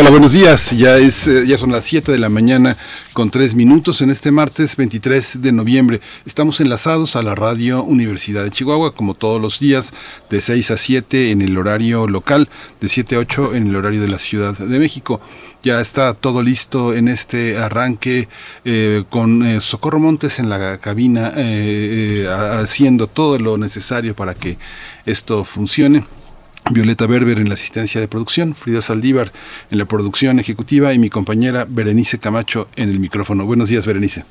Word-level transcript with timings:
Hola, 0.00 0.10
buenos 0.10 0.32
días. 0.32 0.70
Ya, 0.70 0.96
es, 0.96 1.26
eh, 1.26 1.44
ya 1.44 1.58
son 1.58 1.72
las 1.72 1.82
7 1.82 2.12
de 2.12 2.18
la 2.18 2.28
mañana 2.28 2.76
con 3.14 3.30
3 3.30 3.56
minutos 3.56 4.00
en 4.00 4.10
este 4.10 4.30
martes 4.30 4.76
23 4.76 5.42
de 5.42 5.50
noviembre. 5.50 6.00
Estamos 6.24 6.60
enlazados 6.60 7.16
a 7.16 7.22
la 7.24 7.34
radio 7.34 7.82
Universidad 7.82 8.44
de 8.44 8.52
Chihuahua, 8.52 8.94
como 8.94 9.14
todos 9.14 9.42
los 9.42 9.58
días, 9.58 9.92
de 10.30 10.40
6 10.40 10.70
a 10.70 10.76
7 10.76 11.32
en 11.32 11.42
el 11.42 11.58
horario 11.58 12.06
local, 12.06 12.48
de 12.80 12.88
7 12.88 13.16
a 13.16 13.18
8 13.18 13.56
en 13.56 13.66
el 13.66 13.74
horario 13.74 14.00
de 14.00 14.06
la 14.06 14.20
Ciudad 14.20 14.56
de 14.56 14.78
México. 14.78 15.20
Ya 15.64 15.80
está 15.80 16.14
todo 16.14 16.44
listo 16.44 16.94
en 16.94 17.08
este 17.08 17.58
arranque 17.58 18.28
eh, 18.64 19.02
con 19.10 19.44
eh, 19.44 19.58
Socorro 19.60 19.98
Montes 19.98 20.38
en 20.38 20.48
la 20.48 20.78
cabina, 20.78 21.34
haciendo 22.60 23.08
todo 23.08 23.36
lo 23.40 23.58
necesario 23.58 24.14
para 24.14 24.36
que 24.36 24.58
esto 25.06 25.42
funcione. 25.42 26.04
Violeta 26.70 27.06
Berber 27.06 27.38
en 27.38 27.48
la 27.48 27.54
asistencia 27.54 28.00
de 28.00 28.08
producción, 28.08 28.54
Frida 28.54 28.82
Saldívar 28.82 29.32
en 29.70 29.78
la 29.78 29.86
producción 29.86 30.38
ejecutiva 30.38 30.92
y 30.92 30.98
mi 30.98 31.10
compañera 31.10 31.66
Berenice 31.68 32.18
Camacho 32.18 32.68
en 32.76 32.90
el 32.90 33.00
micrófono. 33.00 33.46
Buenos 33.46 33.68
días, 33.68 33.86
Berenice. 33.86 34.24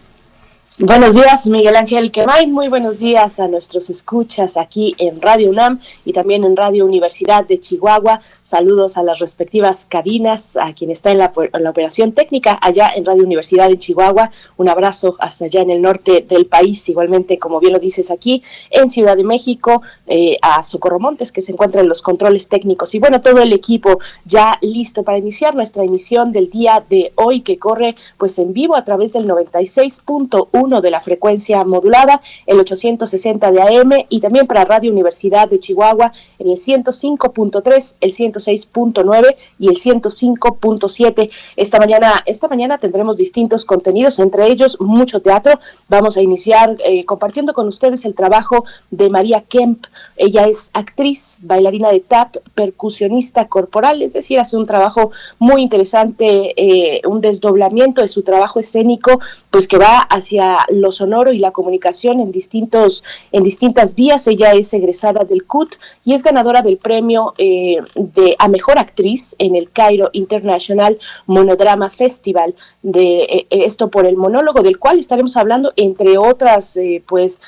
Buenos 0.80 1.16
días, 1.16 1.48
Miguel 1.48 1.76
Ángel 1.76 2.12
Quemay. 2.12 2.46
Muy 2.46 2.68
buenos 2.68 3.00
días 3.00 3.40
a 3.40 3.48
nuestros 3.48 3.90
escuchas 3.90 4.58
aquí 4.58 4.94
en 5.00 5.20
Radio 5.20 5.50
UNAM 5.50 5.80
y 6.06 6.14
también 6.14 6.44
en 6.44 6.56
Radio 6.56 6.86
Universidad 6.86 7.48
de 7.48 7.60
Chihuahua. 7.60 8.22
Saludos 8.44 8.96
a 8.96 9.02
las 9.02 9.18
respectivas 9.18 9.88
cabinas, 9.90 10.56
a 10.56 10.74
quien 10.74 10.92
está 10.92 11.10
en 11.10 11.18
la, 11.18 11.32
operación 11.68 12.12
técnica 12.12 12.60
allá 12.62 12.92
en 12.96 13.06
Radio 13.06 13.24
Universidad 13.24 13.70
de 13.70 13.80
Chihuahua. 13.80 14.30
Un 14.58 14.70
abrazo 14.70 15.16
hasta 15.18 15.46
allá 15.46 15.62
en 15.62 15.72
el 15.72 15.82
norte 15.82 16.24
del 16.30 16.46
país, 16.46 16.88
igualmente, 16.90 17.40
como 17.40 17.60
bien 17.60 17.74
lo 17.74 17.80
dices 17.80 18.12
aquí, 18.12 18.44
en 18.70 18.88
Ciudad 18.88 19.18
de 19.18 19.24
México, 19.24 19.82
eh, 20.06 20.38
a 20.44 20.62
Socorro 20.62 21.00
Montes, 21.00 21.32
que 21.32 21.42
se 21.42 21.54
encuentra 21.54 21.82
en 21.82 21.90
los 21.90 22.04
controles 22.04 22.50
técnicos. 22.50 22.94
Y 22.94 23.00
bueno, 23.00 23.20
todo 23.20 23.40
el 23.40 23.52
equipo 23.52 23.98
ya 24.26 24.60
listo 24.62 25.02
para 25.02 25.18
iniciar 25.18 25.56
nuestra 25.56 25.84
emisión 25.84 26.32
del 26.32 26.52
día 26.52 26.86
de 26.88 27.14
hoy, 27.16 27.42
que 27.42 27.58
corre 27.58 27.96
pues 28.20 28.38
en 28.38 28.54
vivo 28.54 28.76
a 28.76 28.84
través 28.84 29.12
del 29.12 29.28
96.1 29.28 30.67
de 30.68 30.92
la 30.92 31.00
frecuencia 31.00 31.64
modulada, 31.64 32.22
el 32.46 32.60
860 32.60 33.52
de 33.52 33.62
AM 33.62 33.92
y 34.10 34.20
también 34.20 34.48
para 34.48 34.66
Radio 34.66 34.92
Universidad 34.92 35.48
de 35.48 35.60
Chihuahua 35.60 36.12
en 36.40 36.50
el 36.50 36.58
105.3, 36.58 37.96
el 38.02 38.12
106.9 38.12 39.36
y 39.60 39.70
el 39.70 39.76
105.7. 39.76 41.32
Esta 41.56 41.80
mañana, 41.80 42.22
esta 42.26 42.50
mañana 42.50 42.78
tendremos 42.78 43.16
distintos 43.16 43.64
contenidos, 43.64 44.20
entre 44.20 44.48
ellos 44.48 44.78
mucho 44.82 45.22
teatro. 45.22 45.58
Vamos 45.88 46.18
a 46.18 46.22
iniciar 46.22 46.76
eh, 46.86 47.06
compartiendo 47.06 47.54
con 47.54 47.68
ustedes 47.68 48.04
el 48.04 48.14
trabajo 48.14 48.66
de 48.92 49.10
María 49.10 49.42
Kemp. 49.42 49.86
Ella 50.18 50.48
es 50.48 50.70
actriz, 50.74 51.40
bailarina 51.44 51.90
de 51.90 52.02
tap, 52.02 52.36
percusionista 52.54 53.48
corporal, 53.48 54.02
es 54.02 54.14
decir, 54.14 54.40
hace 54.40 54.58
un 54.58 54.66
trabajo 54.66 55.12
muy 55.40 55.62
interesante, 55.62 56.54
eh, 56.58 57.02
un 57.08 57.22
desdoblamiento 57.22 58.02
de 58.02 58.08
su 58.10 58.24
trabajo 58.24 58.60
escénico, 58.60 59.20
pues 59.50 59.68
que 59.68 59.78
va 59.78 60.00
hacia 60.00 60.57
lo 60.70 60.92
sonoro 60.92 61.32
y 61.34 61.40
la 61.40 61.52
comunicación 61.52 62.20
en, 62.20 62.32
distintos, 62.32 63.04
en 63.32 63.44
distintas 63.44 63.96
vías. 63.96 64.28
Ella 64.28 64.54
es 64.54 64.74
egresada 64.74 65.24
del 65.24 65.46
CUT 65.46 65.76
y 66.04 66.14
es 66.14 66.24
ganadora 66.24 66.62
del 66.62 66.78
premio 66.78 67.34
eh, 67.38 67.78
de, 67.96 68.36
a 68.40 68.48
Mejor 68.48 68.80
Actriz 68.80 69.36
en 69.40 69.56
el 69.56 69.72
Cairo 69.72 70.10
International 70.14 70.98
Monodrama 71.26 71.90
Festival. 71.90 72.56
De 72.82 73.24
eh, 73.24 73.48
esto 73.50 73.90
por 73.90 74.06
el 74.06 74.18
monólogo 74.18 74.62
del 74.64 74.80
cual 74.80 75.00
estaremos 75.00 75.38
hablando, 75.38 75.74
entre 75.76 76.18
otras, 76.18 76.76
eh, 76.78 77.04
pues, 77.06 77.42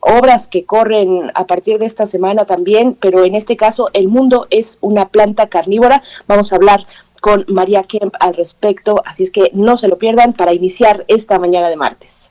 obras 0.00 0.48
que 0.48 0.64
corren 0.64 1.32
a 1.34 1.46
partir 1.46 1.78
de 1.78 1.86
esta 1.86 2.06
semana 2.06 2.44
también, 2.44 2.96
pero 3.00 3.24
en 3.24 3.34
este 3.34 3.56
caso 3.56 3.88
el 3.94 4.06
mundo 4.06 4.46
es 4.50 4.78
una 4.80 5.08
planta 5.08 5.48
carnívora. 5.48 6.02
Vamos 6.28 6.52
a 6.52 6.56
hablar 6.56 6.86
con 7.20 7.44
María 7.48 7.82
Kemp 7.82 8.14
al 8.20 8.34
respecto, 8.34 9.02
así 9.04 9.24
es 9.24 9.30
que 9.30 9.50
no 9.52 9.76
se 9.76 9.88
lo 9.88 9.98
pierdan 9.98 10.32
para 10.32 10.52
iniciar 10.52 11.04
esta 11.08 11.38
mañana 11.38 11.68
de 11.68 11.76
martes. 11.76 12.30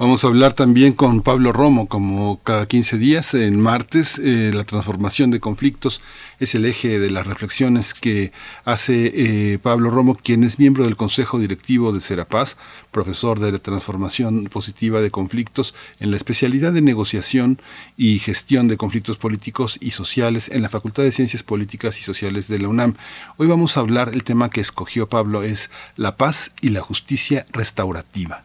Vamos 0.00 0.24
a 0.24 0.28
hablar 0.28 0.54
también 0.54 0.94
con 0.94 1.20
Pablo 1.20 1.52
Romo, 1.52 1.86
como 1.86 2.40
cada 2.42 2.64
15 2.64 2.96
días, 2.96 3.34
en 3.34 3.60
martes, 3.60 4.18
eh, 4.18 4.50
la 4.54 4.64
transformación 4.64 5.30
de 5.30 5.40
conflictos 5.40 6.00
es 6.38 6.54
el 6.54 6.64
eje 6.64 6.98
de 6.98 7.10
las 7.10 7.26
reflexiones 7.26 7.92
que 7.92 8.32
hace 8.64 9.12
eh, 9.14 9.58
Pablo 9.58 9.90
Romo, 9.90 10.14
quien 10.14 10.42
es 10.42 10.58
miembro 10.58 10.84
del 10.84 10.96
Consejo 10.96 11.38
Directivo 11.38 11.92
de 11.92 12.00
Serapaz, 12.00 12.56
profesor 12.90 13.40
de 13.40 13.52
la 13.52 13.58
transformación 13.58 14.44
positiva 14.44 15.02
de 15.02 15.10
conflictos 15.10 15.74
en 15.98 16.10
la 16.12 16.16
especialidad 16.16 16.72
de 16.72 16.80
negociación 16.80 17.60
y 17.98 18.20
gestión 18.20 18.68
de 18.68 18.78
conflictos 18.78 19.18
políticos 19.18 19.76
y 19.82 19.90
sociales 19.90 20.48
en 20.48 20.62
la 20.62 20.70
Facultad 20.70 21.02
de 21.02 21.12
Ciencias 21.12 21.42
Políticas 21.42 22.00
y 22.00 22.04
Sociales 22.04 22.48
de 22.48 22.58
la 22.58 22.68
UNAM. 22.68 22.94
Hoy 23.36 23.48
vamos 23.48 23.76
a 23.76 23.80
hablar, 23.80 24.12
el 24.14 24.24
tema 24.24 24.48
que 24.48 24.62
escogió 24.62 25.10
Pablo 25.10 25.42
es 25.42 25.70
la 25.96 26.16
paz 26.16 26.52
y 26.62 26.70
la 26.70 26.80
justicia 26.80 27.44
restaurativa. 27.52 28.44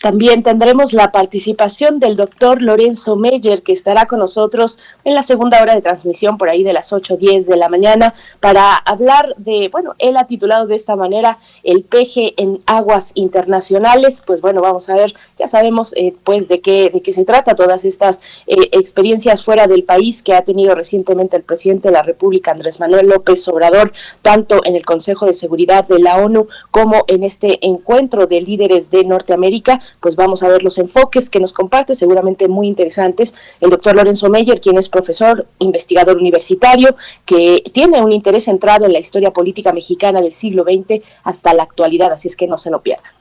También 0.00 0.42
tendremos 0.42 0.94
la 0.94 1.12
participación 1.12 2.00
del 2.00 2.16
doctor 2.16 2.62
Lorenzo 2.62 3.16
Meyer, 3.16 3.62
que 3.62 3.72
estará 3.72 4.06
con 4.06 4.18
nosotros 4.18 4.78
en 5.04 5.14
la 5.14 5.22
segunda 5.22 5.60
hora 5.60 5.74
de 5.74 5.82
transmisión, 5.82 6.38
por 6.38 6.48
ahí 6.48 6.62
de 6.62 6.72
las 6.72 6.90
8.10 6.90 7.44
de 7.44 7.56
la 7.58 7.68
mañana, 7.68 8.14
para 8.40 8.76
hablar 8.76 9.34
de, 9.36 9.68
bueno, 9.70 9.96
él 9.98 10.16
ha 10.16 10.26
titulado 10.26 10.66
de 10.66 10.74
esta 10.74 10.96
manera 10.96 11.38
el 11.64 11.82
peje 11.82 12.32
en 12.38 12.60
aguas 12.64 13.12
internacionales. 13.14 14.22
Pues 14.24 14.40
bueno, 14.40 14.62
vamos 14.62 14.88
a 14.88 14.94
ver, 14.94 15.12
ya 15.38 15.48
sabemos 15.48 15.92
eh, 15.94 16.14
pues 16.24 16.48
de 16.48 16.62
qué, 16.62 16.88
de 16.88 17.02
qué 17.02 17.12
se 17.12 17.26
trata 17.26 17.54
todas 17.54 17.84
estas 17.84 18.22
eh, 18.46 18.70
experiencias 18.72 19.44
fuera 19.44 19.66
del 19.66 19.84
país 19.84 20.22
que 20.22 20.32
ha 20.32 20.44
tenido 20.44 20.74
recientemente 20.74 21.36
el 21.36 21.42
presidente 21.42 21.88
de 21.88 21.92
la 21.92 22.02
República, 22.02 22.52
Andrés 22.52 22.80
Manuel 22.80 23.08
López 23.08 23.46
Obrador, 23.48 23.92
tanto 24.22 24.60
en 24.64 24.76
el 24.76 24.86
Consejo 24.86 25.26
de 25.26 25.34
Seguridad 25.34 25.86
de 25.86 25.98
la 25.98 26.16
ONU 26.16 26.46
como 26.70 27.04
en 27.06 27.22
este 27.22 27.58
encuentro 27.66 28.26
de 28.26 28.40
líderes 28.40 28.90
de 28.90 29.04
Norteamérica 29.04 29.78
pues 30.00 30.16
vamos 30.16 30.42
a 30.42 30.48
ver 30.48 30.62
los 30.62 30.78
enfoques 30.78 31.30
que 31.30 31.40
nos 31.40 31.52
comparte, 31.52 31.94
seguramente 31.94 32.48
muy 32.48 32.66
interesantes, 32.66 33.34
el 33.60 33.70
doctor 33.70 33.96
Lorenzo 33.96 34.28
Meyer, 34.28 34.60
quien 34.60 34.78
es 34.78 34.88
profesor, 34.88 35.46
investigador 35.58 36.16
universitario, 36.16 36.96
que 37.24 37.62
tiene 37.72 38.00
un 38.02 38.12
interés 38.12 38.44
centrado 38.44 38.86
en 38.86 38.92
la 38.92 38.98
historia 38.98 39.32
política 39.32 39.72
mexicana 39.72 40.20
del 40.20 40.32
siglo 40.32 40.64
XX 40.64 41.02
hasta 41.24 41.54
la 41.54 41.62
actualidad, 41.62 42.12
así 42.12 42.28
es 42.28 42.36
que 42.36 42.46
no 42.46 42.58
se 42.58 42.70
lo 42.70 42.80
pierdan. 42.82 43.12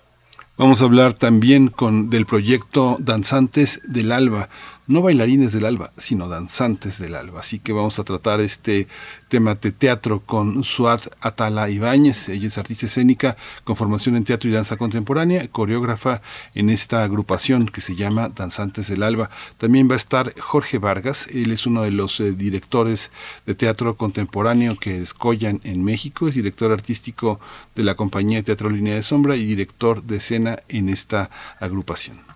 Vamos 0.57 0.81
a 0.81 0.85
hablar 0.85 1.13
también 1.13 1.69
con 1.69 2.09
del 2.09 2.25
proyecto 2.25 2.97
Danzantes 2.99 3.79
del 3.85 4.11
Alba, 4.11 4.49
no 4.89 5.03
bailarines 5.03 5.53
del 5.53 5.65
alba, 5.65 5.93
sino 5.97 6.27
danzantes 6.27 6.97
del 6.97 7.13
alba. 7.13 7.41
Así 7.41 7.59
que 7.59 7.73
vamos 7.73 7.99
a 7.99 8.03
tratar 8.03 8.41
este 8.41 8.87
tema 9.27 9.53
de 9.53 9.71
teatro 9.71 10.21
con 10.21 10.63
Suad 10.63 11.01
Atala 11.21 11.69
Ibáñez. 11.69 12.27
Ella 12.27 12.47
es 12.47 12.57
artista 12.57 12.87
escénica 12.87 13.37
con 13.63 13.75
formación 13.75 14.15
en 14.15 14.23
teatro 14.23 14.49
y 14.49 14.53
danza 14.53 14.77
contemporánea, 14.77 15.47
coreógrafa 15.47 16.23
en 16.55 16.71
esta 16.71 17.03
agrupación 17.03 17.67
que 17.67 17.81
se 17.81 17.95
llama 17.95 18.29
Danzantes 18.29 18.87
del 18.87 19.03
Alba. 19.03 19.29
También 19.59 19.87
va 19.87 19.93
a 19.93 19.97
estar 19.97 20.33
Jorge 20.39 20.79
Vargas, 20.79 21.27
él 21.27 21.51
es 21.51 21.67
uno 21.67 21.83
de 21.83 21.91
los 21.91 22.19
eh, 22.19 22.31
directores 22.31 23.11
de 23.45 23.53
teatro 23.53 23.95
contemporáneo 23.95 24.75
que 24.75 24.99
escollan 24.99 25.61
en 25.65 25.83
México, 25.83 26.27
es 26.27 26.33
director 26.33 26.71
artístico 26.71 27.39
de 27.75 27.83
la 27.83 27.93
compañía 27.93 28.39
de 28.39 28.43
Teatro 28.43 28.71
Línea 28.71 28.95
de 28.95 29.03
Sombra 29.03 29.35
y 29.35 29.45
director 29.45 30.01
de 30.01 30.17
escena 30.17 30.59
en 30.67 30.89
esta 30.89 31.29
agrupación. 31.59 32.28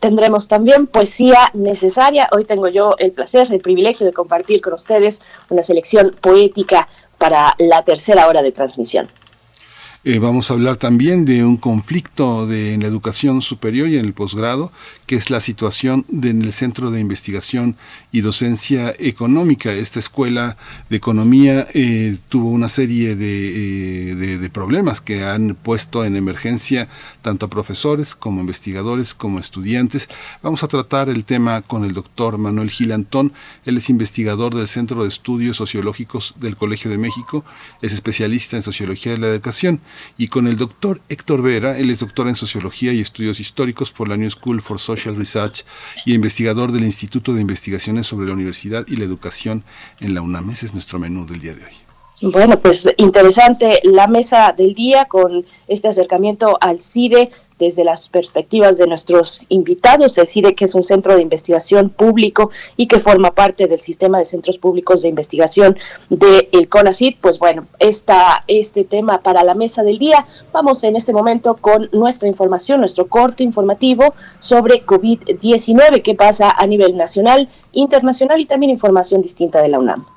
Tendremos 0.00 0.46
también 0.46 0.86
poesía 0.86 1.50
necesaria. 1.54 2.28
Hoy 2.32 2.44
tengo 2.44 2.68
yo 2.68 2.94
el 2.98 3.12
placer, 3.12 3.50
el 3.50 3.60
privilegio 3.60 4.04
de 4.06 4.12
compartir 4.12 4.60
con 4.60 4.74
ustedes 4.74 5.22
una 5.48 5.62
selección 5.62 6.14
poética 6.20 6.88
para 7.18 7.54
la 7.58 7.82
tercera 7.82 8.28
hora 8.28 8.42
de 8.42 8.52
transmisión. 8.52 9.08
Eh, 10.08 10.20
vamos 10.20 10.48
a 10.48 10.54
hablar 10.54 10.76
también 10.76 11.24
de 11.24 11.44
un 11.44 11.56
conflicto 11.56 12.46
de, 12.46 12.74
en 12.74 12.82
la 12.82 12.86
educación 12.86 13.42
superior 13.42 13.88
y 13.88 13.98
en 13.98 14.04
el 14.04 14.12
posgrado, 14.12 14.70
que 15.06 15.16
es 15.16 15.30
la 15.30 15.40
situación 15.40 16.06
en 16.22 16.42
el 16.42 16.52
Centro 16.52 16.92
de 16.92 17.00
Investigación 17.00 17.74
y 18.12 18.20
Docencia 18.20 18.94
Económica. 19.00 19.72
Esta 19.72 19.98
escuela 19.98 20.58
de 20.90 20.96
economía 20.98 21.66
eh, 21.74 22.18
tuvo 22.28 22.50
una 22.50 22.68
serie 22.68 23.16
eh, 23.18 24.14
de, 24.14 24.38
de, 24.38 24.50
problemas 24.50 25.00
que 25.00 25.24
han 25.24 25.56
puesto 25.60 26.04
en 26.04 26.14
emergencia 26.14 26.86
tanto 27.20 27.46
a 27.46 27.50
profesores 27.50 28.14
como 28.14 28.40
investigadores 28.40 29.12
como 29.12 29.40
estudiantes. 29.40 30.08
Vamos 30.40 30.62
a 30.62 30.68
tratar 30.68 31.08
el 31.08 31.24
tema 31.24 31.62
con 31.62 31.84
el 31.84 31.94
doctor 31.94 32.38
Manuel 32.38 32.70
Gilantón. 32.70 33.32
Él 33.64 33.76
es 33.78 33.90
investigador 33.90 34.54
del 34.54 34.68
Centro 34.68 35.02
de 35.02 35.08
Estudios 35.08 35.56
Sociológicos 35.56 36.34
del 36.38 36.56
Colegio 36.56 36.92
de 36.92 36.98
México, 36.98 37.44
es 37.82 37.92
especialista 37.92 38.54
en 38.54 38.62
Sociología 38.62 39.10
de 39.10 39.18
la 39.18 39.26
Educación 39.26 39.80
y 40.18 40.28
con 40.28 40.46
el 40.46 40.56
doctor 40.56 41.00
Héctor 41.08 41.42
Vera, 41.42 41.78
él 41.78 41.90
es 41.90 42.00
doctor 42.00 42.28
en 42.28 42.36
Sociología 42.36 42.92
y 42.92 43.00
Estudios 43.00 43.40
Históricos 43.40 43.92
por 43.92 44.08
la 44.08 44.16
New 44.16 44.30
School 44.30 44.60
for 44.60 44.78
Social 44.78 45.16
Research 45.16 45.64
y 46.04 46.14
investigador 46.14 46.72
del 46.72 46.84
Instituto 46.84 47.34
de 47.34 47.40
Investigaciones 47.40 48.06
sobre 48.06 48.26
la 48.26 48.34
Universidad 48.34 48.86
y 48.88 48.96
la 48.96 49.04
Educación 49.04 49.64
en 50.00 50.14
la 50.14 50.22
UNAM. 50.22 50.50
Es 50.50 50.72
nuestro 50.72 50.98
menú 50.98 51.26
del 51.26 51.40
día 51.40 51.54
de 51.54 51.64
hoy. 51.64 51.85
Bueno, 52.22 52.58
pues 52.58 52.88
interesante 52.96 53.80
la 53.82 54.06
mesa 54.06 54.54
del 54.56 54.72
día 54.72 55.04
con 55.04 55.44
este 55.68 55.88
acercamiento 55.88 56.56
al 56.62 56.80
CIDE 56.80 57.30
desde 57.58 57.84
las 57.84 58.08
perspectivas 58.08 58.78
de 58.78 58.86
nuestros 58.86 59.44
invitados, 59.50 60.16
el 60.16 60.26
CIDE 60.26 60.54
que 60.54 60.64
es 60.64 60.74
un 60.74 60.82
centro 60.82 61.14
de 61.14 61.20
investigación 61.20 61.90
público 61.90 62.50
y 62.78 62.86
que 62.86 63.00
forma 63.00 63.32
parte 63.32 63.66
del 63.66 63.80
sistema 63.80 64.18
de 64.18 64.24
centros 64.24 64.58
públicos 64.58 65.02
de 65.02 65.08
investigación 65.08 65.76
del 66.08 66.48
el 66.52 66.70
CONACID, 66.70 67.16
pues 67.20 67.38
bueno, 67.38 67.66
está 67.80 68.42
este 68.46 68.84
tema 68.84 69.20
para 69.20 69.44
la 69.44 69.54
mesa 69.54 69.82
del 69.82 69.98
día. 69.98 70.26
Vamos 70.54 70.84
en 70.84 70.96
este 70.96 71.12
momento 71.12 71.56
con 71.56 71.90
nuestra 71.92 72.28
información, 72.28 72.80
nuestro 72.80 73.08
corte 73.08 73.42
informativo 73.42 74.14
sobre 74.38 74.86
COVID-19, 74.86 76.00
qué 76.00 76.14
pasa 76.14 76.50
a 76.50 76.66
nivel 76.66 76.96
nacional, 76.96 77.50
internacional 77.72 78.40
y 78.40 78.46
también 78.46 78.70
información 78.70 79.20
distinta 79.20 79.60
de 79.60 79.68
la 79.68 79.78
UNAM. 79.78 80.15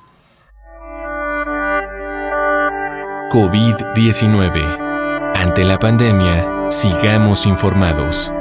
COVID-19. 3.30 5.32
Ante 5.36 5.62
la 5.62 5.78
pandemia, 5.78 6.66
sigamos 6.68 7.46
informados. 7.46 8.32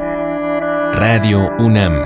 Radio 0.94 1.52
UNAM. 1.60 2.06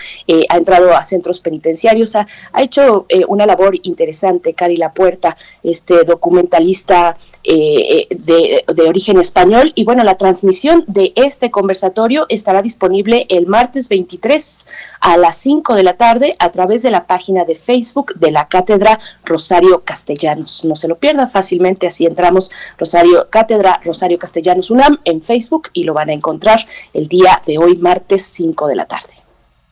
ha 0.50 0.58
entrado 0.58 0.94
a 0.94 1.02
centros 1.04 1.40
penitenciarios 1.40 2.18
ha, 2.18 2.28
ha 2.52 2.62
hecho 2.62 3.06
una 3.30 3.46
labor 3.46 3.80
interesante 3.84 4.54
Cani 4.54 4.76
La 4.76 4.94
Puerta 4.94 5.38
este 5.64 6.04
documentalista 6.04 7.16
de, 7.44 8.64
de 8.68 8.84
origen 8.84 9.20
español 9.20 9.74
y 9.76 9.84
bueno 9.84 10.04
la 10.04 10.16
transmisión 10.16 10.86
de 10.88 11.12
este 11.16 11.52
conversatorio 11.52 12.26
estará 12.30 12.62
disponible 12.62 13.26
el 13.30 13.48
martes 13.48 13.90
23 13.90 14.66
a 15.02 15.18
las 15.18 15.38
5 15.38 15.76
de 15.76 15.84
la 15.84 15.94
tarde 15.94 16.36
a 16.40 16.52
través 16.52 16.84
de 16.84 16.92
la 16.92 17.06
página 17.06 17.46
de 17.46 17.56
Facebook 17.56 18.14
de 18.16 18.32
la 18.32 18.48
Cátedra 18.48 19.00
Rosario 19.26 19.84
Castellanos. 19.84 20.64
No 20.66 20.76
se 20.76 20.88
lo 20.88 20.98
pierda 20.98 21.28
fácilmente, 21.28 21.88
así 21.88 22.06
entramos 22.06 22.52
Rosario 22.78 23.28
Cátedra 23.30 23.80
Rosario 23.84 24.18
Castellanos 24.18 24.70
UNAM 24.70 25.00
en 25.04 25.22
Facebook 25.22 25.70
y 25.74 25.84
lo 25.84 25.94
van 25.94 26.10
a 26.10 26.14
encontrar 26.14 26.66
el 26.94 27.08
día 27.08 27.42
de 27.46 27.58
hoy, 27.58 27.78
martes 27.78 28.24
5 28.34 28.68
de 28.68 28.76
la 28.76 28.86
tarde. 28.86 29.14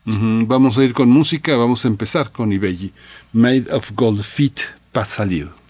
Vamos 0.04 0.78
a 0.78 0.84
ir 0.84 0.94
con 0.94 1.10
música, 1.10 1.56
vamos 1.56 1.86
a 1.86 1.88
empezar 1.88 2.32
con 2.32 2.52
Ibelli. 2.52 2.92
Made 3.34 3.72
of 3.72 3.92
Gold 3.96 4.24
Feet, 4.24 4.60
Pasalido. 4.92 5.61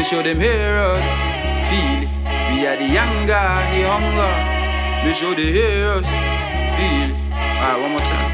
Me 0.00 0.04
show 0.04 0.22
them 0.22 0.40
heroes, 0.40 1.02
uh, 1.02 1.68
feel 1.68 2.04
it. 2.04 2.08
We 2.56 2.66
are 2.66 2.74
the 2.74 2.86
younger 2.86 3.34
and 3.34 3.76
the 3.76 3.82
hunger. 3.86 4.32
Me 5.04 5.12
show 5.12 5.34
the 5.34 5.52
heroes. 5.52 6.04
Uh, 6.06 6.08
feel. 6.78 7.12
Alright, 7.36 7.80
one 7.82 7.90
more 7.90 8.00
time. 8.00 8.32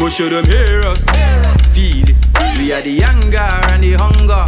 Me 0.00 0.08
show 0.08 0.30
them 0.30 0.46
heroes. 0.46 1.04
Uh, 1.08 1.58
feel 1.74 2.08
it. 2.08 2.16
We 2.56 2.72
are 2.72 2.80
the 2.80 2.90
younger 2.90 3.36
and 3.36 3.82
the 3.84 3.92
hunger. 4.00 4.46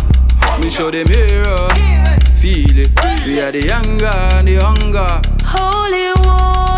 Me 0.63 0.71
show 0.71 0.91
them 0.91 1.09
heroes. 1.09 1.73
Feel 2.41 2.79
it. 2.79 2.91
We 3.27 3.39
are 3.43 3.53
the 3.53 3.67
younger 3.67 4.07
and 4.07 4.49
the 4.49 4.57
hunger. 4.65 5.21
Holy 5.45 6.11
water. 6.25 6.74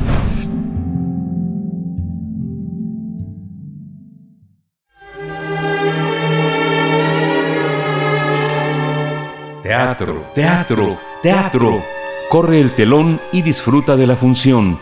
Teatro, 9.62 10.24
teatro, 10.34 10.96
teatro. 11.22 11.82
Corre 12.30 12.60
el 12.60 12.72
telón 12.72 13.20
y 13.32 13.42
disfruta 13.42 13.96
de 13.96 14.06
la 14.06 14.16
función. 14.16 14.78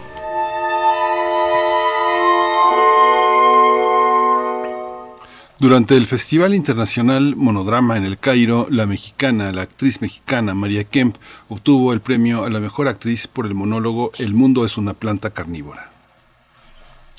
Durante 5.59 5.97
el 5.97 6.07
Festival 6.07 6.55
Internacional 6.55 7.35
Monodrama 7.35 7.97
en 7.97 8.05
el 8.05 8.19
Cairo, 8.19 8.67
la 8.69 8.85
mexicana, 8.85 9.53
la 9.53 9.63
actriz 9.63 10.03
mexicana 10.03 10.53
María 10.53 10.85
Kemp 10.85 11.17
obtuvo 11.49 11.95
el 11.95 12.03
premio 12.03 12.45
a 12.45 12.51
la 12.51 12.61
mejor 12.61 12.89
actriz 12.89 13.27
por 13.27 13.47
el 13.47 13.55
monólogo 13.55 14.13
El 14.19 14.35
mundo 14.35 14.67
es 14.67 14.77
una 14.77 14.93
planta 14.93 15.31
carnívora. 15.31 15.91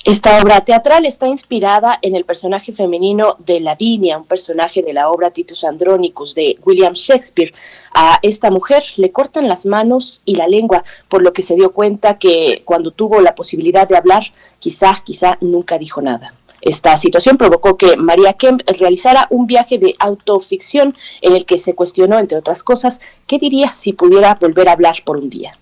Esta 0.06 0.38
obra 0.38 0.62
teatral 0.62 1.08
está 1.08 1.28
inspirada 1.28 1.98
en 2.04 2.16
el 2.16 2.26
personaje 2.26 2.72
femenino 2.72 3.38
de 3.40 3.60
Lavinia, 3.60 4.20
un 4.20 4.26
personaje 4.26 4.84
de 4.84 4.94
la 4.94 5.10
obra 5.10 5.32
Titus 5.32 5.64
Andronicus 5.64 6.36
de 6.36 6.60
William 6.64 6.94
Shakespeare. 6.94 7.56
A 7.96 8.20
esta 8.22 8.52
mujer 8.52 8.84
le 8.98 9.12
cortan 9.12 9.48
las 9.48 9.66
manos 9.66 10.22
y 10.26 10.36
la 10.36 10.48
lengua, 10.48 10.84
por 11.10 11.24
lo 11.24 11.34
que 11.34 11.42
se 11.42 11.56
dio 11.56 11.74
cuenta 11.74 12.20
que 12.20 12.62
cuando 12.66 12.92
tuvo 12.92 13.20
la 13.20 13.34
posibilidad 13.34 13.88
de 13.88 13.98
hablar, 13.98 14.24
quizá, 14.60 15.02
quizá 15.04 15.40
nunca 15.42 15.80
dijo 15.80 16.04
nada. 16.04 16.34
Esta 16.68 16.98
situación 16.98 17.38
provocó 17.38 17.78
que 17.78 17.96
María 17.96 18.34
Kemp 18.34 18.62
realizara 18.78 19.28
un 19.30 19.48
viaje 19.48 19.80
de 19.80 19.96
autoficción 20.00 20.98
en 21.22 21.34
el 21.34 21.46
que 21.46 21.58
se 21.58 21.76
cuestionó, 21.76 22.20
entre 22.20 22.38
otras 22.38 22.62
cosas, 22.62 23.00
qué 23.26 23.40
diría 23.40 23.72
si 23.72 23.94
pudiera 23.94 24.36
volver 24.36 24.68
a 24.68 24.74
hablar 24.74 24.98
por 25.06 25.16
un 25.16 25.30
día. 25.30 25.58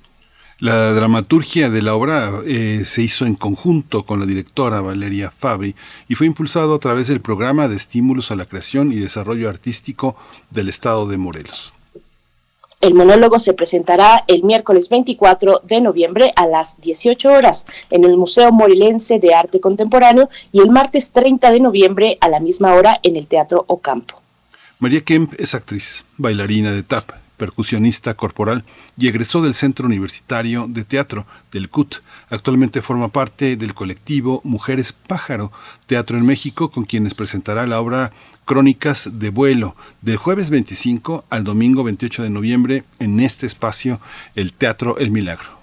La 0.58 0.94
dramaturgia 0.94 1.70
de 1.70 1.84
la 1.84 1.94
obra 1.94 2.42
eh, 2.48 2.86
se 2.88 3.04
hizo 3.04 3.28
en 3.28 3.36
conjunto 3.36 4.04
con 4.04 4.20
la 4.20 4.26
directora 4.26 4.82
Valeria 4.82 5.30
Fabri 5.30 5.76
y 6.08 6.16
fue 6.16 6.26
impulsado 6.26 6.74
a 6.74 6.80
través 6.80 7.08
del 7.08 7.22
programa 7.22 7.68
de 7.68 7.76
estímulos 7.76 8.32
a 8.32 8.36
la 8.36 8.48
creación 8.48 8.92
y 8.92 8.96
desarrollo 8.96 9.48
artístico 9.48 10.16
del 10.50 10.70
Estado 10.70 11.08
de 11.08 11.20
Morelos. 11.20 11.75
El 12.82 12.94
monólogo 12.94 13.40
se 13.40 13.54
presentará 13.54 14.24
el 14.28 14.44
miércoles 14.44 14.90
24 14.90 15.62
de 15.64 15.82
noviembre 15.82 16.34
a 16.36 16.46
las 16.46 16.80
18 16.82 17.32
horas 17.32 17.66
en 17.90 18.04
el 18.04 18.18
Museo 18.18 18.52
Morelense 18.52 19.20
de 19.20 19.34
Arte 19.34 19.60
Contemporáneo 19.60 20.30
y 20.52 20.60
el 20.60 20.70
martes 20.70 21.12
30 21.12 21.52
de 21.52 21.60
noviembre 21.60 22.18
a 22.22 22.30
la 22.30 22.40
misma 22.40 22.74
hora 22.76 23.00
en 23.02 23.16
el 23.16 23.28
Teatro 23.28 23.66
Ocampo. 23.68 24.22
María 24.80 25.02
Kemp 25.02 25.34
es 25.40 25.56
actriz, 25.56 26.04
bailarina 26.18 26.72
de 26.72 26.84
tap, 26.84 27.10
percusionista 27.38 28.14
corporal 28.14 28.64
y 28.98 29.08
egresó 29.08 29.42
del 29.42 29.54
Centro 29.54 29.86
Universitario 29.86 30.68
de 30.68 30.84
Teatro 30.84 31.26
del 31.52 31.70
CUT. 31.70 31.98
Actualmente 32.30 32.82
forma 32.82 33.10
parte 33.10 33.56
del 33.56 33.74
colectivo 33.74 34.42
Mujeres 34.44 34.94
Pájaro, 34.94 35.52
Teatro 35.86 36.18
en 36.18 36.26
México, 36.26 36.72
con 36.72 36.86
quienes 36.86 37.14
presentará 37.14 37.68
la 37.68 37.80
obra 37.80 38.12
Crónicas 38.46 39.10
de 39.14 39.30
Vuelo 39.30 39.76
del 40.02 40.18
jueves 40.18 40.50
25 40.50 41.26
al 41.30 41.44
domingo 41.44 41.84
28 41.84 42.24
de 42.24 42.30
noviembre 42.30 42.84
en 43.00 43.20
este 43.20 43.46
espacio, 43.46 44.00
el 44.36 44.54
Teatro 44.54 44.98
El 44.98 45.12
Milagro. 45.12 45.55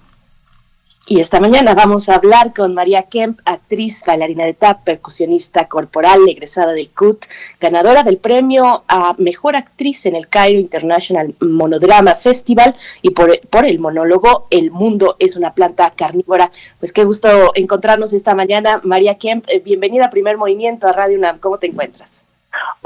Y 1.08 1.18
esta 1.18 1.40
mañana 1.40 1.74
vamos 1.74 2.08
a 2.08 2.14
hablar 2.14 2.54
con 2.54 2.74
María 2.74 3.02
Kemp, 3.02 3.40
actriz, 3.44 4.04
bailarina 4.06 4.44
de 4.44 4.54
tap, 4.54 4.84
percusionista 4.84 5.66
corporal, 5.66 6.20
egresada 6.28 6.72
del 6.72 6.90
CUT, 6.90 7.24
ganadora 7.60 8.04
del 8.04 8.18
premio 8.18 8.84
a 8.86 9.14
Mejor 9.18 9.56
Actriz 9.56 10.06
en 10.06 10.14
el 10.14 10.28
Cairo 10.28 10.60
International 10.60 11.34
Monodrama 11.40 12.14
Festival 12.14 12.76
y 13.02 13.10
por, 13.10 13.40
por 13.48 13.64
el 13.64 13.80
monólogo 13.80 14.46
El 14.50 14.70
mundo 14.70 15.16
es 15.18 15.34
una 15.34 15.54
planta 15.54 15.90
carnívora. 15.90 16.50
Pues 16.78 16.92
qué 16.92 17.02
gusto 17.02 17.50
encontrarnos 17.56 18.12
esta 18.12 18.36
mañana. 18.36 18.80
María 18.84 19.18
Kemp, 19.18 19.44
eh, 19.48 19.58
bienvenida 19.58 20.06
a 20.06 20.10
Primer 20.10 20.36
Movimiento 20.36 20.86
a 20.86 20.92
Radio 20.92 21.18
UNAM. 21.18 21.38
¿Cómo 21.40 21.58
te 21.58 21.66
encuentras? 21.66 22.26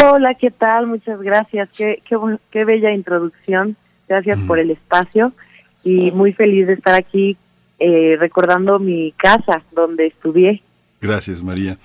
Hola, 0.02 0.34
¿qué 0.34 0.50
tal? 0.50 0.86
Muchas 0.86 1.20
gracias. 1.20 1.68
Qué, 1.76 2.02
qué, 2.50 2.64
bella 2.64 2.92
introducción. 2.92 3.76
Gracias 4.08 4.38
por 4.46 4.58
el 4.58 4.70
espacio 4.70 5.32
y 5.84 6.12
muy 6.12 6.32
feliz 6.32 6.66
de 6.66 6.74
estar 6.74 6.94
aquí 6.94 7.36
eh, 7.78 8.16
recordando 8.18 8.78
mi 8.78 9.12
casa 9.12 9.62
donde 9.72 10.06
estudié. 10.06 10.62
Gracias, 11.00 11.42
María. 11.42 11.78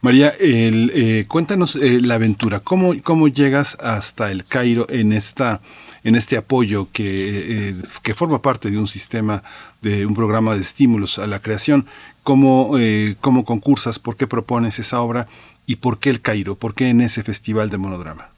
María, 0.00 0.34
el, 0.38 0.90
eh, 0.94 1.24
cuéntanos 1.28 1.76
eh, 1.76 2.00
la 2.02 2.16
aventura. 2.16 2.60
¿Cómo, 2.60 2.92
¿Cómo 3.02 3.28
llegas 3.28 3.78
hasta 3.80 4.30
el 4.30 4.44
Cairo 4.44 4.86
en 4.90 5.12
esta 5.12 5.60
en 6.04 6.14
este 6.14 6.36
apoyo 6.36 6.88
que, 6.92 7.70
eh, 7.70 7.74
que 8.02 8.14
forma 8.14 8.42
parte 8.42 8.70
de 8.70 8.78
un 8.78 8.86
sistema, 8.86 9.42
de 9.80 10.06
un 10.06 10.14
programa 10.14 10.54
de 10.54 10.60
estímulos 10.60 11.18
a 11.18 11.26
la 11.26 11.40
creación? 11.40 11.86
¿Cómo, 12.22 12.78
eh, 12.78 13.16
¿Cómo 13.20 13.44
concursas? 13.44 13.98
¿Por 13.98 14.16
qué 14.16 14.26
propones 14.26 14.78
esa 14.78 15.00
obra? 15.00 15.26
¿Y 15.66 15.76
por 15.76 15.98
qué 15.98 16.10
el 16.10 16.20
Cairo? 16.20 16.54
¿Por 16.54 16.74
qué 16.74 16.90
en 16.90 17.00
ese 17.00 17.22
festival 17.22 17.70
de 17.70 17.78
monodrama? 17.78 18.28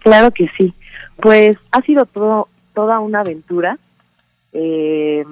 Claro 0.00 0.32
que 0.32 0.50
sí. 0.58 0.74
Pues 1.16 1.56
ha 1.70 1.80
sido 1.82 2.04
todo, 2.06 2.48
toda 2.74 2.98
una 2.98 3.20
aventura, 3.20 3.78
eh, 4.52 5.24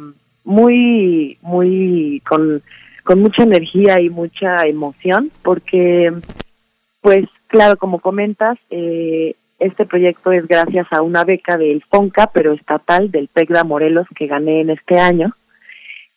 muy, 0.45 1.39
muy, 1.43 2.23
con, 2.29 2.63
con 3.05 3.21
mucha 3.21 3.43
energía 3.43 4.01
y 4.01 4.11
mucha 4.11 4.63
emoción, 4.67 5.31
porque, 5.43 6.13
pues, 7.01 7.27
claro, 7.47 7.77
como 7.77 8.01
comentas, 8.01 8.59
eh, 8.71 9.35
este 9.59 9.85
proyecto 9.87 10.33
es 10.33 10.47
gracias 10.49 10.87
a 10.93 11.03
una 11.03 11.25
beca 11.25 11.57
del 11.57 11.83
FONCA, 11.89 12.31
pero 12.33 12.53
estatal, 12.53 13.11
del 13.11 13.29
PECDA 13.29 13.65
Morelos, 13.65 14.07
que 14.17 14.27
gané 14.27 14.61
en 14.61 14.71
este 14.71 14.99
año, 14.99 15.35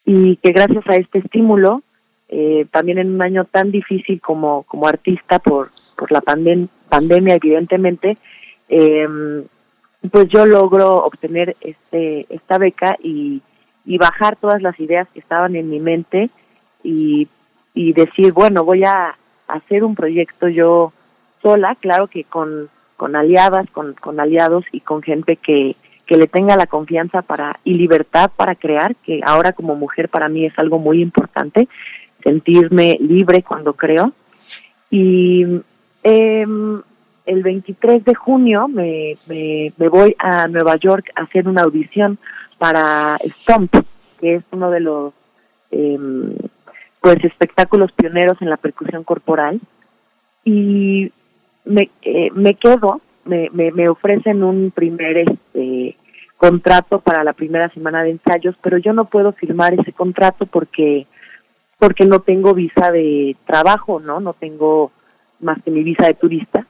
y 0.05 0.37
que 0.37 0.51
gracias 0.51 0.87
a 0.87 0.95
este 0.95 1.19
estímulo, 1.19 1.81
eh, 2.29 2.65
también 2.71 2.97
en 2.97 3.13
un 3.13 3.21
año 3.21 3.45
tan 3.45 3.69
difícil 3.71 4.19
como, 4.19 4.63
como 4.63 4.87
artista 4.87 5.37
por, 5.39 5.69
por 5.97 6.11
la 6.11 6.21
pandem- 6.21 6.69
pandemia, 6.89 7.35
evidentemente, 7.35 8.17
eh, 8.69 9.07
pues 10.11 10.27
yo 10.29 10.45
logro 10.45 11.03
obtener 11.05 11.55
este 11.61 12.25
esta 12.29 12.57
beca 12.57 12.95
y, 13.01 13.41
y 13.85 13.97
bajar 13.97 14.35
todas 14.35 14.61
las 14.61 14.79
ideas 14.79 15.07
que 15.13 15.19
estaban 15.19 15.55
en 15.55 15.69
mi 15.69 15.79
mente 15.79 16.29
y, 16.83 17.27
y 17.73 17.93
decir, 17.93 18.33
bueno, 18.33 18.63
voy 18.63 18.83
a 18.83 19.15
hacer 19.47 19.83
un 19.83 19.95
proyecto 19.95 20.47
yo 20.47 20.93
sola, 21.41 21.75
claro 21.75 22.07
que 22.07 22.23
con, 22.23 22.69
con 22.97 23.15
aliadas, 23.15 23.69
con, 23.71 23.93
con 23.93 24.19
aliados 24.19 24.65
y 24.71 24.79
con 24.79 25.01
gente 25.01 25.35
que, 25.35 25.75
que 26.05 26.17
le 26.17 26.27
tenga 26.27 26.55
la 26.55 26.67
confianza 26.67 27.21
para 27.21 27.59
y 27.63 27.75
libertad 27.75 28.31
para 28.35 28.55
crear, 28.55 28.95
que 28.95 29.21
ahora 29.23 29.53
como 29.53 29.75
mujer 29.75 30.09
para 30.09 30.29
mí 30.29 30.45
es 30.45 30.57
algo 30.57 30.79
muy 30.79 31.01
importante, 31.01 31.67
sentirme 32.23 32.97
libre 32.99 33.43
cuando 33.43 33.73
creo. 33.73 34.11
Y 34.89 35.45
em, 36.03 36.81
el 37.25 37.43
23 37.43 38.05
de 38.05 38.15
junio 38.15 38.67
me, 38.67 39.15
me 39.27 39.89
voy 39.89 40.15
a 40.19 40.47
Nueva 40.47 40.75
York 40.77 41.11
a 41.15 41.23
hacer 41.23 41.47
una 41.47 41.63
audición 41.63 42.17
para 42.65 43.17
Stomp, 43.19 43.71
que 44.19 44.37
es 44.37 44.43
uno 44.51 44.71
de 44.71 44.79
los 44.79 45.13
em, 45.69 46.35
pues 46.99 47.23
espectáculos 47.23 47.91
pioneros 47.91 48.41
en 48.41 48.49
la 48.49 48.57
percusión 48.57 49.03
corporal. 49.03 49.61
Y 50.43 51.11
me, 51.63 51.91
eh, 52.01 52.31
me 52.33 52.55
quedo, 52.55 53.01
me, 53.23 53.51
me, 53.51 53.71
me 53.71 53.87
ofrecen 53.87 54.43
un 54.43 54.71
primer 54.71 55.15
este, 55.15 55.95
contrato 56.37 57.01
para 57.01 57.23
la 57.23 57.33
primera 57.33 57.69
semana 57.69 58.01
de 58.01 58.09
ensayos, 58.09 58.55
pero 58.63 58.79
yo 58.79 58.93
no 58.93 59.05
puedo 59.05 59.31
firmar 59.31 59.75
ese 59.75 59.93
contrato 59.93 60.47
porque 60.47 61.05
porque 61.77 62.05
no 62.05 62.21
tengo 62.21 62.55
visa 62.55 62.89
de 62.89 63.35
trabajo, 63.45 63.99
¿no? 63.99 64.19
No 64.19 64.33
tengo 64.33 64.91
más 65.39 65.61
que 65.61 65.69
mi 65.69 65.83
visa 65.83 66.07
de 66.07 66.15
turista. 66.15 66.65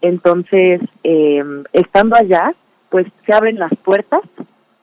Entonces, 0.00 0.80
eh, 1.04 1.44
estando 1.72 2.16
allá, 2.16 2.50
pues 2.88 3.06
se 3.24 3.32
abren 3.32 3.60
las 3.60 3.76
puertas 3.76 4.22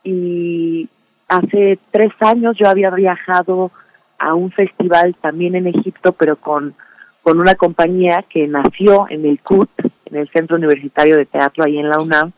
y 0.04 0.88
hace 1.28 1.78
tres 1.90 2.12
años 2.20 2.56
yo 2.56 2.68
había 2.68 2.90
viajado 2.90 3.72
a 4.18 4.34
un 4.34 4.50
festival 4.52 5.16
también 5.20 5.56
en 5.56 5.66
Egipto, 5.66 6.12
pero 6.12 6.36
con, 6.36 6.74
con 7.22 7.40
una 7.40 7.54
compañía 7.54 8.24
que 8.28 8.46
nació 8.46 9.06
en 9.08 9.26
el 9.26 9.40
CUT, 9.40 9.70
en 10.06 10.16
el 10.16 10.28
Centro 10.28 10.56
Universitario 10.56 11.16
de 11.16 11.26
Teatro 11.26 11.64
ahí 11.64 11.78
en 11.78 11.88
la 11.88 12.00
UNAM, 12.00 12.32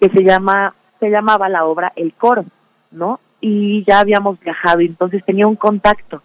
que 0.00 0.08
se 0.08 0.22
llama 0.22 0.74
se 1.00 1.10
llamaba 1.10 1.48
la 1.48 1.64
obra 1.64 1.92
El 1.96 2.12
Coro, 2.12 2.44
¿no? 2.92 3.18
Y 3.40 3.82
ya 3.84 3.98
habíamos 3.98 4.38
viajado 4.38 4.80
y 4.80 4.86
entonces 4.86 5.24
tenía 5.24 5.48
un 5.48 5.56
contacto 5.56 6.22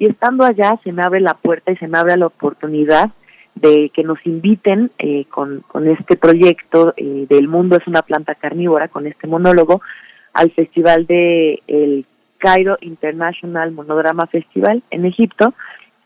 y 0.00 0.06
estando 0.06 0.44
allá 0.44 0.78
se 0.82 0.92
me 0.92 1.02
abre 1.02 1.20
la 1.20 1.34
puerta 1.34 1.70
y 1.70 1.76
se 1.76 1.86
me 1.86 1.98
abre 1.98 2.16
la 2.16 2.26
oportunidad 2.26 3.10
de 3.54 3.90
que 3.92 4.02
nos 4.02 4.24
inviten 4.24 4.90
eh, 4.98 5.26
con, 5.26 5.60
con 5.68 5.86
este 5.88 6.16
proyecto 6.16 6.94
eh, 6.96 7.26
del 7.28 7.48
mundo 7.48 7.76
es 7.76 7.86
una 7.86 8.00
planta 8.00 8.34
carnívora, 8.34 8.88
con 8.88 9.06
este 9.06 9.26
monólogo, 9.26 9.82
al 10.32 10.50
festival 10.52 11.06
de 11.06 11.62
el 11.66 12.04
Cairo 12.38 12.78
International 12.80 13.70
Monodrama 13.72 14.26
Festival 14.26 14.82
en 14.90 15.04
Egipto 15.04 15.54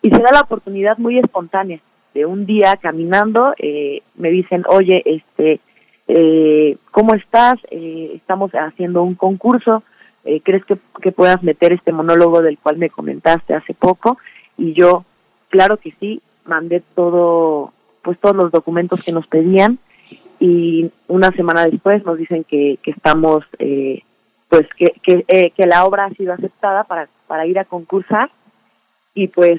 y 0.02 0.10
se 0.10 0.18
da 0.18 0.32
la 0.32 0.42
oportunidad 0.42 0.98
muy 0.98 1.18
espontánea 1.18 1.78
de 2.14 2.26
un 2.26 2.46
día 2.46 2.76
caminando 2.76 3.54
eh, 3.58 4.02
me 4.16 4.30
dicen 4.30 4.64
oye 4.68 5.02
este 5.04 5.60
eh, 6.06 6.76
cómo 6.90 7.14
estás 7.14 7.54
Eh, 7.70 8.12
estamos 8.14 8.50
haciendo 8.52 9.02
un 9.02 9.14
concurso 9.14 9.82
eh, 10.24 10.40
¿crees 10.42 10.64
que, 10.64 10.76
que 11.02 11.12
puedas 11.12 11.42
meter 11.42 11.72
este 11.72 11.92
monólogo 11.92 12.40
del 12.40 12.58
cual 12.58 12.78
me 12.78 12.88
comentaste 12.88 13.54
hace 13.54 13.74
poco? 13.74 14.18
Y 14.56 14.72
yo, 14.72 15.04
claro 15.50 15.76
que 15.76 15.92
sí, 16.00 16.22
mandé 16.46 16.82
todo, 16.94 17.72
pues 18.02 18.18
todos 18.18 18.34
los 18.34 18.50
documentos 18.50 19.02
que 19.04 19.12
nos 19.12 19.26
pedían 19.26 19.78
y 20.40 20.90
una 21.08 21.30
semana 21.32 21.66
después 21.66 22.04
nos 22.04 22.18
dicen 22.18 22.44
que, 22.44 22.78
que 22.82 22.90
estamos, 22.90 23.44
eh, 23.58 24.02
pues 24.48 24.66
que, 24.76 24.92
que, 25.02 25.24
eh, 25.28 25.50
que 25.50 25.66
la 25.66 25.84
obra 25.84 26.04
ha 26.04 26.10
sido 26.10 26.32
aceptada 26.32 26.84
para, 26.84 27.08
para 27.26 27.46
ir 27.46 27.58
a 27.58 27.64
concursar 27.64 28.30
y 29.14 29.28
pues 29.28 29.58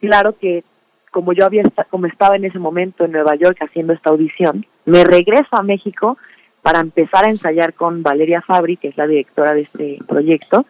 claro 0.00 0.36
que 0.38 0.64
como 1.10 1.34
yo 1.34 1.44
había 1.44 1.62
como 1.90 2.06
estaba 2.06 2.36
en 2.36 2.46
ese 2.46 2.58
momento 2.58 3.04
en 3.04 3.12
Nueva 3.12 3.36
York 3.36 3.58
haciendo 3.60 3.92
esta 3.92 4.10
audición, 4.10 4.66
me 4.86 5.04
regreso 5.04 5.54
a 5.54 5.62
México 5.62 6.16
para 6.62 6.80
empezar 6.80 7.24
a 7.24 7.30
ensayar 7.30 7.74
con 7.74 8.02
Valeria 8.02 8.40
Fabri, 8.40 8.76
que 8.76 8.88
es 8.88 8.96
la 8.96 9.06
directora 9.06 9.52
de 9.52 9.60
este 9.60 9.98
proyecto, 10.08 10.64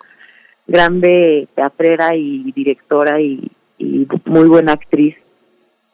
grande 0.67 1.49
teatrera 1.55 2.17
y 2.17 2.51
directora 2.53 3.21
y, 3.21 3.51
y 3.79 4.07
muy 4.25 4.49
buena 4.49 4.73
actriz. 4.73 5.17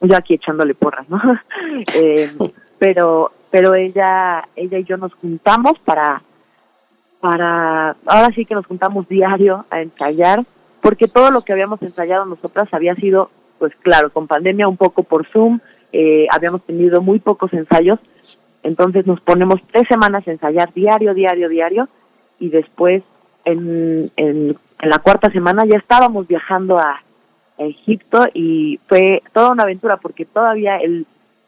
Yo 0.00 0.16
aquí 0.16 0.34
echándole 0.34 0.74
porras, 0.74 1.08
¿no? 1.08 1.20
Eh, 1.94 2.30
pero 2.78 3.32
pero 3.50 3.74
ella 3.74 4.46
ella 4.56 4.78
y 4.78 4.84
yo 4.84 4.96
nos 4.96 5.12
juntamos 5.14 5.78
para 5.80 6.22
para 7.20 7.96
ahora 8.06 8.28
sí 8.34 8.44
que 8.44 8.54
nos 8.54 8.66
juntamos 8.66 9.08
diario 9.08 9.64
a 9.70 9.82
ensayar 9.82 10.44
porque 10.80 11.08
todo 11.08 11.30
lo 11.30 11.40
que 11.40 11.52
habíamos 11.52 11.82
ensayado 11.82 12.24
nosotras 12.26 12.68
había 12.72 12.94
sido 12.94 13.30
pues 13.58 13.72
claro 13.82 14.10
con 14.10 14.26
pandemia 14.26 14.68
un 14.68 14.76
poco 14.76 15.02
por 15.02 15.26
Zoom 15.26 15.60
eh, 15.92 16.26
habíamos 16.30 16.62
tenido 16.62 17.02
muy 17.02 17.18
pocos 17.18 17.52
ensayos 17.52 17.98
entonces 18.62 19.06
nos 19.06 19.20
ponemos 19.20 19.60
tres 19.72 19.88
semanas 19.88 20.26
a 20.26 20.30
ensayar 20.30 20.72
diario 20.72 21.14
diario 21.14 21.48
diario 21.48 21.88
y 22.38 22.50
después 22.50 23.02
en, 23.44 24.10
en, 24.16 24.56
en 24.80 24.90
la 24.90 24.98
cuarta 25.00 25.30
semana 25.30 25.64
ya 25.66 25.78
estábamos 25.78 26.26
viajando 26.28 26.78
a, 26.78 27.00
Egipto 27.60 28.28
y 28.34 28.78
fue 28.86 29.20
toda 29.32 29.50
una 29.50 29.64
aventura 29.64 29.96
porque 29.96 30.24
todavía 30.24 30.76
el 30.76 31.06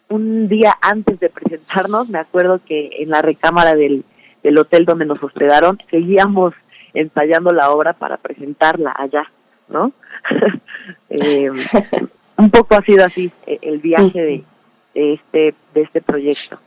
un 0.08 0.48
día 0.48 0.76
antes 0.80 1.20
de 1.20 1.28
presentarnos 1.28 2.08
me 2.08 2.18
acuerdo 2.18 2.60
que 2.66 2.90
en 2.98 3.10
la 3.10 3.22
recámara 3.22 3.76
del, 3.76 4.04
del 4.42 4.58
hotel 4.58 4.84
donde 4.84 5.06
nos 5.06 5.22
hospedaron 5.22 5.78
seguíamos 5.90 6.54
ensayando 6.94 7.52
la 7.52 7.70
obra 7.70 7.92
para 7.92 8.16
presentarla 8.16 8.94
allá, 8.96 9.30
¿no? 9.68 9.92
Eh, 11.08 11.50
un 12.36 12.50
poco 12.50 12.74
ha 12.74 12.82
sido 12.82 13.04
así 13.04 13.30
eh, 13.46 13.58
el 13.62 13.78
viaje 13.78 14.20
de, 14.20 14.44
de 14.94 15.12
este 15.14 15.54
de 15.74 15.82
este 15.82 16.00
proyecto. 16.00 16.58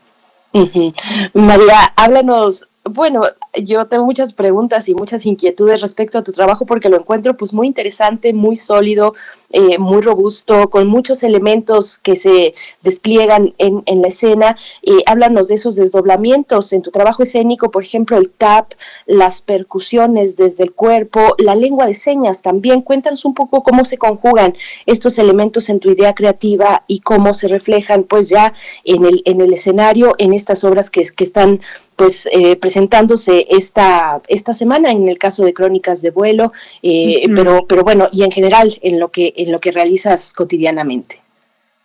María, 1.34 1.80
háblanos. 1.96 2.68
Bueno, 2.86 3.22
yo 3.64 3.86
tengo 3.86 4.04
muchas 4.04 4.34
preguntas 4.34 4.90
y 4.90 4.94
muchas 4.94 5.26
inquietudes 5.26 5.80
respecto 5.80 6.18
a 6.18 6.24
tu 6.24 6.34
trabajo 6.34 6.66
porque 6.66 6.90
lo 6.90 6.98
encuentro 6.98 7.38
pues 7.38 7.54
muy 7.54 7.66
interesante, 7.66 8.34
muy 8.34 8.58
sólido, 8.58 9.14
eh, 9.52 9.78
muy 9.78 10.02
robusto, 10.02 10.70
con 10.70 10.88
muchos 10.88 11.24
elementos 11.24 11.98
que 11.98 12.18
se 12.18 12.54
despliegan 12.82 13.54
en, 13.58 13.84
en 13.86 14.02
la 14.02 14.10
escena. 14.10 14.58
Eh, 14.82 14.98
háblanos 15.06 15.48
de 15.48 15.56
esos 15.56 15.78
desdoblamientos 15.78 16.74
en 16.74 16.82
tu 16.82 16.92
trabajo 16.92 17.24
escénico, 17.24 17.72
por 17.72 17.84
ejemplo, 17.84 18.18
el 18.18 18.30
tap, 18.30 18.74
las 19.06 19.42
percusiones 19.42 20.36
desde 20.36 20.64
el 20.64 20.74
cuerpo, 20.74 21.36
la 21.38 21.56
lengua 21.56 21.88
de 21.88 21.96
señas 21.96 22.42
también. 22.42 22.82
Cuéntanos 22.82 23.24
un 23.24 23.34
poco 23.34 23.64
cómo 23.64 23.86
se 23.86 23.98
conjugan 23.98 24.56
estos 24.86 25.18
elementos 25.20 25.70
en 25.70 25.80
tu 25.80 25.90
idea 25.90 26.14
creativa 26.14 26.84
y 26.88 27.00
cómo 27.00 27.34
se 27.34 27.48
reflejan 27.48 28.04
pues 28.04 28.28
ya 28.28 28.54
en 28.84 29.06
el, 29.06 29.22
en 29.24 29.40
el 29.40 29.54
escenario, 29.54 30.16
en 30.18 30.34
estas 30.34 30.66
obras 30.66 30.90
que, 30.90 31.08
que 31.16 31.24
están 31.24 31.62
pues 31.96 32.28
eh, 32.32 32.56
presentándose 32.56 33.46
esta, 33.50 34.20
esta 34.28 34.54
semana 34.54 34.92
en 34.92 35.08
el 35.08 35.18
caso 35.18 35.44
de 35.44 35.54
Crónicas 35.54 36.02
de 36.02 36.12
Vuelo, 36.12 36.52
eh, 36.82 37.28
pero, 37.36 37.66
pero 37.68 37.84
bueno, 37.84 38.08
y 38.12 38.24
en 38.24 38.32
general 38.32 38.70
en 38.82 39.00
lo 39.00 39.10
que, 39.10 39.34
en 39.36 39.52
lo 39.52 39.60
que 39.60 39.72
realizas 39.72 40.34
cotidianamente. 40.34 41.18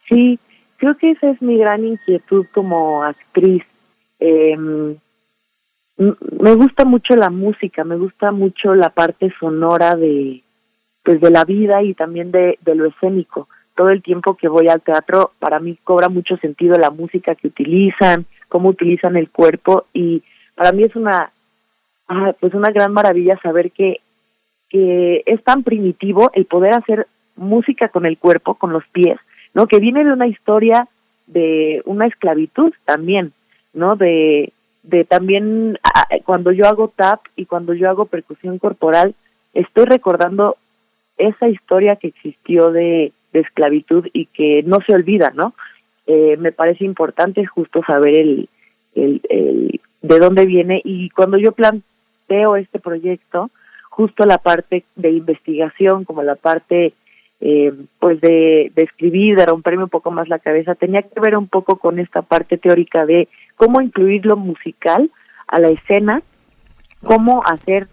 Sí, 0.09 0.39
creo 0.77 0.97
que 0.97 1.11
esa 1.13 1.31
es 1.31 1.43
mi 1.43 1.59
gran 1.59 1.85
inquietud 1.85 2.47
como 2.53 3.03
actriz. 3.03 3.65
Em, 4.19 4.97
me 5.97 6.55
gusta 6.55 6.85
mucho 6.85 7.17
la 7.17 7.31
música, 7.31 7.85
me 7.85 7.97
gusta 7.97 8.31
mucho 8.31 8.75
la 8.75 8.91
parte 8.91 9.33
sonora 9.39 9.97
de 9.97 10.43
pues 11.03 11.21
de 11.21 11.31
la 11.31 11.45
vida 11.45 11.83
y 11.83 11.95
también 11.95 12.31
de, 12.31 12.59
de 12.61 12.75
lo 12.75 12.87
escénico. 12.87 13.49
Todo 13.75 13.89
el 13.89 14.03
tiempo 14.03 14.35
que 14.35 14.49
voy 14.49 14.69
al 14.69 14.83
teatro, 14.83 15.33
para 15.39 15.59
mí 15.59 15.79
cobra 15.83 16.09
mucho 16.09 16.37
sentido 16.37 16.77
la 16.77 16.91
música 16.91 17.35
que 17.35 17.47
utilizan, 17.47 18.27
cómo 18.49 18.71
utilizan 18.71 19.17
el 19.17 19.31
cuerpo 19.31 19.87
y 19.93 20.23
para 20.55 20.73
mí 20.73 20.85
es 20.85 20.97
una 20.97 21.31
ah, 22.09 22.35
pues 22.41 22.55
una 22.55 22.71
gran 22.71 22.93
maravilla 22.93 23.39
saber 23.43 23.71
que 23.71 24.01
que 24.69 25.23
es 25.27 25.43
tan 25.45 25.63
primitivo 25.63 26.31
el 26.35 26.45
poder 26.45 26.75
hacer 26.75 27.07
música 27.37 27.89
con 27.89 28.05
el 28.05 28.19
cuerpo, 28.19 28.55
con 28.55 28.73
los 28.73 28.87
pies, 28.89 29.19
¿no? 29.55 29.67
Que 29.67 29.79
viene 29.79 30.05
de 30.05 30.13
una 30.13 30.27
historia 30.27 30.89
de 31.27 31.83
una 31.85 32.07
esclavitud 32.07 32.73
también, 32.85 33.33
¿no? 33.73 33.97
De, 33.97 34.53
de 34.83 35.05
también 35.05 35.79
ah, 35.83 36.07
cuando 36.25 36.53
yo 36.53 36.67
hago 36.67 36.89
tap 36.89 37.21
y 37.37 37.47
cuando 37.47 37.75
yo 37.75 37.89
hago 37.89 38.07
percusión 38.07 38.59
corporal, 38.59 39.15
estoy 39.55 39.87
recordando 39.87 40.57
esa 41.17 41.49
historia 41.49 41.97
que 41.97 42.09
existió 42.09 42.71
de, 42.71 43.13
de 43.33 43.41
esclavitud 43.41 44.07
y 44.13 44.27
que 44.27 44.63
no 44.65 44.79
se 44.87 44.95
olvida, 44.95 45.33
¿no? 45.35 45.55
Eh, 46.11 46.39
me 46.39 46.53
parece 46.53 46.87
importante 46.87 47.45
justo 47.45 47.83
saber 47.87 48.15
el, 48.19 48.49
el, 48.95 49.21
el 49.29 49.81
de 50.01 50.19
dónde 50.19 50.47
viene. 50.47 50.81
Y 50.83 51.11
cuando 51.11 51.37
yo 51.37 51.53
planteo 51.53 52.57
este 52.57 52.79
proyecto, 52.79 53.51
justo 53.91 54.25
la 54.25 54.39
parte 54.39 54.85
de 54.97 55.11
investigación, 55.11 56.05
como 56.05 56.23
la 56.23 56.35
parte 56.35 56.95
eh, 57.43 57.73
pues 58.01 58.21
de, 58.23 58.73
de 58.75 58.83
escribir, 58.83 59.37
de 59.37 59.45
romperme 59.45 59.85
un 59.85 59.91
poco 59.91 60.11
más 60.11 60.29
la 60.29 60.39
cabeza, 60.39 60.75
tenía 60.75 61.03
que 61.03 61.21
ver 61.21 61.37
un 61.37 61.47
poco 61.47 61.77
con 61.77 61.99
esta 61.99 62.23
parte 62.23 62.57
teórica 62.57 63.05
de 63.05 63.29
cómo 63.57 63.83
incluir 63.83 64.25
lo 64.25 64.37
musical 64.37 65.11
a 65.47 65.61
la 65.61 65.69
escena, 65.69 66.23
cómo 67.05 67.43
hacer 67.45 67.87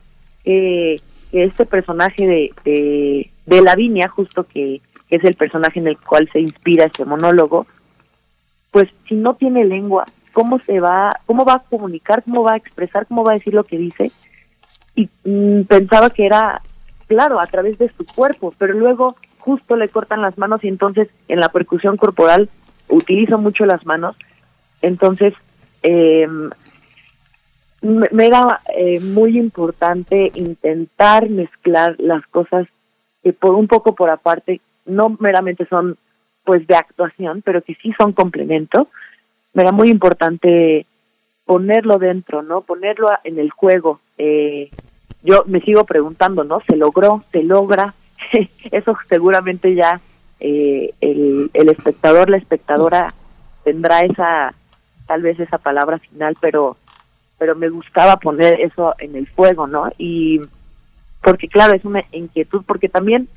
eh, 0.46 1.02
que 1.32 1.44
este 1.44 1.66
personaje 1.66 2.26
de, 2.26 2.52
de, 2.64 3.30
de 3.46 3.62
Lavinia, 3.62 4.08
justo 4.08 4.46
que, 4.46 4.80
que 5.10 5.18
es 5.18 5.24
el 5.26 5.36
personaje 5.36 5.80
en 5.80 5.88
el 5.88 5.98
cual 5.98 6.30
se 6.32 6.40
inspira 6.40 6.86
este 6.86 7.04
monólogo, 7.04 7.68
pues 8.76 8.90
si 9.08 9.16
no 9.16 9.36
tiene 9.36 9.64
lengua, 9.64 10.04
cómo 10.34 10.60
se 10.60 10.82
va, 10.82 11.18
cómo 11.26 11.46
va 11.46 11.54
a 11.54 11.64
comunicar, 11.64 12.24
cómo 12.24 12.44
va 12.44 12.56
a 12.56 12.58
expresar, 12.58 13.08
cómo 13.08 13.24
va 13.24 13.32
a 13.32 13.36
decir 13.36 13.54
lo 13.54 13.64
que 13.64 13.78
dice. 13.78 14.12
Y 14.96 15.08
mm, 15.24 15.62
pensaba 15.62 16.10
que 16.10 16.26
era, 16.26 16.62
claro, 17.08 17.40
a 17.40 17.48
través 17.48 17.78
de 17.78 17.90
su 17.98 18.06
cuerpo, 18.06 18.54
pero 18.58 18.74
luego 18.74 19.16
justo 19.40 19.78
le 19.78 19.88
cortan 19.88 20.22
las 20.22 20.38
manos 20.38 20.62
y 20.62 20.68
entonces 20.68 21.08
en 21.30 21.40
la 21.40 21.48
percusión 21.48 21.96
corporal 21.96 22.50
utilizo 22.90 23.38
mucho 23.38 23.66
las 23.66 23.86
manos. 23.86 24.18
Entonces, 24.82 25.34
eh, 25.82 26.28
me 27.82 28.28
era 28.28 28.60
eh, 28.76 29.00
muy 29.00 29.38
importante 29.38 30.34
intentar 30.36 31.30
mezclar 31.30 31.96
las 31.98 32.28
cosas 32.28 32.68
que 33.24 33.32
por 33.32 33.56
un 33.56 33.70
poco 33.70 33.96
por 33.96 34.10
aparte 34.10 34.60
no 34.86 35.16
meramente 35.22 35.66
son 35.66 35.96
pues 36.46 36.66
de 36.68 36.76
actuación, 36.76 37.42
pero 37.44 37.62
que 37.62 37.76
sí 37.76 37.94
son 37.98 38.14
complemento. 38.14 38.88
Me 39.54 39.64
era 39.64 39.72
muy 39.72 39.90
importante 39.90 40.86
ponerlo 41.46 41.98
dentro, 41.98 42.42
¿no? 42.42 42.62
Ponerlo 42.62 43.10
en 43.24 43.40
el 43.40 43.52
juego. 43.52 44.00
Eh, 44.18 44.70
yo 45.24 45.44
me 45.48 45.62
sigo 45.62 45.86
preguntando, 45.86 46.44
¿no? 46.44 46.62
¿Se 46.68 46.76
logró? 46.76 47.24
¿Se 47.32 47.44
logra? 47.44 47.94
Eso 48.72 48.98
seguramente 49.10 49.76
ya 49.76 50.00
eh, 50.40 50.92
el, 51.02 51.50
el 51.54 51.70
espectador, 51.70 52.30
la 52.30 52.38
espectadora 52.38 53.14
tendrá 53.64 54.02
esa, 54.02 54.54
tal 55.08 55.22
vez 55.22 55.40
esa 55.40 55.58
palabra 55.58 56.00
final, 56.00 56.38
pero 56.40 56.78
pero 57.38 57.56
me 57.56 57.70
gustaba 57.70 58.18
poner 58.18 58.62
eso 58.62 58.96
en 58.98 59.16
el 59.16 59.28
fuego, 59.28 59.68
¿no? 59.68 59.90
Y 59.98 60.40
porque 61.22 61.48
claro, 61.48 61.76
es 61.76 61.84
una 61.84 62.04
inquietud, 62.12 62.64
porque 62.66 62.88
también 62.88 63.28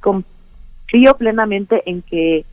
confío 0.00 1.16
plenamente 1.16 1.82
en 1.86 2.02
que 2.02 2.44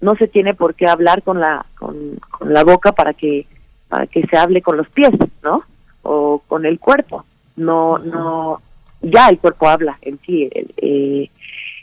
no 0.00 0.14
se 0.16 0.28
tiene 0.28 0.54
por 0.54 0.74
qué 0.74 0.86
hablar 0.86 1.22
con 1.22 1.40
la 1.40 1.64
con, 1.78 1.96
con 2.30 2.52
la 2.52 2.64
boca 2.64 2.92
para 2.92 3.14
que 3.14 3.46
para 3.88 4.06
que 4.06 4.22
se 4.26 4.36
hable 4.36 4.62
con 4.62 4.76
los 4.76 4.88
pies, 4.88 5.10
¿no? 5.42 5.58
O 6.02 6.42
con 6.46 6.64
el 6.66 6.78
cuerpo. 6.78 7.24
No 7.56 7.98
no 7.98 8.60
ya 9.02 9.28
el 9.28 9.38
cuerpo 9.38 9.68
habla 9.68 9.98
en 10.02 10.18
sí. 10.26 10.48
el- 10.52 10.74
eh, 10.76 11.30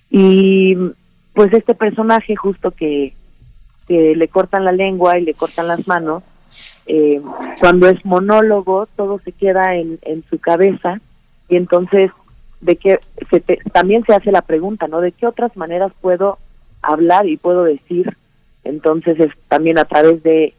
y 0.09 0.75
pues 1.33 1.53
este 1.53 1.75
personaje 1.75 2.35
justo 2.35 2.71
que 2.71 3.13
que 3.87 4.15
le 4.15 4.27
cortan 4.27 4.65
la 4.65 4.71
lengua 4.71 5.17
y 5.17 5.23
le 5.23 5.33
cortan 5.33 5.67
las 5.67 5.87
manos 5.87 6.23
eh, 6.87 7.21
cuando 7.59 7.87
es 7.87 8.03
monólogo 8.05 8.87
todo 8.95 9.19
se 9.19 9.31
queda 9.31 9.75
en, 9.75 9.99
en 10.01 10.23
su 10.29 10.39
cabeza 10.39 10.99
y 11.49 11.55
entonces 11.57 12.11
de 12.61 12.75
qué 12.77 12.99
se 13.29 13.39
te- 13.39 13.59
también 13.71 14.03
se 14.05 14.13
hace 14.13 14.31
la 14.31 14.41
pregunta 14.41 14.87
no 14.87 14.99
de 15.01 15.11
qué 15.11 15.27
otras 15.27 15.55
maneras 15.55 15.91
puedo 16.01 16.37
hablar 16.81 17.27
y 17.27 17.37
puedo 17.37 17.63
decir. 17.63 18.15
Entonces 18.63 19.19
es 19.19 19.31
también 19.47 19.79
a 19.79 19.85
través 19.85 20.21
de 20.23 20.53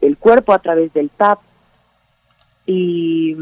el 0.00 0.16
cuerpo 0.16 0.52
a 0.52 0.58
través 0.58 0.92
del 0.92 1.10
tap. 1.10 1.38
Y 2.66 3.36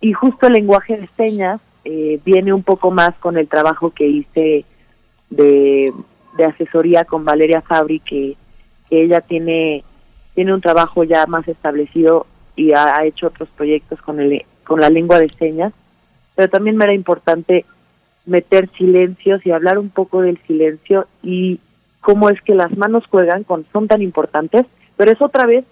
y 0.00 0.12
justo 0.12 0.46
el 0.46 0.52
lenguaje 0.54 0.96
de 0.96 1.06
señas 1.06 1.60
eh, 1.84 2.20
viene 2.24 2.52
un 2.52 2.62
poco 2.62 2.90
más 2.90 3.14
con 3.16 3.36
el 3.36 3.48
trabajo 3.48 3.90
que 3.90 4.06
hice 4.06 4.64
de, 5.30 5.92
de 6.36 6.44
asesoría 6.44 7.04
con 7.04 7.24
Valeria 7.24 7.62
Fabri 7.62 8.00
que, 8.00 8.36
ella 8.90 9.20
tiene 9.20 9.84
tiene 10.34 10.54
un 10.54 10.62
trabajo 10.62 11.04
ya 11.04 11.26
más 11.26 11.46
establecido 11.46 12.26
y 12.56 12.72
ha, 12.72 12.96
ha 12.96 13.04
hecho 13.04 13.26
otros 13.26 13.50
proyectos 13.54 14.00
con 14.00 14.18
el 14.18 14.46
con 14.64 14.80
la 14.80 14.88
lengua 14.88 15.18
de 15.18 15.28
señas. 15.28 15.74
Pero 16.34 16.48
también 16.48 16.78
me 16.78 16.84
era 16.84 16.94
importante 16.94 17.66
meter 18.28 18.68
silencios 18.76 19.44
y 19.44 19.50
hablar 19.50 19.78
un 19.78 19.90
poco 19.90 20.22
del 20.22 20.38
silencio 20.46 21.06
y 21.22 21.60
cómo 22.00 22.30
es 22.30 22.40
que 22.42 22.54
las 22.54 22.76
manos 22.76 23.04
juegan 23.10 23.44
con 23.44 23.66
son 23.72 23.88
tan 23.88 24.02
importantes 24.02 24.66
pero 24.96 25.10
es 25.10 25.20
otra 25.20 25.46
vez 25.46 25.64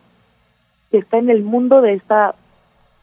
que 0.90 0.98
está 0.98 1.18
en 1.18 1.30
el 1.30 1.42
mundo 1.42 1.80
de 1.80 1.94
esta 1.94 2.34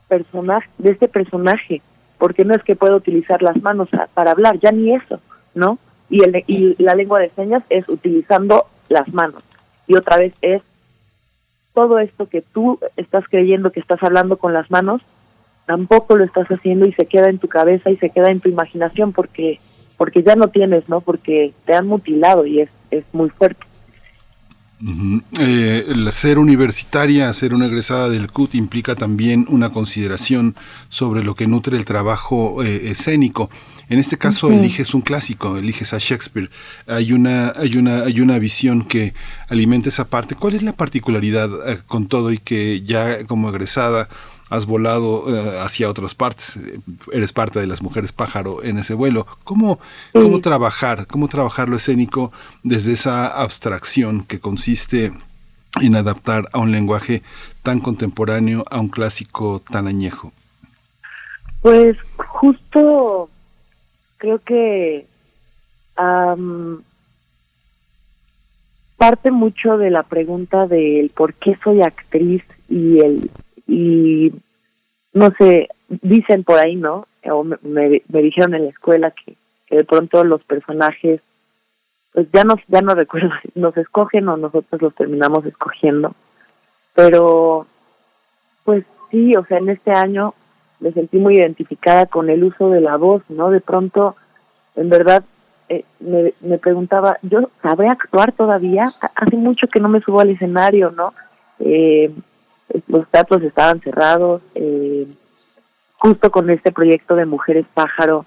personaje 0.07 0.69
de 0.77 0.91
este 0.91 1.07
personaje 1.07 1.81
porque 2.17 2.45
no 2.45 2.55
es 2.55 2.63
que 2.63 2.75
pueda 2.75 2.95
utilizar 2.95 3.41
las 3.41 3.61
manos 3.61 3.89
para 4.13 4.31
hablar 4.31 4.59
ya 4.59 4.71
ni 4.71 4.93
eso 4.93 5.19
no 5.55 5.79
y 6.09 6.23
el 6.23 6.43
y 6.47 6.75
la 6.81 6.95
lengua 6.95 7.19
de 7.19 7.29
señas 7.29 7.63
es 7.69 7.89
utilizando 7.89 8.67
las 8.89 9.11
manos. 9.13 9.47
Y 9.87 9.95
otra 9.95 10.17
vez 10.17 10.33
es 10.41 10.61
todo 11.73 11.99
esto 11.99 12.27
que 12.27 12.41
tú 12.41 12.79
estás 12.97 13.25
creyendo 13.27 13.71
que 13.71 13.79
estás 13.79 14.01
hablando 14.03 14.37
con 14.37 14.53
las 14.53 14.69
manos 14.69 15.01
tampoco 15.65 16.15
lo 16.15 16.23
estás 16.23 16.47
haciendo 16.47 16.85
y 16.87 16.93
se 16.93 17.05
queda 17.05 17.29
en 17.29 17.39
tu 17.39 17.47
cabeza 17.47 17.89
y 17.89 17.97
se 17.97 18.09
queda 18.09 18.31
en 18.31 18.39
tu 18.39 18.49
imaginación 18.49 19.13
porque 19.13 19.59
porque 19.97 20.23
ya 20.23 20.35
no 20.35 20.49
tienes 20.49 20.89
no 20.89 21.01
porque 21.01 21.53
te 21.65 21.73
han 21.73 21.87
mutilado 21.87 22.45
y 22.45 22.61
es 22.61 22.69
es 22.91 23.03
muy 23.13 23.29
fuerte. 23.29 23.65
Eh, 25.39 25.85
el 25.87 26.11
ser 26.11 26.37
universitaria, 26.37 27.31
ser 27.33 27.53
una 27.53 27.67
egresada 27.67 28.09
del 28.09 28.29
CUT 28.29 28.55
implica 28.55 28.95
también 28.95 29.45
una 29.47 29.69
consideración 29.69 30.55
sobre 30.89 31.23
lo 31.23 31.35
que 31.35 31.47
nutre 31.47 31.77
el 31.77 31.85
trabajo 31.85 32.61
eh, 32.63 32.89
escénico. 32.89 33.49
En 33.87 33.99
este 33.99 34.17
caso 34.17 34.51
eliges 34.51 34.93
un 34.93 35.01
clásico, 35.01 35.57
eliges 35.57 35.93
a 35.93 35.99
Shakespeare. 35.99 36.49
Hay 36.87 37.13
una, 37.13 37.53
hay 37.55 37.77
una, 37.77 38.03
hay 38.03 38.19
una 38.19 38.39
visión 38.39 38.83
que 38.83 39.13
alimenta 39.47 39.89
esa 39.89 40.09
parte. 40.09 40.35
¿Cuál 40.35 40.55
es 40.55 40.63
la 40.63 40.73
particularidad 40.73 41.49
eh, 41.69 41.79
con 41.85 42.07
todo 42.07 42.31
y 42.31 42.39
que 42.39 42.81
ya 42.81 43.23
como 43.25 43.49
egresada 43.49 44.09
has 44.53 44.67
volado 44.67 45.23
eh, 45.27 45.59
hacia 45.61 45.89
otras 45.89 46.13
partes? 46.13 46.59
Eres 47.11 47.33
parte 47.33 47.59
de 47.59 47.65
las 47.65 47.81
mujeres 47.81 48.11
pájaro 48.11 48.63
en 48.63 48.77
ese 48.77 48.93
vuelo. 48.93 49.25
¿Cómo, 49.43 49.79
cómo 50.11 50.41
trabajar, 50.41 51.07
cómo 51.07 51.27
trabajar 51.27 51.69
lo 51.69 51.77
escénico 51.77 52.31
desde 52.61 52.93
esa 52.93 53.27
abstracción 53.27 54.23
que 54.23 54.39
consiste 54.39 55.11
en 55.81 55.95
adaptar 55.95 56.49
a 56.53 56.59
un 56.59 56.71
lenguaje 56.71 57.23
tan 57.63 57.79
contemporáneo 57.79 58.63
a 58.69 58.79
un 58.79 58.89
clásico 58.89 59.59
tan 59.71 59.87
añejo? 59.87 60.31
Pues 61.61 61.97
justo 62.17 63.29
creo 64.17 64.39
que 64.39 65.07
parte 68.97 69.31
mucho 69.31 69.77
de 69.77 69.89
la 69.89 70.03
pregunta 70.03 70.67
del 70.67 71.09
por 71.09 71.33
qué 71.33 71.57
soy 71.63 71.81
actriz 71.81 72.43
y 72.69 72.99
el 72.99 73.31
y 73.73 74.31
no 75.13 75.31
sé 75.37 75.69
dicen 76.01 76.43
por 76.43 76.59
ahí 76.59 76.75
no 76.75 77.07
me, 77.43 77.57
me, 77.61 78.01
me 78.09 78.21
dijeron 78.21 78.53
en 78.55 78.65
la 78.65 78.69
escuela 78.69 79.11
que, 79.11 79.35
de 79.75 79.83
pronto 79.83 80.23
los 80.23 80.43
personajes 80.43 81.21
pues 82.13 82.27
ya 82.31 82.43
no 82.43 82.55
ya 82.67 82.81
no 82.81 82.93
recuerdo 82.95 83.29
nos 83.55 83.75
escogen 83.77 84.27
o 84.29 84.37
nosotros 84.37 84.81
los 84.81 84.93
terminamos 84.95 85.45
escogiendo 85.45 86.13
pero 86.93 87.65
pues 88.63 88.83
sí 89.09 89.35
o 89.35 89.45
sea 89.45 89.57
en 89.57 89.69
este 89.69 89.91
año 89.91 90.33
me 90.79 90.91
sentí 90.91 91.17
muy 91.17 91.37
identificada 91.37 92.05
con 92.07 92.29
el 92.29 92.43
uso 92.43 92.69
de 92.69 92.81
la 92.81 92.97
voz, 92.97 93.21
¿no? 93.29 93.49
De 93.49 93.61
pronto, 93.61 94.17
en 94.75 94.89
verdad, 94.89 95.23
eh, 95.69 95.85
me, 96.01 96.33
me 96.41 96.57
preguntaba, 96.57 97.17
¿yo 97.21 97.49
sabré 97.61 97.87
actuar 97.87 98.33
todavía? 98.33 98.83
Ha- 99.01 99.11
Hace 99.15 99.37
mucho 99.37 99.67
que 99.67 99.79
no 99.79 99.87
me 99.87 100.01
subo 100.01 100.19
al 100.19 100.31
escenario, 100.31 100.91
¿no? 100.91 101.13
Eh, 101.59 102.11
los 102.87 103.07
teatros 103.07 103.41
estaban 103.43 103.79
cerrados, 103.81 104.41
eh, 104.55 105.07
justo 105.97 106.31
con 106.31 106.49
este 106.49 106.71
proyecto 106.71 107.15
de 107.15 107.25
Mujeres 107.25 107.65
Pájaro, 107.73 108.25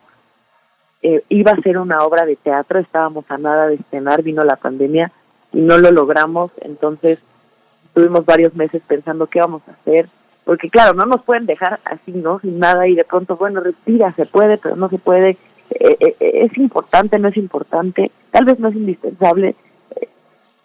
eh, 1.02 1.22
iba 1.28 1.52
a 1.52 1.60
ser 1.60 1.78
una 1.78 2.04
obra 2.04 2.24
de 2.24 2.36
teatro, 2.36 2.78
estábamos 2.78 3.24
a 3.28 3.38
nada 3.38 3.66
de 3.68 3.74
estrenar, 3.74 4.22
vino 4.22 4.42
la 4.42 4.56
pandemia 4.56 5.12
y 5.52 5.60
no 5.60 5.78
lo 5.78 5.90
logramos, 5.90 6.50
entonces 6.60 7.18
tuvimos 7.94 8.24
varios 8.24 8.54
meses 8.54 8.82
pensando 8.86 9.26
qué 9.26 9.40
vamos 9.40 9.62
a 9.68 9.72
hacer, 9.72 10.08
porque 10.44 10.70
claro, 10.70 10.94
no 10.94 11.06
nos 11.06 11.22
pueden 11.22 11.46
dejar 11.46 11.80
así, 11.84 12.12
¿no? 12.12 12.40
Sin 12.40 12.58
nada 12.58 12.86
y 12.86 12.94
de 12.94 13.04
pronto, 13.04 13.36
bueno, 13.36 13.60
respira, 13.60 14.12
se 14.14 14.26
puede, 14.26 14.58
pero 14.58 14.76
no 14.76 14.88
se 14.88 14.98
puede, 14.98 15.36
Eh, 15.68 15.96
eh, 15.98 16.16
es 16.46 16.56
importante, 16.58 17.18
no 17.18 17.26
es 17.26 17.36
importante, 17.36 18.12
tal 18.30 18.44
vez 18.44 18.60
no 18.60 18.68
es 18.68 18.76
indispensable, 18.76 19.56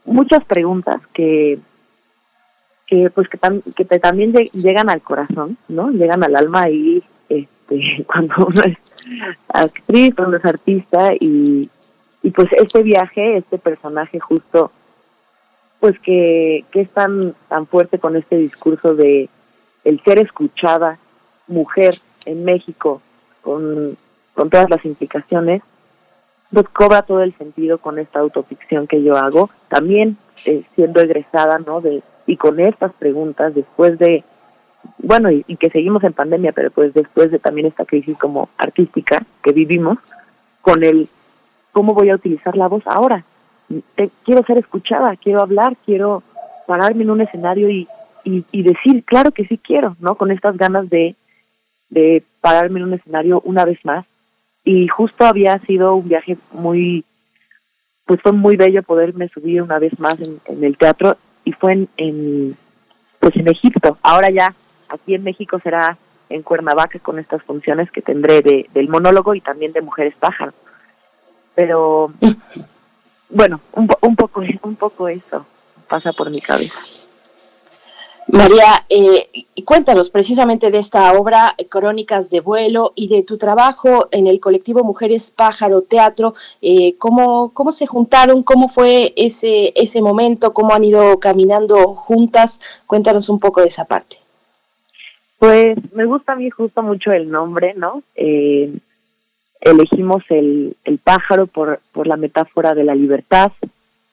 muchas 0.05 0.45
preguntas 0.45 1.01
que 1.11 1.57
que 2.91 3.09
pues 3.09 3.29
que, 3.29 3.39
que 3.73 3.85
te- 3.85 3.99
también 3.99 4.33
lleg- 4.33 4.51
llegan 4.51 4.89
al 4.89 5.01
corazón, 5.01 5.57
¿no? 5.69 5.89
Llegan 5.91 6.23
al 6.25 6.35
alma 6.35 6.69
y 6.69 7.01
este 7.29 8.05
cuando 8.05 8.35
uno 8.47 8.61
es 8.65 8.77
actriz, 9.47 10.13
cuando 10.13 10.35
es 10.37 10.43
artista 10.45 11.13
y, 11.17 11.61
y 12.21 12.31
pues 12.31 12.49
este 12.51 12.83
viaje, 12.83 13.37
este 13.37 13.57
personaje 13.57 14.19
justo 14.19 14.71
pues 15.79 15.97
que, 16.01 16.65
que 16.71 16.81
es 16.81 16.89
tan 16.91 17.33
tan 17.47 17.65
fuerte 17.65 17.97
con 17.97 18.15
este 18.17 18.35
discurso 18.37 18.93
de 18.93 19.29
el 19.85 20.03
ser 20.03 20.19
escuchada 20.19 20.99
mujer 21.47 21.93
en 22.25 22.43
México 22.43 23.01
con, 23.41 23.95
con 24.35 24.49
todas 24.49 24.69
las 24.69 24.83
implicaciones 24.85 25.61
pues 26.53 26.67
cobra 26.69 27.03
todo 27.03 27.23
el 27.23 27.33
sentido 27.37 27.77
con 27.77 27.97
esta 27.97 28.19
autoficción 28.19 28.85
que 28.85 29.01
yo 29.01 29.15
hago 29.15 29.49
también 29.69 30.17
eh, 30.45 30.63
siendo 30.75 30.99
egresada 30.99 31.57
no 31.59 31.79
de 31.79 32.03
y 32.25 32.37
con 32.37 32.59
estas 32.59 32.93
preguntas 32.93 33.53
después 33.55 33.97
de 33.99 34.23
bueno 34.97 35.29
y, 35.31 35.43
que 35.57 35.69
seguimos 35.69 36.03
en 36.03 36.13
pandemia 36.13 36.51
pero 36.51 36.71
pues 36.71 36.93
después 36.93 37.31
de 37.31 37.39
también 37.39 37.67
esta 37.67 37.85
crisis 37.85 38.17
como 38.17 38.49
artística 38.57 39.23
que 39.43 39.51
vivimos 39.51 39.97
con 40.61 40.83
el 40.83 41.07
cómo 41.71 41.93
voy 41.93 42.09
a 42.09 42.15
utilizar 42.15 42.55
la 42.57 42.67
voz 42.67 42.83
ahora 42.85 43.23
quiero 44.23 44.43
ser 44.45 44.57
escuchada 44.57 45.15
quiero 45.17 45.41
hablar 45.41 45.75
quiero 45.85 46.23
pararme 46.67 47.03
en 47.03 47.11
un 47.11 47.21
escenario 47.21 47.69
y, 47.69 47.87
y, 48.23 48.43
y 48.51 48.63
decir 48.63 49.03
claro 49.03 49.31
que 49.31 49.45
sí 49.45 49.57
quiero 49.57 49.95
no 49.99 50.15
con 50.15 50.31
estas 50.31 50.57
ganas 50.57 50.89
de 50.89 51.15
de 51.91 52.23
pararme 52.39 52.79
en 52.79 52.87
un 52.87 52.93
escenario 52.95 53.41
una 53.45 53.63
vez 53.65 53.77
más. 53.85 54.05
Y 54.63 54.87
justo 54.87 55.25
había 55.25 55.59
sido 55.59 55.95
un 55.95 56.09
viaje 56.09 56.37
muy 56.51 57.05
pues 58.05 58.19
fue 58.21 58.31
muy 58.31 58.57
bello 58.57 58.83
poderme 58.83 59.29
subir 59.29 59.61
una 59.61 59.79
vez 59.79 59.97
más 59.99 60.19
en, 60.19 60.37
en 60.47 60.63
el 60.63 60.75
teatro 60.75 61.15
y 61.43 61.51
fue 61.53 61.73
en, 61.73 61.89
en 61.97 62.57
pues 63.19 63.35
en 63.35 63.47
Egipto. 63.47 63.97
Ahora 64.01 64.29
ya 64.29 64.53
aquí 64.89 65.15
en 65.15 65.23
México 65.23 65.59
será 65.63 65.97
en 66.29 66.43
Cuernavaca 66.43 66.99
con 66.99 67.19
estas 67.19 67.43
funciones 67.43 67.91
que 67.91 68.01
tendré 68.01 68.41
de, 68.41 68.69
del 68.73 68.89
monólogo 68.89 69.35
y 69.35 69.41
también 69.41 69.73
de 69.73 69.81
mujeres 69.81 70.13
pájaro. 70.19 70.53
Pero 71.55 72.13
bueno 73.29 73.61
un, 73.73 73.89
un 74.01 74.15
poco 74.15 74.41
un 74.63 74.75
poco 74.75 75.07
eso 75.07 75.45
pasa 75.87 76.11
por 76.11 76.29
mi 76.29 76.41
cabeza 76.41 76.79
María, 78.31 78.85
eh, 78.87 79.45
cuéntanos 79.65 80.09
precisamente 80.09 80.71
de 80.71 80.77
esta 80.77 81.11
obra, 81.19 81.53
eh, 81.57 81.65
Crónicas 81.65 82.29
de 82.29 82.39
Vuelo, 82.39 82.93
y 82.95 83.09
de 83.09 83.23
tu 83.23 83.37
trabajo 83.37 84.07
en 84.11 84.25
el 84.25 84.39
colectivo 84.39 84.85
Mujeres 84.85 85.31
Pájaro 85.31 85.81
Teatro. 85.81 86.33
Eh, 86.61 86.95
¿cómo, 86.97 87.53
¿Cómo 87.53 87.73
se 87.73 87.87
juntaron? 87.87 88.41
¿Cómo 88.41 88.69
fue 88.69 89.13
ese, 89.17 89.73
ese 89.75 90.01
momento? 90.01 90.53
¿Cómo 90.53 90.73
han 90.73 90.85
ido 90.85 91.19
caminando 91.19 91.93
juntas? 91.93 92.61
Cuéntanos 92.87 93.27
un 93.27 93.37
poco 93.37 93.59
de 93.59 93.67
esa 93.67 93.83
parte. 93.83 94.15
Pues 95.37 95.77
me 95.93 96.05
gusta 96.05 96.31
a 96.31 96.35
mí 96.37 96.49
justo 96.49 96.81
mucho 96.81 97.11
el 97.11 97.29
nombre, 97.29 97.73
¿no? 97.75 98.01
Eh, 98.15 98.73
elegimos 99.59 100.23
el, 100.29 100.77
el 100.85 100.99
pájaro 100.99 101.47
por, 101.47 101.81
por 101.91 102.07
la 102.07 102.15
metáfora 102.15 102.73
de 102.75 102.85
la 102.85 102.95
libertad, 102.95 103.51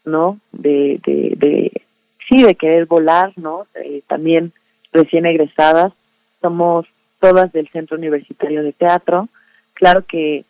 ¿no? 0.04 0.40
De, 0.50 1.00
de, 1.06 1.34
de 1.36 1.82
sí, 2.28 2.42
de 2.42 2.54
querer 2.54 2.86
volar, 2.86 3.32
¿no? 3.36 3.66
Eh, 3.74 4.02
también 4.06 4.52
recién 4.92 5.26
egresadas, 5.26 5.92
somos 6.40 6.86
todas 7.20 7.52
del 7.52 7.68
Centro 7.70 7.96
Universitario 7.96 8.62
de 8.62 8.72
Teatro. 8.72 9.28
Claro 9.74 10.04
que, 10.06 10.44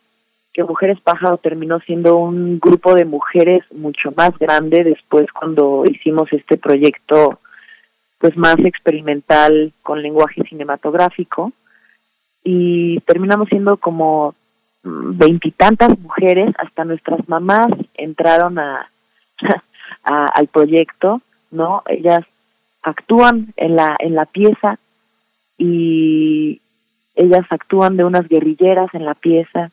que 0.53 0.63
Mujeres 0.63 0.99
Pájaro 1.01 1.37
terminó 1.37 1.79
siendo 1.79 2.17
un 2.17 2.59
grupo 2.59 2.93
de 2.95 3.05
mujeres 3.05 3.63
mucho 3.71 4.11
más 4.15 4.37
grande 4.37 4.83
después 4.83 5.31
cuando 5.31 5.83
hicimos 5.89 6.31
este 6.33 6.57
proyecto 6.57 7.39
pues 8.19 8.35
más 8.35 8.57
experimental 8.59 9.71
con 9.81 10.01
lenguaje 10.01 10.43
cinematográfico 10.43 11.53
y 12.43 12.99
terminamos 13.01 13.47
siendo 13.49 13.77
como 13.77 14.35
veintitantas 14.83 15.97
mujeres 15.99 16.53
hasta 16.57 16.83
nuestras 16.85 17.27
mamás 17.29 17.67
entraron 17.95 18.59
a- 18.59 18.89
al 20.03 20.47
proyecto 20.47 21.21
no 21.51 21.83
ellas 21.87 22.21
actúan 22.81 23.53
en 23.57 23.75
la 23.75 23.95
en 23.99 24.15
la 24.15 24.25
pieza 24.25 24.79
y 25.57 26.61
ellas 27.15 27.45
actúan 27.49 27.97
de 27.97 28.05
unas 28.05 28.27
guerrilleras 28.27 28.93
en 28.93 29.05
la 29.05 29.13
pieza. 29.15 29.71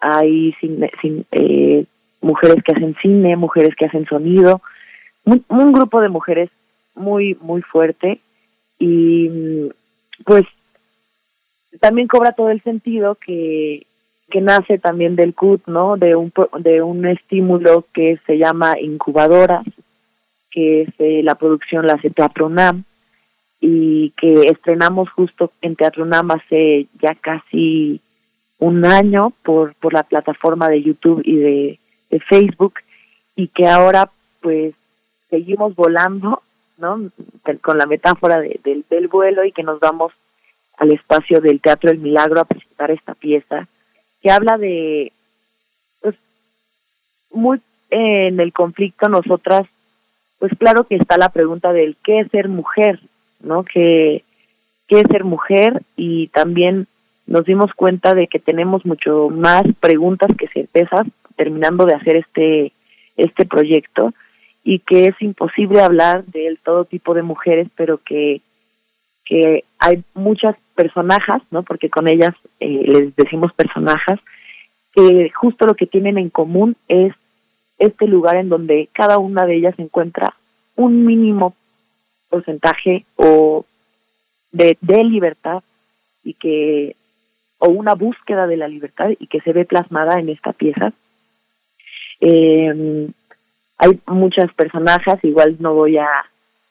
Hay 0.00 0.54
cine- 0.60 0.90
cin- 1.02 1.26
eh, 1.32 1.84
mujeres 2.22 2.62
que 2.64 2.72
hacen 2.72 2.96
cine 3.02 3.36
mujeres 3.36 3.74
que 3.76 3.86
hacen 3.86 4.06
sonido 4.06 4.62
un, 5.24 5.72
grupo 5.72 6.00
de 6.00 6.08
mujeres 6.08 6.50
muy 6.94 7.36
muy 7.40 7.62
fuerte 7.62 8.20
y 8.78 9.28
mm, 9.28 9.68
pues 10.24 10.44
también 11.80 12.08
cobra 12.08 12.32
todo 12.32 12.50
el 12.50 12.62
sentido 12.62 13.14
que 13.14 13.86
que 14.30 14.40
nace 14.40 14.78
también 14.78 15.16
del 15.16 15.34
CUT, 15.34 15.66
¿no? 15.66 15.96
De 15.96 16.14
un 16.14 16.32
de 16.60 16.82
un 16.82 17.04
estímulo 17.06 17.86
que 17.92 18.18
se 18.26 18.38
llama 18.38 18.78
incubadoras, 18.80 19.64
que 20.50 20.82
es 20.82 20.88
eh, 20.98 21.22
la 21.22 21.34
producción 21.36 21.86
la 21.86 21.94
hace 21.94 22.10
Teatro 22.10 22.46
UNAM 22.46 22.84
y 23.60 24.10
que 24.10 24.42
estrenamos 24.48 25.10
justo 25.10 25.52
en 25.62 25.76
Teatro 25.76 26.04
UNAM 26.04 26.30
hace 26.32 26.86
ya 27.00 27.14
casi 27.14 28.00
un 28.58 28.84
año 28.84 29.32
por 29.42 29.74
por 29.74 29.92
la 29.92 30.02
plataforma 30.02 30.68
de 30.68 30.82
YouTube 30.82 31.22
y 31.24 31.36
de, 31.36 31.78
de 32.10 32.20
Facebook 32.20 32.74
y 33.36 33.48
que 33.48 33.66
ahora 33.66 34.10
pues 34.40 34.74
seguimos 35.28 35.74
volando, 35.76 36.42
¿no? 36.78 37.10
Con 37.62 37.78
la 37.78 37.86
metáfora 37.86 38.38
de- 38.40 38.58
del, 38.64 38.84
del 38.90 39.08
vuelo 39.08 39.44
y 39.44 39.52
que 39.52 39.62
nos 39.62 39.78
vamos 39.80 40.12
al 40.78 40.90
espacio 40.92 41.40
del 41.40 41.60
Teatro 41.60 41.90
El 41.90 41.98
Milagro 41.98 42.40
a 42.40 42.44
presentar 42.46 42.90
esta 42.90 43.14
pieza 43.14 43.68
que 44.22 44.30
habla 44.30 44.58
de, 44.58 45.12
pues, 46.00 46.14
muy 47.30 47.60
en 47.90 48.40
el 48.40 48.52
conflicto 48.52 49.08
nosotras, 49.08 49.66
pues 50.40 50.52
claro 50.58 50.84
que 50.84 50.96
está 50.96 51.18
la 51.18 51.28
pregunta 51.28 51.72
del 51.72 51.96
qué 52.02 52.20
es 52.20 52.30
ser 52.30 52.48
mujer, 52.48 52.98
¿no? 53.40 53.62
¿Qué, 53.62 54.24
qué 54.88 55.00
es 55.00 55.06
ser 55.10 55.22
mujer? 55.22 55.82
Y 55.96 56.28
también 56.28 56.88
nos 57.26 57.44
dimos 57.44 57.72
cuenta 57.74 58.14
de 58.14 58.26
que 58.26 58.38
tenemos 58.38 58.84
mucho 58.84 59.28
más 59.28 59.62
preguntas 59.78 60.30
que 60.36 60.48
certezas 60.48 61.06
terminando 61.36 61.84
de 61.84 61.94
hacer 61.94 62.16
este, 62.16 62.72
este 63.16 63.44
proyecto 63.44 64.14
y 64.64 64.78
que 64.80 65.06
es 65.06 65.14
imposible 65.20 65.82
hablar 65.82 66.24
de 66.24 66.58
todo 66.64 66.86
tipo 66.86 67.12
de 67.12 67.22
mujeres, 67.22 67.68
pero 67.76 67.98
que, 67.98 68.40
que 69.26 69.64
hay 69.78 70.02
muchas 70.14 70.56
personajes, 70.74 71.42
¿no? 71.50 71.62
Porque 71.62 71.90
con 71.90 72.08
ellas 72.08 72.34
eh, 72.60 72.82
les 72.86 73.14
decimos 73.14 73.52
personajes, 73.52 74.18
que 74.94 75.30
justo 75.34 75.66
lo 75.66 75.74
que 75.74 75.86
tienen 75.86 76.16
en 76.16 76.30
común 76.30 76.76
es 76.88 77.12
este 77.80 78.06
lugar 78.06 78.36
en 78.36 78.50
donde 78.50 78.88
cada 78.92 79.18
una 79.18 79.46
de 79.46 79.56
ellas 79.56 79.74
encuentra 79.78 80.34
un 80.76 81.04
mínimo 81.04 81.54
porcentaje 82.28 83.06
o 83.16 83.64
de, 84.52 84.76
libertad 85.04 85.62
y 86.22 86.34
que 86.34 86.94
o 87.58 87.70
una 87.70 87.94
búsqueda 87.94 88.46
de 88.46 88.58
la 88.58 88.68
libertad 88.68 89.08
y 89.18 89.26
que 89.26 89.40
se 89.40 89.52
ve 89.52 89.64
plasmada 89.64 90.20
en 90.20 90.28
esta 90.28 90.52
pieza. 90.52 90.92
Eh, 92.20 93.08
hay 93.78 94.00
muchas 94.08 94.52
personajes, 94.52 95.24
igual 95.24 95.56
no 95.58 95.72
voy 95.72 95.96
a 95.96 96.08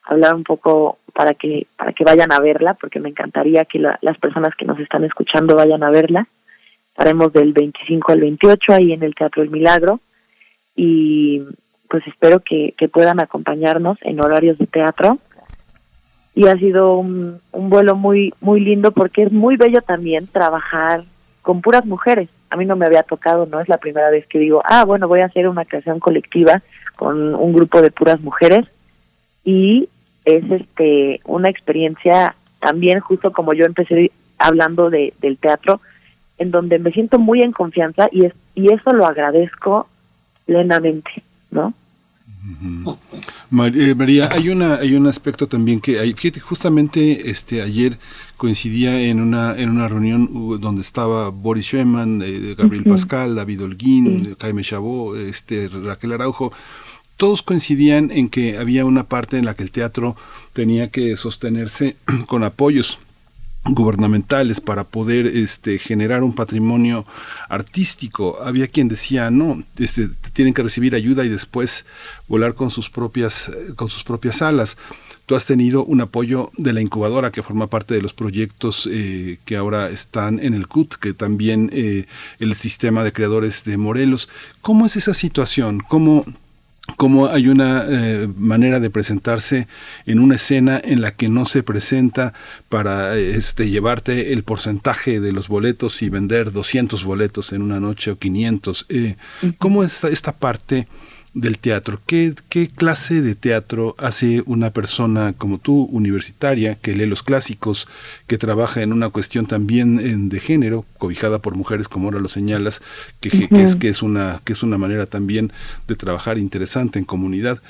hablar 0.03 0.35
un 0.35 0.43
poco 0.43 0.99
para 1.13 1.33
que 1.33 1.65
para 1.75 1.91
que 1.91 2.03
vayan 2.03 2.31
a 2.31 2.39
verla, 2.39 2.75
porque 2.75 2.99
me 2.99 3.09
encantaría 3.09 3.65
que 3.65 3.79
la- 3.79 3.97
las 4.01 4.17
personas 4.19 4.53
que 4.55 4.65
nos 4.65 4.79
están 4.79 5.03
escuchando 5.03 5.55
vayan 5.55 5.83
a 5.83 5.89
verla. 5.89 6.27
Estaremos 6.89 7.33
del 7.33 7.53
25 7.53 8.11
al 8.11 8.21
28 8.21 8.73
ahí 8.73 8.93
en 8.93 9.01
el 9.01 9.15
Teatro 9.15 9.41
El 9.41 9.49
Milagro 9.49 10.01
y 10.81 11.41
pues 11.89 12.07
espero 12.07 12.39
que, 12.39 12.73
puedan 12.93 13.19
acompañarnos 13.19 13.97
en 14.01 14.21
horarios 14.21 14.57
de 14.57 14.65
teatro. 14.65 15.17
Y 16.33 16.47
ha 16.47 16.53
sido 16.53 16.95
un, 16.95 17.41
un 17.51 17.69
vuelo 17.69 17.95
muy 17.95 18.33
muy 18.39 18.61
lindo 18.61 18.91
porque 18.91 19.23
es 19.23 19.31
muy 19.31 19.57
bello 19.57 19.81
también 19.81 20.25
trabajar 20.27 21.03
con 21.41 21.59
puras 21.61 21.85
mujeres, 21.85 22.29
a 22.49 22.55
mí 22.55 22.65
no 22.65 22.77
me 22.77 22.85
había 22.85 23.03
tocado, 23.03 23.45
no 23.45 23.59
es 23.59 23.67
la 23.67 23.77
primera 23.77 24.09
vez 24.09 24.25
que 24.27 24.39
digo, 24.39 24.61
ah, 24.63 24.85
bueno, 24.85 25.07
voy 25.07 25.19
a 25.19 25.25
hacer 25.25 25.49
una 25.49 25.65
creación 25.65 25.99
colectiva 25.99 26.61
con 26.95 27.35
un 27.35 27.53
grupo 27.53 27.81
de 27.81 27.91
puras 27.91 28.21
mujeres 28.21 28.65
y 29.43 29.89
es 30.23 30.49
este 30.49 31.19
una 31.25 31.49
experiencia 31.49 32.35
también 32.59 32.99
justo 33.01 33.31
como 33.31 33.53
yo 33.53 33.65
empecé 33.65 34.11
hablando 34.37 34.89
de, 34.89 35.13
del 35.19 35.37
teatro 35.37 35.81
en 36.37 36.51
donde 36.51 36.79
me 36.79 36.91
siento 36.91 37.19
muy 37.19 37.41
en 37.41 37.51
confianza 37.51 38.07
y 38.11 38.25
es 38.25 38.33
y 38.55 38.71
eso 38.71 38.93
lo 38.93 39.05
agradezco 39.05 39.87
plenamente, 40.49 41.11
¿no? 41.51 41.75
Eh, 43.51 43.93
María, 43.95 44.29
hay 44.31 44.49
una 44.49 44.75
hay 44.75 44.95
un 44.95 45.05
aspecto 45.05 45.47
también 45.47 45.79
que 45.79 45.99
hay, 45.99 46.13
fíjate, 46.13 46.39
justamente 46.39 47.29
este 47.29 47.61
ayer 47.61 47.99
coincidía 48.37 48.99
en 48.99 49.19
una 49.19 49.55
en 49.55 49.69
una 49.69 49.87
reunión 49.87 50.59
donde 50.59 50.81
estaba 50.81 51.29
Boris 51.29 51.65
Schumann, 51.65 52.23
eh, 52.25 52.55
Gabriel 52.57 52.85
Pascal, 52.85 53.35
David 53.35 53.63
Holguín, 53.63 54.35
Jaime 54.39 54.63
Chabot, 54.63 55.17
este 55.17 55.67
Raquel 55.67 56.13
Araujo, 56.13 56.51
todos 57.17 57.43
coincidían 57.43 58.09
en 58.09 58.29
que 58.29 58.57
había 58.57 58.85
una 58.85 59.03
parte 59.03 59.37
en 59.37 59.45
la 59.45 59.53
que 59.53 59.63
el 59.63 59.71
teatro 59.71 60.15
tenía 60.53 60.89
que 60.89 61.15
sostenerse 61.15 61.97
con 62.25 62.43
apoyos 62.43 62.97
gubernamentales 63.73 64.61
para 64.61 64.83
poder 64.83 65.27
este 65.27 65.79
generar 65.79 66.23
un 66.23 66.33
patrimonio 66.33 67.05
artístico. 67.47 68.37
Había 68.43 68.67
quien 68.67 68.87
decía 68.87 69.31
no 69.31 69.63
este, 69.77 70.09
tienen 70.33 70.53
que 70.53 70.63
recibir 70.63 70.95
ayuda 70.95 71.25
y 71.25 71.29
después 71.29 71.85
volar 72.27 72.55
con 72.55 72.71
sus 72.71 72.89
propias 72.89 73.51
con 73.75 73.89
sus 73.89 74.03
propias 74.03 74.41
alas 74.41 74.77
tú 75.29 75.35
has 75.35 75.45
tenido 75.45 75.85
un 75.85 76.01
apoyo 76.01 76.51
de 76.57 76.73
la 76.73 76.81
incubadora 76.81 77.31
que 77.31 77.43
forma 77.43 77.67
parte 77.67 77.93
de 77.93 78.01
los 78.01 78.13
proyectos 78.13 78.89
eh, 78.91 79.37
que 79.45 79.57
ahora 79.57 79.89
están 79.89 80.39
en 80.39 80.55
el 80.55 80.67
CUT 80.67 80.95
que 80.95 81.13
también 81.13 81.69
eh, 81.71 82.07
el 82.39 82.55
sistema 82.55 83.03
de 83.03 83.13
creadores 83.13 83.63
de 83.63 83.77
Morelos. 83.77 84.27
Cómo 84.61 84.87
es 84.87 84.95
esa 84.95 85.13
situación 85.13 85.81
cómo 85.87 86.25
cómo 86.95 87.27
hay 87.27 87.47
una 87.47 87.85
eh, 87.87 88.27
manera 88.37 88.79
de 88.79 88.89
presentarse 88.89 89.67
en 90.05 90.19
una 90.19 90.35
escena 90.35 90.79
en 90.83 91.01
la 91.01 91.11
que 91.11 91.29
no 91.29 91.45
se 91.45 91.63
presenta 91.63 92.33
para 92.69 93.17
este, 93.17 93.69
llevarte 93.69 94.33
el 94.33 94.43
porcentaje 94.43 95.19
de 95.19 95.31
los 95.31 95.47
boletos 95.47 96.01
y 96.01 96.09
vender 96.09 96.51
200 96.51 97.03
boletos 97.03 97.53
en 97.53 97.61
una 97.61 97.79
noche 97.79 98.11
o 98.11 98.17
500. 98.17 98.85
Eh, 98.89 99.15
¿Cómo 99.57 99.83
es 99.83 100.03
esta 100.03 100.33
parte 100.33 100.87
del 101.33 101.59
teatro. 101.59 101.99
¿Qué, 102.05 102.33
¿Qué 102.49 102.67
clase 102.67 103.21
de 103.21 103.35
teatro 103.35 103.95
hace 103.99 104.43
una 104.45 104.71
persona 104.71 105.33
como 105.33 105.57
tú, 105.57 105.87
universitaria, 105.91 106.75
que 106.75 106.95
lee 106.95 107.05
los 107.05 107.23
clásicos, 107.23 107.87
que 108.27 108.37
trabaja 108.37 108.81
en 108.81 108.93
una 108.93 109.09
cuestión 109.09 109.45
también 109.45 110.29
de 110.29 110.39
género, 110.39 110.85
cobijada 110.97 111.39
por 111.39 111.55
mujeres, 111.55 111.87
como 111.87 112.07
ahora 112.07 112.19
lo 112.19 112.27
señalas, 112.27 112.81
que, 113.19 113.47
que, 113.47 113.63
es, 113.63 113.75
que, 113.75 113.89
es 113.89 114.01
una, 114.01 114.41
que 114.43 114.53
es 114.53 114.63
una 114.63 114.77
manera 114.77 115.05
también 115.05 115.51
de 115.87 115.95
trabajar 115.95 116.37
interesante 116.37 116.99
en 116.99 117.05
comunidad? 117.05 117.61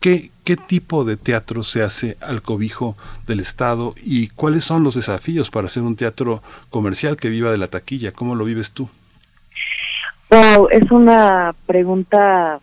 ¿Qué, 0.00 0.30
¿Qué 0.44 0.56
tipo 0.56 1.04
de 1.04 1.16
teatro 1.16 1.62
se 1.62 1.82
hace 1.82 2.16
al 2.20 2.40
cobijo 2.40 2.96
del 3.26 3.40
Estado 3.40 3.94
y 4.02 4.28
cuáles 4.28 4.64
son 4.64 4.82
los 4.82 4.94
desafíos 4.94 5.50
para 5.50 5.66
hacer 5.66 5.82
un 5.82 5.96
teatro 5.96 6.42
comercial 6.70 7.16
que 7.16 7.28
viva 7.28 7.50
de 7.50 7.58
la 7.58 7.68
taquilla? 7.68 8.12
¿Cómo 8.12 8.34
lo 8.34 8.46
vives 8.46 8.72
tú? 8.72 8.88
Wow, 10.30 10.68
es 10.70 10.90
una 10.90 11.54
pregunta 11.66 12.60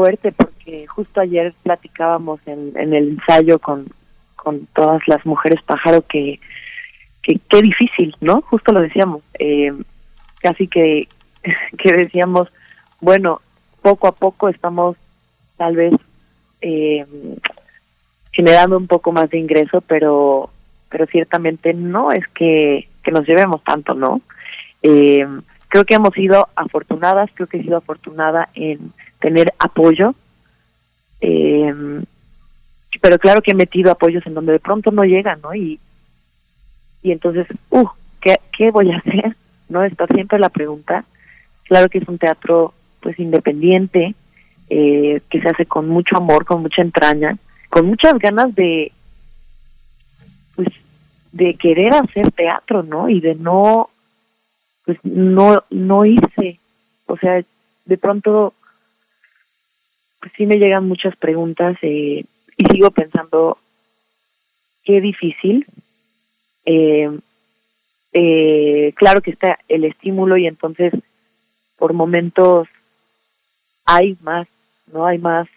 fuerte 0.00 0.32
porque 0.32 0.86
justo 0.86 1.20
ayer 1.20 1.52
platicábamos 1.62 2.40
en, 2.46 2.72
el 2.74 2.94
ensayo 2.94 3.58
con, 3.58 3.86
con 4.34 4.66
todas 4.74 5.06
las 5.06 5.26
mujeres 5.26 5.60
pájaro 5.62 6.00
que, 6.06 6.40
que 7.22 7.38
qué 7.50 7.60
difícil, 7.60 8.16
¿no? 8.22 8.40
Justo 8.40 8.72
lo 8.72 8.80
decíamos, 8.80 9.22
eh, 9.38 9.74
casi 10.40 10.68
que, 10.68 11.06
que 11.78 11.92
decíamos, 11.92 12.48
bueno, 13.02 13.42
poco 13.82 14.08
a 14.08 14.12
poco 14.12 14.48
estamos 14.48 14.96
tal 15.58 15.76
vez 15.76 15.92
eh, 16.62 17.04
generando 18.32 18.78
un 18.78 18.86
poco 18.86 19.12
más 19.12 19.28
de 19.28 19.38
ingreso, 19.38 19.82
pero 19.82 20.48
pero 20.88 21.04
ciertamente 21.06 21.74
no 21.74 22.10
es 22.10 22.26
que, 22.28 22.88
que 23.04 23.12
nos 23.12 23.28
llevemos 23.28 23.62
tanto, 23.62 23.92
¿no? 23.92 24.22
Eh, 24.82 25.26
creo 25.68 25.84
que 25.84 25.94
hemos 25.94 26.14
sido 26.14 26.48
afortunadas, 26.56 27.30
creo 27.34 27.46
que 27.46 27.58
he 27.58 27.62
sido 27.62 27.76
afortunada 27.76 28.48
en 28.54 28.92
tener 29.20 29.52
apoyo. 29.58 30.14
Eh, 31.20 32.02
pero 33.00 33.18
claro 33.18 33.40
que 33.40 33.52
he 33.52 33.54
metido 33.54 33.90
apoyos 33.90 34.26
en 34.26 34.34
donde 34.34 34.52
de 34.52 34.60
pronto 34.60 34.90
no 34.90 35.04
llegan, 35.04 35.40
¿no? 35.40 35.54
Y, 35.54 35.78
y 37.02 37.12
entonces, 37.12 37.46
uh, 37.70 37.88
¿qué, 38.20 38.40
¿qué 38.56 38.70
voy 38.70 38.90
a 38.90 38.98
hacer? 38.98 39.36
¿No? 39.68 39.84
Está 39.84 40.06
siempre 40.06 40.38
la 40.38 40.48
pregunta. 40.48 41.04
Claro 41.64 41.88
que 41.88 41.98
es 41.98 42.08
un 42.08 42.18
teatro, 42.18 42.74
pues, 43.00 43.18
independiente, 43.18 44.14
eh, 44.68 45.20
que 45.30 45.40
se 45.40 45.48
hace 45.48 45.66
con 45.66 45.88
mucho 45.88 46.16
amor, 46.16 46.44
con 46.44 46.62
mucha 46.62 46.82
entraña, 46.82 47.36
con 47.68 47.86
muchas 47.86 48.18
ganas 48.18 48.54
de, 48.54 48.92
pues, 50.56 50.68
de 51.32 51.54
querer 51.54 51.94
hacer 51.94 52.30
teatro, 52.32 52.82
¿no? 52.82 53.08
Y 53.08 53.20
de 53.20 53.36
no, 53.36 53.88
pues, 54.84 54.98
no, 55.04 55.62
no 55.70 56.04
irse. 56.04 56.58
O 57.06 57.16
sea, 57.16 57.42
de 57.84 57.98
pronto 57.98 58.52
pues 60.20 60.32
sí 60.36 60.46
me 60.46 60.56
llegan 60.56 60.86
muchas 60.86 61.16
preguntas 61.16 61.76
eh, 61.82 62.24
y 62.56 62.64
sigo 62.70 62.90
pensando 62.90 63.58
qué 64.84 65.00
difícil. 65.00 65.66
Eh, 66.66 67.10
eh, 68.12 68.92
claro 68.96 69.22
que 69.22 69.30
está 69.30 69.58
el 69.68 69.84
estímulo 69.84 70.36
y 70.36 70.46
entonces 70.46 70.92
por 71.78 71.94
momentos 71.94 72.68
hay 73.86 74.16
más, 74.20 74.46
no 74.92 75.06
hay 75.06 75.18
más, 75.18 75.48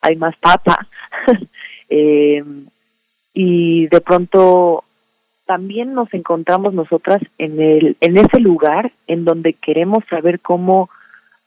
hay 0.00 0.16
más 0.16 0.36
papa 0.38 0.88
y 3.34 3.86
de 3.86 4.00
pronto 4.00 4.82
también 5.46 5.92
nos 5.92 6.12
encontramos 6.14 6.74
nosotras 6.74 7.20
en 7.38 7.60
el 7.60 7.96
en 8.00 8.16
ese 8.16 8.40
lugar 8.40 8.92
en 9.06 9.24
donde 9.24 9.52
queremos 9.52 10.02
saber 10.08 10.40
cómo 10.40 10.88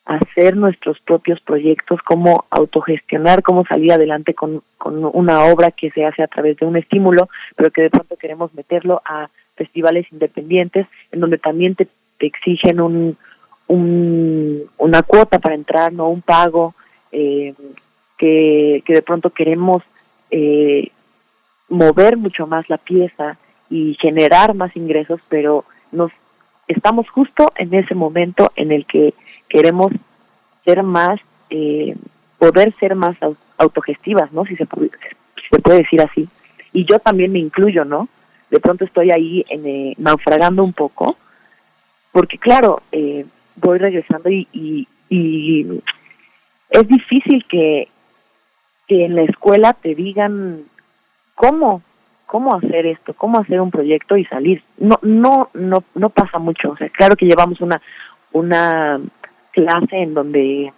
hacer 0.06 0.56
nuestros 0.56 1.00
propios 1.00 1.42
proyectos, 1.42 2.00
cómo 2.04 2.46
autogestionar, 2.52 3.42
cómo 3.42 3.66
salir 3.66 3.92
adelante 3.92 4.36
con, 4.36 4.62
con 4.78 5.04
una 5.04 5.46
obra 5.46 5.72
que 5.72 5.90
se 5.92 6.06
hace 6.06 6.22
a 6.22 6.28
través 6.28 6.58
de 6.58 6.66
un 6.66 6.78
estímulo, 6.78 7.28
pero 7.56 7.72
que 7.72 7.82
de 7.82 7.90
pronto 7.90 8.16
queremos 8.16 8.54
meterlo 8.54 9.02
a 9.04 9.30
festivales 9.56 10.06
independientes, 10.12 10.88
en 11.12 11.20
donde 11.20 11.40
también 11.40 11.76
te, 11.76 11.88
exigen 12.20 12.80
un, 12.80 13.18
un, 13.68 14.64
una 14.78 15.02
cuota 15.02 15.40
para 15.40 15.56
entrar, 15.56 15.92
no 15.92 16.08
un 16.08 16.22
pago, 16.22 16.76
eh, 17.12 17.54
que, 18.18 18.84
que 18.86 18.94
de 18.94 19.02
pronto 19.02 19.32
queremos 19.32 19.84
eh, 20.32 20.92
mover 21.68 22.16
mucho 22.16 22.48
más 22.48 22.70
la 22.70 22.78
pieza 22.78 23.38
y 23.70 23.96
generar 24.00 24.54
más 24.54 24.76
ingresos, 24.76 25.22
pero 25.30 25.66
nos 25.92 26.12
estamos 26.68 27.10
justo 27.10 27.52
en 27.56 27.74
ese 27.74 27.96
momento 27.96 28.52
en 28.56 28.72
el 28.72 28.86
que 28.86 29.14
queremos 29.48 29.92
ser 30.64 30.84
más, 30.84 31.20
eh, 31.50 31.96
poder 32.38 32.72
ser 32.72 32.96
más 32.96 33.16
autogestivas, 33.58 34.32
¿no? 34.32 34.46
Si 34.46 34.56
se, 34.56 34.66
puede, 34.66 34.92
se 35.50 35.60
puede 35.60 35.80
decir 35.80 36.02
así. 36.02 36.28
Y 36.74 36.86
yo 36.86 37.00
también 37.00 37.32
me 37.32 37.40
incluyo, 37.40 37.86
¿no? 37.86 38.10
De 38.50 38.60
pronto 38.60 38.86
estoy 38.86 39.12
ahí 39.12 39.46
en, 39.50 39.66
eh, 39.66 39.94
naufragando 39.98 40.64
un 40.64 40.74
poco, 40.74 41.18
porque 42.12 42.38
claro, 42.38 42.82
eh, 42.92 43.26
voy 43.56 43.78
regresando 43.78 44.30
y, 44.30 44.48
y, 44.52 44.88
y 45.10 45.82
es 46.70 46.88
difícil 46.88 47.46
que, 47.48 47.88
que 48.88 49.06
en 49.06 49.16
la 49.16 49.24
escuela 49.24 49.74
te 49.74 49.96
digan 49.96 50.64
cómo 51.36 51.82
cómo 52.36 52.54
hacer 52.54 52.86
esto, 52.86 53.14
cómo 53.14 53.40
hacer 53.40 53.62
un 53.62 53.72
proyecto 53.72 54.18
y 54.18 54.26
salir. 54.26 54.62
No, 54.78 55.00
no, 55.04 55.50
no, 55.54 55.86
no 55.94 56.10
pasa 56.10 56.38
mucho. 56.38 56.72
O 56.72 56.76
sea, 56.76 56.90
claro 56.90 57.16
que 57.16 57.26
llevamos 57.26 57.62
una, 57.62 57.82
una 58.34 59.00
clase 59.52 59.96
en 60.02 60.14
donde 60.14 60.74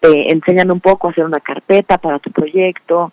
te 0.00 0.30
enseñan 0.30 0.70
un 0.70 0.80
poco 0.80 1.08
a 1.08 1.12
hacer 1.12 1.24
una 1.24 1.40
carpeta 1.40 1.96
para 1.96 2.18
tu 2.18 2.30
proyecto, 2.30 3.10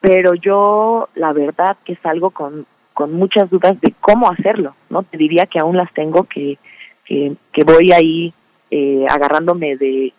pero 0.00 0.34
yo 0.34 1.08
la 1.14 1.32
verdad 1.32 1.76
que 1.84 1.94
salgo 1.94 2.30
con, 2.30 2.66
con 2.94 3.12
muchas 3.12 3.48
dudas 3.48 3.80
de 3.80 3.94
cómo 4.00 4.28
hacerlo, 4.28 4.74
¿no? 4.90 5.04
Te 5.04 5.18
diría 5.18 5.46
que 5.46 5.60
aún 5.60 5.76
las 5.76 5.92
tengo, 5.92 6.24
que, 6.24 6.58
que, 7.04 7.34
que 7.52 7.62
voy 7.62 7.92
ahí 7.92 8.32
eh, 8.72 9.06
agarrándome 9.08 9.76
de, 9.76 10.12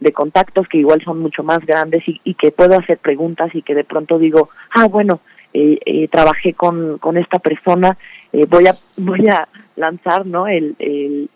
de 0.00 0.12
contactos 0.12 0.68
que 0.68 0.76
igual 0.76 1.00
son 1.02 1.20
mucho 1.20 1.42
más 1.42 1.64
grandes 1.64 2.06
y, 2.06 2.20
y 2.22 2.34
que 2.34 2.52
puedo 2.52 2.78
hacer 2.78 2.98
preguntas 2.98 3.54
y 3.54 3.62
que 3.62 3.74
de 3.74 3.84
pronto 3.84 4.18
digo, 4.18 4.50
ah, 4.74 4.88
bueno, 4.88 5.20
eh, 5.58 5.78
eh, 5.86 6.08
trabajé 6.08 6.52
con, 6.52 6.98
con 6.98 7.16
esta 7.16 7.38
persona, 7.38 7.96
eh, 8.32 8.46
voy 8.46 8.66
a 8.66 8.74
voy 8.98 9.28
a 9.28 9.48
lanzar 9.76 10.26
no 10.26 10.46
el, 10.46 10.76
el 10.78 11.30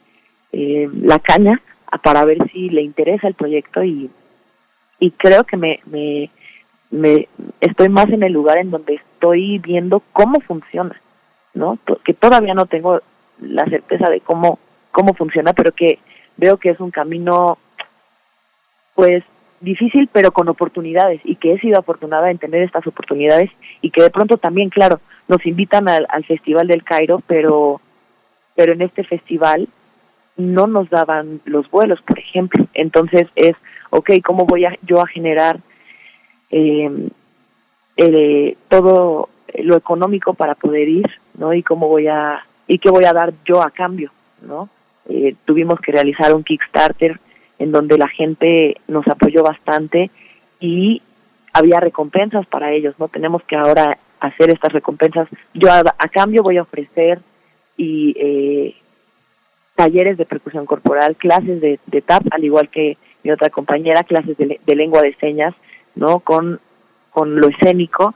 la 0.52 1.20
caña 1.20 1.62
para 2.02 2.24
ver 2.24 2.38
si 2.50 2.70
le 2.70 2.82
interesa 2.82 3.28
el 3.28 3.34
proyecto 3.34 3.84
y, 3.84 4.10
y 4.98 5.10
creo 5.12 5.44
que 5.44 5.56
me, 5.56 5.80
me, 5.86 6.28
me 6.90 7.28
estoy 7.60 7.88
más 7.88 8.08
en 8.10 8.24
el 8.24 8.32
lugar 8.32 8.58
en 8.58 8.70
donde 8.70 8.94
estoy 8.94 9.58
viendo 9.58 10.02
cómo 10.12 10.40
funciona, 10.40 11.00
¿no? 11.54 11.78
Que 12.04 12.14
todavía 12.14 12.54
no 12.54 12.66
tengo 12.66 13.00
la 13.40 13.64
certeza 13.66 14.10
de 14.10 14.20
cómo 14.20 14.58
cómo 14.90 15.14
funciona, 15.14 15.52
pero 15.52 15.72
que 15.72 15.98
veo 16.36 16.56
que 16.56 16.70
es 16.70 16.80
un 16.80 16.90
camino, 16.90 17.58
pues, 18.94 19.24
difícil, 19.60 20.08
pero 20.12 20.32
con 20.32 20.48
oportunidades, 20.48 21.20
y 21.24 21.36
que 21.36 21.52
he 21.52 21.60
sido 21.60 21.78
afortunada 21.78 22.30
en 22.30 22.38
tener 22.38 22.62
estas 22.62 22.86
oportunidades, 22.86 23.50
y 23.80 23.90
que 23.90 24.02
de 24.02 24.10
pronto 24.10 24.38
también, 24.38 24.70
claro, 24.70 25.00
nos 25.28 25.44
invitan 25.46 25.88
al, 25.88 26.06
al 26.08 26.24
Festival 26.24 26.66
del 26.66 26.82
Cairo, 26.82 27.22
pero, 27.26 27.80
pero 28.56 28.72
en 28.72 28.82
este 28.82 29.04
festival 29.04 29.68
no 30.36 30.66
nos 30.66 30.88
daban 30.90 31.40
los 31.44 31.70
vuelos, 31.70 32.00
por 32.02 32.18
ejemplo. 32.18 32.66
Entonces 32.74 33.28
es, 33.36 33.56
ok, 33.90 34.10
¿cómo 34.24 34.46
voy 34.46 34.64
a, 34.64 34.76
yo 34.82 35.00
a 35.00 35.06
generar 35.06 35.60
eh, 36.50 36.90
eh, 37.96 38.56
todo 38.68 39.28
lo 39.62 39.76
económico 39.76 40.34
para 40.34 40.54
poder 40.54 40.88
ir, 40.88 41.10
¿no? 41.34 41.52
Y 41.52 41.62
cómo 41.62 41.88
voy 41.88 42.06
a, 42.06 42.44
y 42.66 42.78
qué 42.78 42.90
voy 42.90 43.04
a 43.04 43.12
dar 43.12 43.32
yo 43.44 43.62
a 43.62 43.70
cambio, 43.70 44.10
¿no? 44.42 44.68
Eh, 45.08 45.34
tuvimos 45.44 45.80
que 45.80 45.92
realizar 45.92 46.34
un 46.34 46.44
Kickstarter 46.44 47.18
en 47.60 47.70
donde 47.70 47.98
la 47.98 48.08
gente 48.08 48.80
nos 48.88 49.06
apoyó 49.06 49.44
bastante 49.44 50.10
y 50.58 51.02
había 51.52 51.78
recompensas 51.78 52.46
para 52.46 52.72
ellos, 52.72 52.94
¿no? 52.98 53.08
Tenemos 53.08 53.42
que 53.44 53.54
ahora 53.54 53.98
hacer 54.18 54.50
estas 54.50 54.72
recompensas. 54.72 55.28
Yo 55.54 55.70
a, 55.70 55.84
cambio 56.08 56.42
voy 56.42 56.56
a 56.56 56.62
ofrecer 56.62 57.20
y 57.76 58.14
eh, 58.18 58.74
talleres 59.76 60.16
de 60.16 60.24
percusión 60.24 60.64
corporal, 60.64 61.16
clases 61.16 61.60
de, 61.60 62.02
tap, 62.02 62.22
al 62.30 62.44
igual 62.44 62.68
que 62.70 62.96
mi 63.22 63.30
otra 63.30 63.50
compañera, 63.50 64.04
clases 64.04 64.36
de, 64.38 64.58
de 64.64 64.76
lengua 64.76 65.02
de 65.02 65.14
señas, 65.16 65.54
¿no? 65.94 66.20
Con, 66.20 66.60
con 67.10 67.40
lo 67.40 67.48
escénico, 67.48 68.14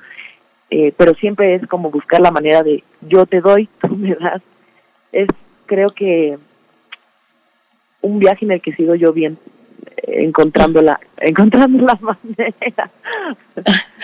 eh, 0.71 0.95
pero 0.97 1.15
siempre 1.15 1.55
es 1.55 1.67
como 1.67 1.91
buscar 1.91 2.21
la 2.21 2.31
manera 2.31 2.63
de 2.63 2.83
yo 3.03 3.27
te 3.27 3.43
doy, 3.43 3.69
tú 3.81 3.95
me 3.95 4.15
das. 4.15 4.43
Es, 5.13 5.29
creo 5.67 5.91
que 5.91 6.39
un 8.05 8.19
viaje 8.19 8.45
en 8.45 8.53
el 8.53 8.61
que 8.61 8.75
sigo 8.75 8.95
yo 8.95 9.13
bien 9.13 9.39
eh, 9.97 10.25
encontrando 10.25 10.83
la 10.83 11.01
encontrando 11.17 11.85
la 11.85 11.99
manera 12.01 12.91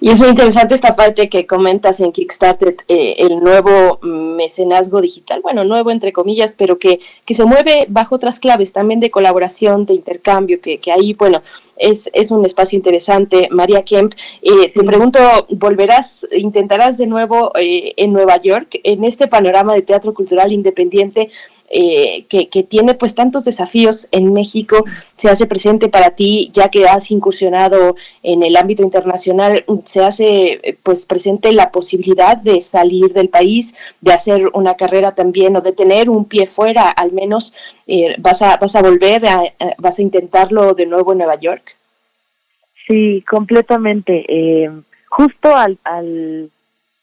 Y 0.00 0.08
es 0.08 0.18
muy 0.18 0.30
interesante 0.30 0.74
esta 0.74 0.96
parte 0.96 1.28
que 1.28 1.46
comentas 1.46 2.00
en 2.00 2.10
Kickstarter, 2.10 2.74
eh, 2.88 3.16
el 3.18 3.40
nuevo 3.40 3.98
mecenazgo 4.00 5.02
digital, 5.02 5.42
bueno, 5.42 5.62
nuevo 5.64 5.90
entre 5.90 6.12
comillas, 6.12 6.54
pero 6.56 6.78
que, 6.78 6.98
que 7.26 7.34
se 7.34 7.44
mueve 7.44 7.84
bajo 7.88 8.14
otras 8.14 8.40
claves 8.40 8.72
también 8.72 9.00
de 9.00 9.10
colaboración, 9.10 9.84
de 9.84 9.92
intercambio, 9.92 10.60
que, 10.62 10.78
que 10.78 10.90
ahí, 10.90 11.12
bueno, 11.12 11.42
es, 11.76 12.08
es 12.14 12.30
un 12.30 12.46
espacio 12.46 12.76
interesante. 12.76 13.48
María 13.50 13.84
Kemp, 13.84 14.14
eh, 14.40 14.72
te 14.74 14.84
pregunto, 14.84 15.18
¿volverás, 15.50 16.26
intentarás 16.32 16.96
de 16.96 17.06
nuevo 17.06 17.52
eh, 17.58 17.92
en 17.98 18.10
Nueva 18.10 18.38
York, 18.38 18.80
en 18.82 19.04
este 19.04 19.26
panorama 19.26 19.74
de 19.74 19.82
teatro 19.82 20.14
cultural 20.14 20.50
independiente? 20.52 21.28
Eh, 21.70 22.24
que, 22.28 22.48
que 22.48 22.62
tiene 22.64 22.94
pues 22.94 23.14
tantos 23.14 23.44
desafíos 23.44 24.08
en 24.10 24.32
México, 24.32 24.84
se 25.16 25.28
hace 25.28 25.46
presente 25.46 25.88
para 25.88 26.10
ti, 26.10 26.50
ya 26.52 26.68
que 26.68 26.88
has 26.88 27.10
incursionado 27.10 27.94
en 28.22 28.42
el 28.42 28.56
ámbito 28.56 28.82
internacional, 28.82 29.64
se 29.84 30.04
hace 30.04 30.60
eh, 30.62 30.76
pues 30.82 31.06
presente 31.06 31.52
la 31.52 31.70
posibilidad 31.70 32.36
de 32.36 32.60
salir 32.60 33.12
del 33.12 33.28
país, 33.28 33.74
de 34.00 34.12
hacer 34.12 34.50
una 34.52 34.74
carrera 34.74 35.14
también 35.14 35.56
o 35.56 35.60
de 35.60 35.72
tener 35.72 36.10
un 36.10 36.24
pie 36.24 36.46
fuera, 36.46 36.90
al 36.90 37.12
menos 37.12 37.54
eh, 37.86 38.16
vas 38.18 38.42
a 38.42 38.56
vas 38.56 38.74
a 38.74 38.82
volver, 38.82 39.24
a, 39.26 39.42
vas 39.78 39.98
a 39.98 40.02
intentarlo 40.02 40.74
de 40.74 40.86
nuevo 40.86 41.12
en 41.12 41.18
Nueva 41.18 41.38
York. 41.38 41.76
Sí, 42.86 43.24
completamente. 43.28 44.24
Eh, 44.28 44.70
justo 45.08 45.54
al, 45.54 45.78
al, 45.84 46.50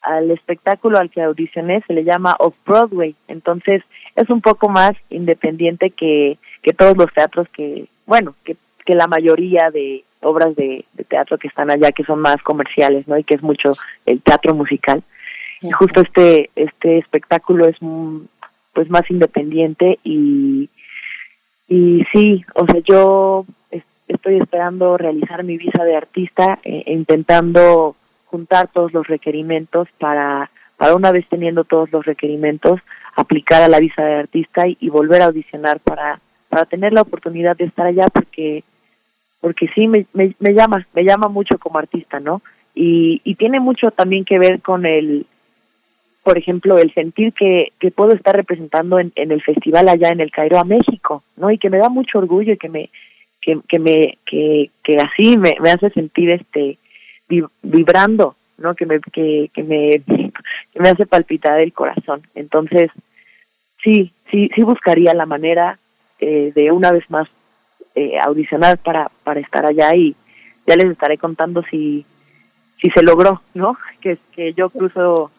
al 0.02 0.30
espectáculo 0.30 0.98
al 0.98 1.10
que 1.10 1.22
audicioné 1.22 1.82
se 1.86 1.94
le 1.94 2.04
llama 2.04 2.36
Off-Broadway, 2.38 3.14
entonces 3.26 3.82
es 4.22 4.28
un 4.30 4.40
poco 4.40 4.68
más 4.68 4.92
independiente 5.10 5.90
que, 5.90 6.38
que 6.62 6.72
todos 6.72 6.96
los 6.96 7.12
teatros 7.12 7.48
que, 7.50 7.86
bueno, 8.06 8.34
que, 8.44 8.56
que 8.84 8.94
la 8.94 9.06
mayoría 9.06 9.70
de 9.70 10.02
obras 10.20 10.54
de, 10.56 10.84
de 10.94 11.04
teatro 11.04 11.38
que 11.38 11.48
están 11.48 11.70
allá, 11.70 11.92
que 11.92 12.04
son 12.04 12.20
más 12.20 12.42
comerciales, 12.42 13.06
¿no? 13.06 13.16
Y 13.16 13.24
que 13.24 13.34
es 13.34 13.42
mucho 13.42 13.72
el 14.06 14.20
teatro 14.20 14.54
musical. 14.54 15.02
Y 15.62 15.70
justo 15.70 16.00
este, 16.00 16.50
este 16.56 16.98
espectáculo 16.98 17.66
es 17.66 17.76
pues 18.72 18.88
más 18.90 19.10
independiente 19.10 19.98
y, 20.04 20.68
y 21.68 22.04
sí, 22.12 22.44
o 22.54 22.64
sea, 22.66 22.80
yo 22.84 23.44
es- 23.70 23.82
estoy 24.08 24.38
esperando 24.38 24.96
realizar 24.96 25.42
mi 25.44 25.56
visa 25.58 25.84
de 25.84 25.96
artista, 25.96 26.58
e 26.64 26.92
intentando 26.92 27.96
juntar 28.26 28.68
todos 28.68 28.92
los 28.92 29.06
requerimientos 29.06 29.88
para, 29.98 30.50
para 30.76 30.94
una 30.94 31.12
vez 31.12 31.26
teniendo 31.28 31.64
todos 31.64 31.90
los 31.92 32.04
requerimientos, 32.06 32.80
aplicar 33.18 33.62
a 33.62 33.68
la 33.68 33.80
visa 33.80 34.02
de 34.04 34.14
artista 34.14 34.62
y, 34.66 34.88
volver 34.88 35.22
a 35.22 35.26
audicionar 35.26 35.80
para, 35.80 36.20
para 36.48 36.64
tener 36.66 36.92
la 36.92 37.02
oportunidad 37.02 37.56
de 37.56 37.64
estar 37.64 37.86
allá 37.86 38.06
porque 38.12 38.62
porque 39.40 39.68
sí 39.68 39.86
me, 39.86 40.04
me, 40.14 40.34
me 40.40 40.52
llama, 40.52 40.84
me 40.94 41.04
llama 41.04 41.28
mucho 41.28 41.58
como 41.58 41.78
artista, 41.78 42.18
¿no? 42.18 42.42
Y, 42.74 43.20
y 43.22 43.36
tiene 43.36 43.60
mucho 43.60 43.92
también 43.92 44.24
que 44.24 44.36
ver 44.36 44.60
con 44.60 44.84
el, 44.84 45.26
por 46.24 46.36
ejemplo, 46.38 46.76
el 46.76 46.92
sentir 46.92 47.32
que, 47.32 47.72
que 47.78 47.92
puedo 47.92 48.12
estar 48.12 48.34
representando 48.34 48.98
en, 48.98 49.12
en 49.14 49.30
el 49.30 49.40
festival 49.40 49.88
allá 49.88 50.08
en 50.08 50.20
el 50.20 50.32
Cairo 50.32 50.58
a 50.58 50.64
México, 50.64 51.22
¿no? 51.36 51.52
Y 51.52 51.58
que 51.58 51.70
me 51.70 51.78
da 51.78 51.88
mucho 51.88 52.18
orgullo 52.18 52.52
y 52.52 52.56
que 52.56 52.68
me, 52.68 52.90
que, 53.40 53.78
me, 53.78 54.18
que, 54.26 54.70
que 54.82 54.96
así 54.98 55.38
me, 55.38 55.54
me 55.60 55.70
hace 55.70 55.90
sentir 55.90 56.30
este 56.30 56.78
vi- 57.28 57.44
vibrando, 57.62 58.34
¿no? 58.58 58.74
Que 58.74 58.86
me, 58.86 59.00
que, 59.00 59.50
que 59.54 59.62
me, 59.62 60.02
que 60.72 60.80
me 60.80 60.88
hace 60.88 61.06
palpitar 61.06 61.60
el 61.60 61.72
corazón. 61.72 62.22
Entonces, 62.34 62.90
sí, 63.82 64.12
sí, 64.30 64.50
sí 64.54 64.62
buscaría 64.62 65.14
la 65.14 65.26
manera 65.26 65.78
eh, 66.20 66.52
de 66.54 66.72
una 66.72 66.92
vez 66.92 67.08
más 67.10 67.28
eh, 67.94 68.18
audicionar 68.20 68.78
para, 68.78 69.10
para 69.24 69.40
estar 69.40 69.66
allá 69.66 69.94
y 69.94 70.14
ya 70.66 70.76
les 70.76 70.90
estaré 70.90 71.18
contando 71.18 71.62
si, 71.62 72.04
si 72.80 72.90
se 72.90 73.02
logró, 73.02 73.42
¿no? 73.54 73.76
Que, 74.00 74.16
que 74.32 74.52
yo 74.52 74.70
cruzo 74.70 75.32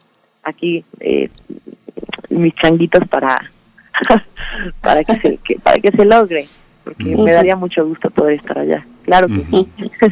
aquí 0.44 0.84
eh, 1.00 1.30
mis 2.30 2.54
changuitos 2.56 3.08
para 3.08 3.52
para 4.82 5.04
que 5.04 5.16
se 5.16 5.38
que, 5.38 5.56
para 5.60 5.80
que 5.80 5.92
se 5.92 6.04
logre 6.04 6.46
porque 6.96 7.16
me 7.16 7.32
daría 7.32 7.56
mucho 7.56 7.86
gusto 7.86 8.10
poder 8.10 8.36
estar 8.40 8.58
allá. 8.58 8.86
Claro 9.04 9.28
que 9.28 9.44
sí. 9.50 9.68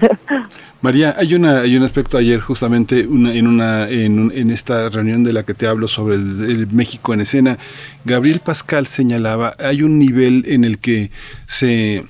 María, 0.81 1.15
hay 1.17 1.35
una 1.35 1.61
hay 1.61 1.75
un 1.75 1.83
aspecto 1.83 2.17
ayer 2.17 2.39
justamente 2.39 3.05
una, 3.07 3.33
en 3.33 3.47
una 3.47 3.89
en, 3.89 4.19
un- 4.19 4.31
en 4.31 4.51
esta 4.51 4.89
reunión 4.89 5.23
de 5.23 5.33
la 5.33 5.43
que 5.43 5.53
te 5.53 5.67
hablo 5.67 5.87
sobre 5.87 6.15
el, 6.15 6.43
el 6.49 6.67
México 6.67 7.13
en 7.13 7.21
escena, 7.21 7.57
Gabriel 8.05 8.39
Pascal 8.43 8.87
señalaba 8.87 9.55
hay 9.59 9.81
un 9.83 9.97
nivel 9.99 10.43
en 10.47 10.63
el 10.63 10.77
que 10.79 11.11
se 11.47 12.03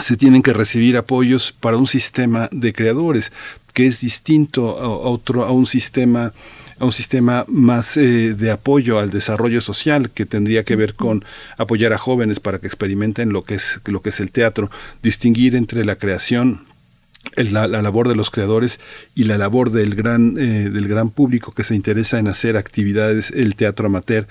se 0.00 0.16
tienen 0.16 0.42
que 0.42 0.52
recibir 0.52 0.96
apoyos 0.96 1.52
para 1.52 1.76
un 1.76 1.86
sistema 1.86 2.48
de 2.52 2.72
creadores 2.72 3.32
que 3.72 3.86
es 3.86 4.00
distinto 4.00 4.70
a 4.78 4.88
otro 4.88 5.44
a 5.44 5.50
un 5.52 5.66
sistema 5.66 6.32
a 6.84 6.86
un 6.86 6.92
sistema 6.92 7.44
más 7.48 7.96
eh, 7.96 8.34
de 8.34 8.50
apoyo 8.50 8.98
al 8.98 9.10
desarrollo 9.10 9.60
social 9.60 10.10
que 10.10 10.26
tendría 10.26 10.64
que 10.64 10.76
ver 10.76 10.94
con 10.94 11.24
apoyar 11.56 11.92
a 11.92 11.98
jóvenes 11.98 12.40
para 12.40 12.58
que 12.58 12.66
experimenten 12.66 13.32
lo 13.32 13.42
que 13.42 13.54
es 13.54 13.80
lo 13.86 14.02
que 14.02 14.10
es 14.10 14.20
el 14.20 14.30
teatro, 14.30 14.70
distinguir 15.02 15.56
entre 15.56 15.84
la 15.84 15.96
creación 15.96 16.66
la, 17.36 17.66
la 17.66 17.80
labor 17.80 18.08
de 18.08 18.14
los 18.14 18.30
creadores 18.30 18.80
y 19.14 19.24
la 19.24 19.38
labor 19.38 19.70
del 19.70 19.94
gran 19.94 20.36
eh, 20.38 20.68
del 20.70 20.86
gran 20.86 21.10
público 21.10 21.52
que 21.52 21.64
se 21.64 21.74
interesa 21.74 22.18
en 22.18 22.28
hacer 22.28 22.56
actividades 22.58 23.30
el 23.30 23.56
teatro 23.56 23.86
amateur 23.86 24.28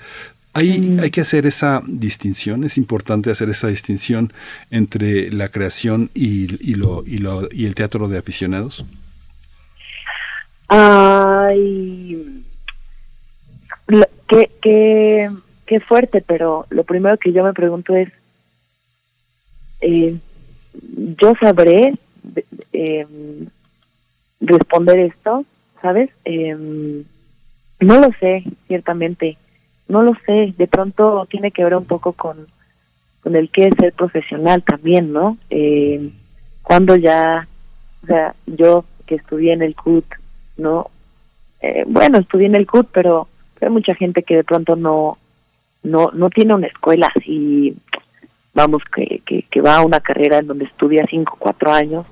hay, 0.56 0.96
hay 1.02 1.10
que 1.10 1.20
hacer 1.20 1.46
esa 1.46 1.82
distinción, 1.84 2.62
es 2.62 2.78
importante 2.78 3.28
hacer 3.28 3.50
esa 3.50 3.66
distinción 3.66 4.32
entre 4.70 5.32
la 5.32 5.48
creación 5.48 6.10
y, 6.14 6.44
y 6.64 6.76
lo, 6.76 7.02
y, 7.04 7.18
lo, 7.18 7.48
y 7.50 7.66
el 7.66 7.74
teatro 7.74 8.06
de 8.06 8.18
aficionados. 8.18 8.84
Ay, 10.68 12.43
qué, 14.28 14.50
qué, 14.62 15.30
qué 15.66 15.80
fuerte, 15.80 16.22
pero 16.26 16.66
lo 16.70 16.84
primero 16.84 17.18
que 17.18 17.32
yo 17.32 17.44
me 17.44 17.52
pregunto 17.52 17.94
es, 17.94 18.08
eh, 19.80 20.16
¿yo 21.20 21.34
sabré 21.40 21.94
eh, 22.72 23.06
responder 24.40 24.98
esto? 24.98 25.44
¿Sabes? 25.82 26.10
Eh, 26.24 26.56
no 27.80 28.00
lo 28.00 28.10
sé, 28.18 28.44
ciertamente, 28.66 29.36
no 29.88 30.02
lo 30.02 30.14
sé. 30.26 30.54
De 30.56 30.66
pronto 30.66 31.26
tiene 31.28 31.50
que 31.50 31.64
ver 31.64 31.76
un 31.76 31.84
poco 31.84 32.12
con, 32.12 32.46
con 33.22 33.36
el 33.36 33.50
que 33.50 33.66
es 33.66 33.74
ser 33.78 33.92
profesional 33.92 34.62
también, 34.62 35.12
¿no? 35.12 35.36
Eh, 35.50 36.10
cuando 36.62 36.96
ya, 36.96 37.46
o 38.02 38.06
sea, 38.06 38.34
yo 38.46 38.84
que 39.06 39.16
estudié 39.16 39.52
en 39.52 39.62
el 39.62 39.74
CUT, 39.74 40.06
¿no? 40.56 40.90
Eh, 41.60 41.84
bueno, 41.86 42.18
estudié 42.18 42.46
en 42.46 42.56
el 42.56 42.66
CUT, 42.66 42.88
pero 42.92 43.28
hay 43.60 43.70
mucha 43.70 43.94
gente 43.94 44.22
que 44.22 44.36
de 44.36 44.44
pronto 44.44 44.76
no 44.76 45.18
no 45.82 46.10
no 46.12 46.30
tiene 46.30 46.54
una 46.54 46.66
escuela 46.66 47.10
así, 47.14 47.76
vamos, 48.54 48.82
que, 48.94 49.20
que, 49.50 49.60
va 49.60 49.76
a 49.76 49.84
una 49.84 50.00
carrera 50.00 50.38
en 50.38 50.46
donde 50.46 50.64
estudia 50.64 51.06
cinco, 51.08 51.36
cuatro 51.38 51.72
años 51.72 52.06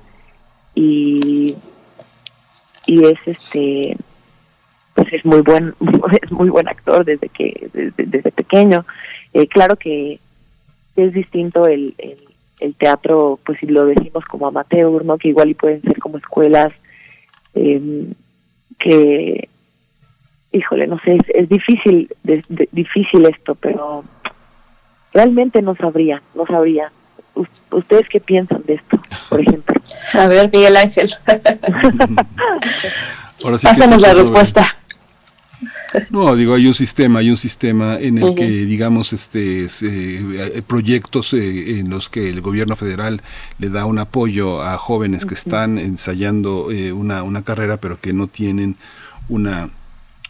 y, 0.75 1.55
y 2.85 3.05
es 3.05 3.19
este, 3.25 3.97
pues 4.93 5.11
es 5.11 5.25
muy 5.25 5.41
buen 5.41 5.73
es 6.21 6.31
muy 6.31 6.49
buen 6.49 6.67
actor 6.67 7.03
desde 7.03 7.29
que 7.29 7.69
desde, 7.73 8.05
desde 8.05 8.31
pequeño. 8.31 8.85
Eh, 9.33 9.47
claro 9.47 9.75
que 9.75 10.19
es 10.95 11.13
distinto 11.13 11.65
el, 11.65 11.95
el, 11.97 12.17
el 12.59 12.75
teatro 12.75 13.39
pues 13.43 13.59
si 13.59 13.65
lo 13.65 13.85
decimos 13.85 14.23
como 14.25 14.47
amateur 14.47 15.03
no 15.03 15.17
que 15.17 15.29
igual 15.29 15.49
y 15.49 15.55
pueden 15.55 15.81
ser 15.81 15.97
como 15.99 16.17
escuelas 16.17 16.71
eh, 17.55 18.05
que 18.77 19.49
híjole 20.53 20.87
no 20.87 20.97
sé 20.99 21.15
es, 21.17 21.23
es 21.33 21.49
difícil 21.49 22.09
de- 22.23 22.43
de- 22.47 22.69
difícil 22.71 23.25
esto 23.25 23.55
pero 23.55 24.03
realmente 25.13 25.61
no 25.61 25.75
sabría 25.75 26.21
no 26.35 26.45
sabría. 26.47 26.91
U- 27.35 27.45
ustedes 27.71 28.07
qué 28.09 28.19
piensan 28.19 28.61
de 28.65 28.75
esto 28.75 28.99
por 29.29 29.41
ejemplo 29.41 29.81
A 30.13 30.27
ver, 30.27 30.49
Miguel 30.53 30.77
Ángel, 30.77 31.09
Ahora 33.43 33.57
sí 33.57 33.67
pásanos 33.67 34.01
la 34.01 34.13
respuesta. 34.13 34.75
No, 36.09 36.35
digo, 36.35 36.55
hay 36.55 36.65
un 36.67 36.73
sistema, 36.73 37.19
hay 37.19 37.29
un 37.29 37.37
sistema 37.37 37.99
en 37.99 38.17
el 38.17 38.33
que, 38.33 38.45
digamos, 38.47 39.13
este, 39.13 39.69
se- 39.69 40.41
hay 40.55 40.61
proyectos 40.61 41.33
eh, 41.33 41.79
en 41.79 41.89
los 41.91 42.09
que 42.09 42.29
el 42.29 42.41
gobierno 42.41 42.75
federal 42.75 43.21
le 43.59 43.69
da 43.69 43.85
un 43.85 43.99
apoyo 43.99 44.63
a 44.63 44.77
jóvenes 44.77 45.25
que 45.25 45.35
están 45.35 45.77
ensayando 45.77 46.71
eh, 46.71 46.91
una, 46.93 47.21
una 47.23 47.43
carrera, 47.43 47.77
pero 47.77 47.99
que 47.99 48.11
no 48.13 48.25
tienen 48.27 48.75
una 49.29 49.69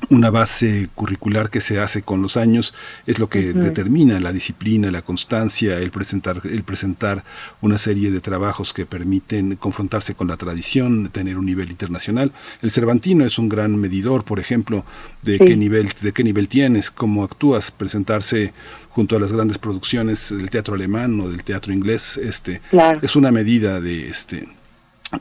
una 0.09 0.29
base 0.29 0.89
curricular 0.95 1.49
que 1.49 1.61
se 1.61 1.79
hace 1.79 2.01
con 2.01 2.21
los 2.21 2.37
años 2.37 2.73
es 3.05 3.19
lo 3.19 3.29
que 3.29 3.53
determina 3.53 4.19
la 4.19 4.31
disciplina, 4.33 4.91
la 4.91 5.01
constancia, 5.01 5.77
el 5.79 5.91
presentar, 5.91 6.41
el 6.43 6.63
presentar 6.63 7.23
una 7.61 7.77
serie 7.77 8.11
de 8.11 8.19
trabajos 8.19 8.73
que 8.73 8.85
permiten 8.85 9.55
confrontarse 9.55 10.15
con 10.15 10.27
la 10.27 10.37
tradición, 10.37 11.09
tener 11.09 11.37
un 11.37 11.45
nivel 11.45 11.69
internacional. 11.69 12.31
El 12.61 12.71
Cervantino 12.71 13.25
es 13.25 13.37
un 13.39 13.49
gran 13.49 13.75
medidor, 13.77 14.23
por 14.23 14.39
ejemplo, 14.39 14.85
de 15.21 15.37
Sí. 15.37 15.45
qué 15.45 15.55
nivel, 15.57 15.89
de 16.01 16.11
qué 16.11 16.23
nivel 16.23 16.47
tienes, 16.47 16.91
cómo 16.91 17.23
actúas, 17.23 17.71
presentarse 17.71 18.53
junto 18.89 19.15
a 19.15 19.19
las 19.19 19.31
grandes 19.31 19.57
producciones 19.57 20.29
del 20.29 20.49
teatro 20.49 20.75
alemán 20.75 21.19
o 21.19 21.29
del 21.29 21.43
teatro 21.43 21.73
inglés, 21.73 22.17
este 22.17 22.61
Claro. 22.69 22.99
es 23.01 23.15
una 23.15 23.31
medida 23.31 23.81
de 23.81 24.07
este 24.09 24.47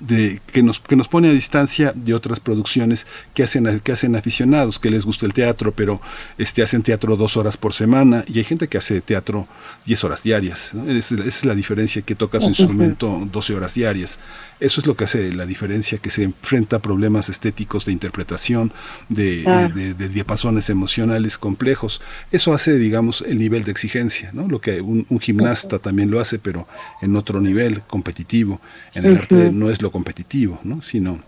de 0.01 0.41
que 0.47 0.63
nos 0.63 0.81
que 0.81 0.97
nos 0.97 1.09
pone 1.09 1.29
a 1.29 1.33
distancia 1.33 1.93
de 1.95 2.15
otras 2.15 2.41
producciones 2.41 3.07
que 3.35 3.43
hacen 3.43 3.81
que 3.81 3.93
hacen 3.93 4.17
aficionados 4.17 4.79
que 4.79 4.91
les 4.91 5.05
gusta 5.05 5.27
el 5.27 5.33
teatro 5.33 5.73
pero 5.73 6.01
este 6.39 6.63
hacen 6.63 6.83
teatro 6.83 7.17
dos 7.17 7.37
horas 7.37 7.57
por 7.57 7.73
semana 7.73 8.25
y 8.27 8.39
hay 8.39 8.45
gente 8.45 8.69
que 8.69 8.79
hace 8.79 9.01
teatro 9.01 9.47
10 9.87 10.05
horas 10.05 10.23
diarias 10.23 10.73
esa 10.89 11.15
es 11.17 11.45
la 11.45 11.55
diferencia 11.55 12.03
que 12.03 12.15
toca 12.15 12.41
su 12.41 12.49
instrumento 12.49 13.29
12 13.31 13.55
horas 13.55 13.75
diarias 13.75 14.19
eso 14.63 14.81
es 14.81 14.87
lo 14.87 14.97
que 14.97 15.05
hace 15.05 15.33
la 15.33 15.45
diferencia 15.47 15.99
que 15.99 16.11
se 16.11 16.23
enfrenta 16.23 16.77
a 16.77 16.79
problemas 16.83 17.29
estéticos 17.29 17.85
de 17.85 17.93
interpretación 17.93 18.73
de, 19.09 19.45
Ah. 19.47 19.69
de, 19.75 19.95
de 19.95 20.09
diapasones 20.09 20.71
emocionales 20.71 21.37
complejos 21.39 22.01
eso 22.31 22.53
hace 22.55 22.79
digamos 22.79 23.23
el 23.27 23.39
nivel 23.39 23.65
de 23.65 23.73
exigencia 23.73 24.31
no 24.33 24.49
lo 24.49 24.61
que 24.61 24.81
un, 24.81 25.07
un 25.09 25.21
gimnasta 25.21 25.79
también 25.79 26.11
lo 26.11 26.21
hace 26.21 26.39
pero 26.39 26.67
en 27.01 27.17
otro 27.17 27.41
nivel 27.41 27.83
competitivo 27.83 28.61
en 28.95 29.05
el 29.07 29.17
arte 29.19 29.51
no 29.53 29.71
es 29.71 29.83
lo 29.83 29.91
competitivo, 29.91 30.61
¿no? 30.65 30.81
sino 30.81 31.21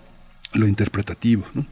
lo 0.52 0.66
interpretativo. 0.68 1.44
¿no? 1.54 1.66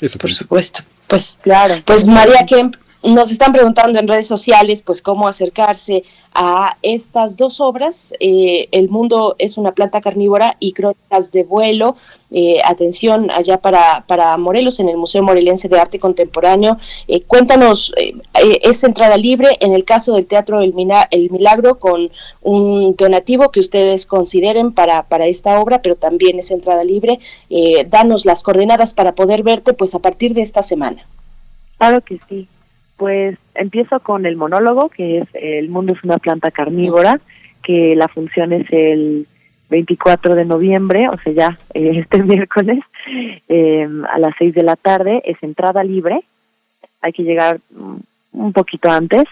Eso 0.00 0.18
Por 0.18 0.28
pienso. 0.28 0.44
supuesto. 0.44 0.82
Pues, 1.06 1.38
pues 1.84 2.06
María 2.06 2.44
Kemp, 2.46 2.74
nos 3.02 3.30
están 3.30 3.52
preguntando 3.52 3.98
en 3.98 4.08
redes 4.08 4.26
sociales, 4.26 4.82
pues 4.82 5.02
cómo 5.02 5.28
acercarse 5.28 6.02
a 6.34 6.76
estas 6.82 7.36
dos 7.36 7.60
obras. 7.60 8.12
Eh, 8.18 8.68
el 8.72 8.88
mundo 8.88 9.36
es 9.38 9.56
una 9.56 9.72
planta 9.72 10.00
carnívora 10.00 10.56
y 10.58 10.72
crónicas 10.72 11.30
de 11.30 11.44
vuelo. 11.44 11.94
Eh, 12.30 12.60
atención 12.64 13.30
allá 13.30 13.58
para, 13.58 14.04
para 14.06 14.36
Morelos, 14.36 14.80
en 14.80 14.88
el 14.88 14.96
Museo 14.96 15.22
Morelense 15.22 15.68
de 15.68 15.78
Arte 15.78 16.00
Contemporáneo. 16.00 16.76
Eh, 17.06 17.22
cuéntanos, 17.22 17.92
eh, 17.96 18.14
es 18.62 18.82
entrada 18.82 19.16
libre 19.16 19.56
en 19.60 19.72
el 19.74 19.84
caso 19.84 20.14
del 20.14 20.26
Teatro 20.26 20.60
El, 20.60 20.74
Mina- 20.74 21.06
El 21.10 21.30
Milagro 21.30 21.78
con 21.78 22.10
un 22.42 22.96
donativo 22.96 23.50
que 23.50 23.60
ustedes 23.60 24.06
consideren 24.06 24.72
para, 24.72 25.04
para 25.04 25.26
esta 25.26 25.60
obra, 25.60 25.82
pero 25.82 25.94
también 25.94 26.38
es 26.40 26.50
entrada 26.50 26.82
libre. 26.84 27.20
Danos 27.88 28.24
las 28.26 28.42
coordenadas 28.42 28.92
para 28.92 29.14
poder 29.14 29.42
verte 29.42 29.72
pues 29.72 29.94
a 29.94 30.00
partir 30.00 30.34
de 30.34 30.42
esta 30.42 30.62
semana. 30.62 31.06
Claro 31.78 32.00
que 32.00 32.18
sí. 32.28 32.48
Pues 32.98 33.38
empiezo 33.54 34.00
con 34.00 34.26
el 34.26 34.36
monólogo, 34.36 34.90
que 34.90 35.18
es 35.18 35.28
El 35.32 35.70
mundo 35.70 35.92
es 35.92 36.04
una 36.04 36.18
planta 36.18 36.50
carnívora, 36.50 37.20
que 37.62 37.96
la 37.96 38.08
función 38.08 38.52
es 38.52 38.66
el 38.70 39.26
24 39.70 40.34
de 40.34 40.44
noviembre, 40.44 41.08
o 41.08 41.18
sea, 41.18 41.32
ya 41.32 41.58
eh, 41.74 41.92
este 42.02 42.22
miércoles, 42.22 42.80
eh, 43.48 43.88
a 44.10 44.18
las 44.18 44.34
6 44.38 44.54
de 44.54 44.62
la 44.62 44.76
tarde, 44.76 45.22
es 45.24 45.36
entrada 45.42 45.84
libre, 45.84 46.24
hay 47.00 47.12
que 47.12 47.22
llegar 47.22 47.60
mm, 47.70 47.96
un 48.32 48.52
poquito 48.52 48.90
antes. 48.90 49.24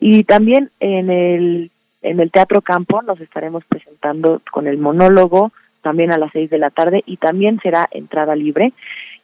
Y 0.00 0.24
también 0.24 0.70
en 0.80 1.10
el, 1.10 1.70
en 2.02 2.18
el 2.18 2.30
Teatro 2.32 2.60
Campo 2.60 3.02
nos 3.02 3.20
estaremos 3.20 3.64
presentando 3.66 4.42
con 4.50 4.66
el 4.66 4.78
monólogo, 4.78 5.52
también 5.80 6.12
a 6.12 6.18
las 6.18 6.32
6 6.32 6.50
de 6.50 6.58
la 6.58 6.70
tarde, 6.70 7.04
y 7.06 7.18
también 7.18 7.60
será 7.62 7.88
entrada 7.92 8.34
libre 8.34 8.72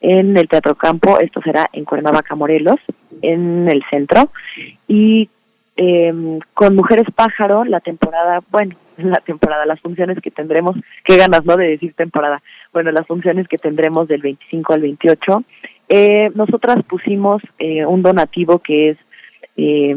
en 0.01 0.37
el 0.37 0.47
Teatro 0.47 0.75
Campo, 0.75 1.19
esto 1.19 1.41
será 1.41 1.69
en 1.73 1.85
Cuernavaca, 1.85 2.35
Morelos, 2.35 2.79
en 3.21 3.67
el 3.67 3.83
centro. 3.89 4.29
Y 4.87 5.29
eh, 5.75 6.13
con 6.53 6.75
Mujeres 6.75 7.07
Pájaro, 7.13 7.65
la 7.65 7.79
temporada, 7.79 8.41
bueno, 8.51 8.75
la 8.97 9.19
temporada, 9.19 9.65
las 9.65 9.79
funciones 9.79 10.19
que 10.19 10.31
tendremos, 10.31 10.75
qué 11.03 11.17
ganas, 11.17 11.45
¿no? 11.45 11.57
De 11.57 11.67
decir 11.67 11.93
temporada. 11.93 12.41
Bueno, 12.73 12.91
las 12.91 13.07
funciones 13.07 13.47
que 13.47 13.57
tendremos 13.57 14.07
del 14.07 14.21
25 14.21 14.73
al 14.73 14.81
28. 14.81 15.43
Eh, 15.89 16.31
nosotras 16.35 16.83
pusimos 16.83 17.41
eh, 17.57 17.85
un 17.85 18.01
donativo 18.01 18.59
que 18.59 18.89
es 18.89 18.97
eh, 19.57 19.95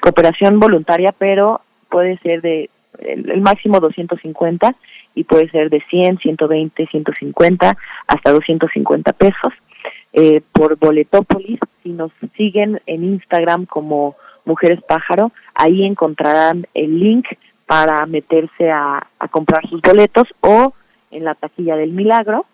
cooperación 0.00 0.58
voluntaria, 0.58 1.14
pero 1.16 1.60
puede 1.90 2.18
ser 2.18 2.42
de 2.42 2.70
el, 2.98 3.30
el 3.30 3.40
máximo 3.40 3.80
250 3.80 4.74
y 5.14 5.24
puede 5.24 5.48
ser 5.50 5.70
de 5.70 5.80
100, 5.88 6.18
120, 6.18 6.86
150 6.86 7.76
hasta 8.06 8.32
250 8.32 9.12
pesos 9.12 9.52
eh, 10.12 10.40
por 10.52 10.76
Boletópolis. 10.76 11.58
Si 11.82 11.90
nos 11.90 12.12
siguen 12.36 12.80
en 12.86 13.04
Instagram 13.04 13.66
como 13.66 14.16
Mujeres 14.44 14.80
Pájaro, 14.82 15.32
ahí 15.54 15.84
encontrarán 15.84 16.66
el 16.74 17.00
link 17.00 17.26
para 17.66 18.06
meterse 18.06 18.70
a, 18.70 19.06
a 19.18 19.28
comprar 19.28 19.68
sus 19.68 19.82
boletos 19.82 20.28
o 20.40 20.72
en 21.10 21.24
la 21.24 21.34
taquilla 21.34 21.76
del 21.76 21.92
Milagro. 21.92 22.46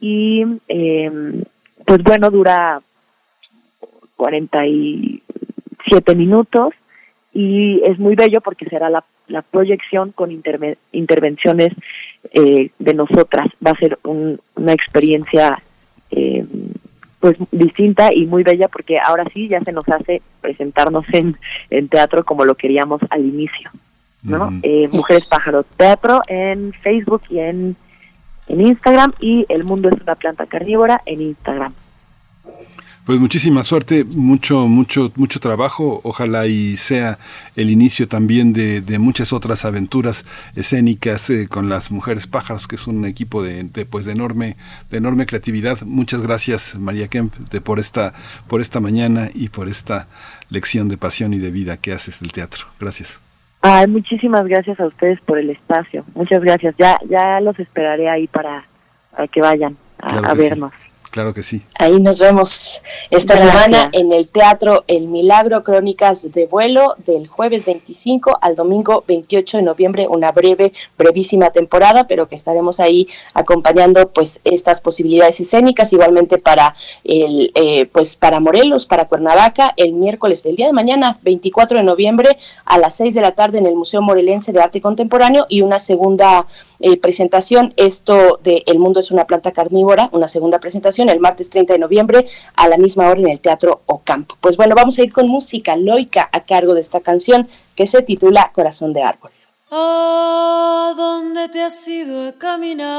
Y 0.00 0.44
eh, 0.68 1.42
pues 1.86 2.02
bueno, 2.02 2.30
dura 2.30 2.78
47 4.16 6.14
minutos 6.14 6.74
y 7.32 7.80
es 7.84 7.98
muy 7.98 8.14
bello 8.16 8.40
porque 8.40 8.66
será 8.66 8.90
la, 8.90 9.04
la 9.30 9.42
proyección 9.42 10.12
con 10.12 10.30
interve- 10.30 10.76
intervenciones 10.92 11.72
eh, 12.32 12.70
de 12.78 12.94
nosotras. 12.94 13.46
Va 13.64 13.70
a 13.70 13.78
ser 13.78 13.98
un- 14.04 14.40
una 14.56 14.72
experiencia 14.72 15.62
eh, 16.10 16.44
pues 17.20 17.36
distinta 17.52 18.08
y 18.12 18.26
muy 18.26 18.42
bella 18.42 18.68
porque 18.68 18.98
ahora 18.98 19.24
sí 19.32 19.48
ya 19.48 19.60
se 19.60 19.72
nos 19.72 19.86
hace 19.88 20.22
presentarnos 20.40 21.04
en, 21.12 21.36
en 21.70 21.88
teatro 21.88 22.24
como 22.24 22.44
lo 22.44 22.54
queríamos 22.54 23.00
al 23.10 23.20
inicio. 23.24 23.70
¿no? 24.22 24.50
Eh, 24.62 24.88
Mujeres 24.92 25.24
Pájaro 25.26 25.62
Teatro 25.62 26.20
en 26.28 26.72
Facebook 26.82 27.22
y 27.30 27.38
en, 27.38 27.76
en 28.48 28.60
Instagram 28.60 29.12
y 29.20 29.46
El 29.48 29.64
Mundo 29.64 29.88
es 29.88 30.00
una 30.02 30.14
planta 30.14 30.46
carnívora 30.46 31.00
en 31.06 31.20
Instagram. 31.22 31.72
Pues 33.10 33.18
muchísima 33.18 33.64
suerte, 33.64 34.04
mucho, 34.04 34.68
mucho, 34.68 35.10
mucho 35.16 35.40
trabajo. 35.40 36.00
Ojalá 36.04 36.46
y 36.46 36.76
sea 36.76 37.18
el 37.56 37.68
inicio 37.68 38.06
también 38.06 38.52
de, 38.52 38.82
de 38.82 39.00
muchas 39.00 39.32
otras 39.32 39.64
aventuras 39.64 40.24
escénicas 40.54 41.28
eh, 41.28 41.48
con 41.48 41.68
las 41.68 41.90
mujeres 41.90 42.28
pájaros, 42.28 42.68
que 42.68 42.76
es 42.76 42.86
un 42.86 43.04
equipo 43.04 43.42
de, 43.42 43.64
de, 43.64 43.84
pues 43.84 44.04
de 44.04 44.12
enorme, 44.12 44.56
de 44.92 44.98
enorme 44.98 45.26
creatividad. 45.26 45.80
Muchas 45.80 46.22
gracias, 46.22 46.76
María 46.78 47.08
Kemp, 47.08 47.34
de, 47.34 47.60
por 47.60 47.80
esta, 47.80 48.14
por 48.46 48.60
esta 48.60 48.78
mañana 48.78 49.28
y 49.34 49.48
por 49.48 49.66
esta 49.66 50.06
lección 50.48 50.88
de 50.88 50.96
pasión 50.96 51.34
y 51.34 51.38
de 51.38 51.50
vida 51.50 51.78
que 51.78 51.92
haces 51.92 52.20
del 52.20 52.30
teatro. 52.30 52.66
Gracias. 52.78 53.18
Ay, 53.60 53.88
muchísimas 53.88 54.46
gracias 54.46 54.78
a 54.78 54.86
ustedes 54.86 55.20
por 55.22 55.36
el 55.36 55.50
espacio. 55.50 56.04
Muchas 56.14 56.44
gracias. 56.44 56.76
Ya, 56.78 56.96
ya 57.08 57.40
los 57.40 57.58
esperaré 57.58 58.08
ahí 58.08 58.28
para, 58.28 58.66
para 59.10 59.26
que 59.26 59.40
vayan 59.40 59.76
a, 59.98 60.12
Claro 60.12 60.28
a 60.28 60.36
que 60.36 60.54
sí. 60.54 60.89
Claro 61.10 61.34
que 61.34 61.42
sí. 61.42 61.62
Ahí 61.74 61.98
nos 62.00 62.20
vemos 62.20 62.82
esta 63.10 63.34
Gracias. 63.34 63.52
semana 63.52 63.90
en 63.92 64.12
el 64.12 64.28
Teatro 64.28 64.84
El 64.86 65.08
Milagro 65.08 65.64
Crónicas 65.64 66.30
de 66.30 66.46
Vuelo 66.46 66.94
del 67.04 67.26
jueves 67.26 67.64
25 67.64 68.38
al 68.40 68.54
domingo 68.54 69.02
28 69.08 69.56
de 69.56 69.62
noviembre, 69.64 70.06
una 70.06 70.30
breve, 70.30 70.72
brevísima 70.96 71.50
temporada, 71.50 72.06
pero 72.06 72.28
que 72.28 72.36
estaremos 72.36 72.78
ahí 72.78 73.08
acompañando 73.34 74.08
pues 74.10 74.40
estas 74.44 74.80
posibilidades 74.80 75.40
escénicas, 75.40 75.92
igualmente 75.92 76.38
para 76.38 76.76
el 77.02 77.50
eh, 77.56 77.86
pues 77.86 78.14
para 78.14 78.38
Morelos, 78.38 78.86
para 78.86 79.08
Cuernavaca, 79.08 79.74
el 79.76 79.94
miércoles 79.94 80.44
del 80.44 80.54
día 80.54 80.66
de 80.66 80.72
mañana, 80.72 81.18
24 81.22 81.78
de 81.78 81.84
noviembre, 81.84 82.38
a 82.64 82.78
las 82.78 82.94
6 82.94 83.14
de 83.14 83.20
la 83.20 83.32
tarde 83.32 83.58
en 83.58 83.66
el 83.66 83.74
Museo 83.74 84.00
Morelense 84.00 84.52
de 84.52 84.60
Arte 84.60 84.80
Contemporáneo 84.80 85.46
y 85.48 85.62
una 85.62 85.80
segunda 85.80 86.46
eh, 86.78 86.96
presentación, 86.96 87.74
esto 87.76 88.38
de 88.42 88.62
El 88.66 88.78
mundo 88.78 89.00
es 89.00 89.10
una 89.10 89.26
planta 89.26 89.50
carnívora, 89.50 90.08
una 90.12 90.28
segunda 90.28 90.60
presentación 90.60 90.99
el 91.08 91.20
martes 91.20 91.50
30 91.50 91.72
de 91.72 91.78
noviembre 91.78 92.24
a 92.54 92.68
la 92.68 92.76
misma 92.76 93.08
hora 93.08 93.20
en 93.20 93.28
el 93.28 93.40
Teatro 93.40 93.82
Ocampo. 93.86 94.36
Pues 94.40 94.56
bueno, 94.56 94.74
vamos 94.74 94.98
a 94.98 95.02
ir 95.02 95.12
con 95.12 95.28
música 95.28 95.76
loica 95.76 96.28
a 96.32 96.40
cargo 96.40 96.74
de 96.74 96.80
esta 96.80 97.00
canción 97.00 97.48
que 97.74 97.86
se 97.86 98.02
titula 98.02 98.50
Corazón 98.54 98.92
de 98.92 99.02
Árbol. 99.02 99.30
¿A 99.70 100.92
dónde 100.96 101.48
te 101.48 101.62
has 101.62 101.86
ido 101.88 102.28
a 102.28 102.32
caminar? 102.32 102.90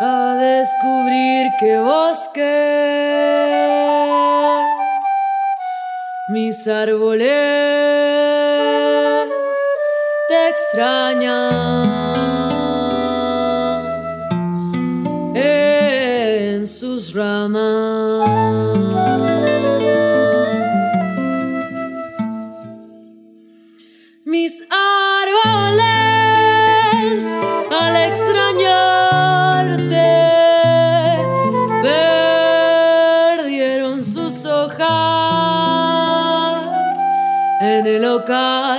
A 0.00 0.36
descubrir 0.40 1.50
qué 1.60 1.78
bosques 1.78 2.38
mis 6.28 6.68
árboles 6.68 7.28
te 10.28 10.48
extrañan 10.50 11.88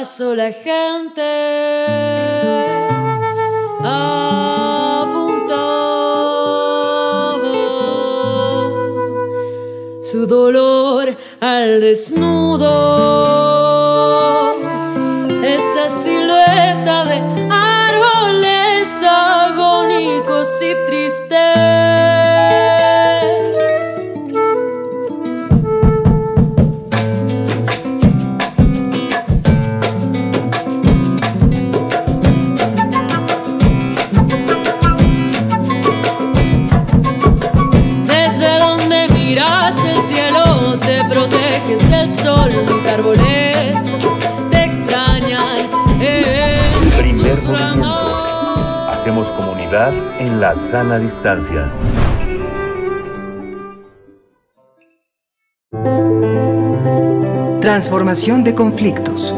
la 0.02 0.54
gente 0.54 1.22
apuntaba 3.84 5.10
su 10.02 10.26
dolor 10.26 11.14
al 11.42 11.82
desnudo 11.82 13.29
En 49.72 50.42
la 50.42 50.56
sana 50.56 50.98
distancia. 50.98 51.72
Transformación 57.62 58.44
de 58.44 58.56
conflictos. 58.56 59.32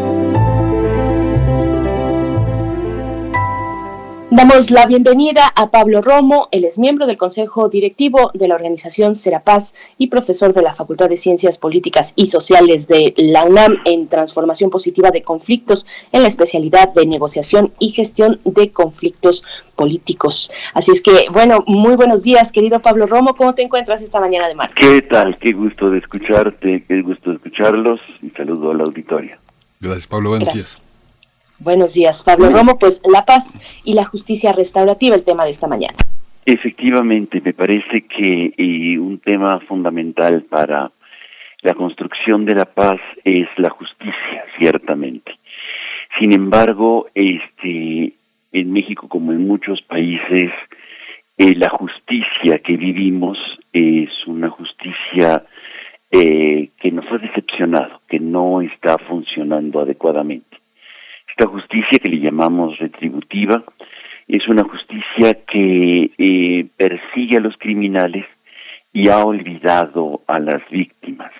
Damos 4.41 4.71
la 4.71 4.87
bienvenida 4.87 5.43
a 5.55 5.69
Pablo 5.69 6.01
Romo, 6.01 6.49
él 6.51 6.65
es 6.65 6.79
miembro 6.79 7.05
del 7.05 7.15
Consejo 7.15 7.69
Directivo 7.69 8.31
de 8.33 8.47
la 8.47 8.55
organización 8.55 9.13
Serapaz 9.13 9.75
y 9.99 10.07
profesor 10.07 10.51
de 10.51 10.63
la 10.63 10.73
Facultad 10.73 11.09
de 11.09 11.15
Ciencias 11.15 11.59
Políticas 11.59 12.13
y 12.15 12.25
Sociales 12.25 12.87
de 12.87 13.13
la 13.17 13.43
UNAM 13.43 13.77
en 13.85 14.07
Transformación 14.07 14.71
Positiva 14.71 15.11
de 15.11 15.21
Conflictos 15.21 15.85
en 16.11 16.23
la 16.23 16.27
especialidad 16.27 16.91
de 16.91 17.05
negociación 17.05 17.71
y 17.77 17.91
gestión 17.91 18.39
de 18.43 18.71
conflictos 18.71 19.43
políticos. 19.75 20.51
Así 20.73 20.91
es 20.91 21.03
que, 21.03 21.27
bueno, 21.31 21.63
muy 21.67 21.95
buenos 21.95 22.23
días, 22.23 22.51
querido 22.51 22.79
Pablo 22.79 23.05
Romo, 23.05 23.35
¿cómo 23.35 23.53
te 23.53 23.61
encuentras 23.61 24.01
esta 24.01 24.19
mañana 24.19 24.47
de 24.47 24.55
martes? 24.55 24.75
¿Qué 24.83 25.03
tal? 25.03 25.37
Qué 25.37 25.53
gusto 25.53 25.91
de 25.91 25.99
escucharte, 25.99 26.83
qué 26.87 27.01
gusto 27.03 27.29
de 27.29 27.35
escucharlos 27.35 27.99
y 28.23 28.31
saludo 28.31 28.71
al 28.71 28.81
auditorio. 28.81 29.37
Gracias, 29.79 30.07
Pablo. 30.07 30.29
Buenos 30.29 30.47
Gracias. 30.47 30.81
días. 30.81 30.90
Buenos 31.63 31.93
días, 31.93 32.23
Pablo 32.23 32.49
Romo, 32.49 32.79
pues 32.79 33.03
la 33.05 33.23
paz 33.23 33.55
y 33.83 33.93
la 33.93 34.03
justicia 34.03 34.51
restaurativa, 34.51 35.15
el 35.15 35.23
tema 35.23 35.43
de 35.43 35.51
esta 35.51 35.67
mañana. 35.67 35.93
Efectivamente, 36.43 37.39
me 37.39 37.53
parece 37.53 38.01
que 38.01 38.51
eh, 38.57 38.97
un 38.97 39.19
tema 39.19 39.59
fundamental 39.59 40.41
para 40.49 40.91
la 41.61 41.73
construcción 41.75 42.45
de 42.45 42.55
la 42.55 42.65
paz 42.65 42.99
es 43.23 43.47
la 43.57 43.69
justicia, 43.69 44.43
ciertamente. 44.57 45.33
Sin 46.17 46.33
embargo, 46.33 47.09
este, 47.13 48.13
en 48.53 48.73
México 48.73 49.07
como 49.07 49.31
en 49.31 49.47
muchos 49.47 49.83
países, 49.83 50.49
eh, 51.37 51.55
la 51.55 51.69
justicia 51.69 52.57
que 52.57 52.75
vivimos 52.75 53.37
es 53.71 54.09
una 54.25 54.49
justicia 54.49 55.43
eh, 56.09 56.69
que 56.79 56.91
nos 56.91 57.05
ha 57.11 57.19
decepcionado, 57.19 58.01
que 58.09 58.19
no 58.19 58.61
está 58.61 58.97
funcionando 58.97 59.81
adecuadamente. 59.81 60.50
Esta 61.31 61.47
justicia 61.47 61.99
que 61.99 62.09
le 62.09 62.19
llamamos 62.19 62.77
retributiva 62.77 63.63
es 64.27 64.47
una 64.47 64.63
justicia 64.63 65.33
que 65.47 66.11
eh, 66.17 66.65
persigue 66.77 67.37
a 67.37 67.41
los 67.41 67.57
criminales 67.57 68.25
y 68.93 69.09
ha 69.09 69.23
olvidado 69.23 70.21
a 70.27 70.39
las 70.39 70.61
víctimas. 70.69 71.31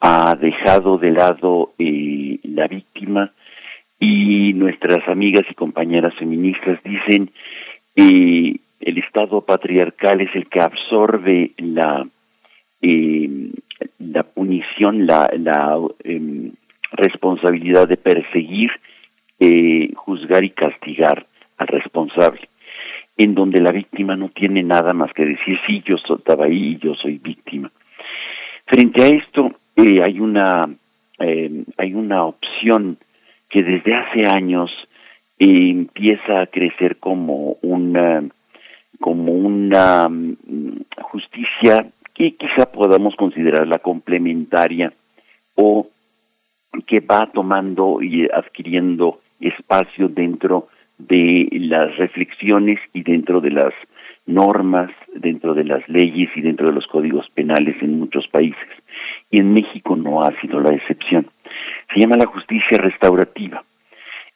Ha 0.00 0.34
dejado 0.34 0.98
de 0.98 1.10
lado 1.10 1.72
eh, 1.78 2.38
la 2.44 2.66
víctima 2.66 3.30
y 3.98 4.52
nuestras 4.54 5.06
amigas 5.08 5.44
y 5.50 5.54
compañeras 5.54 6.14
feministas 6.14 6.82
dicen 6.82 7.30
eh, 7.96 8.56
el 8.80 8.98
Estado 8.98 9.42
patriarcal 9.42 10.20
es 10.22 10.34
el 10.34 10.46
que 10.46 10.60
absorbe 10.60 11.50
la 11.58 12.06
eh, 12.82 13.50
la 13.98 14.22
punición, 14.22 15.06
la, 15.06 15.30
la 15.36 15.78
em, 16.04 16.52
responsabilidad 16.92 17.88
de 17.88 17.96
perseguir, 17.96 18.70
eh, 19.40 19.90
juzgar 19.96 20.44
y 20.44 20.50
castigar 20.50 21.26
al 21.58 21.66
responsable, 21.66 22.48
en 23.16 23.34
donde 23.34 23.60
la 23.60 23.72
víctima 23.72 24.16
no 24.16 24.28
tiene 24.28 24.62
nada 24.62 24.92
más 24.92 25.12
que 25.12 25.24
decir, 25.24 25.58
sí, 25.66 25.82
yo 25.84 25.96
estaba 25.96 26.46
ahí 26.46 26.74
y 26.74 26.78
yo 26.78 26.94
soy 26.94 27.18
víctima. 27.18 27.70
Frente 28.66 29.02
a 29.02 29.08
esto, 29.08 29.52
eh, 29.76 30.02
hay 30.02 30.20
una 30.20 30.68
eh, 31.18 31.64
hay 31.76 31.94
una 31.94 32.24
opción 32.24 32.96
que 33.48 33.62
desde 33.62 33.94
hace 33.94 34.26
años 34.26 34.70
eh, 35.38 35.70
empieza 35.70 36.40
a 36.40 36.46
crecer 36.46 36.96
como 36.96 37.56
una 37.62 38.24
como 39.00 39.32
una 39.32 40.08
mm, 40.08 40.84
justicia 41.02 41.86
que 42.14 42.36
quizá 42.36 42.70
podamos 42.70 43.16
considerarla 43.16 43.78
complementaria 43.80 44.92
o 45.56 45.88
que 46.86 47.00
va 47.00 47.28
tomando 47.32 48.00
y 48.02 48.28
adquiriendo 48.30 49.20
espacio 49.40 50.08
dentro 50.08 50.68
de 50.98 51.48
las 51.52 51.96
reflexiones 51.96 52.78
y 52.92 53.02
dentro 53.02 53.40
de 53.40 53.50
las 53.50 53.72
normas, 54.26 54.90
dentro 55.14 55.54
de 55.54 55.64
las 55.64 55.88
leyes 55.88 56.30
y 56.36 56.40
dentro 56.40 56.68
de 56.68 56.74
los 56.74 56.86
códigos 56.86 57.28
penales 57.30 57.76
en 57.82 57.98
muchos 57.98 58.28
países. 58.28 58.68
Y 59.30 59.40
en 59.40 59.52
México 59.52 59.96
no 59.96 60.22
ha 60.22 60.38
sido 60.40 60.60
la 60.60 60.74
excepción. 60.74 61.26
Se 61.92 62.00
llama 62.00 62.16
la 62.16 62.26
justicia 62.26 62.78
restaurativa. 62.78 63.62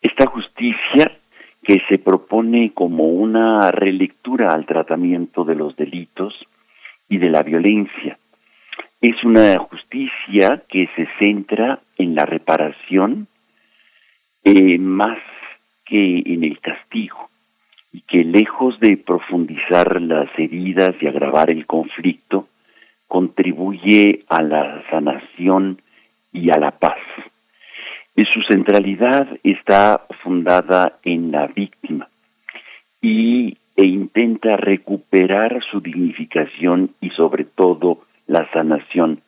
Esta 0.00 0.26
justicia 0.26 1.12
que 1.62 1.80
se 1.88 1.98
propone 1.98 2.72
como 2.74 3.04
una 3.04 3.70
relectura 3.70 4.50
al 4.50 4.66
tratamiento 4.66 5.44
de 5.44 5.54
los 5.54 5.76
delitos 5.76 6.34
y 7.08 7.18
de 7.18 7.30
la 7.30 7.42
violencia. 7.42 8.18
Es 9.00 9.22
una 9.24 9.58
justicia 9.58 10.62
que 10.68 10.88
se 10.96 11.08
centra 11.18 11.78
en 11.96 12.14
la 12.14 12.26
reparación 12.26 13.28
eh, 14.44 14.78
más 14.78 15.18
que 15.84 16.22
en 16.26 16.44
el 16.44 16.60
castigo 16.60 17.28
y 17.92 18.00
que 18.02 18.24
lejos 18.24 18.78
de 18.80 18.96
profundizar 18.96 20.00
las 20.02 20.28
heridas 20.38 20.94
y 21.00 21.06
agravar 21.06 21.50
el 21.50 21.66
conflicto, 21.66 22.48
contribuye 23.06 24.24
a 24.28 24.42
la 24.42 24.82
sanación 24.90 25.80
y 26.32 26.50
a 26.50 26.58
la 26.58 26.72
paz. 26.72 26.98
Y 28.16 28.24
su 28.24 28.42
centralidad 28.42 29.28
está 29.44 30.06
fundada 30.22 30.98
en 31.04 31.30
la 31.30 31.46
víctima 31.46 32.08
y 33.00 33.56
e 33.76 33.84
intenta 33.84 34.56
recuperar 34.56 35.60
su 35.70 35.80
dignificación 35.80 36.90
y 37.00 37.10
sobre 37.10 37.44
todo 37.44 38.02
la 38.26 38.48
sanación 38.52 39.20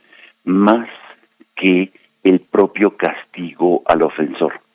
más 0.44 0.88
que 1.56 1.90
el 2.22 2.40
propio 2.40 2.96
castigo 2.96 3.82
al 3.86 4.02
ofensor. 4.02 4.65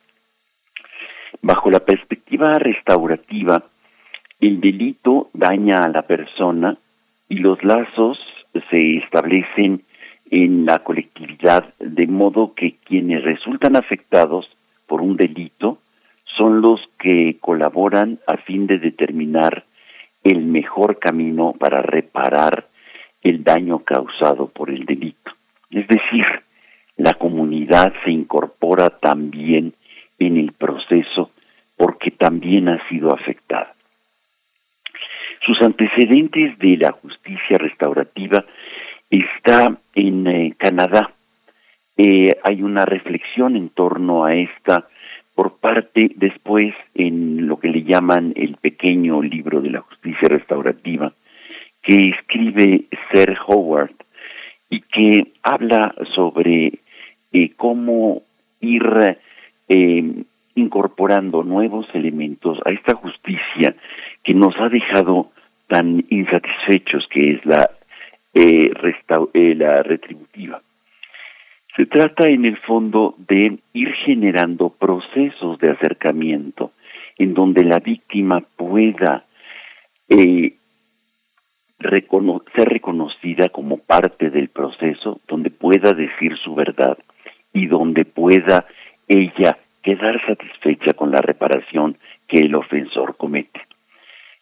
Bajo 1.41 1.71
la 1.71 1.79
perspectiva 1.79 2.59
restaurativa, 2.59 3.63
el 4.39 4.61
delito 4.61 5.29
daña 5.33 5.79
a 5.79 5.89
la 5.89 6.03
persona 6.03 6.77
y 7.29 7.35
los 7.37 7.63
lazos 7.63 8.19
se 8.69 8.97
establecen 8.97 9.81
en 10.29 10.65
la 10.65 10.79
colectividad 10.79 11.73
de 11.79 12.07
modo 12.07 12.53
que 12.53 12.75
quienes 12.85 13.23
resultan 13.23 13.75
afectados 13.75 14.49
por 14.87 15.01
un 15.01 15.17
delito 15.17 15.79
son 16.37 16.61
los 16.61 16.79
que 16.99 17.37
colaboran 17.39 18.19
a 18.27 18.37
fin 18.37 18.67
de 18.67 18.77
determinar 18.77 19.63
el 20.23 20.45
mejor 20.45 20.99
camino 20.99 21.53
para 21.57 21.81
reparar 21.81 22.67
el 23.23 23.43
daño 23.43 23.79
causado 23.79 24.47
por 24.47 24.69
el 24.69 24.85
delito. 24.85 25.31
Es 25.71 25.87
decir, 25.87 26.25
la 26.97 27.13
comunidad 27.13 27.93
se 28.03 28.11
incorpora 28.11 28.89
también 28.89 29.73
en 30.27 30.37
el 30.37 30.51
proceso 30.53 31.31
porque 31.77 32.11
también 32.11 32.69
ha 32.69 32.87
sido 32.89 33.13
afectada. 33.13 33.73
Sus 35.45 35.59
antecedentes 35.61 36.57
de 36.59 36.77
la 36.77 36.91
justicia 36.91 37.57
restaurativa 37.57 38.45
está 39.09 39.75
en 39.95 40.27
eh, 40.27 40.53
Canadá. 40.57 41.11
Eh, 41.97 42.29
hay 42.43 42.61
una 42.61 42.85
reflexión 42.85 43.55
en 43.55 43.69
torno 43.69 44.25
a 44.25 44.35
esta 44.35 44.87
por 45.33 45.57
parte 45.57 46.11
después 46.15 46.75
en 46.93 47.47
lo 47.47 47.57
que 47.59 47.69
le 47.69 47.83
llaman 47.83 48.33
el 48.35 48.57
pequeño 48.57 49.21
libro 49.21 49.61
de 49.61 49.71
la 49.71 49.81
justicia 49.81 50.27
restaurativa 50.29 51.11
que 51.81 52.09
escribe 52.09 52.85
Sir 53.11 53.37
Howard 53.47 53.95
y 54.69 54.81
que 54.81 55.31
habla 55.41 55.95
sobre 56.13 56.73
eh, 57.33 57.51
cómo 57.57 58.21
ir 58.59 59.17
eh, 59.73 60.03
incorporando 60.55 61.43
nuevos 61.43 61.87
elementos 61.93 62.59
a 62.65 62.71
esta 62.71 62.93
justicia 62.93 63.73
que 64.21 64.33
nos 64.33 64.53
ha 64.59 64.67
dejado 64.67 65.29
tan 65.67 66.03
insatisfechos, 66.09 67.07
que 67.09 67.31
es 67.31 67.45
la, 67.45 67.69
eh, 68.33 68.69
la 69.55 69.81
retributiva. 69.81 70.61
Se 71.77 71.85
trata 71.85 72.25
en 72.25 72.43
el 72.43 72.57
fondo 72.57 73.15
de 73.29 73.59
ir 73.71 73.93
generando 74.05 74.67
procesos 74.69 75.57
de 75.59 75.71
acercamiento 75.71 76.73
en 77.17 77.33
donde 77.33 77.63
la 77.63 77.79
víctima 77.79 78.41
pueda 78.41 79.23
eh, 80.09 80.53
ser 81.79 82.67
reconocida 82.67 83.47
como 83.47 83.77
parte 83.77 84.29
del 84.31 84.49
proceso, 84.49 85.21
donde 85.29 85.49
pueda 85.49 85.93
decir 85.93 86.35
su 86.43 86.55
verdad 86.55 86.97
y 87.53 87.67
donde 87.67 88.03
pueda 88.03 88.65
ella 89.11 89.57
quedar 89.83 90.25
satisfecha 90.25 90.93
con 90.93 91.11
la 91.11 91.21
reparación 91.21 91.97
que 92.27 92.39
el 92.39 92.55
ofensor 92.55 93.17
comete. 93.17 93.61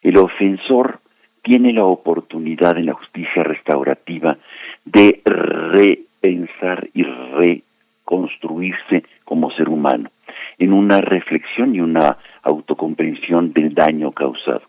El 0.02 0.16
ofensor 0.16 1.00
tiene 1.42 1.72
la 1.72 1.84
oportunidad 1.84 2.78
en 2.78 2.86
la 2.86 2.94
justicia 2.94 3.42
restaurativa 3.42 4.36
de 4.84 5.20
repensar 5.24 6.88
y 6.94 7.02
reconstruirse 7.02 9.04
como 9.24 9.50
ser 9.52 9.68
humano, 9.68 10.10
en 10.58 10.72
una 10.72 11.00
reflexión 11.00 11.74
y 11.74 11.80
una 11.80 12.18
autocomprensión 12.42 13.52
del 13.52 13.74
daño 13.74 14.12
causado, 14.12 14.62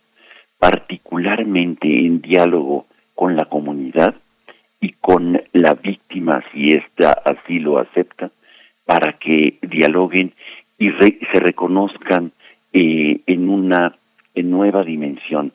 particularmente 0.58 1.88
en 1.88 2.22
diálogo 2.22 2.88
con 3.14 3.36
la 3.36 3.46
comunidad 3.46 4.16
y 4.80 4.94
con 4.94 5.40
la 5.52 5.76
víctima, 5.76 6.44
si 6.52 6.72
ésta 6.72 7.12
así 7.24 7.60
lo 7.60 7.78
acepta, 7.78 8.32
para 8.92 9.14
que 9.14 9.58
dialoguen 9.62 10.34
y 10.78 10.90
se 10.92 11.40
reconozcan 11.40 12.34
eh, 12.74 13.22
en 13.26 13.48
una 13.48 13.96
nueva 14.36 14.84
dimensión. 14.84 15.54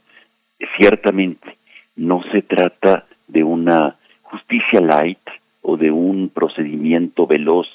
Ciertamente, 0.79 1.59
no 1.97 2.23
se 2.33 2.41
trata 2.41 3.05
de 3.29 3.45
una 3.45 3.97
justicia 4.23 4.81
light 4.81 5.19
o 5.61 5.77
de 5.77 5.91
un 5.91 6.31
procedimiento 6.31 7.27
veloz 7.27 7.67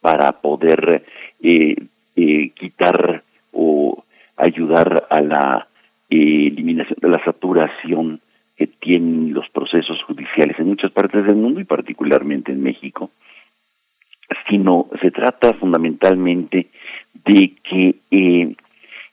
para 0.00 0.32
poder 0.32 1.04
eh, 1.42 1.76
eh, 2.16 2.50
quitar 2.58 3.22
o 3.52 4.02
ayudar 4.38 5.06
a 5.10 5.20
la 5.20 5.66
eliminación 6.08 6.96
de 6.98 7.08
la 7.10 7.22
saturación 7.22 8.20
que 8.56 8.68
tienen 8.68 9.34
los 9.34 9.50
procesos 9.50 10.02
judiciales 10.02 10.58
en 10.58 10.68
muchas 10.68 10.90
partes 10.92 11.26
del 11.26 11.36
mundo 11.36 11.60
y 11.60 11.64
particularmente 11.64 12.52
en 12.52 12.62
México, 12.62 13.10
sino 14.48 14.86
se 15.00 15.10
trata 15.10 15.52
fundamentalmente 15.54 16.68
de 17.24 17.52
que 17.62 17.94
eh, 18.10 18.54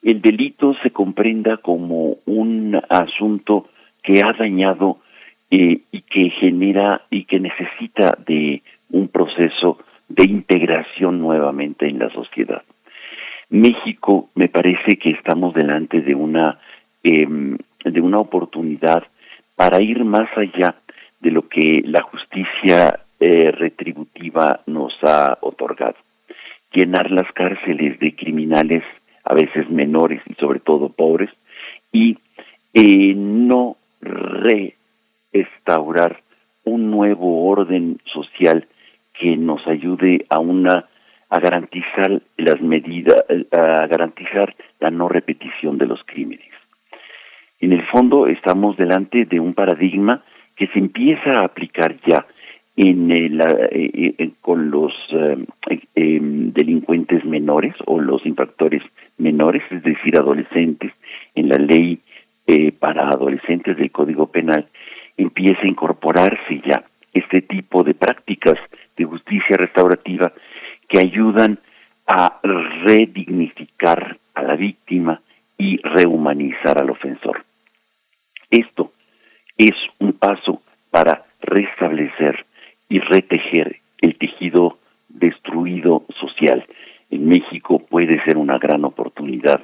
el 0.03 0.21
delito 0.21 0.75
se 0.81 0.91
comprenda 0.91 1.57
como 1.57 2.17
un 2.25 2.79
asunto 2.89 3.67
que 4.03 4.21
ha 4.23 4.33
dañado 4.33 4.97
eh, 5.51 5.81
y 5.91 6.01
que 6.01 6.29
genera 6.29 7.01
y 7.09 7.23
que 7.25 7.39
necesita 7.39 8.17
de 8.25 8.61
un 8.91 9.07
proceso 9.07 9.79
de 10.07 10.23
integración 10.23 11.19
nuevamente 11.19 11.87
en 11.87 11.99
la 11.99 12.09
sociedad. 12.09 12.63
México 13.49 14.29
me 14.35 14.47
parece 14.47 14.97
que 14.97 15.11
estamos 15.11 15.53
delante 15.53 16.01
de 16.01 16.15
una 16.15 16.57
em, 17.03 17.57
de 17.83 18.01
una 18.01 18.17
oportunidad 18.17 19.03
para 19.55 19.81
ir 19.81 20.03
más 20.03 20.29
allá 20.37 20.75
de 21.19 21.31
lo 21.31 21.47
que 21.47 21.81
la 21.85 22.01
justicia 22.01 22.99
eh, 23.19 23.51
retributiva 23.51 24.61
nos 24.67 24.93
ha 25.03 25.37
otorgado. 25.41 25.95
Llenar 26.71 27.11
las 27.11 27.31
cárceles 27.33 27.99
de 27.99 28.15
criminales 28.15 28.83
a 29.23 29.33
veces 29.33 29.69
menores 29.69 30.21
y 30.27 30.33
sobre 30.35 30.59
todo 30.59 30.89
pobres 30.89 31.29
y 31.91 32.17
eh, 32.73 33.13
no 33.15 33.77
restaurar 35.31 36.21
un 36.63 36.91
nuevo 36.91 37.47
orden 37.49 37.99
social 38.05 38.67
que 39.19 39.35
nos 39.35 39.65
ayude 39.67 40.25
a 40.29 40.39
una 40.39 40.85
a 41.29 41.39
garantizar 41.39 42.21
las 42.37 42.61
medidas 42.61 43.25
a 43.51 43.87
garantizar 43.87 44.55
la 44.79 44.91
no 44.91 45.09
repetición 45.09 45.77
de 45.77 45.87
los 45.87 46.01
crímenes. 46.05 46.47
En 47.59 47.73
el 47.73 47.85
fondo 47.87 48.27
estamos 48.27 48.77
delante 48.77 49.25
de 49.25 49.39
un 49.39 49.53
paradigma 49.53 50.23
que 50.55 50.67
se 50.67 50.79
empieza 50.79 51.39
a 51.39 51.45
aplicar 51.45 51.95
ya 52.05 52.25
en 52.77 53.09
el, 53.09 53.41
eh, 53.41 54.13
eh, 54.19 54.29
con 54.39 54.69
los 54.69 54.93
eh, 55.09 55.45
em, 55.95 56.53
delincuentes 56.53 57.25
menores 57.25 57.73
o 57.87 57.99
los 57.99 58.23
infractores 58.25 58.83
menores, 59.17 59.63
es 59.71 59.81
decir, 59.81 60.15
adolescentes, 60.15 60.93
en 61.35 61.49
la 61.49 61.57
ley 61.57 61.99
para 62.79 63.09
adolescentes 63.09 63.75
del 63.75 63.91
Código 63.91 64.27
Penal, 64.27 64.67
empieza 65.17 65.63
a 65.63 65.67
incorporarse 65.67 66.61
ya 66.65 66.81
este 67.13 67.41
tipo 67.41 67.83
de 67.83 67.93
prácticas 67.93 68.55
de 68.95 69.03
justicia 69.03 69.57
restaurativa 69.57 70.31
que 70.87 70.99
ayudan 70.99 71.59
a 72.05 72.39
redignificar 72.85 74.15
a 74.33 74.43
la 74.43 74.55
víctima 74.55 75.19
y 75.57 75.75
rehumanizar 75.81 76.77
al 76.77 76.89
ofensor. 76.89 77.43
Esto 78.49 78.93
es 79.57 79.75
un 79.99 80.13
paso 80.13 80.61
para 80.89 81.25
restablecer 81.41 82.45
y 82.89 82.99
retejer 82.99 83.79
el 84.01 84.17
tejido 84.17 84.77
destruido 85.09 86.03
social. 86.19 86.65
En 87.09 87.27
México 87.27 87.79
puede 87.79 88.23
ser 88.23 88.37
una 88.37 88.57
gran 88.57 88.85
oportunidad 88.85 89.61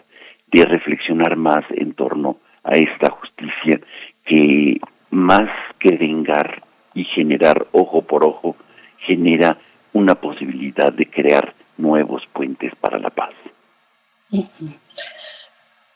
de 0.52 0.66
reflexionar 0.66 1.36
más 1.36 1.66
en 1.70 1.94
torno 1.94 2.38
a 2.64 2.74
esta 2.74 3.10
justicia 3.10 3.80
que 4.26 4.80
más 5.12 5.50
que 5.80 5.92
vengar 5.92 6.62
y 6.94 7.04
generar 7.06 7.68
ojo 7.72 8.02
por 8.02 8.24
ojo, 8.24 8.56
genera 9.00 9.58
una 9.94 10.16
posibilidad 10.16 10.92
de 10.92 11.08
crear 11.08 11.54
nuevos 11.78 12.24
puentes 12.32 12.74
para 12.76 13.00
la 13.00 13.10
paz. 13.10 13.34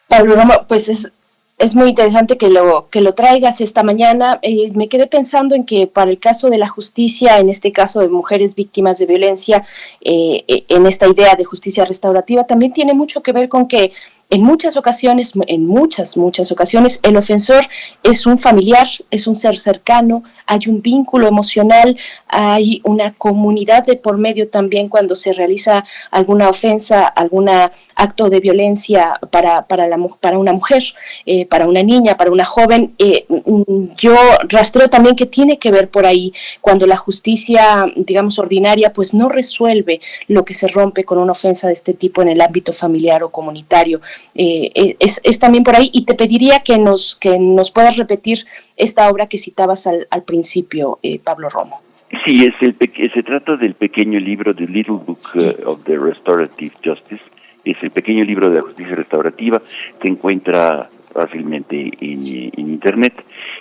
Pablo 0.07 0.35
pues 0.67 0.89
es 0.89 1.13
es 1.57 1.75
muy 1.75 1.89
interesante 1.89 2.37
que 2.37 2.49
lo, 2.49 2.87
que 2.89 3.01
lo 3.01 3.15
traigas 3.15 3.61
esta 3.61 3.81
mañana. 3.81 4.39
Eh, 4.43 4.71
me 4.75 4.87
quedé 4.87 5.07
pensando 5.07 5.55
en 5.55 5.65
que 5.65 5.87
para 5.87 6.11
el 6.11 6.19
caso 6.19 6.49
de 6.49 6.59
la 6.59 6.67
justicia, 6.67 7.39
en 7.39 7.49
este 7.49 7.71
caso 7.71 7.99
de 7.99 8.09
mujeres 8.09 8.53
víctimas 8.53 8.99
de 8.99 9.07
violencia, 9.07 9.65
eh, 10.01 10.43
eh, 10.47 10.65
en 10.69 10.85
esta 10.85 11.07
idea 11.07 11.35
de 11.35 11.43
justicia 11.45 11.83
restaurativa, 11.83 12.45
también 12.45 12.73
tiene 12.73 12.93
mucho 12.93 13.23
que 13.23 13.31
ver 13.31 13.49
con 13.49 13.67
que 13.67 13.91
en 14.29 14.41
muchas 14.41 14.75
ocasiones, 14.75 15.31
en 15.47 15.65
muchas, 15.65 16.17
muchas 16.17 16.51
ocasiones, 16.51 16.99
el 17.03 17.15
ofensor 17.15 17.65
es 18.03 18.25
un 18.25 18.37
familiar, 18.37 18.87
es 19.09 19.25
un 19.25 19.35
ser 19.35 19.57
cercano, 19.57 20.23
hay 20.45 20.59
un 20.67 20.81
vínculo 20.81 21.27
emocional, 21.27 21.97
hay 22.27 22.81
una 22.83 23.13
comunidad 23.13 23.85
de 23.85 23.95
por 23.95 24.17
medio 24.17 24.49
también 24.49 24.89
cuando 24.89 25.15
se 25.15 25.31
realiza 25.31 25.85
alguna 26.11 26.49
ofensa, 26.49 27.05
algún 27.05 27.49
acto 27.95 28.29
de 28.29 28.39
violencia 28.39 29.19
para, 29.31 29.65
para, 29.65 29.87
la, 29.87 29.97
para 30.19 30.37
una 30.37 30.53
mujer, 30.53 30.83
eh, 31.25 31.45
para 31.45 31.67
una 31.67 31.81
niña, 31.83 32.17
para 32.17 32.31
una 32.31 32.45
joven. 32.45 32.95
Eh, 32.97 33.25
mm, 33.29 33.95
yo 33.97 34.15
rastreo 34.49 34.89
también 34.89 35.15
que 35.15 35.25
tiene 35.25 35.57
que 35.57 35.71
ver 35.71 35.89
por 35.89 36.05
ahí 36.05 36.33
cuando 36.61 36.85
la 36.85 36.97
justicia, 36.97 37.85
digamos, 37.95 38.39
ordinaria, 38.39 38.91
pues 38.91 39.13
no 39.13 39.29
resuelve 39.29 40.01
lo 40.27 40.43
que 40.43 40.53
se 40.53 40.67
rompe 40.67 41.05
con 41.05 41.17
una 41.17 41.31
ofensa 41.31 41.67
de 41.67 41.73
este 41.73 41.93
tipo 41.93 42.21
en 42.21 42.29
el 42.29 42.41
ámbito 42.41 42.73
familiar 42.73 43.23
o 43.23 43.29
comunitario. 43.29 44.01
Eh, 44.35 44.95
es, 44.99 45.19
es, 45.23 45.39
también 45.39 45.63
por 45.63 45.75
ahí 45.75 45.89
y 45.93 46.05
te 46.05 46.13
pediría 46.13 46.59
que 46.59 46.77
nos, 46.77 47.15
que 47.15 47.39
nos 47.39 47.71
puedas 47.71 47.97
repetir 47.97 48.39
esta 48.75 49.09
obra 49.09 49.27
que 49.27 49.37
citabas 49.37 49.87
al, 49.87 50.07
al 50.11 50.23
principio, 50.23 50.99
Pablo 51.23 51.49
Romo. 51.49 51.81
Sí, 52.25 52.45
es 52.45 52.53
el 52.61 52.75
se 53.13 53.23
trata 53.23 53.57
del 53.57 53.73
pequeño 53.73 54.17
libro, 54.19 54.55
The 54.55 54.65
Little 54.65 54.99
Book 55.05 55.19
uh, 55.35 55.69
of 55.69 55.83
the 55.83 55.97
Restorative 55.97 56.73
Justice. 56.83 57.21
Es 57.65 57.75
el 57.81 57.91
pequeño 57.91 58.23
libro 58.23 58.49
de 58.49 58.57
la 58.57 58.61
justicia 58.61 58.95
restaurativa. 58.95 59.61
Se 60.01 60.07
encuentra 60.07 60.89
fácilmente 61.13 61.91
en, 61.99 62.51
en 62.55 62.69
Internet 62.69 63.13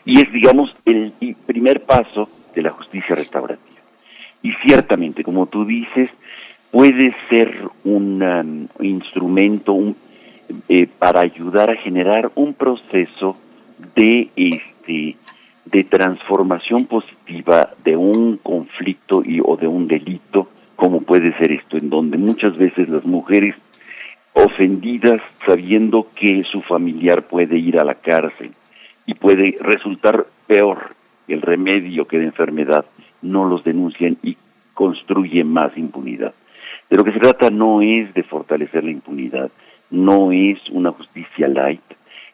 y 0.04 0.20
es, 0.20 0.32
digamos, 0.32 0.72
el 0.84 1.12
primer 1.44 1.82
paso 1.82 2.28
de 2.54 2.62
la 2.62 2.70
justicia 2.70 3.16
restaurativa. 3.16 3.80
Y 4.42 4.52
ciertamente, 4.64 5.24
como 5.24 5.46
tú 5.46 5.64
dices, 5.64 6.12
puede 6.70 7.14
ser 7.28 7.52
un 7.84 8.22
um, 8.22 8.84
instrumento 8.84 9.72
un, 9.72 9.96
eh, 10.68 10.86
para 10.98 11.20
ayudar 11.20 11.70
a 11.70 11.76
generar 11.76 12.30
un 12.34 12.54
proceso 12.54 13.36
de 13.94 14.30
este 14.36 15.16
de 15.66 15.82
transformación 15.82 16.86
positiva 16.86 17.70
de 17.84 17.96
un 17.96 18.36
conflicto 18.36 19.22
y 19.24 19.40
o 19.44 19.56
de 19.56 19.66
un 19.66 19.88
delito, 19.88 20.48
como 20.76 21.00
puede 21.00 21.36
ser 21.38 21.50
esto, 21.50 21.76
en 21.76 21.90
donde 21.90 22.18
muchas 22.18 22.56
veces 22.56 22.88
las 22.88 23.04
mujeres 23.04 23.56
ofendidas 24.32 25.20
sabiendo 25.44 26.06
que 26.14 26.44
su 26.44 26.60
familiar 26.60 27.24
puede 27.24 27.58
ir 27.58 27.80
a 27.80 27.84
la 27.84 27.94
cárcel 27.94 28.52
y 29.06 29.14
puede 29.14 29.56
resultar 29.60 30.26
peor 30.46 30.94
el 31.26 31.42
remedio 31.42 32.06
que 32.06 32.18
la 32.18 32.24
enfermedad, 32.24 32.84
no 33.22 33.44
los 33.44 33.64
denuncian 33.64 34.16
y 34.22 34.36
construyen 34.74 35.48
más 35.48 35.76
impunidad. 35.76 36.34
De 36.88 36.96
lo 36.96 37.02
que 37.02 37.12
se 37.12 37.18
trata 37.18 37.50
no 37.50 37.82
es 37.82 38.14
de 38.14 38.22
fortalecer 38.22 38.84
la 38.84 38.92
impunidad, 38.92 39.50
no 39.90 40.32
es 40.32 40.58
una 40.70 40.92
justicia 40.92 41.48
light, 41.48 41.82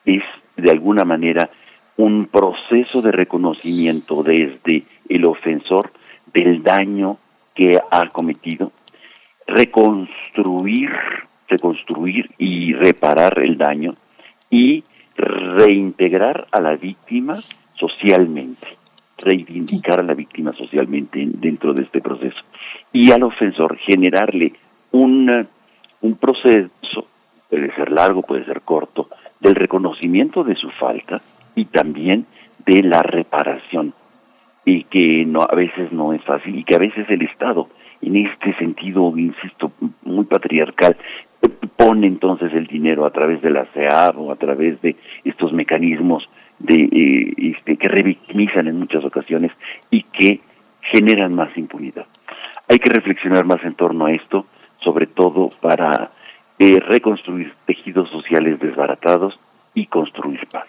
es 0.04 0.22
de 0.56 0.70
alguna 0.70 1.04
manera 1.04 1.50
un 1.96 2.26
proceso 2.26 3.02
de 3.02 3.12
reconocimiento 3.12 4.22
desde 4.22 4.84
el 5.08 5.24
ofensor 5.24 5.92
del 6.32 6.62
daño 6.62 7.18
que 7.54 7.78
ha 7.90 8.08
cometido, 8.08 8.72
reconstruir, 9.46 10.90
reconstruir 11.48 12.30
y 12.38 12.72
reparar 12.72 13.38
el 13.40 13.58
daño 13.58 13.94
y 14.50 14.84
reintegrar 15.16 16.46
a 16.50 16.60
la 16.60 16.76
víctima 16.76 17.38
socialmente, 17.74 18.68
reivindicar 19.18 20.00
a 20.00 20.02
la 20.02 20.14
víctima 20.14 20.52
socialmente 20.54 21.24
dentro 21.26 21.74
de 21.74 21.82
este 21.82 22.00
proceso. 22.00 22.40
Y 22.92 23.10
al 23.10 23.22
ofensor 23.22 23.76
generarle 23.78 24.52
un, 24.92 25.46
un 26.00 26.14
proceso, 26.16 27.06
puede 27.52 27.74
ser 27.74 27.92
largo, 27.92 28.22
puede 28.22 28.46
ser 28.46 28.62
corto, 28.62 29.08
del 29.38 29.54
reconocimiento 29.54 30.42
de 30.42 30.54
su 30.54 30.70
falta, 30.70 31.20
y 31.54 31.66
también 31.66 32.24
de 32.64 32.82
la 32.82 33.02
reparación 33.02 33.92
y 34.64 34.84
que 34.84 35.26
no 35.26 35.42
a 35.42 35.54
veces 35.54 35.92
no 35.92 36.14
es 36.14 36.22
fácil 36.22 36.56
y 36.56 36.64
que 36.64 36.76
a 36.76 36.78
veces 36.78 37.10
el 37.10 37.20
Estado 37.20 37.68
en 38.00 38.16
este 38.16 38.54
sentido 38.54 39.12
insisto 39.18 39.70
muy 40.04 40.24
patriarcal 40.24 40.96
pone 41.76 42.06
entonces 42.06 42.54
el 42.54 42.66
dinero 42.68 43.04
a 43.04 43.10
través 43.10 43.42
de 43.42 43.50
la 43.50 43.66
CEAB 43.66 44.18
o 44.18 44.32
a 44.32 44.36
través 44.36 44.80
de 44.80 44.96
estos 45.24 45.52
mecanismos 45.52 46.26
de 46.58 46.84
eh, 46.84 47.34
este, 47.56 47.76
que 47.76 47.88
revictimizan 47.88 48.68
en 48.68 48.78
muchas 48.78 49.04
ocasiones 49.04 49.52
y 49.90 50.04
que 50.04 50.40
generan 50.80 51.34
más 51.34 51.54
impunidad. 51.58 52.06
Hay 52.68 52.78
que 52.78 52.88
reflexionar 52.88 53.44
más 53.44 53.62
en 53.64 53.74
torno 53.74 54.06
a 54.06 54.12
esto, 54.12 54.46
sobre 54.78 55.06
todo 55.06 55.50
para 55.60 56.12
eh, 56.58 56.80
reconstruir 56.80 57.52
tejidos 57.66 58.10
sociales 58.10 58.58
desbaratados 58.60 59.38
y 59.74 59.86
construir 59.86 60.46
paz. 60.48 60.66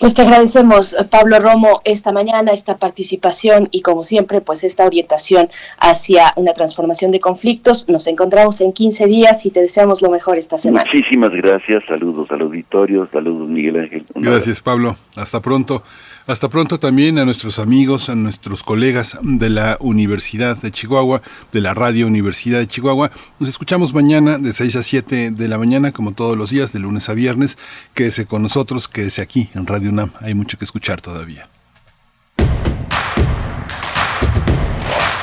Pues 0.00 0.12
te 0.12 0.22
agradecemos, 0.22 0.96
Pablo 1.08 1.38
Romo, 1.38 1.80
esta 1.84 2.10
mañana, 2.10 2.50
esta 2.50 2.78
participación 2.78 3.68
y 3.70 3.82
como 3.82 4.02
siempre, 4.02 4.40
pues 4.40 4.64
esta 4.64 4.84
orientación 4.84 5.48
hacia 5.78 6.32
una 6.34 6.52
transformación 6.52 7.12
de 7.12 7.20
conflictos. 7.20 7.88
Nos 7.88 8.08
encontramos 8.08 8.60
en 8.60 8.72
15 8.72 9.06
días 9.06 9.46
y 9.46 9.50
te 9.50 9.60
deseamos 9.60 10.02
lo 10.02 10.10
mejor 10.10 10.36
esta 10.36 10.58
semana. 10.58 10.84
Muchísimas 10.92 11.30
gracias, 11.30 11.84
saludos 11.86 12.28
al 12.32 12.42
auditorio, 12.42 13.08
saludos 13.12 13.48
Miguel 13.48 13.78
Ángel. 13.78 14.04
Gracias, 14.16 14.60
Pablo. 14.60 14.96
Hasta 15.16 15.40
pronto. 15.40 15.84
Hasta 16.26 16.48
pronto 16.48 16.80
también 16.80 17.18
a 17.18 17.26
nuestros 17.26 17.58
amigos, 17.58 18.08
a 18.08 18.14
nuestros 18.14 18.62
colegas 18.62 19.18
de 19.20 19.50
la 19.50 19.76
Universidad 19.80 20.56
de 20.56 20.70
Chihuahua, 20.70 21.20
de 21.52 21.60
la 21.60 21.74
Radio 21.74 22.06
Universidad 22.06 22.60
de 22.60 22.66
Chihuahua. 22.66 23.10
Nos 23.38 23.50
escuchamos 23.50 23.92
mañana 23.92 24.38
de 24.38 24.54
6 24.54 24.76
a 24.76 24.82
7 24.82 25.32
de 25.32 25.48
la 25.48 25.58
mañana, 25.58 25.92
como 25.92 26.12
todos 26.12 26.38
los 26.38 26.48
días, 26.48 26.72
de 26.72 26.78
lunes 26.78 27.10
a 27.10 27.14
viernes. 27.14 27.58
Quédese 27.92 28.24
con 28.24 28.42
nosotros, 28.42 28.88
quédese 28.88 29.20
aquí 29.20 29.50
en 29.54 29.66
Radio 29.66 29.90
UNAM. 29.90 30.12
Hay 30.20 30.32
mucho 30.32 30.56
que 30.56 30.64
escuchar 30.64 31.02
todavía. 31.02 31.46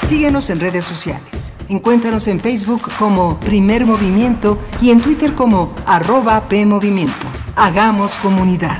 Síguenos 0.03 0.51
en 0.51 0.59
redes 0.59 0.85
sociales. 0.85 1.53
Encuéntranos 1.67 2.27
en 2.27 2.39
Facebook 2.39 2.83
como 2.99 3.39
Primer 3.39 3.87
Movimiento 3.87 4.59
y 4.79 4.91
en 4.91 5.01
Twitter 5.01 5.33
como 5.33 5.73
arroba 5.87 6.47
PMovimiento. 6.47 7.25
Hagamos 7.55 8.17
comunidad. 8.19 8.79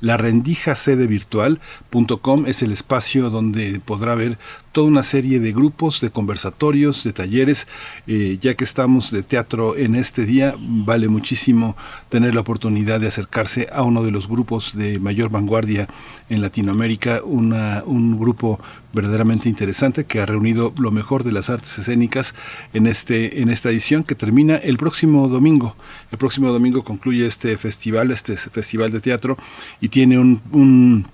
la 0.00 0.16
rendija 0.16 0.76
sede 0.76 1.06
virtual.com 1.06 2.46
es 2.46 2.62
el 2.62 2.72
espacio 2.72 3.30
donde 3.30 3.80
podrá 3.84 4.14
ver 4.14 4.38
toda 4.72 4.86
una 4.86 5.02
serie 5.02 5.40
de 5.40 5.52
grupos, 5.52 6.00
de 6.00 6.10
conversatorios, 6.10 7.02
de 7.02 7.12
talleres. 7.12 7.66
Eh, 8.06 8.38
ya 8.40 8.54
que 8.54 8.64
estamos 8.64 9.10
de 9.10 9.22
teatro 9.22 9.76
en 9.76 9.96
este 9.96 10.24
día, 10.24 10.54
vale 10.58 11.08
muchísimo 11.08 11.76
tener 12.10 12.34
la 12.34 12.42
oportunidad 12.42 13.00
de 13.00 13.08
acercarse 13.08 13.68
a 13.72 13.82
uno 13.82 14.02
de 14.02 14.12
los 14.12 14.28
grupos 14.28 14.76
de 14.76 15.00
mayor 15.00 15.30
vanguardia 15.30 15.88
en 16.28 16.42
Latinoamérica, 16.42 17.22
un 17.24 18.18
grupo 18.18 18.60
verdaderamente 18.92 19.48
interesante 19.48 20.04
que 20.04 20.20
ha 20.20 20.26
reunido 20.26 20.72
lo 20.78 20.90
mejor 20.90 21.24
de 21.24 21.32
las 21.32 21.50
artes 21.50 21.78
escénicas 21.78 22.34
en 22.72 22.86
este 22.86 23.42
en 23.42 23.50
esta 23.50 23.70
edición 23.70 24.04
que 24.04 24.14
termina 24.14 24.56
el 24.56 24.78
próximo 24.78 25.28
domingo. 25.28 25.76
El 26.10 26.18
próximo 26.18 26.50
domingo 26.50 26.82
concluye 26.84 27.26
este 27.26 27.56
festival, 27.56 28.10
este 28.10 28.36
festival 28.36 28.90
de 28.90 29.00
teatro 29.00 29.36
y 29.80 29.88
tiene 29.88 30.18
un, 30.18 30.40
un 30.52 31.06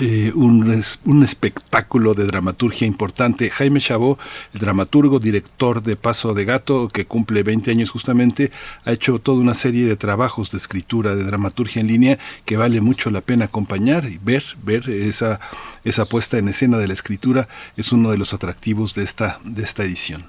eh, 0.00 0.32
un, 0.34 0.82
un, 1.04 1.22
espectáculo 1.22 2.14
de 2.14 2.24
dramaturgia 2.24 2.86
importante. 2.86 3.50
Jaime 3.50 3.80
Chabot, 3.80 4.18
el 4.54 4.60
dramaturgo, 4.60 5.18
director 5.18 5.82
de 5.82 5.94
Paso 5.96 6.32
de 6.32 6.44
Gato, 6.44 6.88
que 6.88 7.04
cumple 7.04 7.42
20 7.42 7.70
años 7.70 7.90
justamente, 7.90 8.50
ha 8.84 8.92
hecho 8.92 9.18
toda 9.18 9.40
una 9.40 9.54
serie 9.54 9.84
de 9.84 9.96
trabajos 9.96 10.50
de 10.50 10.58
escritura, 10.58 11.14
de 11.14 11.24
dramaturgia 11.24 11.80
en 11.80 11.88
línea, 11.88 12.18
que 12.46 12.56
vale 12.56 12.80
mucho 12.80 13.10
la 13.10 13.20
pena 13.20 13.44
acompañar 13.44 14.06
y 14.06 14.18
ver, 14.18 14.42
ver 14.62 14.88
esa, 14.88 15.38
esa 15.84 16.06
puesta 16.06 16.38
en 16.38 16.48
escena 16.48 16.78
de 16.78 16.88
la 16.88 16.94
escritura, 16.94 17.48
es 17.76 17.92
uno 17.92 18.10
de 18.10 18.18
los 18.18 18.32
atractivos 18.32 18.94
de 18.94 19.04
esta, 19.04 19.38
de 19.44 19.62
esta 19.62 19.84
edición. 19.84 20.24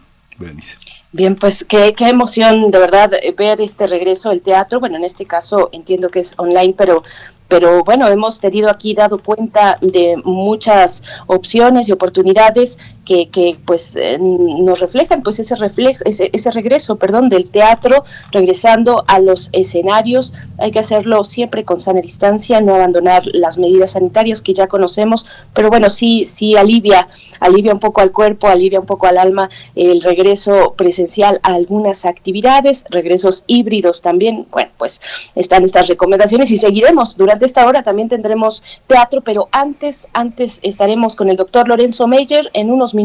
Bien, 1.11 1.36
pues 1.36 1.65
qué, 1.67 1.93
qué 1.93 2.07
emoción 2.07 2.72
de 2.72 2.80
verdad 2.80 3.11
ver 3.38 3.61
este 3.61 3.86
regreso 3.88 4.30
al 4.30 4.41
teatro. 4.41 4.80
Bueno, 4.80 4.97
en 4.97 5.03
este 5.03 5.26
caso 5.26 5.69
entiendo 5.72 6.09
que 6.09 6.19
es 6.19 6.34
online, 6.38 6.74
pero 6.78 7.03
pero 7.51 7.83
bueno, 7.83 8.07
hemos 8.07 8.39
tenido 8.39 8.69
aquí 8.69 8.93
dado 8.93 9.17
cuenta 9.17 9.77
de 9.81 10.15
muchas 10.23 11.03
opciones 11.27 11.85
y 11.89 11.91
oportunidades 11.91 12.79
que, 13.05 13.29
que 13.29 13.57
pues 13.65 13.95
eh, 13.95 14.17
nos 14.19 14.79
reflejan 14.79 15.23
pues 15.23 15.39
ese 15.39 15.55
reflejo 15.55 16.03
ese, 16.05 16.29
ese, 16.33 16.51
regreso 16.51 16.97
perdón 16.97 17.29
del 17.29 17.49
teatro 17.49 18.03
regresando 18.31 19.03
a 19.07 19.19
los 19.19 19.49
escenarios. 19.53 20.33
Hay 20.57 20.71
que 20.71 20.79
hacerlo 20.79 21.23
siempre 21.23 21.63
con 21.63 21.79
sana 21.79 22.01
distancia 22.01 22.61
no 22.61 22.75
abandonar 22.75 23.23
las 23.33 23.57
medidas 23.57 23.91
sanitarias 23.91 24.41
que 24.41 24.53
ya 24.53 24.67
conocemos 24.67 25.25
pero 25.53 25.69
bueno 25.69 25.89
sí 25.89 26.25
sí 26.25 26.55
alivia 26.55 27.07
alivia 27.39 27.73
un 27.73 27.79
poco 27.79 28.01
al 28.01 28.11
cuerpo 28.11 28.47
alivia 28.47 28.79
un 28.79 28.85
poco 28.85 29.07
al 29.07 29.17
alma 29.17 29.49
el 29.75 30.01
regreso 30.01 30.75
presencial 30.77 31.39
a 31.43 31.55
algunas 31.55 32.05
actividades 32.05 32.85
regresos 32.89 33.43
híbridos 33.47 34.01
también. 34.01 34.45
Bueno 34.51 34.71
pues 34.77 35.01
están 35.35 35.63
estas 35.63 35.87
recomendaciones 35.87 36.51
y 36.51 36.57
seguiremos. 36.57 37.17
Durante 37.17 37.45
esta 37.45 37.65
hora 37.65 37.81
también 37.81 38.09
tendremos 38.09 38.63
teatro 38.85 39.21
pero 39.21 39.49
antes 39.51 40.07
antes 40.13 40.59
estaremos 40.61 41.15
con 41.15 41.29
el 41.29 41.35
doctor 41.35 41.67
Lorenzo 41.67 42.07
Meyer 42.07 42.49
en 42.53 42.71
unos 42.71 42.91
minutos 42.93 43.00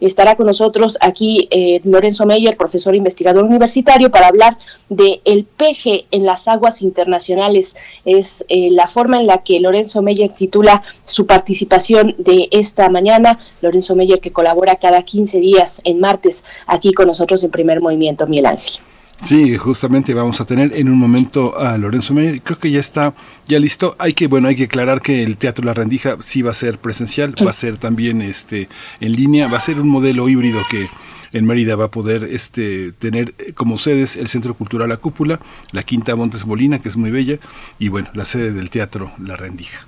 estará 0.00 0.36
con 0.36 0.46
nosotros 0.46 0.98
aquí 1.00 1.48
eh, 1.50 1.80
Lorenzo 1.84 2.26
Meyer, 2.26 2.56
profesor 2.56 2.94
investigador 2.94 3.44
universitario, 3.44 4.10
para 4.10 4.28
hablar 4.28 4.56
de 4.88 5.20
el 5.24 5.44
peje 5.44 6.06
en 6.10 6.24
las 6.24 6.48
aguas 6.48 6.82
internacionales. 6.82 7.76
Es 8.04 8.44
eh, 8.48 8.70
la 8.70 8.88
forma 8.88 9.20
en 9.20 9.26
la 9.26 9.38
que 9.38 9.60
Lorenzo 9.60 10.02
Meyer 10.02 10.30
titula 10.30 10.82
su 11.04 11.26
participación 11.26 12.14
de 12.18 12.48
esta 12.50 12.88
mañana. 12.88 13.38
Lorenzo 13.60 13.94
Meyer 13.94 14.20
que 14.20 14.32
colabora 14.32 14.76
cada 14.76 15.02
15 15.02 15.40
días 15.40 15.80
en 15.84 16.00
martes 16.00 16.44
aquí 16.66 16.92
con 16.92 17.06
nosotros 17.06 17.42
en 17.42 17.50
Primer 17.50 17.80
Movimiento, 17.80 18.26
Miguel 18.26 18.46
Ángel. 18.46 18.93
Sí, 19.22 19.56
justamente 19.56 20.12
vamos 20.12 20.40
a 20.40 20.44
tener 20.44 20.74
en 20.74 20.88
un 20.88 20.98
momento 20.98 21.58
a 21.58 21.78
Lorenzo 21.78 22.12
Meyer. 22.12 22.42
Creo 22.42 22.58
que 22.58 22.70
ya 22.70 22.80
está 22.80 23.14
ya 23.46 23.58
listo. 23.58 23.96
Hay 23.98 24.12
que 24.12 24.26
bueno, 24.26 24.48
hay 24.48 24.56
que 24.56 24.64
aclarar 24.64 25.00
que 25.00 25.22
el 25.22 25.36
Teatro 25.36 25.64
La 25.64 25.72
Rendija 25.72 26.18
sí 26.20 26.42
va 26.42 26.50
a 26.50 26.54
ser 26.54 26.78
presencial, 26.78 27.34
va 27.44 27.50
a 27.50 27.54
ser 27.54 27.78
también 27.78 28.20
este 28.20 28.68
en 29.00 29.12
línea, 29.12 29.48
va 29.48 29.58
a 29.58 29.60
ser 29.62 29.80
un 29.80 29.88
modelo 29.88 30.28
híbrido 30.28 30.60
que 30.70 30.88
en 31.32 31.46
Mérida 31.46 31.74
va 31.76 31.86
a 31.86 31.90
poder 31.90 32.24
este 32.24 32.92
tener 32.92 33.34
como 33.54 33.76
sedes 33.78 34.16
el 34.16 34.28
Centro 34.28 34.54
Cultural 34.54 34.88
La 34.88 34.98
Cúpula, 34.98 35.40
la 35.72 35.82
Quinta 35.82 36.14
Montes 36.16 36.46
Molina, 36.46 36.78
que 36.78 36.88
es 36.88 36.96
muy 36.96 37.10
bella, 37.10 37.38
y 37.78 37.88
bueno, 37.88 38.08
la 38.14 38.24
sede 38.24 38.52
del 38.52 38.70
Teatro 38.70 39.12
La 39.18 39.36
Rendija. 39.36 39.86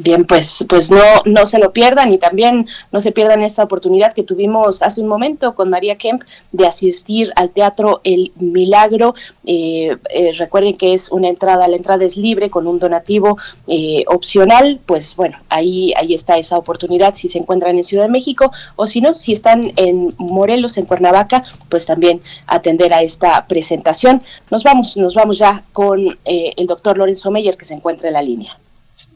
Bien, 0.00 0.24
pues, 0.24 0.64
pues 0.68 0.92
no, 0.92 1.02
no 1.24 1.44
se 1.46 1.58
lo 1.58 1.72
pierdan 1.72 2.12
y 2.12 2.18
también 2.18 2.68
no 2.92 3.00
se 3.00 3.10
pierdan 3.10 3.42
esa 3.42 3.64
oportunidad 3.64 4.12
que 4.12 4.22
tuvimos 4.22 4.80
hace 4.80 5.00
un 5.00 5.08
momento 5.08 5.56
con 5.56 5.70
María 5.70 5.96
Kemp 5.96 6.22
de 6.52 6.68
asistir 6.68 7.32
al 7.34 7.50
teatro 7.50 8.00
El 8.04 8.30
Milagro. 8.36 9.16
Eh, 9.44 9.96
eh, 10.10 10.32
recuerden 10.38 10.76
que 10.76 10.94
es 10.94 11.10
una 11.10 11.26
entrada, 11.26 11.66
la 11.66 11.74
entrada 11.74 12.04
es 12.04 12.16
libre 12.16 12.48
con 12.48 12.68
un 12.68 12.78
donativo 12.78 13.38
eh, 13.66 14.04
opcional. 14.06 14.78
Pues 14.86 15.16
bueno, 15.16 15.38
ahí, 15.48 15.92
ahí 15.96 16.14
está 16.14 16.38
esa 16.38 16.58
oportunidad 16.58 17.16
si 17.16 17.28
se 17.28 17.38
encuentran 17.38 17.76
en 17.76 17.82
Ciudad 17.82 18.04
de 18.04 18.10
México 18.10 18.52
o 18.76 18.86
si 18.86 19.00
no, 19.00 19.14
si 19.14 19.32
están 19.32 19.72
en 19.74 20.14
Morelos, 20.16 20.78
en 20.78 20.86
Cuernavaca, 20.86 21.42
pues 21.68 21.86
también 21.86 22.22
atender 22.46 22.94
a 22.94 23.02
esta 23.02 23.48
presentación. 23.48 24.22
Nos 24.48 24.62
vamos, 24.62 24.96
nos 24.96 25.14
vamos 25.14 25.38
ya 25.38 25.64
con 25.72 26.16
el 26.24 26.66
doctor 26.68 26.98
Lorenzo 26.98 27.32
Meyer 27.32 27.56
que 27.56 27.64
se 27.64 27.74
encuentra 27.74 28.06
en 28.06 28.14
la 28.14 28.22
línea. 28.22 28.56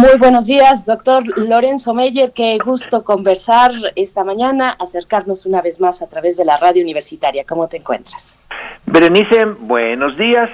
Muy 0.00 0.16
buenos 0.16 0.46
días, 0.46 0.86
doctor 0.86 1.22
Lorenzo 1.36 1.92
Meyer. 1.92 2.32
Qué 2.32 2.56
gusto 2.56 3.04
conversar 3.04 3.70
esta 3.96 4.24
mañana, 4.24 4.70
acercarnos 4.70 5.44
una 5.44 5.60
vez 5.60 5.78
más 5.78 6.00
a 6.00 6.08
través 6.08 6.38
de 6.38 6.46
la 6.46 6.56
radio 6.56 6.82
universitaria. 6.82 7.44
¿Cómo 7.44 7.68
te 7.68 7.76
encuentras? 7.76 8.38
Berenice, 8.86 9.44
buenos 9.44 10.16
días. 10.16 10.48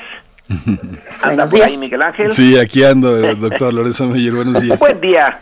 ¿Anda 1.22 1.46
por 1.46 1.62
ahí 1.62 1.76
Miguel 1.76 2.02
Ángel? 2.02 2.32
Sí, 2.32 2.58
aquí 2.58 2.82
ando, 2.82 3.16
doctor 3.36 3.72
Lorenzo 3.72 4.06
Meyer. 4.06 4.34
Buenos 4.34 4.60
días. 4.60 4.80
Buen 4.80 5.00
día. 5.00 5.38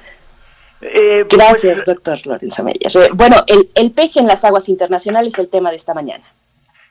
Eh, 0.82 1.24
Gracias, 1.30 1.78
pues, 1.78 1.86
doctor 1.86 2.18
Lorenzo 2.26 2.62
Meyer. 2.62 2.92
Eh, 2.94 3.08
bueno, 3.14 3.36
el, 3.46 3.70
el 3.74 3.90
peje 3.90 4.20
en 4.20 4.26
las 4.26 4.44
aguas 4.44 4.68
internacionales 4.68 5.32
es 5.32 5.38
el 5.38 5.48
tema 5.48 5.70
de 5.70 5.76
esta 5.76 5.94
mañana. 5.94 6.24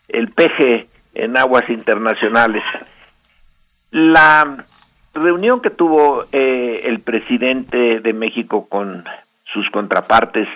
El 0.08 0.32
peje 0.32 0.88
en 1.14 1.38
aguas 1.38 1.70
internacionales. 1.70 2.64
La 3.92 4.66
reunión 5.14 5.62
que 5.62 5.70
tuvo 5.70 6.26
eh, 6.32 6.82
el 6.86 7.00
presidente 7.00 8.00
de 8.00 8.14
México 8.14 8.68
con 8.68 9.06
sus 9.52 9.70
contrapartes, 9.70 10.48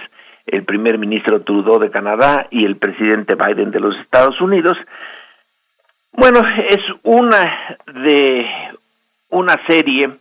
el 0.45 0.63
primer 0.63 0.97
ministro 0.97 1.41
Trudeau 1.41 1.79
de 1.79 1.91
Canadá 1.91 2.47
y 2.49 2.65
el 2.65 2.77
presidente 2.77 3.35
Biden 3.35 3.71
de 3.71 3.79
los 3.79 3.97
Estados 3.99 4.39
Unidos, 4.41 4.77
bueno, 6.13 6.41
es 6.69 6.81
una 7.03 7.77
de 7.85 8.47
una 9.29 9.55
serie 9.67 10.17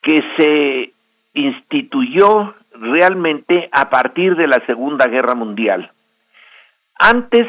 que 0.00 0.16
se 0.36 0.92
instituyó 1.34 2.54
realmente 2.72 3.68
a 3.72 3.90
partir 3.90 4.36
de 4.36 4.46
la 4.46 4.64
Segunda 4.64 5.06
Guerra 5.08 5.34
Mundial. 5.34 5.90
Antes 6.98 7.46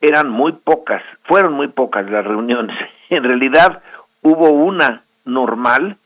eran 0.00 0.30
muy 0.30 0.52
pocas, 0.52 1.02
fueron 1.24 1.52
muy 1.52 1.68
pocas 1.68 2.10
las 2.10 2.24
reuniones. 2.24 2.76
En 3.08 3.22
realidad 3.22 3.84
hubo 4.22 4.50
una 4.50 5.02
normal 5.26 5.96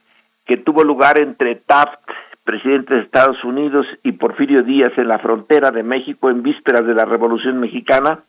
que 0.46 0.56
tuvo 0.56 0.82
lugar 0.82 1.20
entre 1.20 1.54
Taft, 1.54 2.00
presidente 2.44 2.94
de 2.94 3.02
Estados 3.02 3.44
Unidos, 3.44 3.86
y 4.02 4.12
Porfirio 4.12 4.62
Díaz 4.62 4.92
en 4.96 5.08
la 5.08 5.18
frontera 5.18 5.70
de 5.70 5.82
México 5.82 6.30
en 6.30 6.42
vísperas 6.42 6.84
de 6.86 6.94
la 6.94 7.04
Revolución 7.04 7.60
Mexicana, 7.60 8.20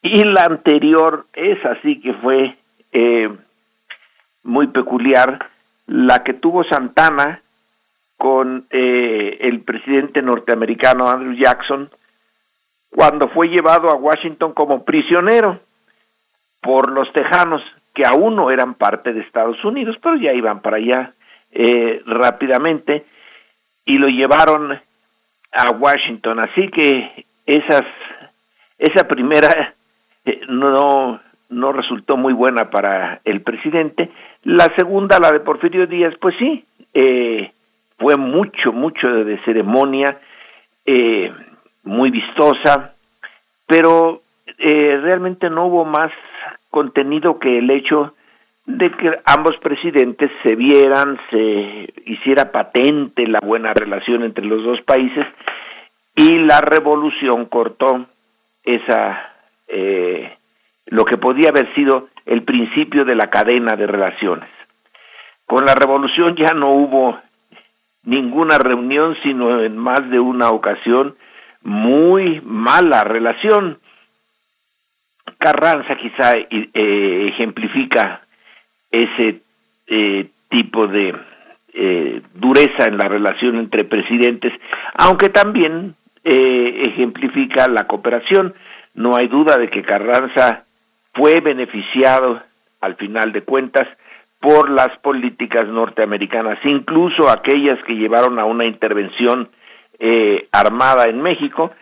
y 0.00 0.24
la 0.24 0.44
anterior 0.44 1.26
es 1.34 1.64
así 1.64 2.00
que 2.00 2.14
fue 2.14 2.56
eh, 2.92 3.30
muy 4.42 4.68
peculiar, 4.68 5.46
la 5.86 6.22
que 6.22 6.34
tuvo 6.34 6.64
Santana 6.64 7.40
con 8.16 8.64
eh, 8.70 9.38
el 9.40 9.60
presidente 9.60 10.22
norteamericano 10.22 11.10
Andrew 11.10 11.34
Jackson 11.34 11.90
cuando 12.90 13.28
fue 13.28 13.48
llevado 13.48 13.90
a 13.90 13.96
Washington 13.96 14.52
como 14.52 14.84
prisionero 14.84 15.58
por 16.62 16.90
los 16.90 17.12
tejanos 17.12 17.60
que 17.94 18.04
aún 18.04 18.36
no 18.36 18.50
eran 18.50 18.74
parte 18.74 19.12
de 19.12 19.20
Estados 19.20 19.64
Unidos, 19.64 19.96
pero 20.02 20.16
ya 20.16 20.32
iban 20.32 20.60
para 20.60 20.78
allá 20.78 21.12
eh, 21.52 22.02
rápidamente 22.06 23.04
y 23.86 23.98
lo 23.98 24.08
llevaron 24.08 24.72
a 25.52 25.70
Washington. 25.70 26.40
Así 26.40 26.68
que 26.68 27.24
esas, 27.46 27.84
esa 28.78 29.06
primera 29.06 29.74
eh, 30.24 30.40
no, 30.48 31.20
no 31.50 31.72
resultó 31.72 32.16
muy 32.16 32.32
buena 32.32 32.70
para 32.70 33.20
el 33.24 33.42
presidente. 33.42 34.10
La 34.42 34.74
segunda, 34.76 35.18
la 35.18 35.30
de 35.30 35.40
Porfirio 35.40 35.86
Díaz, 35.86 36.14
pues 36.20 36.34
sí, 36.38 36.64
eh, 36.92 37.50
fue 37.98 38.16
mucho, 38.16 38.72
mucho 38.72 39.08
de 39.08 39.38
ceremonia, 39.44 40.18
eh, 40.86 41.32
muy 41.84 42.10
vistosa, 42.10 42.94
pero 43.66 44.20
realmente 44.56 45.50
no 45.50 45.66
hubo 45.66 45.84
más 45.84 46.12
contenido 46.74 47.38
que 47.38 47.58
el 47.58 47.70
hecho 47.70 48.14
de 48.66 48.90
que 48.90 49.20
ambos 49.26 49.56
presidentes 49.58 50.28
se 50.42 50.56
vieran, 50.56 51.20
se 51.30 51.94
hiciera 52.04 52.50
patente 52.50 53.28
la 53.28 53.38
buena 53.40 53.72
relación 53.72 54.24
entre 54.24 54.44
los 54.44 54.64
dos 54.64 54.82
países 54.82 55.24
y 56.16 56.38
la 56.40 56.60
revolución 56.60 57.44
cortó 57.44 58.06
esa 58.64 59.34
eh, 59.68 60.36
lo 60.86 61.04
que 61.04 61.16
podía 61.16 61.50
haber 61.50 61.72
sido 61.76 62.08
el 62.26 62.42
principio 62.42 63.04
de 63.04 63.14
la 63.14 63.30
cadena 63.30 63.76
de 63.76 63.86
relaciones. 63.86 64.48
Con 65.46 65.64
la 65.64 65.76
revolución 65.76 66.34
ya 66.34 66.54
no 66.54 66.70
hubo 66.70 67.20
ninguna 68.02 68.58
reunión, 68.58 69.16
sino 69.22 69.62
en 69.62 69.76
más 69.76 70.10
de 70.10 70.18
una 70.18 70.50
ocasión 70.50 71.14
muy 71.62 72.40
mala 72.44 73.04
relación. 73.04 73.78
Carranza 75.44 75.94
quizá 75.96 76.38
eh, 76.38 77.26
ejemplifica 77.28 78.22
ese 78.90 79.42
eh, 79.86 80.26
tipo 80.48 80.86
de 80.86 81.14
eh, 81.74 82.22
dureza 82.32 82.86
en 82.86 82.96
la 82.96 83.08
relación 83.08 83.58
entre 83.58 83.84
presidentes, 83.84 84.54
aunque 84.94 85.28
también 85.28 85.96
ejemplifica 86.24 87.68
la 87.68 87.86
cooperación. 87.86 88.54
No 88.94 89.16
hay 89.16 89.28
duda 89.28 89.58
de 89.58 89.68
que 89.68 89.82
Carranza 89.82 90.64
fue 91.12 91.40
beneficiado, 91.40 92.40
al 92.80 92.94
final 92.94 93.32
de 93.32 93.42
cuentas, 93.42 93.86
por 94.40 94.70
las 94.70 94.96
políticas 95.00 95.68
norteamericanas, 95.68 96.58
incluso 96.64 97.28
aquellas 97.28 97.78
que 97.84 97.96
llevaron 97.96 98.38
a 98.38 98.46
una 98.46 98.64
intervención 98.64 99.50
eh, 99.98 100.48
armada 100.52 101.04
en 101.10 101.20
México, 101.20 101.72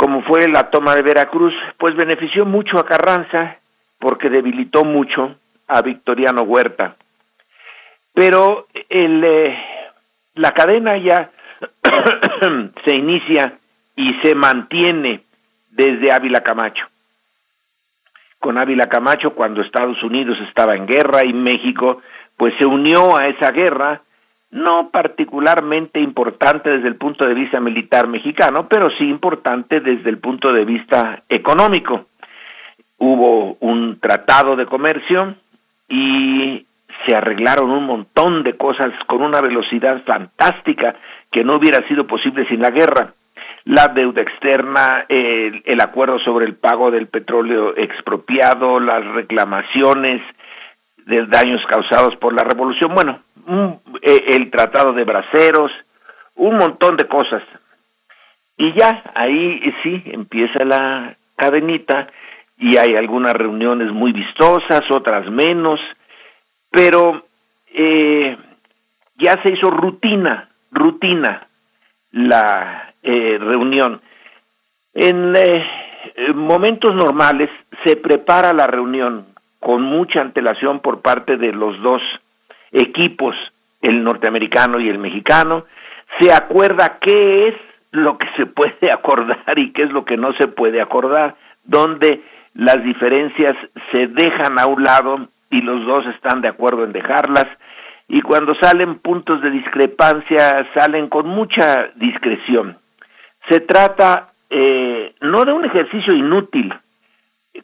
como 0.00 0.22
fue 0.22 0.48
la 0.48 0.70
toma 0.70 0.94
de 0.94 1.02
Veracruz, 1.02 1.52
pues 1.76 1.94
benefició 1.94 2.46
mucho 2.46 2.78
a 2.78 2.86
Carranza 2.86 3.58
porque 3.98 4.30
debilitó 4.30 4.82
mucho 4.82 5.36
a 5.68 5.82
Victoriano 5.82 6.40
Huerta. 6.40 6.96
Pero 8.14 8.66
el, 8.88 9.22
eh, 9.22 9.58
la 10.36 10.52
cadena 10.52 10.96
ya 10.96 11.30
se 12.86 12.96
inicia 12.96 13.58
y 13.94 14.14
se 14.22 14.34
mantiene 14.34 15.20
desde 15.68 16.14
Ávila 16.14 16.40
Camacho. 16.40 16.86
Con 18.38 18.56
Ávila 18.56 18.88
Camacho 18.88 19.34
cuando 19.34 19.60
Estados 19.60 20.02
Unidos 20.02 20.38
estaba 20.48 20.76
en 20.76 20.86
guerra 20.86 21.26
y 21.26 21.34
México 21.34 22.00
pues 22.38 22.54
se 22.58 22.64
unió 22.64 23.18
a 23.18 23.28
esa 23.28 23.50
guerra, 23.50 24.00
no 24.50 24.90
particularmente 24.90 26.00
importante 26.00 26.70
desde 26.70 26.88
el 26.88 26.96
punto 26.96 27.24
de 27.24 27.34
vista 27.34 27.60
militar 27.60 28.08
mexicano, 28.08 28.66
pero 28.68 28.88
sí 28.98 29.04
importante 29.04 29.80
desde 29.80 30.10
el 30.10 30.18
punto 30.18 30.52
de 30.52 30.64
vista 30.64 31.22
económico. 31.28 32.06
Hubo 32.98 33.56
un 33.60 33.98
tratado 34.00 34.56
de 34.56 34.66
comercio 34.66 35.34
y 35.88 36.66
se 37.06 37.14
arreglaron 37.14 37.70
un 37.70 37.84
montón 37.84 38.42
de 38.42 38.56
cosas 38.56 38.92
con 39.06 39.22
una 39.22 39.40
velocidad 39.40 40.02
fantástica 40.04 40.96
que 41.30 41.44
no 41.44 41.56
hubiera 41.56 41.86
sido 41.88 42.06
posible 42.06 42.46
sin 42.46 42.60
la 42.60 42.70
guerra 42.70 43.14
la 43.64 43.88
deuda 43.88 44.22
externa, 44.22 45.04
el, 45.08 45.80
acuerdo 45.80 46.18
sobre 46.20 46.46
el 46.46 46.54
pago 46.54 46.90
del 46.90 47.08
petróleo 47.08 47.76
expropiado, 47.76 48.80
las 48.80 49.04
reclamaciones 49.06 50.22
de 51.06 51.26
daños 51.26 51.60
causados 51.68 52.16
por 52.16 52.32
la 52.32 52.42
revolución, 52.42 52.94
bueno, 52.94 53.20
e, 54.02 54.36
el 54.36 54.50
tratado 54.50 54.92
de 54.92 55.04
braceros, 55.04 55.72
un 56.36 56.56
montón 56.56 56.96
de 56.96 57.06
cosas. 57.06 57.42
Y 58.56 58.72
ya 58.74 59.02
ahí 59.14 59.60
sí 59.82 60.02
empieza 60.06 60.64
la 60.64 61.14
cadenita 61.36 62.08
y 62.58 62.76
hay 62.76 62.94
algunas 62.94 63.32
reuniones 63.32 63.90
muy 63.90 64.12
vistosas, 64.12 64.82
otras 64.90 65.30
menos, 65.30 65.80
pero 66.70 67.24
eh, 67.72 68.36
ya 69.16 69.42
se 69.42 69.52
hizo 69.52 69.70
rutina, 69.70 70.48
rutina 70.70 71.46
la 72.12 72.92
eh, 73.02 73.38
reunión. 73.40 74.00
En 74.92 75.34
eh, 75.36 75.64
momentos 76.34 76.94
normales 76.94 77.48
se 77.84 77.96
prepara 77.96 78.52
la 78.52 78.66
reunión 78.66 79.26
con 79.58 79.82
mucha 79.82 80.20
antelación 80.20 80.80
por 80.80 81.00
parte 81.00 81.36
de 81.36 81.52
los 81.52 81.80
dos 81.80 82.02
equipos, 82.72 83.34
el 83.82 84.02
norteamericano 84.04 84.80
y 84.80 84.88
el 84.88 84.98
mexicano, 84.98 85.64
se 86.18 86.32
acuerda 86.32 86.98
qué 87.00 87.48
es 87.48 87.54
lo 87.92 88.18
que 88.18 88.26
se 88.36 88.46
puede 88.46 88.92
acordar 88.92 89.58
y 89.58 89.72
qué 89.72 89.82
es 89.82 89.90
lo 89.90 90.04
que 90.04 90.16
no 90.16 90.32
se 90.34 90.48
puede 90.48 90.80
acordar, 90.80 91.34
donde 91.64 92.22
las 92.54 92.82
diferencias 92.82 93.56
se 93.92 94.08
dejan 94.08 94.58
a 94.58 94.66
un 94.66 94.82
lado 94.82 95.28
y 95.50 95.60
los 95.62 95.84
dos 95.86 96.06
están 96.14 96.40
de 96.40 96.48
acuerdo 96.48 96.84
en 96.84 96.92
dejarlas, 96.92 97.46
y 98.08 98.22
cuando 98.22 98.54
salen 98.56 98.98
puntos 98.98 99.40
de 99.40 99.50
discrepancia 99.50 100.66
salen 100.74 101.08
con 101.08 101.28
mucha 101.28 101.90
discreción. 101.94 102.76
Se 103.48 103.60
trata 103.60 104.30
eh, 104.50 105.14
no 105.20 105.44
de 105.44 105.52
un 105.52 105.64
ejercicio 105.64 106.14
inútil, 106.14 106.74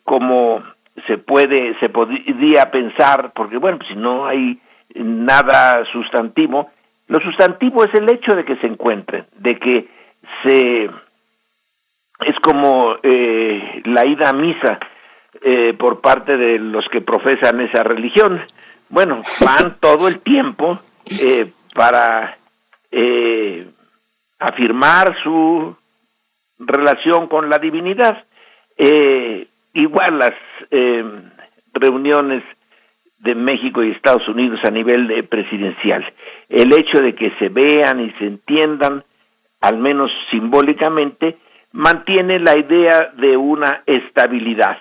como 0.04 0.62
se 1.06 1.18
puede, 1.18 1.76
se 1.80 1.88
podría 1.88 2.70
pensar, 2.70 3.32
porque 3.34 3.56
bueno, 3.56 3.78
pues 3.78 3.88
si 3.88 3.96
no 3.96 4.26
hay 4.26 4.58
nada 4.94 5.84
sustantivo, 5.92 6.70
lo 7.08 7.20
sustantivo 7.20 7.84
es 7.84 7.94
el 7.94 8.08
hecho 8.08 8.34
de 8.34 8.44
que 8.44 8.56
se 8.56 8.66
encuentren, 8.66 9.26
de 9.36 9.58
que 9.58 9.88
se 10.42 10.90
es 12.20 12.34
como 12.42 12.96
eh, 13.02 13.82
la 13.84 14.06
ida 14.06 14.30
a 14.30 14.32
misa 14.32 14.78
eh, 15.42 15.74
por 15.78 16.00
parte 16.00 16.36
de 16.36 16.58
los 16.58 16.86
que 16.90 17.00
profesan 17.02 17.60
esa 17.60 17.82
religión. 17.82 18.40
Bueno, 18.88 19.20
van 19.44 19.76
todo 19.78 20.08
el 20.08 20.20
tiempo 20.20 20.78
eh, 21.04 21.50
para 21.74 22.38
eh, 22.90 23.66
afirmar 24.38 25.14
su 25.22 25.76
relación 26.58 27.28
con 27.28 27.50
la 27.50 27.58
divinidad. 27.58 28.24
Eh, 28.78 29.46
igual 29.74 30.18
las 30.18 30.34
eh, 30.70 31.04
reuniones 31.74 32.42
de 33.26 33.34
México 33.34 33.82
y 33.82 33.90
Estados 33.90 34.26
Unidos 34.28 34.60
a 34.64 34.70
nivel 34.70 35.06
de 35.08 35.22
presidencial. 35.24 36.04
El 36.48 36.72
hecho 36.72 37.02
de 37.02 37.14
que 37.14 37.30
se 37.38 37.48
vean 37.50 38.00
y 38.00 38.10
se 38.12 38.26
entiendan, 38.26 39.02
al 39.60 39.76
menos 39.78 40.10
simbólicamente, 40.30 41.36
mantiene 41.72 42.38
la 42.38 42.56
idea 42.56 43.12
de 43.16 43.36
una 43.36 43.82
estabilidad. 43.84 44.78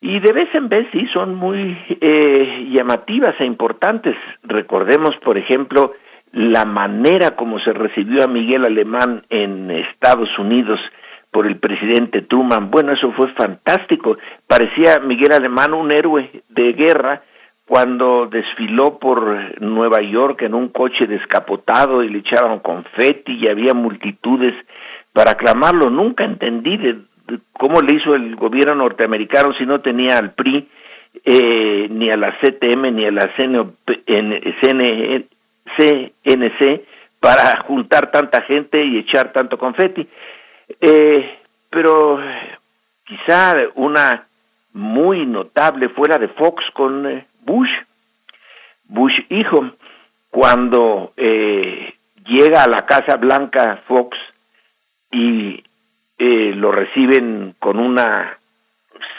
Y 0.00 0.18
de 0.20 0.32
vez 0.32 0.54
en 0.54 0.68
vez 0.68 0.88
sí 0.92 1.06
son 1.12 1.34
muy 1.34 1.76
eh, 2.00 2.68
llamativas 2.72 3.34
e 3.40 3.44
importantes. 3.44 4.16
Recordemos, 4.42 5.16
por 5.18 5.36
ejemplo, 5.36 5.92
la 6.32 6.64
manera 6.64 7.36
como 7.36 7.60
se 7.60 7.72
recibió 7.72 8.24
a 8.24 8.28
Miguel 8.28 8.64
Alemán 8.64 9.22
en 9.28 9.70
Estados 9.70 10.30
Unidos 10.38 10.80
por 11.32 11.46
el 11.46 11.56
presidente 11.56 12.22
Truman. 12.22 12.70
Bueno, 12.70 12.92
eso 12.92 13.10
fue 13.12 13.32
fantástico. 13.32 14.18
Parecía 14.46 15.00
Miguel 15.00 15.32
Alemán 15.32 15.74
un 15.74 15.90
héroe 15.90 16.30
de 16.50 16.72
guerra 16.74 17.22
cuando 17.66 18.26
desfiló 18.26 18.98
por 18.98 19.60
Nueva 19.62 20.02
York 20.02 20.42
en 20.42 20.54
un 20.54 20.68
coche 20.68 21.06
descapotado 21.06 22.02
y 22.02 22.10
le 22.10 22.18
echaron 22.18 22.60
confeti 22.60 23.32
y 23.32 23.48
había 23.48 23.72
multitudes 23.72 24.54
para 25.14 25.32
aclamarlo. 25.32 25.88
Nunca 25.88 26.24
entendí 26.24 26.76
de, 26.76 26.98
cómo 27.54 27.80
le 27.80 27.94
hizo 27.94 28.14
el 28.14 28.36
gobierno 28.36 28.74
norteamericano 28.74 29.54
si 29.54 29.64
no 29.64 29.80
tenía 29.80 30.18
al 30.18 30.32
PRI, 30.32 30.68
eh, 31.24 31.86
ni 31.90 32.10
a 32.10 32.16
la 32.18 32.36
CTM, 32.40 32.94
ni 32.94 33.06
a 33.06 33.10
la 33.10 33.30
CNC 35.76 36.82
para 37.20 37.62
juntar 37.62 38.10
tanta 38.10 38.42
gente 38.42 38.84
y 38.84 38.98
echar 38.98 39.32
tanto 39.32 39.56
confeti. 39.56 40.06
Eh, 40.80 41.38
pero 41.70 42.20
quizá 43.04 43.54
una 43.74 44.26
muy 44.72 45.26
notable 45.26 45.88
fue 45.90 46.08
la 46.08 46.18
de 46.18 46.28
Fox 46.28 46.64
con 46.72 47.06
eh, 47.06 47.26
Bush, 47.42 47.70
Bush 48.84 49.18
hijo, 49.28 49.70
cuando 50.30 51.12
eh, 51.16 51.94
llega 52.26 52.64
a 52.64 52.68
la 52.68 52.86
Casa 52.86 53.16
Blanca 53.16 53.82
Fox 53.86 54.16
y 55.10 55.62
eh, 56.18 56.52
lo 56.54 56.72
reciben 56.72 57.54
con 57.58 57.78
una 57.78 58.38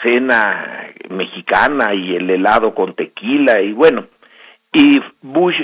cena 0.02 0.88
mexicana 1.10 1.94
y 1.94 2.16
el 2.16 2.30
helado 2.30 2.74
con 2.74 2.94
tequila 2.94 3.60
y 3.60 3.72
bueno, 3.72 4.06
y 4.72 5.00
Bush 5.22 5.56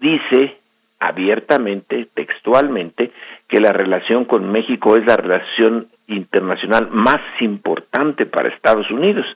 dice 0.00 0.56
abiertamente, 0.98 2.08
textualmente, 2.14 3.12
que 3.48 3.60
la 3.60 3.72
relación 3.72 4.24
con 4.24 4.50
México 4.50 4.96
es 4.96 5.06
la 5.06 5.16
relación 5.16 5.88
internacional 6.08 6.88
más 6.90 7.20
importante 7.40 8.26
para 8.26 8.48
Estados 8.48 8.90
Unidos, 8.90 9.26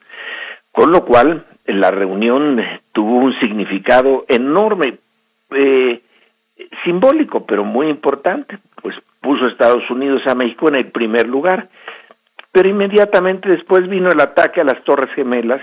con 0.73 0.91
lo 0.93 1.05
cual 1.05 1.45
la 1.67 1.91
reunión 1.91 2.61
tuvo 2.93 3.17
un 3.17 3.39
significado 3.41 4.25
enorme, 4.29 4.99
eh, 5.55 6.01
simbólico, 6.85 7.47
pero 7.47 7.65
muy 7.65 7.89
importante, 7.89 8.59
pues 8.83 8.97
puso 9.21 9.47
Estados 9.47 9.89
Unidos 9.91 10.23
a 10.27 10.35
México 10.35 10.69
en 10.69 10.77
el 10.77 10.87
primer 10.87 11.29
lugar, 11.29 11.69
pero 12.53 12.69
inmediatamente 12.69 13.49
después 13.49 13.89
vino 13.89 14.11
el 14.11 14.21
ataque 14.21 14.61
a 14.61 14.65
las 14.65 14.83
Torres 14.85 15.13
Gemelas 15.15 15.63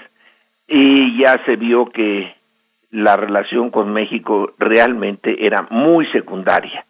y 0.68 1.20
ya 1.20 1.42
se 1.46 1.56
vio 1.56 1.86
que 1.88 2.34
la 2.92 3.18
relación 3.18 3.70
con 3.70 3.92
México 3.92 4.54
realmente 4.58 5.46
era 5.46 5.68
muy 5.70 6.06
secundaria, 6.08 6.86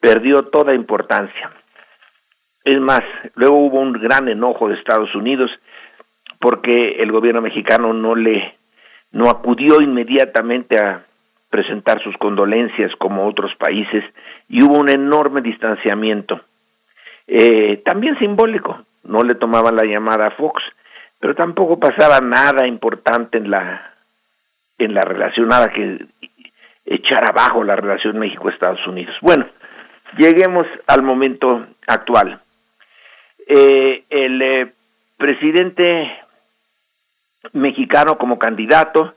perdió 0.00 0.44
toda 0.44 0.74
importancia. 0.74 1.50
Es 2.64 2.78
más, 2.80 3.02
luego 3.34 3.58
hubo 3.58 3.80
un 3.80 3.92
gran 3.92 4.28
enojo 4.28 4.68
de 4.68 4.74
Estados 4.74 5.14
Unidos 5.14 5.50
porque 6.40 6.96
el 7.02 7.10
gobierno 7.10 7.40
mexicano 7.40 7.92
no 7.92 8.14
le 8.14 8.54
no 9.10 9.30
acudió 9.30 9.80
inmediatamente 9.80 10.78
a 10.78 11.02
presentar 11.50 12.02
sus 12.02 12.16
condolencias 12.18 12.94
como 12.96 13.26
otros 13.26 13.54
países 13.56 14.04
y 14.48 14.62
hubo 14.62 14.78
un 14.78 14.90
enorme 14.90 15.40
distanciamiento. 15.40 16.40
Eh, 17.26 17.82
también 17.84 18.18
simbólico, 18.18 18.84
no 19.04 19.22
le 19.22 19.34
tomaban 19.34 19.76
la 19.76 19.84
llamada 19.84 20.26
a 20.26 20.30
Fox, 20.32 20.62
pero 21.18 21.34
tampoco 21.34 21.78
pasaba 21.78 22.20
nada 22.20 22.66
importante 22.66 23.38
en 23.38 23.50
la 23.50 23.94
en 24.78 24.94
la 24.94 25.02
relación, 25.02 25.48
nada 25.48 25.72
que 25.72 26.06
echar 26.86 27.24
abajo 27.28 27.64
la 27.64 27.74
relación 27.74 28.18
México-Estados 28.18 28.86
Unidos. 28.86 29.16
Bueno, 29.20 29.46
lleguemos 30.16 30.66
al 30.86 31.02
momento 31.02 31.66
actual. 31.86 32.40
Eh, 33.46 34.04
el 34.10 34.42
eh, 34.42 34.72
presidente 35.16 36.12
mexicano 37.52 38.18
como 38.18 38.38
candidato 38.38 39.14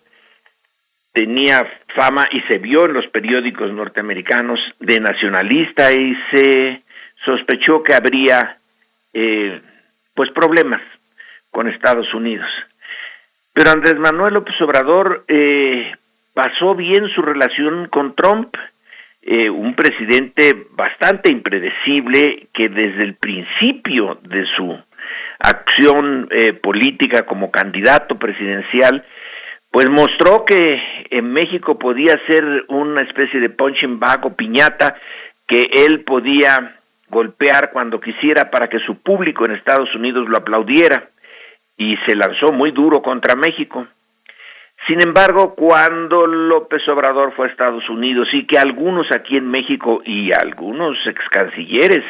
tenía 1.13 1.65
fama 1.95 2.27
y 2.31 2.41
se 2.41 2.57
vio 2.57 2.85
en 2.85 2.93
los 2.93 3.07
periódicos 3.07 3.72
norteamericanos 3.72 4.59
de 4.80 4.99
nacionalista 4.99 5.91
y 5.91 6.15
se 6.31 6.81
sospechó 7.26 7.84
que 7.84 7.93
habría 7.93 8.57
eh, 9.13 9.61
pues 10.13 10.31
problemas 10.31 10.81
con 11.51 11.68
Estados 11.68 12.13
Unidos. 12.13 12.49
Pero 13.53 13.72
Andrés 13.72 13.97
Manuel 13.97 14.35
López 14.35 14.59
Obrador 14.61 15.26
eh, 15.27 15.91
pasó 16.34 16.76
bien 16.76 17.09
su 17.09 17.22
relación 17.22 17.88
con 17.88 18.15
Trump, 18.15 18.55
eh, 19.22 19.49
un 19.49 19.76
presidente 19.76 20.65
bastante 20.72 21.31
impredecible 21.31 22.48
que 22.53 22.69
desde 22.69 23.03
el 23.03 23.15
principio 23.15 24.19
de 24.23 24.45
su 24.56 24.77
acción 25.39 26.27
eh, 26.31 26.53
política 26.53 27.23
como 27.23 27.52
candidato 27.52 28.18
presidencial, 28.18 29.03
pues 29.72 29.89
mostró 29.89 30.43
que 30.45 30.81
en 31.10 31.31
México 31.31 31.77
podía 31.77 32.19
ser 32.27 32.65
una 32.68 33.02
especie 33.03 33.39
de 33.39 33.49
punching 33.49 33.99
bag 33.99 34.26
o 34.26 34.35
piñata 34.35 34.95
que 35.48 35.65
él 35.85 36.03
podía 36.03 36.76
golpear 37.10 37.72
cuando 37.72 37.99
quisiera 37.99 38.49
para 38.49 38.68
que 38.68 38.80
su 38.80 39.02
público 39.02 39.45
en 39.45 39.52
Estados 39.52 39.93
Unidos 39.95 40.27
lo 40.27 40.38
aplaudiera 40.38 41.10
y 41.77 41.95
se 42.06 42.15
lanzó 42.15 42.52
muy 42.52 42.72
duro 42.72 43.02
contra 43.02 43.35
México. 43.35 43.88
Sin 44.87 45.01
embargo, 45.05 45.53
cuando 45.55 46.25
López 46.25 46.87
Obrador 46.87 47.33
fue 47.35 47.47
a 47.47 47.51
Estados 47.51 47.87
Unidos 47.89 48.27
y 48.33 48.45
que 48.47 48.57
algunos 48.57 49.07
aquí 49.15 49.37
en 49.37 49.49
México 49.49 50.01
y 50.03 50.31
algunos 50.33 50.97
ex 51.05 51.19
cancilleres 51.29 52.03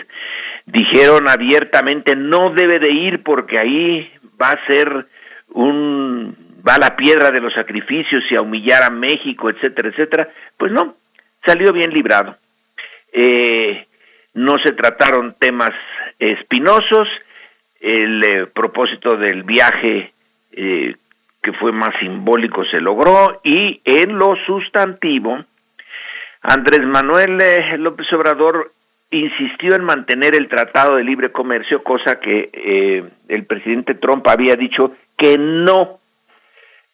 dijeron 0.66 1.28
abiertamente 1.28 2.16
no 2.16 2.52
debe 2.52 2.80
de 2.80 2.92
ir 2.92 3.24
porque 3.24 3.60
ahí 3.60 4.12
va 4.42 4.52
a 4.52 4.66
ser 4.68 5.06
un 5.54 6.36
va 6.68 6.78
la 6.78 6.96
piedra 6.96 7.32
de 7.32 7.42
los 7.42 7.54
sacrificios 7.54 8.24
y 8.30 8.36
a 8.36 8.42
humillar 8.42 8.84
a 8.84 8.90
México, 8.90 9.50
etcétera, 9.50 9.90
etcétera, 9.90 10.30
pues 10.58 10.72
no, 10.72 10.96
salió 11.46 11.74
bien 11.74 11.92
librado. 11.92 12.38
Eh, 13.12 13.86
no 14.36 14.58
se 14.64 14.72
trataron 14.74 15.36
temas 15.38 15.72
espinosos, 16.20 17.08
el 17.80 18.24
eh, 18.24 18.46
propósito 18.46 19.18
del 19.18 19.44
viaje 19.44 20.14
eh, 20.52 20.96
que 21.42 21.54
fue 21.54 21.72
más 21.72 21.96
simbólico 22.00 22.64
se 22.66 22.80
logró 22.80 23.42
y 23.44 23.82
en 23.86 24.18
lo 24.18 24.36
sustantivo 24.46 25.40
Andrés 26.42 26.86
Manuel 26.86 27.40
eh, 27.42 27.78
López 27.78 28.12
Obrador 28.14 28.72
insistió 29.12 29.76
en 29.76 29.84
mantener 29.84 30.36
el 30.36 30.48
Tratado 30.48 30.96
de 30.96 31.04
Libre 31.04 31.32
Comercio, 31.32 31.84
cosa 31.84 32.20
que 32.20 32.50
eh, 32.54 33.04
el 33.28 33.46
presidente 33.46 33.96
Trump 33.96 34.28
había 34.28 34.56
dicho 34.56 34.94
que 35.18 35.38
no 35.38 36.02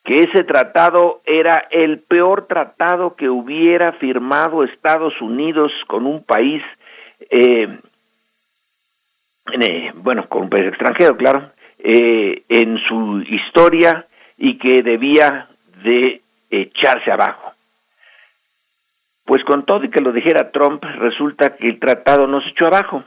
que 0.08 0.20
ese 0.20 0.46
tratado 0.46 1.22
era 1.26 1.68
el 1.70 2.00
peor 2.00 2.48
tratado 2.48 3.18
que 3.18 3.30
hubiera 3.30 3.92
firmado 3.92 4.64
Estados 4.64 5.20
Unidos 5.20 5.70
con 5.86 6.06
un 6.06 6.24
país, 6.24 6.64
eh, 7.30 7.68
eh, 9.60 9.92
bueno, 9.96 10.30
con 10.30 10.44
un 10.44 10.50
país 10.50 10.68
extranjero, 10.68 11.18
claro, 11.18 11.52
eh, 11.80 12.42
en 12.48 12.78
su 12.88 13.22
historia 13.28 14.06
y 14.38 14.58
que 14.58 14.82
debía 14.84 15.48
de 15.84 16.22
echarse 16.50 17.12
abajo. 17.12 17.54
Pues 19.26 19.44
con 19.44 19.66
todo 19.66 19.84
y 19.84 19.90
que 19.90 20.02
lo 20.02 20.14
dijera 20.14 20.52
Trump, 20.52 20.84
resulta 20.84 21.56
que 21.58 21.68
el 21.68 21.80
tratado 21.80 22.28
no 22.28 22.42
se 22.42 22.50
echó 22.50 22.68
abajo, 22.68 23.04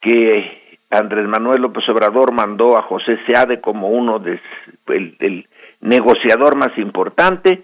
que 0.00 0.78
Andrés 0.90 1.26
Manuel 1.28 1.62
López 1.62 1.88
Obrador 1.88 2.32
mandó 2.32 2.76
a 2.76 2.82
José 2.82 3.18
Seade 3.26 3.60
como 3.60 3.88
uno 3.88 4.18
de 4.18 4.40
el, 4.88 5.46
negociador 5.80 6.56
más 6.56 6.76
importante, 6.78 7.62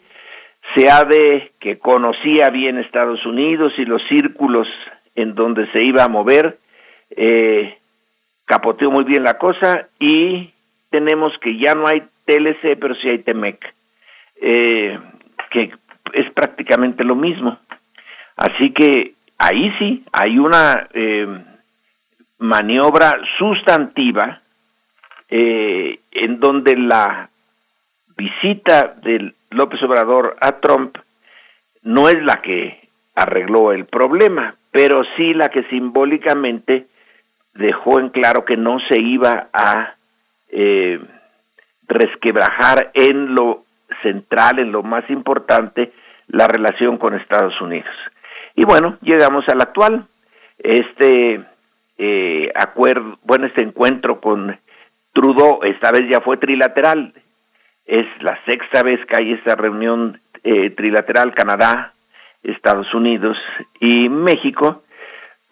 Seade 0.77 1.53
que 1.59 1.79
conocía 1.79 2.51
bien 2.51 2.79
Estados 2.79 3.25
Unidos 3.27 3.73
y 3.79 3.85
los 3.85 4.03
círculos 4.09 4.69
en 5.17 5.35
donde 5.35 5.67
se 5.73 5.83
iba 5.83 6.05
a 6.05 6.09
mover, 6.09 6.59
eh, 7.11 7.79
capoteó 8.45 8.91
muy 8.91 9.05
bien 9.05 9.25
la 9.25 9.39
cosa 9.39 9.89
y 9.99 10.51
tenemos 10.91 11.33
que 11.41 11.59
ya 11.59 11.75
no 11.75 11.87
hay 11.87 12.03
TLC, 12.33 12.79
pero 12.79 12.95
sí 12.95 13.09
hay 13.09 13.19
TEMEC, 13.19 13.75
eh, 14.41 14.99
que 15.51 15.73
es 16.13 16.31
prácticamente 16.33 17.05
lo 17.05 17.15
mismo. 17.15 17.59
Así 18.37 18.73
que 18.73 19.15
ahí 19.39 19.73
sí 19.79 20.05
hay 20.13 20.39
una 20.39 20.89
eh, 20.95 21.27
maniobra 22.39 23.19
sustantiva 23.39 24.41
eh, 25.29 26.01
en 26.11 26.41
donde 26.41 26.77
la 26.77 27.29
visita 28.17 28.95
de 29.03 29.33
López 29.51 29.83
Obrador 29.83 30.37
a 30.41 30.53
Trump 30.61 30.99
no 31.83 32.09
es 32.09 32.23
la 32.23 32.41
que 32.43 32.89
arregló 33.15 33.73
el 33.73 33.87
problema, 33.87 34.55
pero 34.71 35.05
sí 35.17 35.35
la 35.35 35.51
que 35.51 35.65
simbólicamente 35.65 36.87
dejó 37.55 38.01
en 38.01 38.09
claro 38.09 38.45
que 38.45 38.57
no 38.57 38.79
se 38.89 39.01
iba 39.01 39.49
a 39.53 39.95
eh, 40.51 41.01
resquebrajar 41.93 42.91
en 42.95 43.35
lo 43.35 43.65
central, 44.03 44.59
en 44.59 44.73
lo 44.73 44.83
más 44.83 45.09
importante, 45.11 45.93
la 46.29 46.49
relación 46.49 46.99
con 46.99 47.15
Estados 47.15 47.61
Unidos. 47.61 47.95
Y 48.55 48.65
bueno, 48.65 48.97
llegamos 49.03 49.49
al 49.49 49.61
actual. 49.61 50.07
Este 50.59 51.41
eh, 51.99 52.53
acuerdo, 52.55 53.19
bueno, 53.25 53.47
este 53.47 53.63
encuentro 53.63 54.21
con 54.21 54.59
Trudeau, 55.13 55.63
esta 55.65 55.93
vez 55.93 56.09
ya 56.09 56.21
fue 56.21 56.37
trilateral. 56.37 57.13
Es 57.87 58.07
la 58.21 58.39
sexta 58.45 58.83
vez 58.83 59.05
que 59.07 59.17
hay 59.17 59.33
esta 59.33 59.57
reunión 59.57 60.21
eh, 60.45 60.71
trilateral 60.71 61.35
Canadá, 61.35 61.93
Estados 62.43 62.93
Unidos 62.95 63.37
y 63.81 64.09
México. 64.09 64.83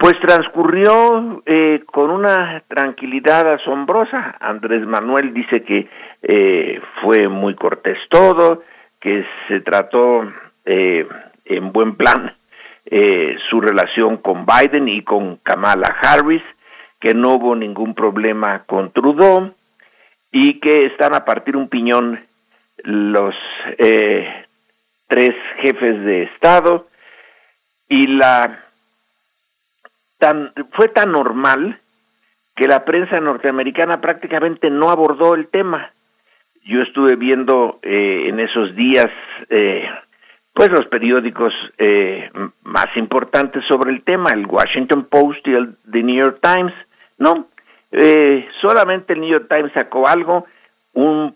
Pues 0.00 0.18
transcurrió 0.18 1.42
eh, 1.44 1.82
con 1.84 2.10
una 2.10 2.62
tranquilidad 2.68 3.46
asombrosa. 3.46 4.34
Andrés 4.40 4.86
Manuel 4.86 5.34
dice 5.34 5.62
que 5.62 5.90
eh, 6.22 6.80
fue 7.02 7.28
muy 7.28 7.54
cortés 7.54 7.98
todo, 8.08 8.62
que 8.98 9.26
se 9.46 9.60
trató 9.60 10.22
eh, 10.64 11.06
en 11.44 11.72
buen 11.72 11.96
plan 11.96 12.32
eh, 12.86 13.36
su 13.50 13.60
relación 13.60 14.16
con 14.16 14.46
Biden 14.46 14.88
y 14.88 15.02
con 15.02 15.36
Kamala 15.36 15.94
Harris, 16.00 16.42
que 16.98 17.12
no 17.12 17.34
hubo 17.34 17.54
ningún 17.54 17.94
problema 17.94 18.60
con 18.60 18.92
Trudeau 18.92 19.52
y 20.32 20.60
que 20.60 20.86
están 20.86 21.14
a 21.14 21.26
partir 21.26 21.58
un 21.58 21.68
piñón 21.68 22.20
los 22.84 23.34
eh, 23.76 24.46
tres 25.08 25.34
jefes 25.58 26.02
de 26.06 26.22
Estado 26.22 26.86
y 27.86 28.06
la 28.06 28.64
tan 30.20 30.52
fue 30.72 30.88
tan 30.88 31.10
normal 31.10 31.78
que 32.54 32.68
la 32.68 32.84
prensa 32.84 33.18
norteamericana 33.18 34.00
prácticamente 34.00 34.70
no 34.70 34.90
abordó 34.90 35.34
el 35.34 35.48
tema. 35.48 35.90
Yo 36.64 36.82
estuve 36.82 37.16
viendo 37.16 37.80
eh, 37.82 38.26
en 38.28 38.38
esos 38.38 38.76
días 38.76 39.08
eh, 39.48 39.88
pues 40.52 40.70
los 40.70 40.86
periódicos 40.88 41.52
eh, 41.78 42.30
más 42.64 42.88
importantes 42.96 43.64
sobre 43.66 43.90
el 43.90 44.02
tema, 44.02 44.30
el 44.30 44.46
Washington 44.46 45.04
Post 45.04 45.46
y 45.48 45.54
el 45.54 45.74
The 45.90 46.02
New 46.02 46.22
York 46.22 46.38
Times. 46.42 46.74
No, 47.18 47.46
eh, 47.92 48.48
solamente 48.60 49.14
el 49.14 49.20
New 49.20 49.30
York 49.30 49.46
Times 49.48 49.72
sacó 49.72 50.06
algo, 50.06 50.46
un 50.92 51.34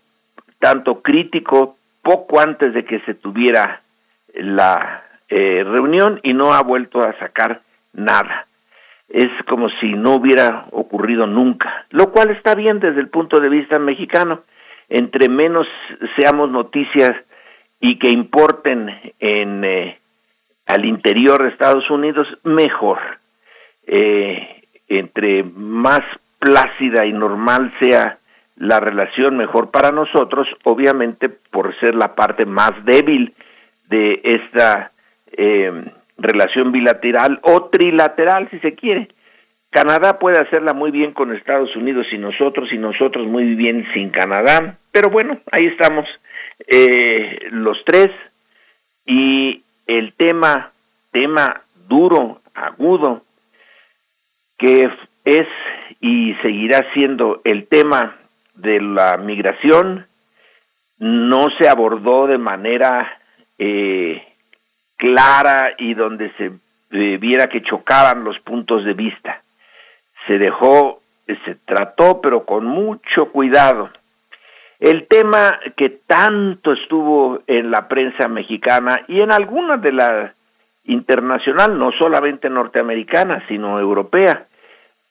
tanto 0.59 1.01
crítico, 1.01 1.77
poco 2.03 2.41
antes 2.41 2.75
de 2.75 2.85
que 2.85 3.01
se 3.01 3.15
tuviera 3.15 3.81
la 4.35 5.05
eh, 5.29 5.65
reunión 5.65 6.21
y 6.23 6.35
no 6.35 6.53
ha 6.53 6.63
vuelto 6.63 7.01
a 7.01 7.17
sacar 7.19 7.61
nada. 7.93 8.47
Es 9.15 9.31
como 9.49 9.69
si 9.81 9.93
no 9.93 10.17
hubiera 10.17 10.67
ocurrido 10.73 11.29
nunca, 11.29 11.87
lo 11.91 12.11
cual 12.11 12.31
está 12.31 12.57
bien 12.57 12.81
desde 12.81 13.01
el 13.01 13.09
punto 13.09 13.39
de 13.39 13.49
vista 13.49 13.79
mexicano. 13.79 14.41
Entre 14.89 15.29
menos 15.29 15.69
seamos 16.17 16.51
noticias 16.51 17.13
y 17.81 17.97
que 18.01 18.13
importen 18.13 18.93
en 19.21 19.63
eh, 19.63 19.99
al 20.67 20.85
interior 20.85 21.45
de 21.45 21.51
Estados 21.51 21.89
Unidos 21.91 22.27
mejor 22.43 22.99
eh, 23.87 24.65
entre 24.89 25.45
más 25.45 26.01
plácida 26.41 27.07
y 27.07 27.13
normal 27.13 27.73
sea 27.79 28.19
la 28.57 28.81
relación 28.81 29.37
mejor 29.37 29.71
para 29.71 29.93
nosotros 29.93 30.49
obviamente 30.65 31.29
por 31.29 31.79
ser 31.79 31.95
la 31.95 32.17
parte 32.17 32.47
más 32.47 32.73
débil 32.85 33.33
de 33.89 34.21
esta 34.25 34.91
eh, 35.37 35.85
relación 36.19 36.73
bilateral 36.73 37.41
o 37.43 37.65
trilateral 37.65 38.49
si 38.51 38.59
se 38.61 38.75
quiere. 38.75 39.09
Canadá 39.71 40.19
puede 40.19 40.39
hacerla 40.39 40.73
muy 40.73 40.91
bien 40.91 41.13
con 41.13 41.35
Estados 41.35 41.75
Unidos 41.75 42.07
y 42.13 42.19
nosotros 42.19 42.73
y 42.73 42.79
nosotros 42.79 43.27
muy 43.27 43.55
bien 43.55 43.87
sin 43.93 44.11
Canadá. 44.11 44.77
Pero 44.93 45.11
bueno 45.11 45.39
ahí 45.51 45.67
estamos 45.67 46.07
eh, 46.69 47.49
los 47.51 47.85
tres. 47.85 48.11
Y 49.07 49.63
el 49.87 50.13
tema, 50.15 50.71
tema 51.13 51.63
duro, 51.89 52.41
agudo, 52.55 53.23
que 54.59 54.89
es 55.25 55.47
y 56.01 56.35
seguirá 56.43 56.87
siendo 56.93 57.41
el 57.45 57.67
tema 57.67 58.17
de 58.55 58.81
la 58.81 59.17
migración, 59.17 60.07
no 60.99 61.49
se 61.59 61.69
abordó 61.69 62.27
de 62.27 62.39
manera 62.39 63.19
eh, 63.59 64.23
clara 65.05 65.75
y 65.77 65.93
donde 65.93 66.31
se 66.39 66.47
eh, 66.47 67.19
viera 67.19 67.49
que 67.49 67.61
chocaban 67.61 68.25
los 68.25 68.39
puntos 68.39 68.87
de 68.87 68.95
vista. 68.95 69.43
Se 70.27 70.39
dejó, 70.39 71.01
se 71.27 71.57
trató, 71.67 72.23
pero 72.23 72.47
con 72.47 72.65
mucho 72.65 73.27
cuidado 73.27 73.91
el 74.81 75.07
tema 75.07 75.61
que 75.77 75.91
tanto 75.91 76.73
estuvo 76.73 77.41
en 77.47 77.71
la 77.71 77.87
prensa 77.87 78.29
mexicana 78.29 79.03
y 79.09 79.21
en 79.21 79.31
algunas 79.31 79.81
de 79.83 79.93
la 79.93 80.35
internacional, 80.87 81.79
no 81.79 81.93
solamente 81.93 82.49
norteamericana, 82.49 83.45
sino 83.47 83.79
europea, 83.79 84.47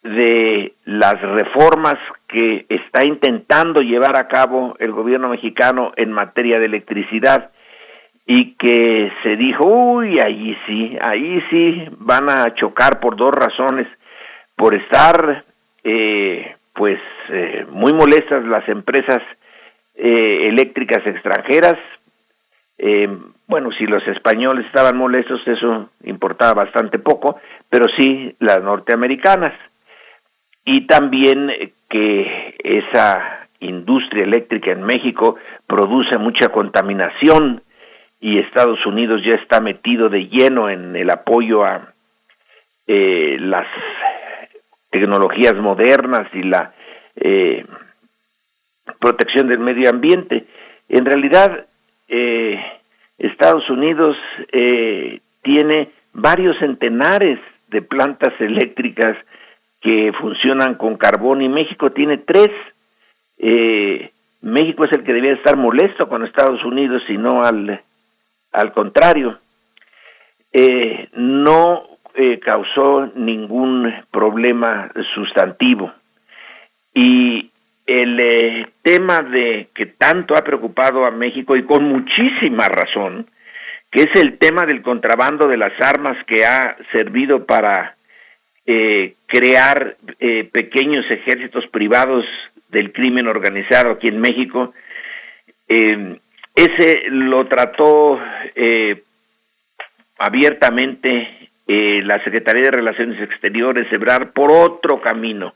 de 0.03 0.73
las 0.85 1.21
reformas 1.21 1.95
que 2.27 2.65
está 2.67 3.05
intentando 3.05 3.81
llevar 3.81 4.15
a 4.15 4.27
cabo 4.27 4.75
el 4.79 4.91
gobierno 4.91 5.29
mexicano 5.29 5.91
en 5.95 6.11
materia 6.11 6.59
de 6.59 6.65
electricidad 6.65 7.51
y 8.25 8.53
que 8.55 9.11
se 9.21 9.35
dijo, 9.35 9.65
uy, 9.65 10.17
ahí 10.19 10.57
sí, 10.65 10.97
ahí 11.01 11.43
sí 11.49 11.85
van 11.97 12.29
a 12.29 12.53
chocar 12.55 12.99
por 12.99 13.15
dos 13.15 13.33
razones, 13.33 13.87
por 14.55 14.73
estar 14.73 15.43
eh, 15.83 16.55
pues 16.73 16.99
eh, 17.29 17.65
muy 17.69 17.93
molestas 17.93 18.45
las 18.45 18.67
empresas 18.69 19.21
eh, 19.95 20.47
eléctricas 20.47 21.05
extranjeras. 21.05 21.77
Bueno, 23.45 23.71
si 23.77 23.85
los 23.85 24.05
españoles 24.07 24.65
estaban 24.65 24.97
molestos, 24.97 25.41
eso 25.45 25.89
importaba 26.03 26.65
bastante 26.65 26.97
poco, 26.97 27.39
pero 27.69 27.85
sí 27.97 28.35
las 28.39 28.61
norteamericanas. 28.63 29.53
Y 30.65 30.87
también 30.87 31.51
que 31.89 32.55
esa 32.63 33.47
industria 33.59 34.23
eléctrica 34.23 34.71
en 34.71 34.83
México 34.83 35.35
produce 35.67 36.17
mucha 36.17 36.49
contaminación 36.49 37.61
y 38.23 38.39
Estados 38.39 38.85
Unidos 38.85 39.21
ya 39.25 39.33
está 39.33 39.59
metido 39.59 40.07
de 40.07 40.29
lleno 40.29 40.69
en 40.69 40.95
el 40.95 41.09
apoyo 41.09 41.65
a 41.65 41.93
eh, 42.87 43.35
las 43.37 43.67
tecnologías 44.91 45.55
modernas 45.55 46.33
y 46.33 46.43
la 46.43 46.71
eh, 47.17 47.65
protección 48.97 49.49
del 49.49 49.59
medio 49.59 49.89
ambiente. 49.89 50.45
En 50.87 51.03
realidad, 51.03 51.65
eh, 52.07 52.63
Estados 53.17 53.69
Unidos 53.69 54.15
eh, 54.53 55.19
tiene 55.41 55.89
varios 56.13 56.57
centenares 56.59 57.39
de 57.67 57.81
plantas 57.81 58.39
eléctricas 58.39 59.17
que 59.81 60.13
funcionan 60.13 60.75
con 60.75 60.95
carbón 60.95 61.41
y 61.41 61.49
México 61.49 61.91
tiene 61.91 62.19
tres. 62.19 62.51
Eh, 63.37 64.11
México 64.41 64.85
es 64.85 64.93
el 64.93 65.03
que 65.03 65.11
debía 65.11 65.33
estar 65.33 65.57
molesto 65.57 66.07
con 66.07 66.23
Estados 66.23 66.63
Unidos 66.63 67.03
y 67.09 67.17
no 67.17 67.43
al, 67.43 67.81
al 68.53 68.71
contrario. 68.71 69.39
Eh, 70.51 71.09
no 71.13 71.83
eh, 72.15 72.39
causó 72.39 73.11
ningún 73.15 73.91
problema 74.11 74.91
sustantivo. 75.15 75.91
Y 76.93 77.49
el 77.85 78.19
eh, 78.19 78.67
tema 78.81 79.19
de 79.19 79.67
que 79.73 79.87
tanto 79.87 80.35
ha 80.35 80.43
preocupado 80.43 81.05
a 81.05 81.11
México 81.11 81.55
y 81.55 81.63
con 81.63 81.83
muchísima 81.83 82.69
razón, 82.69 83.27
que 83.91 84.03
es 84.03 84.15
el 84.15 84.37
tema 84.37 84.65
del 84.65 84.81
contrabando 84.81 85.47
de 85.47 85.57
las 85.57 85.73
armas 85.81 86.17
que 86.25 86.45
ha 86.45 86.77
servido 86.91 87.45
para 87.45 87.95
eh, 88.65 89.15
crear 89.27 89.97
eh, 90.19 90.49
pequeños 90.51 91.05
ejércitos 91.09 91.67
privados 91.67 92.25
del 92.69 92.91
crimen 92.93 93.27
organizado 93.27 93.91
aquí 93.91 94.07
en 94.07 94.21
México. 94.21 94.73
Eh, 95.67 96.17
ese 96.55 97.03
lo 97.09 97.45
trató 97.47 98.19
abiertamente 100.17 101.49
la 101.67 102.23
Secretaría 102.23 102.63
de 102.63 102.71
Relaciones 102.71 103.21
Exteriores, 103.21 103.91
Ebrar, 103.91 104.31
por 104.31 104.51
otro 104.51 105.01
camino, 105.01 105.53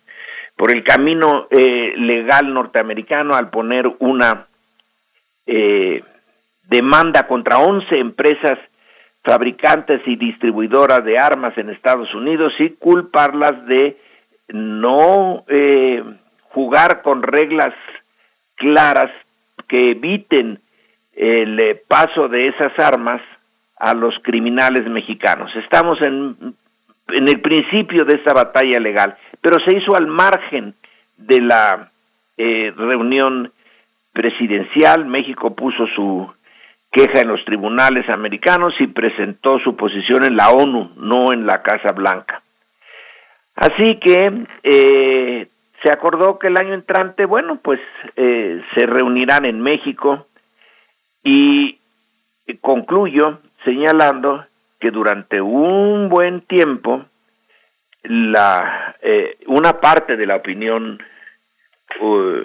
por 0.55 0.71
el 0.71 0.83
camino 0.83 1.47
legal 1.51 2.53
norteamericano 2.53 3.35
al 3.35 3.49
poner 3.49 3.87
una 3.99 4.47
demanda 6.69 7.27
contra 7.27 7.59
11 7.59 7.97
empresas 7.97 8.57
fabricantes 9.23 10.01
y 10.05 10.15
distribuidoras 10.15 11.03
de 11.03 11.17
armas 11.17 11.57
en 11.57 11.69
Estados 11.69 12.13
Unidos 12.13 12.53
y 12.59 12.69
culparlas 12.71 13.65
de 13.65 13.97
no 14.47 15.43
eh, 15.49 16.01
jugar 16.43 17.01
con 17.01 17.23
reglas 17.23 17.73
claras 18.55 19.11
que 19.67 19.91
eviten 19.91 20.59
el 21.18 21.60
eh, 21.60 21.81
paso 21.88 22.27
de 22.30 22.48
esas 22.48 22.77
armas 22.80 23.22
a 23.77 23.94
los 23.94 24.15
criminales 24.22 24.88
mexicanos. 24.88 25.53
Estamos 25.56 26.02
en, 26.02 26.35
en 27.10 27.27
el 27.27 27.41
principio 27.41 28.06
de 28.06 28.15
esta 28.15 28.34
batalla 28.34 28.80
legal, 28.80 29.18
pero 29.41 29.60
se 29.60 29.76
hizo 29.76 29.95
al 29.95 30.07
margen 30.07 30.73
de 31.18 31.41
la 31.41 31.89
eh, 32.38 32.72
reunión 32.77 33.52
presidencial. 34.14 35.06
México 35.06 35.56
puso 35.56 35.88
su 35.88 36.31
queja 36.91 37.22
en 37.22 37.30
los 37.30 37.44
tribunales 37.45 38.07
americanos 38.10 38.73
y 38.80 38.88
presentó 38.88 39.60
su 39.60 39.76
posición 39.76 40.23
en 40.23 40.35
la 40.35 40.52
ONU, 40.52 40.91
no 40.98 41.34
en 41.34 41.45
la 41.45 41.61
Casa 41.61 41.91
Blanca. 41.91 42.41
Así 43.56 43.99
que 43.99 44.45
eh, 44.64 45.48
se 45.81 45.91
acordó 45.91 46.38
que 46.38 46.48
el 46.48 46.57
año 46.57 46.76
entrante, 46.76 47.26
bueno, 47.26 47.60
pues 47.61 47.80
eh, 48.15 48.61
se 48.76 48.85
reunirán 48.85 49.45
en 49.45 49.61
México 49.61 50.27
y 51.23 51.77
concluyo 52.61 53.39
señalando 53.64 54.45
que 54.80 54.91
durante 54.91 55.41
un 55.41 56.10
buen 56.10 56.41
tiempo 56.41 57.06
la 58.03 58.95
eh, 59.02 59.38
una 59.48 59.80
parte 59.80 60.15
de 60.15 60.26
la 60.26 60.38
opinión 60.38 61.02
uh, 61.99 62.41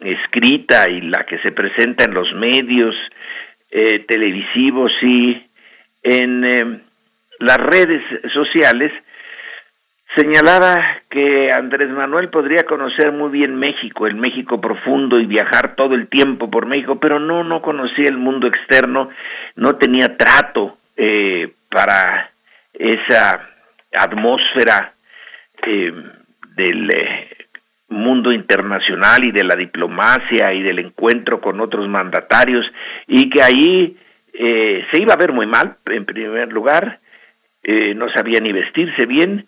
escrita 0.00 0.90
y 0.90 1.00
la 1.02 1.24
que 1.24 1.38
se 1.38 1.52
presenta 1.52 2.04
en 2.04 2.14
los 2.14 2.32
medios 2.34 2.94
eh, 3.70 4.00
televisivos 4.00 4.92
y 5.02 5.42
en 6.02 6.44
eh, 6.44 6.80
las 7.38 7.58
redes 7.58 8.02
sociales, 8.32 8.92
señalaba 10.16 11.02
que 11.10 11.52
Andrés 11.52 11.90
Manuel 11.90 12.30
podría 12.30 12.64
conocer 12.64 13.12
muy 13.12 13.30
bien 13.30 13.54
México, 13.54 14.06
el 14.06 14.14
México 14.14 14.60
profundo 14.60 15.20
y 15.20 15.26
viajar 15.26 15.76
todo 15.76 15.94
el 15.94 16.08
tiempo 16.08 16.50
por 16.50 16.66
México, 16.66 16.98
pero 16.98 17.20
no, 17.20 17.44
no 17.44 17.60
conocía 17.60 18.08
el 18.08 18.16
mundo 18.16 18.46
externo, 18.46 19.10
no 19.56 19.76
tenía 19.76 20.16
trato 20.16 20.78
eh, 20.96 21.52
para 21.70 22.30
esa 22.72 23.48
atmósfera 23.92 24.92
del 26.56 26.90
mundo 27.88 28.32
internacional 28.32 29.24
y 29.24 29.32
de 29.32 29.44
la 29.44 29.56
diplomacia 29.56 30.52
y 30.52 30.62
del 30.62 30.78
encuentro 30.78 31.40
con 31.40 31.60
otros 31.60 31.88
mandatarios 31.88 32.66
y 33.06 33.28
que 33.28 33.42
ahí 33.42 33.96
eh, 34.32 34.86
se 34.90 35.02
iba 35.02 35.14
a 35.14 35.18
ver 35.18 35.32
muy 35.32 35.46
mal, 35.46 35.76
en 35.86 36.04
primer 36.04 36.52
lugar, 36.52 36.98
eh, 37.62 37.94
no 37.94 38.10
sabía 38.10 38.40
ni 38.40 38.52
vestirse 38.52 39.06
bien 39.06 39.44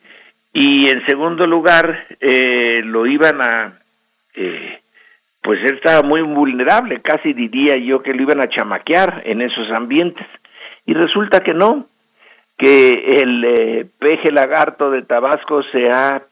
y 0.53 0.89
en 0.89 1.05
segundo 1.07 1.47
lugar 1.47 2.07
eh, 2.21 2.81
lo 2.85 3.07
iban 3.07 3.41
a, 3.41 3.79
pues 5.43 5.61
él 5.65 5.75
estaba 5.75 6.03
muy 6.03 6.23
vulnerable, 6.23 7.01
casi 7.01 7.33
diría 7.33 7.77
yo 7.77 8.03
que 8.03 8.15
lo 8.15 8.23
iban 8.23 8.41
a 8.41 8.49
chamaquear 8.49 9.23
en 9.25 9.43
esos 9.43 9.71
ambientes 9.71 10.27
y 10.87 10.95
resulta 10.95 11.41
que 11.41 11.55
no, 11.55 11.87
que 12.57 12.89
el 13.21 13.91
peje 13.99 14.33
lagarto 14.33 14.91
de 14.91 15.03
Tabasco 15.03 15.63
se 15.65 15.91
ha 15.91 16.23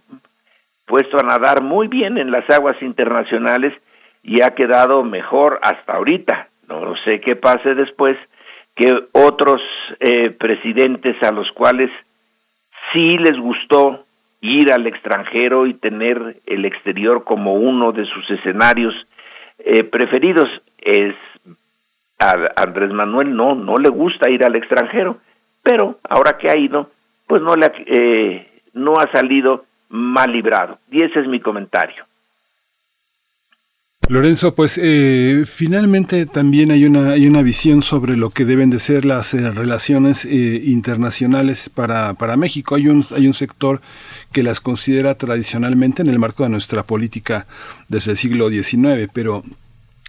puesto 0.86 1.18
a 1.18 1.22
nadar 1.22 1.62
muy 1.62 1.88
bien 1.88 2.16
en 2.16 2.30
las 2.30 2.48
aguas 2.48 2.80
internacionales 2.80 3.74
y 4.22 4.43
ha 4.43 4.55
quedado 4.55 5.02
mejor 5.05 5.60
hasta 5.62 5.94
ahorita. 5.94 6.48
No 6.68 6.97
sé 7.05 7.20
qué 7.20 7.36
pase 7.36 7.74
después 7.74 8.16
que 8.74 8.93
otros 9.12 9.60
eh, 10.01 10.30
presidentes 10.30 11.22
a 11.22 11.30
los 11.32 11.51
cuales 11.52 11.90
sí 12.93 13.18
les 13.18 13.38
gustó 13.38 14.06
ir 14.47 14.73
al 14.73 14.86
extranjero 14.86 15.66
y 15.66 15.74
tener 15.74 16.36
el 16.47 16.64
exterior 16.64 17.24
como 17.24 17.55
uno 17.55 17.93
de 17.93 18.05
sus 18.06 18.31
escenarios 18.31 18.94
eh, 19.59 19.85
preferidos. 19.85 20.48
Es 20.78 21.14
a 22.18 22.35
Andrés 22.56 22.93
Manuel 22.93 23.35
no, 23.36 23.55
no 23.55 23.77
le 23.77 23.90
gusta 23.90 24.31
ir 24.31 24.44
al 24.44 24.56
extranjero, 24.56 25.18
pero 25.62 25.98
ahora 26.09 26.39
que 26.39 26.51
ha 26.51 26.56
ido, 26.56 26.90
pues 27.27 27.43
no 27.43 27.55
le 27.56 27.70
eh, 27.86 28.48
no 28.73 28.94
ha 28.98 29.10
salido 29.12 29.64
mal 29.90 30.32
librado. 30.32 30.78
Y 30.90 31.02
ese 31.02 31.20
es 31.20 31.27
mi 31.27 31.40
comentario. 31.40 32.06
Lorenzo, 34.09 34.55
pues 34.55 34.78
eh, 34.81 35.45
finalmente 35.49 36.27
también 36.27 36.70
hay 36.70 36.85
una, 36.85 37.11
hay 37.11 37.27
una 37.27 37.43
visión 37.43 37.83
sobre 37.83 38.16
lo 38.16 38.31
que 38.31 38.45
deben 38.45 38.70
de 38.70 38.78
ser 38.78 39.05
las 39.05 39.35
eh, 39.35 39.51
relaciones 39.51 40.24
eh, 40.24 40.62
internacionales 40.65 41.69
para, 41.69 42.15
para 42.15 42.37
México. 42.37 42.77
Hay 42.77 42.87
un, 42.87 43.05
hay 43.16 43.27
un 43.27 43.35
sector 43.35 43.81
que 44.31 44.45
las 44.45 44.61
considera 44.61 45.16
tradicionalmente 45.16 46.03
en 46.03 46.09
el 46.09 46.20
marco 46.20 46.45
de 46.45 46.51
nuestra 46.51 46.85
política 46.85 47.49
desde 47.89 48.12
el 48.12 48.16
siglo 48.16 48.49
XIX, 48.49 49.11
pero 49.12 49.43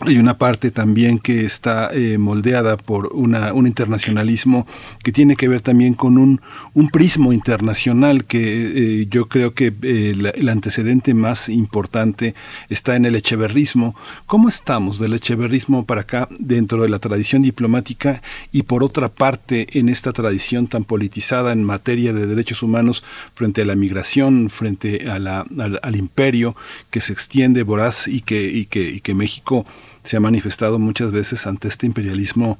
hay 0.01 0.19
una 0.19 0.37
parte 0.37 0.69
también 0.69 1.17
que 1.17 1.43
está 1.43 1.89
eh, 1.91 2.19
moldeada 2.19 2.77
por 2.77 3.07
una, 3.15 3.51
un 3.53 3.65
internacionalismo 3.65 4.67
que 5.03 5.11
tiene 5.11 5.35
que 5.35 5.47
ver 5.47 5.61
también 5.61 5.95
con 5.95 6.19
un, 6.19 6.39
un 6.75 6.89
prismo 6.89 7.33
internacional 7.33 8.25
que 8.25 9.01
eh, 9.01 9.07
yo 9.09 9.27
creo 9.27 9.55
que 9.55 9.73
eh, 9.81 10.33
el 10.35 10.49
antecedente 10.49 11.15
más 11.15 11.49
importante 11.49 12.35
está 12.69 12.95
en 12.95 13.05
el 13.05 13.15
echeverrismo. 13.15 13.95
¿Cómo 14.27 14.49
estamos 14.49 14.99
del 14.99 15.15
echeverrismo 15.15 15.87
para 15.87 16.01
acá 16.01 16.27
dentro 16.37 16.83
de 16.83 16.89
la 16.89 16.99
tradición 16.99 17.41
diplomática 17.41 18.21
y 18.51 18.63
por 18.63 18.83
otra 18.83 19.09
parte 19.09 19.79
en 19.79 19.89
esta 19.89 20.11
tradición 20.11 20.67
tan 20.67 20.83
politizada 20.83 21.53
en 21.53 21.63
materia 21.63 22.13
de 22.13 22.27
derechos 22.27 22.61
humanos 22.61 23.03
frente 23.33 23.63
a 23.63 23.65
la 23.65 23.75
migración, 23.75 24.51
frente 24.51 25.09
a 25.09 25.17
la, 25.17 25.43
al, 25.57 25.79
al, 25.81 25.95
imperio 25.95 26.55
que 26.91 27.01
se 27.01 27.13
extiende 27.13 27.63
voraz 27.63 28.07
y 28.07 28.21
que, 28.21 28.43
y 28.43 28.67
que, 28.67 28.87
y 28.91 29.01
que 29.01 29.15
México 29.15 29.65
se 30.07 30.15
ha 30.15 30.21
manifestado 30.21 30.79
muchas 30.79 31.11
veces 31.11 31.45
ante 31.47 31.67
este 31.67 31.85
imperialismo 31.85 32.57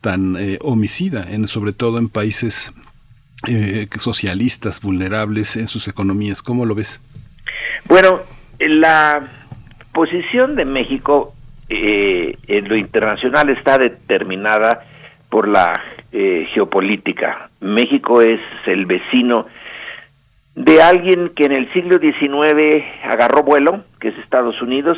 tan 0.00 0.36
eh, 0.36 0.58
homicida, 0.62 1.26
en, 1.30 1.46
sobre 1.46 1.74
todo 1.74 1.98
en 1.98 2.08
países 2.08 2.72
eh, 3.46 3.86
socialistas, 3.98 4.80
vulnerables 4.80 5.56
en 5.56 5.68
sus 5.68 5.88
economías. 5.88 6.40
¿Cómo 6.40 6.64
lo 6.64 6.74
ves? 6.74 7.02
Bueno, 7.84 8.20
la 8.58 9.28
posición 9.92 10.56
de 10.56 10.64
México 10.64 11.34
eh, 11.68 12.38
en 12.48 12.66
lo 12.66 12.76
internacional 12.76 13.50
está 13.50 13.76
determinada 13.76 14.84
por 15.28 15.48
la 15.48 15.82
geopolítica. 16.54 17.50
México 17.60 18.22
es 18.22 18.40
el 18.64 18.86
vecino 18.86 19.44
de 20.54 20.80
alguien 20.80 21.28
que 21.36 21.44
en 21.44 21.52
el 21.52 21.70
siglo 21.74 21.98
XIX 21.98 22.82
agarró 23.04 23.42
vuelo, 23.42 23.84
que 24.00 24.08
es 24.08 24.18
Estados 24.20 24.62
Unidos, 24.62 24.96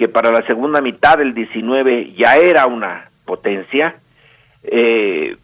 que 0.00 0.08
para 0.08 0.30
la 0.30 0.40
segunda 0.46 0.80
mitad 0.80 1.18
del 1.18 1.34
19 1.34 2.14
ya 2.16 2.36
era 2.36 2.64
una 2.64 3.10
potencia, 3.26 3.96
eh, 4.62 5.36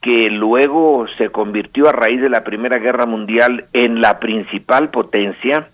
que 0.00 0.30
luego 0.30 1.04
se 1.18 1.28
convirtió 1.30 1.88
a 1.88 1.92
raíz 1.92 2.20
de 2.20 2.28
la 2.28 2.44
Primera 2.44 2.78
Guerra 2.78 3.06
Mundial 3.06 3.64
en 3.72 4.00
la 4.00 4.20
principal 4.20 4.90
potencia, 4.90 5.66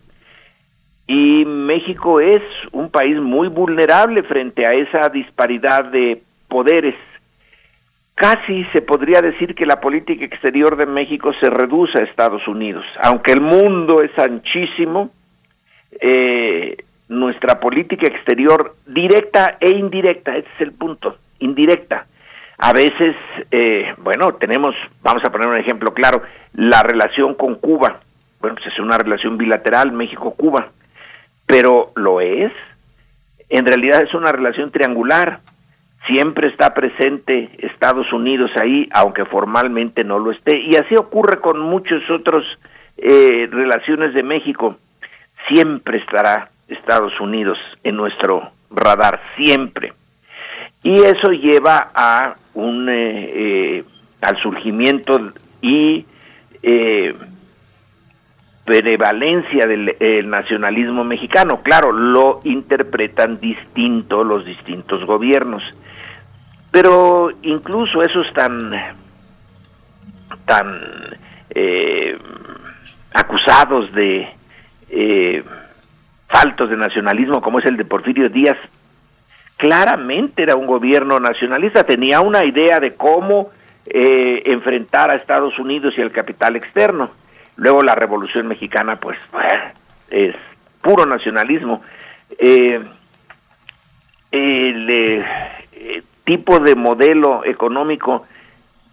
y 1.06 1.44
México 1.44 2.18
es 2.18 2.40
un 2.72 2.90
país 2.90 3.18
muy 3.20 3.48
vulnerable 3.48 4.22
frente 4.22 4.66
a 4.66 4.72
esa 4.72 5.10
disparidad 5.10 5.84
de 5.84 6.22
poderes. 6.48 6.94
Casi 8.14 8.64
se 8.72 8.80
podría 8.80 9.20
decir 9.20 9.54
que 9.54 9.66
la 9.66 9.82
política 9.82 10.24
exterior 10.24 10.76
de 10.76 10.86
México 10.86 11.34
se 11.40 11.50
reduce 11.50 12.00
a 12.00 12.04
Estados 12.04 12.48
Unidos, 12.48 12.86
aunque 13.02 13.32
el 13.32 13.42
mundo 13.42 14.00
es 14.00 14.18
anchísimo, 14.18 15.10
eh, 16.00 16.78
nuestra 17.14 17.60
política 17.60 18.06
exterior 18.06 18.74
directa 18.86 19.56
e 19.60 19.70
indirecta, 19.70 20.36
ese 20.36 20.48
es 20.56 20.60
el 20.60 20.72
punto, 20.72 21.16
indirecta. 21.38 22.06
A 22.58 22.72
veces, 22.72 23.16
eh, 23.50 23.94
bueno, 23.98 24.34
tenemos, 24.34 24.74
vamos 25.02 25.24
a 25.24 25.30
poner 25.30 25.48
un 25.48 25.56
ejemplo 25.56 25.92
claro, 25.92 26.22
la 26.54 26.82
relación 26.82 27.34
con 27.34 27.56
Cuba. 27.56 28.00
Bueno, 28.40 28.56
pues 28.56 28.72
es 28.72 28.78
una 28.78 28.98
relación 28.98 29.36
bilateral, 29.36 29.92
México-Cuba, 29.92 30.68
pero 31.46 31.92
lo 31.96 32.20
es. 32.20 32.52
En 33.48 33.66
realidad 33.66 34.02
es 34.02 34.14
una 34.14 34.32
relación 34.32 34.70
triangular. 34.70 35.40
Siempre 36.06 36.48
está 36.48 36.74
presente 36.74 37.50
Estados 37.58 38.12
Unidos 38.12 38.50
ahí, 38.60 38.88
aunque 38.92 39.24
formalmente 39.24 40.04
no 40.04 40.18
lo 40.18 40.30
esté. 40.30 40.58
Y 40.58 40.76
así 40.76 40.94
ocurre 40.96 41.40
con 41.40 41.58
muchos 41.58 42.08
otros 42.10 42.44
eh, 42.98 43.48
relaciones 43.50 44.14
de 44.14 44.22
México. 44.22 44.76
Siempre 45.48 45.98
estará 45.98 46.50
Estados 46.68 47.18
Unidos 47.20 47.58
en 47.82 47.96
nuestro 47.96 48.50
radar, 48.70 49.20
siempre. 49.36 49.92
Y 50.82 51.02
eso 51.02 51.32
lleva 51.32 51.90
a 51.94 52.36
un 52.54 52.88
eh, 52.88 52.94
eh, 52.96 53.84
al 54.20 54.36
surgimiento 54.38 55.32
y 55.60 56.06
eh, 56.62 57.14
prevalencia 58.64 59.66
del 59.66 59.96
el 60.00 60.28
nacionalismo 60.28 61.04
mexicano. 61.04 61.62
Claro, 61.62 61.92
lo 61.92 62.40
interpretan 62.44 63.38
distinto 63.38 64.24
los 64.24 64.44
distintos 64.44 65.04
gobiernos, 65.04 65.62
pero 66.70 67.30
incluso 67.42 68.02
esos 68.02 68.32
tan 68.32 68.72
tan 70.46 70.80
eh, 71.50 72.18
acusados 73.12 73.92
de 73.92 74.28
eh, 76.28 76.34
faltos 76.34 76.70
de 76.70 76.76
nacionalismo 76.76 77.40
como 77.40 77.58
es 77.58 77.66
el 77.66 77.76
de 77.76 77.84
Porfirio 77.84 78.28
Díaz, 78.28 78.56
claramente 79.56 80.42
era 80.42 80.56
un 80.56 80.66
gobierno 80.66 81.18
nacionalista, 81.20 81.84
tenía 81.84 82.20
una 82.20 82.44
idea 82.44 82.80
de 82.80 82.94
cómo 82.94 83.50
eh, 83.86 84.42
enfrentar 84.46 85.10
a 85.10 85.16
Estados 85.16 85.58
Unidos 85.58 85.94
y 85.96 86.02
al 86.02 86.10
capital 86.10 86.56
externo. 86.56 87.10
Luego 87.56 87.82
la 87.82 87.94
Revolución 87.94 88.48
Mexicana, 88.48 88.96
pues, 88.96 89.18
es 90.10 90.34
puro 90.82 91.06
nacionalismo. 91.06 91.82
Eh, 92.38 92.80
el 94.32 94.90
eh, 94.90 96.02
tipo 96.24 96.58
de 96.58 96.74
modelo 96.74 97.44
económico 97.44 98.26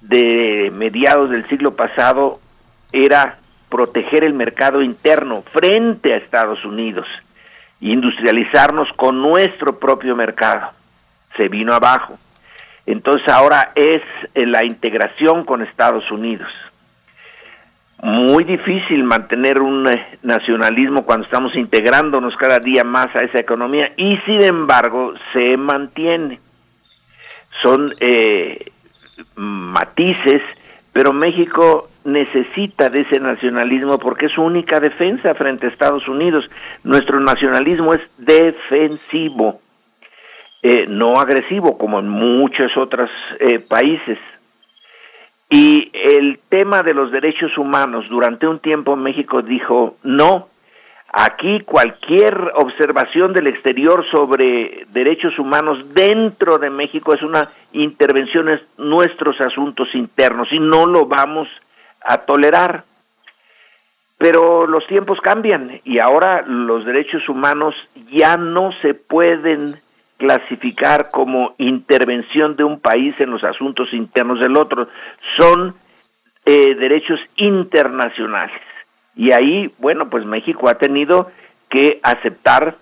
de 0.01 0.71
mediados 0.75 1.29
del 1.31 1.47
siglo 1.47 1.75
pasado 1.75 2.39
era 2.91 3.39
proteger 3.71 4.23
el 4.23 4.35
mercado 4.35 4.83
interno 4.83 5.41
frente 5.51 6.13
a 6.13 6.17
Estados 6.17 6.63
Unidos 6.63 7.07
industrializarnos 7.81 8.87
con 8.95 9.21
nuestro 9.21 9.79
propio 9.79 10.15
mercado. 10.15 10.71
Se 11.35 11.49
vino 11.49 11.73
abajo. 11.73 12.17
Entonces 12.85 13.27
ahora 13.27 13.71
es 13.75 14.01
eh, 14.33 14.45
la 14.45 14.63
integración 14.63 15.43
con 15.43 15.61
Estados 15.61 16.09
Unidos. 16.11 16.49
Muy 18.03 18.43
difícil 18.43 19.03
mantener 19.03 19.61
un 19.61 19.87
eh, 19.87 20.17
nacionalismo 20.23 21.05
cuando 21.05 21.25
estamos 21.25 21.55
integrándonos 21.55 22.35
cada 22.35 22.59
día 22.59 22.83
más 22.83 23.15
a 23.15 23.23
esa 23.23 23.39
economía 23.39 23.91
y 23.97 24.17
sin 24.25 24.41
embargo 24.43 25.13
se 25.33 25.57
mantiene. 25.57 26.39
Son 27.61 27.93
eh, 27.99 28.71
matices, 29.35 30.41
pero 30.93 31.13
México 31.13 31.87
necesita 32.03 32.89
de 32.89 33.01
ese 33.01 33.19
nacionalismo 33.19 33.97
porque 33.97 34.25
es 34.25 34.33
su 34.33 34.41
única 34.41 34.79
defensa 34.79 35.33
frente 35.35 35.65
a 35.65 35.69
Estados 35.69 36.07
Unidos. 36.07 36.49
Nuestro 36.83 37.19
nacionalismo 37.19 37.93
es 37.93 38.01
defensivo, 38.17 39.61
eh, 40.61 40.85
no 40.87 41.19
agresivo 41.19 41.77
como 41.77 41.99
en 41.99 42.09
muchos 42.09 42.75
otros 42.75 43.09
eh, 43.39 43.59
países. 43.59 44.19
Y 45.49 45.91
el 45.93 46.39
tema 46.49 46.81
de 46.81 46.93
los 46.93 47.11
derechos 47.11 47.57
humanos, 47.57 48.09
durante 48.09 48.47
un 48.47 48.59
tiempo 48.59 48.95
México 48.95 49.41
dijo, 49.41 49.95
no, 50.03 50.47
aquí 51.11 51.59
cualquier 51.61 52.51
observación 52.55 53.33
del 53.33 53.47
exterior 53.47 54.05
sobre 54.09 54.85
derechos 54.89 55.37
humanos 55.37 55.93
dentro 55.93 56.57
de 56.57 56.69
México 56.69 57.13
es 57.13 57.21
una 57.21 57.49
intervención 57.73 58.49
en 58.49 58.61
nuestros 58.77 59.39
asuntos 59.41 59.93
internos 59.93 60.47
y 60.51 60.59
no 60.59 60.85
lo 60.85 61.05
vamos 61.05 61.47
a 62.03 62.19
tolerar. 62.19 62.83
Pero 64.17 64.67
los 64.67 64.85
tiempos 64.87 65.19
cambian 65.19 65.81
y 65.83 65.99
ahora 65.99 66.43
los 66.45 66.85
derechos 66.85 67.27
humanos 67.27 67.75
ya 68.11 68.37
no 68.37 68.71
se 68.81 68.93
pueden 68.93 69.79
clasificar 70.17 71.09
como 71.09 71.55
intervención 71.57 72.55
de 72.55 72.63
un 72.63 72.79
país 72.79 73.19
en 73.19 73.31
los 73.31 73.43
asuntos 73.43 73.91
internos 73.91 74.39
del 74.39 74.55
otro, 74.55 74.87
son 75.35 75.73
eh, 76.45 76.75
derechos 76.75 77.19
internacionales. 77.37 78.61
Y 79.15 79.31
ahí, 79.31 79.73
bueno, 79.77 80.09
pues 80.09 80.25
México 80.25 80.69
ha 80.69 80.75
tenido 80.75 81.31
que 81.69 81.99
aceptar 82.03 82.75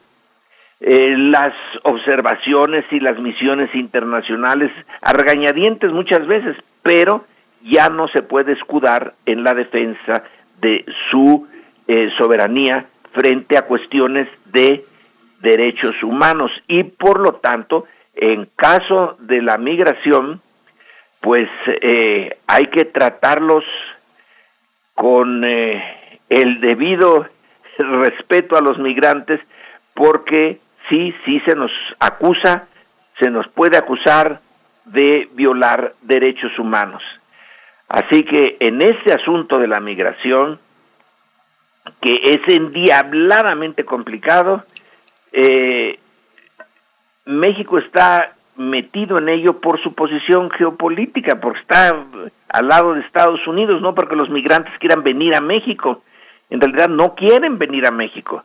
eh, 0.80 1.16
las 1.18 1.54
observaciones 1.84 2.86
y 2.92 3.00
las 3.00 3.20
misiones 3.20 3.74
internacionales 3.76 4.72
a 5.02 5.14
regañadientes 5.14 5.92
muchas 5.92 6.26
veces, 6.28 6.56
pero 6.84 7.26
ya 7.64 7.90
no 7.90 8.08
se 8.08 8.22
puede 8.22 8.54
escudar 8.54 9.14
en 9.26 9.44
la 9.44 9.54
defensa 9.54 10.24
de 10.62 10.86
su 11.12 11.48
eh, 11.88 12.10
soberanía 12.18 12.86
frente 13.12 13.58
a 13.58 13.64
cuestiones 13.64 14.28
de 14.46 14.86
derechos 15.42 16.02
humanos. 16.04 16.52
Y 16.68 16.84
por 16.84 17.20
lo 17.20 17.34
tanto 17.34 17.86
en 18.16 18.50
caso 18.56 19.18
de 19.20 19.42
la 19.42 19.58
migración 19.58 20.42
pues 21.22 21.50
eh, 21.68 22.38
hay 22.48 22.68
que 22.68 22.86
tratarlos 22.86 23.66
con 24.94 25.44
eh, 25.44 25.99
el 26.30 26.60
debido 26.62 27.28
respeto 27.78 28.58
a 28.58 28.62
los 28.62 28.78
migrantes 28.78 29.40
porque 29.94 30.60
sí, 30.90 31.14
sí 31.26 31.40
se 31.42 31.56
nos 31.56 31.72
acusa, 32.00 32.68
se 33.20 33.30
nos 33.30 33.48
puede 33.50 33.78
acusar 33.78 34.40
de 34.86 35.30
violar 35.34 35.94
derechos 36.02 36.58
humanos. 36.58 37.04
Así 37.88 38.24
que 38.24 38.58
en 38.60 38.82
este 38.82 39.14
asunto 39.14 39.58
de 39.58 39.68
la 39.68 39.80
migración, 39.80 40.60
que 42.02 42.14
es 42.24 42.42
endiabladamente 42.48 43.84
complicado, 43.84 44.64
eh, 45.32 46.00
México 47.26 47.78
está 47.78 48.34
metido 48.56 49.18
en 49.18 49.30
ello 49.30 49.60
por 49.60 49.82
su 49.82 49.94
posición 49.94 50.50
geopolítica, 50.52 51.40
porque 51.40 51.62
está 51.62 52.06
al 52.50 52.68
lado 52.68 52.94
de 52.94 53.02
Estados 53.02 53.46
Unidos, 53.48 53.82
no 53.82 53.96
porque 53.96 54.16
los 54.16 54.30
migrantes 54.30 54.74
quieran 54.80 55.04
venir 55.04 55.36
a 55.36 55.42
México. 55.42 56.04
En 56.50 56.62
realidad 56.62 56.90
no 56.90 57.16
quieren 57.16 57.58
venir 57.58 57.86
a 57.86 57.92
México. 57.92 58.44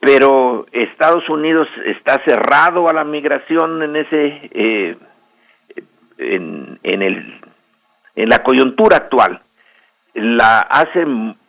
Pero 0.00 0.66
Estados 0.72 1.28
Unidos 1.28 1.68
está 1.86 2.22
cerrado 2.24 2.88
a 2.88 2.92
la 2.92 3.04
migración 3.04 3.82
en 3.82 3.96
ese 3.96 4.50
eh, 4.52 4.96
en, 6.18 6.78
en 6.82 7.02
el 7.02 7.40
en 8.16 8.28
la 8.28 8.42
coyuntura 8.42 8.98
actual 8.98 9.40
la 10.14 10.60
hace 10.60 11.04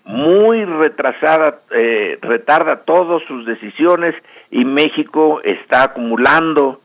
muy 0.05 0.65
retrasada, 0.65 1.59
eh, 1.71 2.17
retarda 2.21 2.83
todas 2.83 3.23
sus 3.23 3.45
decisiones 3.45 4.15
y 4.51 4.65
México 4.65 5.41
está 5.43 5.83
acumulando 5.83 6.81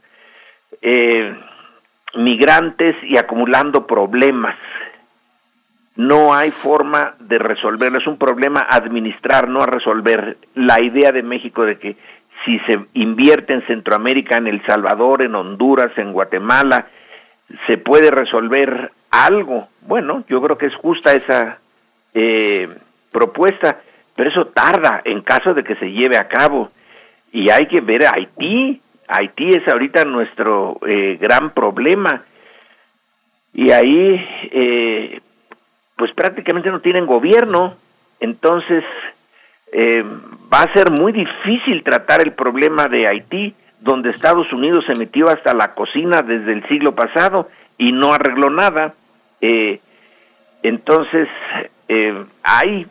eh, 0.83 1.35
migrantes 2.15 2.97
y 3.03 3.17
acumulando 3.17 3.87
problemas. 3.87 4.57
No 6.01 6.33
hay 6.33 6.51
forma 6.51 7.15
de 7.19 7.39
resolverlo, 7.39 7.99
es 7.99 8.07
un 8.07 8.17
problema 8.17 8.67
administrar, 8.71 9.51
no 9.51 9.61
a 9.61 9.67
resolver. 9.67 10.39
La 10.55 10.81
idea 10.81 11.13
de 11.13 11.23
México 11.23 11.67
de 11.67 11.79
que 11.79 11.95
si 12.43 12.59
se 12.61 12.79
invierte 12.95 13.53
en 13.53 13.61
Centroamérica, 13.67 14.39
en 14.39 14.47
El 14.47 14.65
Salvador, 14.65 15.23
en 15.23 15.35
Honduras, 15.35 15.93
en 15.99 16.15
Guatemala, 16.15 16.87
se 17.67 17.77
puede 17.77 18.11
resolver 18.11 18.93
algo. 19.11 19.69
Bueno, 19.83 20.25
yo 20.27 20.41
creo 20.41 20.57
que 20.57 20.69
es 20.69 20.75
justa 20.75 21.13
esa 21.13 21.59
eh, 22.15 22.67
propuesta, 23.13 23.83
pero 24.17 24.31
eso 24.31 24.47
tarda 24.47 25.03
en 25.05 25.21
caso 25.21 25.53
de 25.53 25.63
que 25.63 25.77
se 25.77 25.93
lleve 25.93 26.17
a 26.17 26.29
cabo. 26.29 26.71
Y 27.31 27.51
hay 27.51 27.67
que 27.67 27.83
ver 27.83 28.07
a 28.07 28.13
Haití. 28.15 28.81
Haití 29.07 29.51
es 29.51 29.69
ahorita 29.69 30.07
nuestro 30.07 30.79
eh, 30.87 31.19
gran 31.21 31.51
problema. 31.51 32.23
Y 33.53 33.71
ahí, 33.71 34.27
eh, 34.51 35.21
pues 36.01 36.15
prácticamente 36.15 36.71
no 36.71 36.81
tienen 36.81 37.05
gobierno. 37.05 37.77
Entonces, 38.21 38.83
va 40.51 40.63
a 40.63 40.73
ser 40.73 40.91
muy 40.91 41.13
difícil 41.13 41.83
tratar 41.83 42.23
el 42.23 42.33
problema 42.33 42.89
de 42.89 43.07
Haití, 43.07 43.55
donde 43.81 44.09
Estados 44.09 44.51
Unidos 44.51 44.85
se 44.87 44.95
metió 44.95 45.29
hasta 45.29 45.53
la 45.53 45.75
cocina 45.75 46.23
desde 46.23 46.55
el 46.55 46.67
siglo 46.69 46.95
pasado 46.95 47.51
y 47.77 47.93
no 47.93 48.15
arregló 48.15 48.49
nada. 48.49 48.95
Eh, 49.43 49.81
entonces, 50.63 51.29
eh, 51.89 52.25
hay 52.43 52.87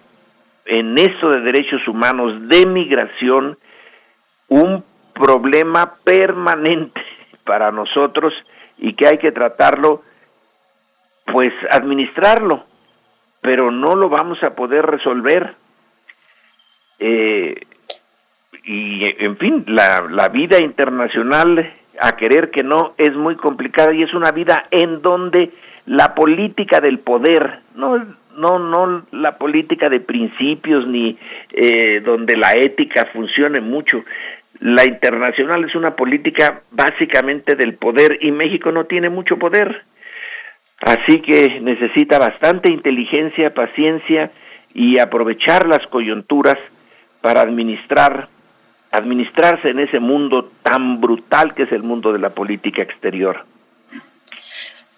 en 0.66 0.96
esto 1.00 1.32
de 1.32 1.42
derechos 1.42 1.88
humanos, 1.88 2.48
de 2.48 2.68
migración, 2.68 3.58
un 4.50 4.84
problema 5.16 5.96
permanente 6.04 7.02
para 7.44 7.72
nosotros 7.72 8.34
y 8.78 8.94
que 8.94 9.08
hay 9.08 9.18
que 9.18 9.32
tratarlo, 9.32 10.04
pues 11.26 11.52
administrarlo, 11.72 12.69
pero 13.50 13.72
no 13.72 13.96
lo 13.96 14.10
vamos 14.10 14.44
a 14.44 14.54
poder 14.54 14.86
resolver. 14.86 15.56
Eh, 17.00 17.60
y 18.64 19.02
en 19.26 19.38
fin, 19.38 19.64
la, 19.66 20.02
la 20.08 20.30
vida 20.30 20.62
internacional, 20.62 21.74
a 22.00 22.12
querer 22.12 22.52
que 22.52 22.62
no, 22.62 22.94
es 23.00 23.16
muy 23.16 23.36
complicada 23.38 23.92
y 23.92 24.04
es 24.04 24.14
una 24.14 24.32
vida 24.32 24.68
en 24.70 25.02
donde 25.02 25.50
la 25.88 26.14
política 26.14 26.80
del 26.80 27.00
poder, 27.00 27.62
no, 27.74 28.06
no, 28.38 28.60
no 28.60 29.02
la 29.14 29.40
política 29.40 29.90
de 29.90 30.00
principios 30.00 30.86
ni 30.86 31.18
eh, 31.50 32.02
donde 32.06 32.38
la 32.38 32.54
ética 32.54 33.08
funcione 33.12 33.62
mucho. 33.62 34.04
La 34.60 34.86
internacional 34.86 35.66
es 35.66 35.74
una 35.74 35.96
política 35.96 36.62
básicamente 36.70 37.56
del 37.56 37.74
poder 37.74 38.20
y 38.22 38.32
México 38.32 38.72
no 38.72 38.84
tiene 38.84 39.10
mucho 39.10 39.38
poder. 39.40 39.86
Así 40.82 41.22
que 41.22 41.60
necesita 41.62 42.20
bastante 42.20 42.72
inteligencia, 42.72 43.54
paciencia 43.54 44.32
y 44.74 45.00
aprovechar 45.00 45.68
las 45.68 45.86
coyunturas 45.88 46.58
para 47.22 47.42
administrar 47.42 48.28
administrarse 48.92 49.70
en 49.70 49.80
ese 49.80 50.00
mundo 50.00 50.50
tan 50.64 51.00
brutal 51.00 51.54
que 51.54 51.64
es 51.64 51.72
el 51.72 51.84
mundo 51.84 52.12
de 52.12 52.20
la 52.20 52.32
política 52.32 52.82
exterior. 52.82 53.46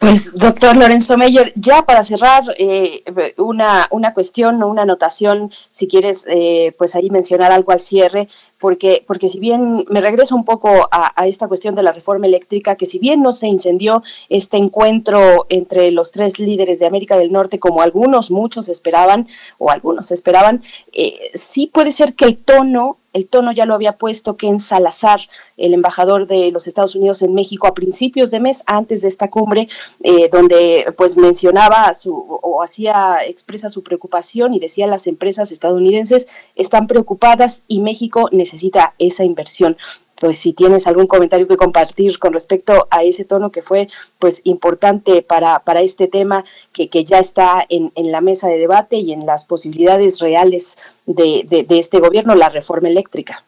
Pues, 0.01 0.33
doctor 0.33 0.75
Lorenzo 0.77 1.15
Meyer, 1.15 1.53
ya 1.55 1.83
para 1.83 2.03
cerrar, 2.03 2.43
eh, 2.57 3.03
una, 3.37 3.87
una 3.91 4.15
cuestión 4.15 4.63
o 4.63 4.67
una 4.67 4.81
anotación, 4.81 5.51
si 5.69 5.87
quieres, 5.87 6.25
eh, 6.27 6.73
pues 6.75 6.95
ahí 6.95 7.11
mencionar 7.11 7.51
algo 7.51 7.71
al 7.71 7.81
cierre, 7.81 8.27
porque, 8.57 9.03
porque 9.05 9.27
si 9.27 9.37
bien 9.37 9.85
me 9.89 10.01
regreso 10.01 10.35
un 10.35 10.43
poco 10.43 10.89
a, 10.89 11.27
esta 11.27 11.47
cuestión 11.47 11.75
de 11.75 11.83
la 11.83 11.91
reforma 11.91 12.25
eléctrica, 12.25 12.75
que 12.77 12.87
si 12.87 12.97
bien 12.97 13.21
no 13.21 13.31
se 13.31 13.45
incendió 13.45 14.01
este 14.27 14.57
encuentro 14.57 15.45
entre 15.49 15.91
los 15.91 16.11
tres 16.11 16.39
líderes 16.39 16.79
de 16.79 16.87
América 16.87 17.15
del 17.15 17.31
Norte, 17.31 17.59
como 17.59 17.83
algunos, 17.83 18.31
muchos 18.31 18.69
esperaban, 18.69 19.27
o 19.59 19.69
algunos 19.69 20.11
esperaban, 20.11 20.63
eh, 20.93 21.13
sí 21.35 21.67
puede 21.67 21.91
ser 21.91 22.15
que 22.15 22.25
el 22.25 22.39
tono 22.39 22.97
el 23.13 23.27
tono 23.27 23.51
ya 23.51 23.65
lo 23.65 23.73
había 23.73 23.97
puesto 23.97 24.37
Ken 24.37 24.59
Salazar, 24.59 25.21
el 25.57 25.73
embajador 25.73 26.27
de 26.27 26.51
los 26.51 26.67
Estados 26.67 26.95
Unidos 26.95 27.21
en 27.21 27.33
México, 27.33 27.67
a 27.67 27.73
principios 27.73 28.31
de 28.31 28.39
mes, 28.39 28.63
antes 28.65 29.01
de 29.01 29.07
esta 29.07 29.29
cumbre, 29.29 29.67
eh, 30.01 30.29
donde 30.29 30.93
pues 30.97 31.17
mencionaba 31.17 31.93
su, 31.93 32.13
o 32.13 32.63
hacía 32.63 33.19
expresa 33.25 33.69
su 33.69 33.83
preocupación 33.83 34.53
y 34.53 34.59
decía 34.59 34.87
las 34.87 35.07
empresas 35.07 35.51
estadounidenses 35.51 36.27
están 36.55 36.87
preocupadas 36.87 37.63
y 37.67 37.81
México 37.81 38.29
necesita 38.31 38.93
esa 38.97 39.23
inversión 39.23 39.77
pues 40.21 40.37
si 40.37 40.53
tienes 40.53 40.85
algún 40.85 41.07
comentario 41.07 41.47
que 41.47 41.57
compartir 41.57 42.19
con 42.19 42.31
respecto 42.31 42.87
a 42.91 43.01
ese 43.01 43.25
tono 43.25 43.51
que 43.51 43.63
fue 43.63 43.87
pues 44.19 44.39
importante 44.43 45.23
para, 45.23 45.59
para 45.61 45.81
este 45.81 46.07
tema 46.07 46.43
que, 46.71 46.89
que 46.89 47.03
ya 47.03 47.17
está 47.17 47.65
en, 47.69 47.91
en, 47.95 48.11
la 48.11 48.21
mesa 48.21 48.47
de 48.47 48.59
debate 48.59 48.97
y 48.97 49.13
en 49.13 49.25
las 49.25 49.45
posibilidades 49.45 50.19
reales 50.19 50.77
de, 51.07 51.43
de, 51.49 51.79
este 51.79 51.99
gobierno, 51.99 52.35
la 52.35 52.49
reforma 52.49 52.87
eléctrica. 52.87 53.43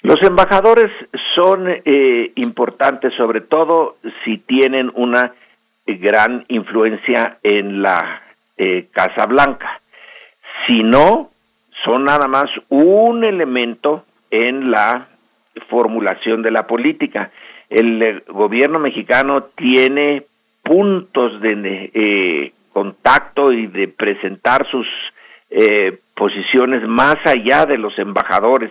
Los 0.00 0.22
embajadores 0.22 0.90
son 1.34 1.68
eh, 1.68 2.32
importantes, 2.36 3.12
sobre 3.14 3.42
todo 3.42 3.96
si 4.24 4.38
tienen 4.38 4.90
una 4.94 5.34
gran 5.86 6.46
influencia 6.48 7.36
en 7.42 7.82
la 7.82 8.22
eh, 8.56 8.86
Casa 8.92 9.26
Blanca. 9.26 9.82
Si 10.66 10.82
no, 10.82 11.28
son 11.84 12.04
nada 12.04 12.28
más 12.28 12.48
un 12.70 13.24
elemento 13.24 14.06
en 14.30 14.70
la 14.70 15.08
formulación 15.68 16.42
de 16.42 16.50
la 16.50 16.66
política. 16.66 17.30
El 17.68 18.02
eh, 18.02 18.22
gobierno 18.28 18.78
mexicano 18.78 19.42
tiene 19.56 20.24
puntos 20.62 21.40
de 21.40 21.90
eh, 21.94 22.52
contacto 22.72 23.52
y 23.52 23.66
de 23.68 23.88
presentar 23.88 24.66
sus 24.70 24.86
eh, 25.50 25.98
posiciones 26.14 26.86
más 26.86 27.16
allá 27.24 27.66
de 27.66 27.78
los 27.78 27.98
embajadores. 27.98 28.70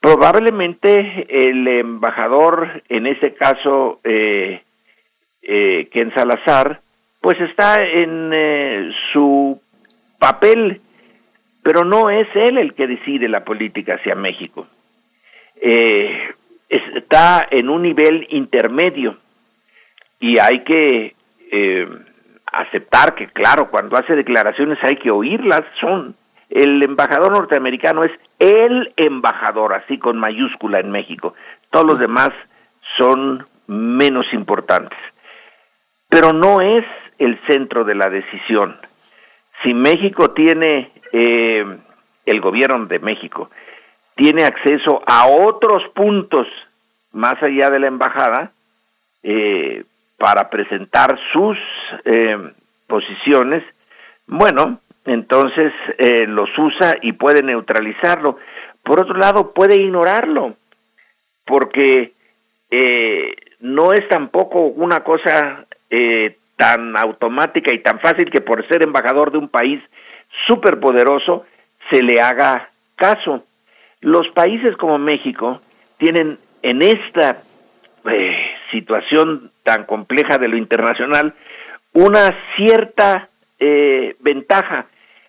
Probablemente 0.00 1.26
el 1.28 1.66
embajador, 1.66 2.82
en 2.88 3.06
ese 3.06 3.34
caso, 3.34 4.00
eh, 4.04 4.62
eh, 5.42 5.88
Ken 5.92 6.12
Salazar, 6.14 6.80
pues 7.20 7.40
está 7.40 7.82
en 7.84 8.30
eh, 8.32 8.90
su 9.12 9.60
papel, 10.18 10.80
pero 11.62 11.84
no 11.84 12.10
es 12.10 12.28
él 12.34 12.58
el 12.58 12.74
que 12.74 12.86
decide 12.86 13.28
la 13.28 13.44
política 13.44 13.94
hacia 13.94 14.14
México 14.14 14.66
eh, 15.62 16.34
está 16.68 17.46
en 17.50 17.68
un 17.68 17.82
nivel 17.82 18.26
intermedio 18.30 19.16
y 20.20 20.38
hay 20.38 20.64
que 20.64 21.14
eh, 21.50 21.88
aceptar 22.52 23.14
que, 23.14 23.28
claro, 23.28 23.70
cuando 23.70 23.96
hace 23.96 24.14
declaraciones 24.14 24.78
hay 24.82 24.96
que 24.96 25.10
oírlas, 25.10 25.62
son 25.80 26.14
el 26.50 26.82
embajador 26.82 27.32
norteamericano 27.32 28.04
es 28.04 28.12
el 28.38 28.92
embajador, 28.96 29.74
así 29.74 29.98
con 29.98 30.18
mayúscula 30.18 30.80
en 30.80 30.90
México. 30.90 31.34
Todos 31.70 31.86
los 31.86 31.98
demás 31.98 32.30
son 32.96 33.46
menos 33.66 34.26
importantes. 34.32 34.98
Pero 36.08 36.32
no 36.32 36.62
es 36.62 36.84
el 37.18 37.38
centro 37.46 37.84
de 37.84 37.94
la 37.94 38.08
decisión. 38.08 38.76
Si 39.62 39.74
México 39.74 40.30
tiene, 40.30 40.90
eh, 41.12 41.66
el 42.24 42.40
gobierno 42.40 42.86
de 42.86 42.98
México, 42.98 43.50
tiene 44.18 44.42
acceso 44.42 45.00
a 45.06 45.28
otros 45.28 45.80
puntos 45.94 46.48
más 47.12 47.40
allá 47.40 47.70
de 47.70 47.78
la 47.78 47.86
embajada 47.86 48.50
eh, 49.22 49.84
para 50.18 50.50
presentar 50.50 51.16
sus 51.32 51.56
eh, 52.04 52.36
posiciones, 52.88 53.62
bueno, 54.26 54.80
entonces 55.06 55.72
eh, 55.98 56.26
los 56.26 56.50
usa 56.58 56.96
y 57.00 57.12
puede 57.12 57.44
neutralizarlo. 57.44 58.38
Por 58.82 59.00
otro 59.00 59.16
lado, 59.16 59.52
puede 59.52 59.80
ignorarlo, 59.80 60.54
porque 61.46 62.12
no 63.60 63.92
es 63.92 64.06
tampoco 64.08 64.62
una 64.62 65.00
cosa 65.00 65.64
tan 66.56 66.96
automática 66.96 67.72
y 67.72 67.78
tan 67.78 68.00
fácil 68.00 68.30
que 68.30 68.40
por 68.40 68.66
ser 68.66 68.82
embajador 68.82 69.30
de 69.30 69.38
un 69.38 69.48
país 69.48 69.80
superpoderoso 70.46 71.46
se 71.90 72.02
le 72.02 72.20
haga 72.20 72.68
caso. 72.96 73.44
Los 74.00 74.28
países 74.28 74.76
como 74.76 74.98
México 74.98 75.60
tienen 75.96 76.38
en 76.62 76.82
esta 76.82 77.42
eh, 78.10 78.36
situación 78.70 79.50
tan 79.64 79.84
compleja 79.84 80.38
de 80.38 80.48
lo 80.48 80.56
internacional 80.56 81.34
una 81.92 82.34
cierta 82.56 83.28
eh, 83.58 84.16
ventaja. 84.20 84.86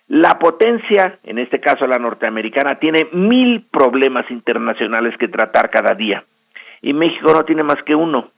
La 0.08 0.38
potencia, 0.38 1.18
en 1.24 1.38
este 1.38 1.60
caso 1.60 1.86
la 1.86 1.98
norteamericana, 1.98 2.76
tiene 2.76 3.08
mil 3.12 3.64
problemas 3.70 4.30
internacionales 4.30 5.16
que 5.18 5.28
tratar 5.28 5.70
cada 5.70 5.94
día. 5.94 6.24
Y 6.82 6.92
México 6.92 7.32
no 7.32 7.44
tiene 7.44 7.62
más 7.62 7.82
que 7.84 7.94
uno, 7.94 8.30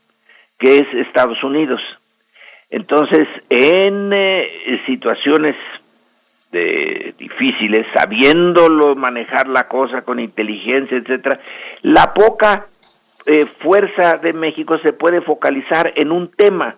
que 0.59 0.77
es 0.77 0.93
Estados 0.93 1.43
Unidos. 1.43 1.81
Entonces, 2.69 3.27
en 3.49 4.11
eh, 4.13 4.81
situaciones 4.85 5.55
de, 6.53 7.13
difíciles, 7.17 7.85
sabiéndolo 7.93 8.95
manejar 8.95 9.49
la 9.49 9.67
cosa 9.67 10.03
con 10.03 10.19
inteligencia, 10.19 10.97
etcétera, 10.97 11.39
la 11.81 12.13
poca 12.13 12.67
eh, 13.25 13.45
fuerza 13.59 14.13
de 14.13 14.31
México 14.31 14.77
se 14.77 14.93
puede 14.93 15.21
focalizar 15.21 15.91
en 15.95 16.11
un 16.11 16.29
tema 16.29 16.75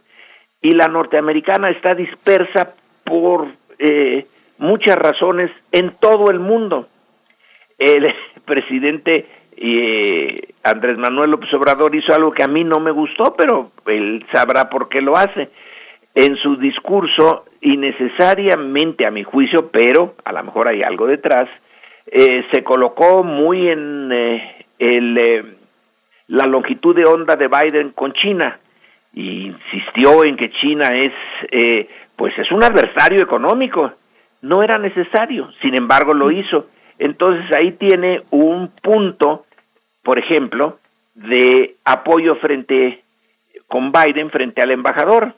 y 0.61 0.71
la 0.71 0.87
norteamericana 0.87 1.69
está 1.69 1.93
dispersa 1.93 2.73
por 3.03 3.47
eh, 3.77 4.25
muchas 4.57 4.97
razones 4.97 5.51
en 5.71 5.91
todo 5.99 6.31
el 6.31 6.39
mundo. 6.39 6.87
El 7.77 8.11
presidente 8.45 9.27
eh, 9.57 10.53
Andrés 10.63 10.97
Manuel 10.97 11.31
López 11.31 11.53
Obrador 11.53 11.95
hizo 11.95 12.13
algo 12.13 12.31
que 12.31 12.43
a 12.43 12.47
mí 12.47 12.63
no 12.63 12.79
me 12.79 12.91
gustó, 12.91 13.35
pero 13.37 13.71
él 13.85 14.25
sabrá 14.31 14.69
por 14.69 14.89
qué 14.89 15.01
lo 15.01 15.17
hace. 15.17 15.49
En 16.15 16.37
su 16.37 16.55
discurso, 16.55 17.43
innecesariamente 17.59 19.05
a 19.05 19.11
mi 19.11 19.23
juicio, 19.23 19.69
pero 19.69 20.15
a 20.23 20.31
lo 20.31 20.43
mejor 20.43 20.69
hay 20.69 20.81
algo 20.81 21.07
detrás, 21.07 21.49
eh, 22.07 22.45
se 22.51 22.63
colocó 22.63 23.21
muy 23.23 23.67
en 23.67 24.11
eh, 24.13 24.65
el, 24.79 25.17
eh, 25.17 25.43
la 26.27 26.47
longitud 26.47 26.95
de 26.95 27.05
onda 27.05 27.35
de 27.35 27.49
Biden 27.49 27.91
con 27.91 28.13
China. 28.13 28.57
Y 29.13 29.47
insistió 29.47 30.23
en 30.23 30.37
que 30.37 30.51
China 30.51 30.87
es 30.93 31.13
eh, 31.51 31.89
pues 32.15 32.37
es 32.37 32.51
un 32.51 32.63
adversario 32.63 33.21
económico. 33.21 33.91
No 34.41 34.63
era 34.63 34.77
necesario 34.77 35.51
sin 35.61 35.75
embargo 35.75 36.13
lo 36.13 36.31
hizo. 36.31 36.67
Entonces 36.99 37.45
ahí 37.57 37.73
tiene 37.73 38.21
un 38.31 38.71
punto 38.81 39.45
por 40.03 40.19
ejemplo 40.19 40.79
de 41.13 41.75
apoyo 41.85 42.35
frente 42.35 43.03
con 43.67 43.91
Biden 43.91 44.29
frente 44.29 44.61
al 44.61 44.71
embajador 44.71 45.33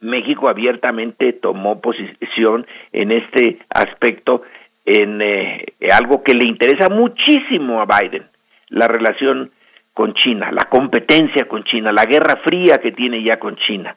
México 0.00 0.48
abiertamente 0.48 1.32
tomó 1.32 1.80
posición 1.80 2.66
en 2.92 3.12
este 3.12 3.58
aspecto 3.70 4.42
en 4.84 5.20
eh, 5.20 5.66
algo 5.92 6.22
que 6.22 6.34
le 6.34 6.48
interesa 6.48 6.88
muchísimo 6.88 7.80
a 7.80 7.86
Biden, 7.86 8.24
la 8.70 8.88
relación 8.88 9.50
con 9.92 10.14
China, 10.14 10.50
la 10.52 10.66
competencia 10.66 11.46
con 11.46 11.64
China, 11.64 11.90
la 11.92 12.04
guerra 12.04 12.36
fría 12.44 12.78
que 12.78 12.92
tiene 12.92 13.22
ya 13.22 13.38
con 13.38 13.56
China. 13.56 13.96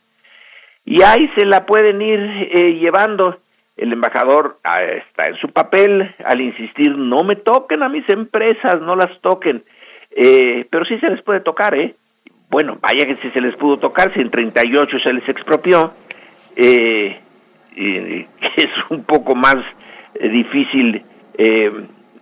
Y 0.83 1.01
ahí 1.03 1.29
se 1.35 1.45
la 1.45 1.65
pueden 1.65 2.01
ir 2.01 2.19
eh, 2.19 2.73
llevando. 2.79 3.37
El 3.77 3.93
embajador 3.93 4.57
ah, 4.63 4.83
está 4.83 5.27
en 5.27 5.37
su 5.37 5.49
papel 5.49 6.13
al 6.25 6.41
insistir, 6.41 6.97
no 6.97 7.23
me 7.23 7.35
toquen 7.35 7.83
a 7.83 7.89
mis 7.89 8.07
empresas, 8.09 8.81
no 8.81 8.95
las 8.95 9.19
toquen. 9.21 9.63
Eh, 10.11 10.65
pero 10.69 10.85
sí 10.85 10.97
se 10.99 11.09
les 11.09 11.21
puede 11.21 11.39
tocar, 11.39 11.73
¿eh? 11.75 11.95
Bueno, 12.51 12.77
vaya 12.81 13.05
que 13.05 13.15
si 13.15 13.29
se 13.31 13.39
les 13.39 13.55
pudo 13.55 13.77
tocar, 13.77 14.13
si 14.13 14.19
en 14.19 14.29
38 14.29 14.99
se 14.99 15.13
les 15.13 15.27
expropió, 15.29 15.93
eh, 16.57 17.17
es 17.77 18.69
un 18.89 19.05
poco 19.05 19.35
más 19.35 19.55
eh, 20.15 20.27
difícil 20.27 21.01
eh, 21.37 21.71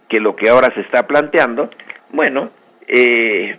que 0.08 0.20
lo 0.20 0.36
que 0.36 0.52
ahora 0.52 0.72
se 0.76 0.82
está 0.82 1.08
planteando. 1.08 1.72
Bueno, 2.12 2.52
eh, 2.88 3.58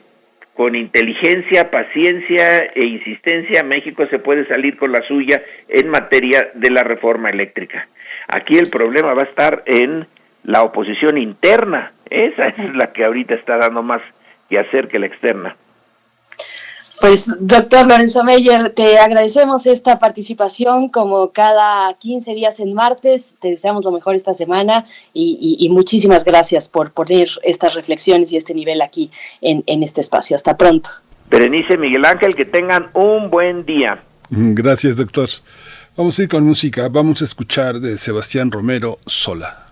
con 0.55 0.76
inteligencia, 0.76 1.72
paciencia 1.72 2.59
e 2.59 2.86
insistencia, 2.86 3.64
México 3.64 4.06
se 4.06 4.20
puede 4.20 4.44
salir 4.44 4.76
con 4.76 4.92
la 4.92 5.02
suya 5.02 5.42
en 5.68 5.88
materia 5.88 6.51
de 6.55 6.70
la 6.70 6.84
reforma 6.84 7.30
eléctrica. 7.30 7.88
Aquí 8.28 8.59
el 8.59 8.70
problema 8.70 9.12
va 9.12 9.22
a 9.22 9.28
estar 9.28 9.64
en 9.66 10.06
la 10.44 10.62
oposición 10.62 11.18
interna, 11.18 11.90
esa 12.09 12.47
es 12.47 12.74
la 12.76 12.92
que 12.92 13.05
ahorita 13.05 13.34
está 13.34 13.56
dando 13.56 13.82
más 13.82 14.02
que 14.48 14.60
hacer 14.60 14.86
que 14.86 15.01
la 15.01 15.06
externa. 15.06 15.56
Pues, 17.01 17.32
doctor 17.40 17.86
Lorenzo 17.86 18.24
Meyer, 18.24 18.70
te 18.70 18.98
agradecemos 18.98 19.64
esta 19.64 19.98
participación 19.98 20.90
como 20.90 21.31
cada 21.31 21.94
15 21.94 22.35
días 22.35 22.60
en 22.60 22.74
martes. 22.74 23.35
Te 23.40 23.48
deseamos 23.48 23.85
lo 23.85 23.90
mejor 23.90 24.14
esta 24.14 24.35
semana 24.35 24.85
y, 25.14 25.39
y, 25.40 25.64
y 25.64 25.70
muchísimas 25.70 26.24
gracias 26.24 26.68
por 26.68 26.93
poner 26.93 27.28
estas 27.43 27.74
reflexiones 27.74 28.32
y 28.32 28.36
este 28.36 28.52
nivel 28.52 28.82
aquí 28.82 29.10
en, 29.40 29.64
en 29.66 29.82
este 29.82 30.02
espacio. 30.02 30.36
Hasta 30.36 30.59
pronto. 30.59 30.90
Berenice, 31.31 31.78
Miguel 31.78 32.05
Ángel, 32.05 32.35
que 32.35 32.44
tengan 32.44 32.90
un 32.93 33.31
buen 33.31 33.64
día. 33.64 34.02
Gracias, 34.28 34.94
doctor. 34.94 35.28
Vamos 35.97 36.18
a 36.18 36.22
ir 36.22 36.28
con 36.28 36.44
música. 36.44 36.89
Vamos 36.89 37.22
a 37.22 37.24
escuchar 37.24 37.81
de 37.81 37.97
Sebastián 37.97 38.51
Romero 38.51 38.98
sola. 39.06 39.66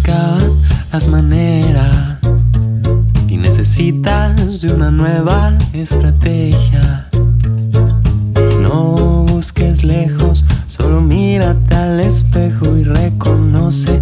Acaban 0.00 0.52
las 0.92 1.08
maneras 1.08 2.18
y 3.28 3.36
necesitas 3.36 4.60
de 4.60 4.72
una 4.72 4.90
nueva 4.90 5.56
estrategia, 5.72 7.08
no 8.60 9.24
busques 9.28 9.84
lejos, 9.84 10.44
solo 10.66 11.00
mírate 11.00 11.74
al 11.74 12.00
espejo 12.00 12.76
y 12.76 12.84
reconoce 12.84 13.99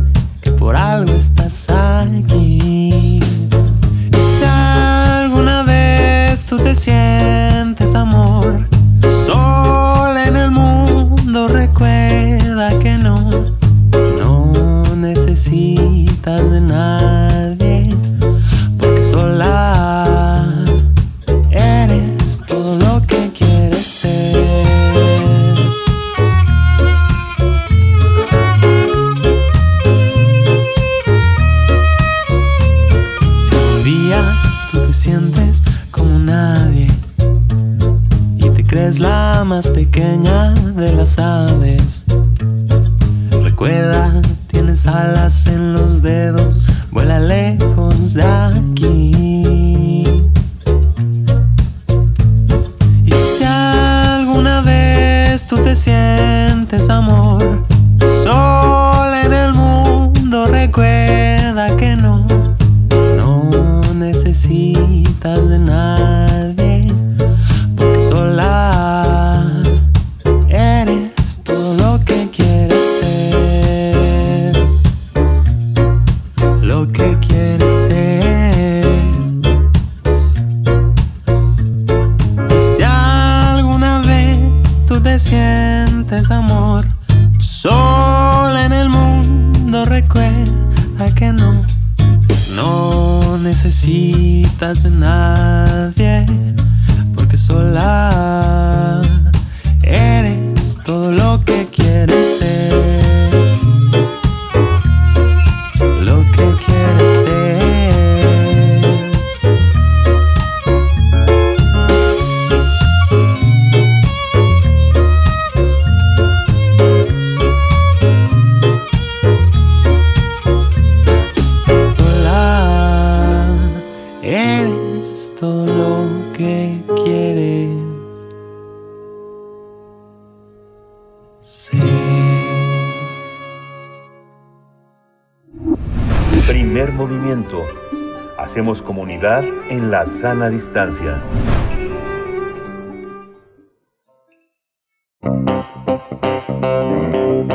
en 139.71 139.91
la 139.91 140.07
sana 140.07 140.49
distancia. 140.49 141.23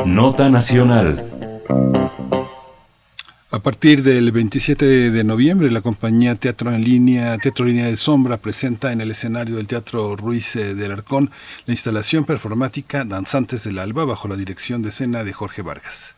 Nota 0.06 0.48
Nacional. 0.48 1.30
A 3.50 3.58
partir 3.60 4.02
del 4.02 4.32
27 4.32 5.10
de 5.10 5.24
noviembre, 5.24 5.70
la 5.70 5.80
compañía 5.80 6.34
Teatro 6.34 6.72
en 6.72 6.82
Línea, 6.82 7.38
Teatro 7.38 7.64
Línea 7.64 7.86
de 7.86 7.96
Sombra, 7.96 8.36
presenta 8.36 8.92
en 8.92 9.00
el 9.00 9.10
escenario 9.10 9.56
del 9.56 9.66
Teatro 9.66 10.16
Ruiz 10.16 10.56
eh, 10.56 10.74
del 10.74 10.92
Arcón 10.92 11.30
la 11.66 11.72
instalación 11.72 12.24
performática 12.24 13.04
Danzantes 13.04 13.64
del 13.64 13.78
Alba 13.78 14.04
bajo 14.04 14.28
la 14.28 14.36
dirección 14.36 14.82
de 14.82 14.88
escena 14.90 15.24
de 15.24 15.32
Jorge 15.32 15.62
Vargas. 15.62 16.14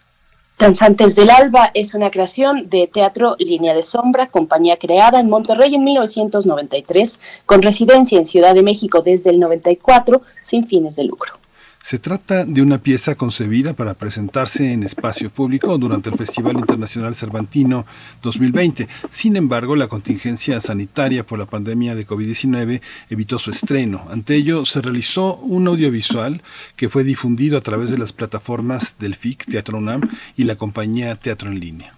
Danzantes 0.59 1.15
del 1.15 1.29
Alba 1.29 1.71
es 1.75 1.93
una 1.93 2.11
creación 2.11 2.71
de 2.71 2.87
Teatro 2.87 3.37
Línea 3.39 3.75
de 3.75 3.83
Sombra, 3.83 4.29
compañía 4.29 4.79
creada 4.79 5.21
en 5.21 5.29
Monterrey 5.29 5.75
en 5.75 5.85
1993, 5.85 7.21
con 7.45 7.61
residencia 7.61 8.17
en 8.17 8.25
Ciudad 8.25 8.55
de 8.55 8.63
México 8.63 9.03
desde 9.03 9.29
el 9.29 9.39
94, 9.39 10.23
sin 10.41 10.67
fines 10.67 10.97
de 10.97 11.05
lucro. 11.05 11.35
Se 11.87 12.01
trata 12.01 12.45
de 12.45 12.63
una 12.63 12.79
pieza 12.79 13.15
concebida 13.15 13.73
para 13.73 13.95
presentarse 13.95 14.73
en 14.73 14.83
espacio 14.83 15.31
público 15.31 15.79
durante 15.79 16.11
el 16.11 16.17
Festival 16.17 16.59
Internacional 16.59 17.15
Cervantino 17.15 17.87
2020. 18.25 18.89
Sin 19.09 19.37
embargo, 19.37 19.77
la 19.77 19.87
contingencia 19.87 20.61
sanitaria 20.61 21.25
por 21.25 21.39
la 21.39 21.47
pandemia 21.47 21.95
de 21.95 22.05
COVID-19 22.05 22.81
evitó 23.09 23.39
su 23.39 23.53
estreno. 23.53 24.05
Ante 24.11 24.35
ello, 24.35 24.67
se 24.67 24.83
realizó 24.83 25.37
un 25.37 25.69
audiovisual 25.69 26.43
que 26.75 26.89
fue 26.89 27.05
difundido 27.05 27.57
a 27.57 27.61
través 27.61 27.93
de 27.93 27.99
las 27.99 28.13
plataformas 28.13 28.97
del 28.99 29.15
FIC, 29.15 29.45
Teatro 29.45 29.79
UNAM 29.79 30.01
y 30.37 30.43
la 30.43 30.57
compañía 30.57 31.15
Teatro 31.15 31.53
en 31.53 31.61
Línea. 31.61 31.96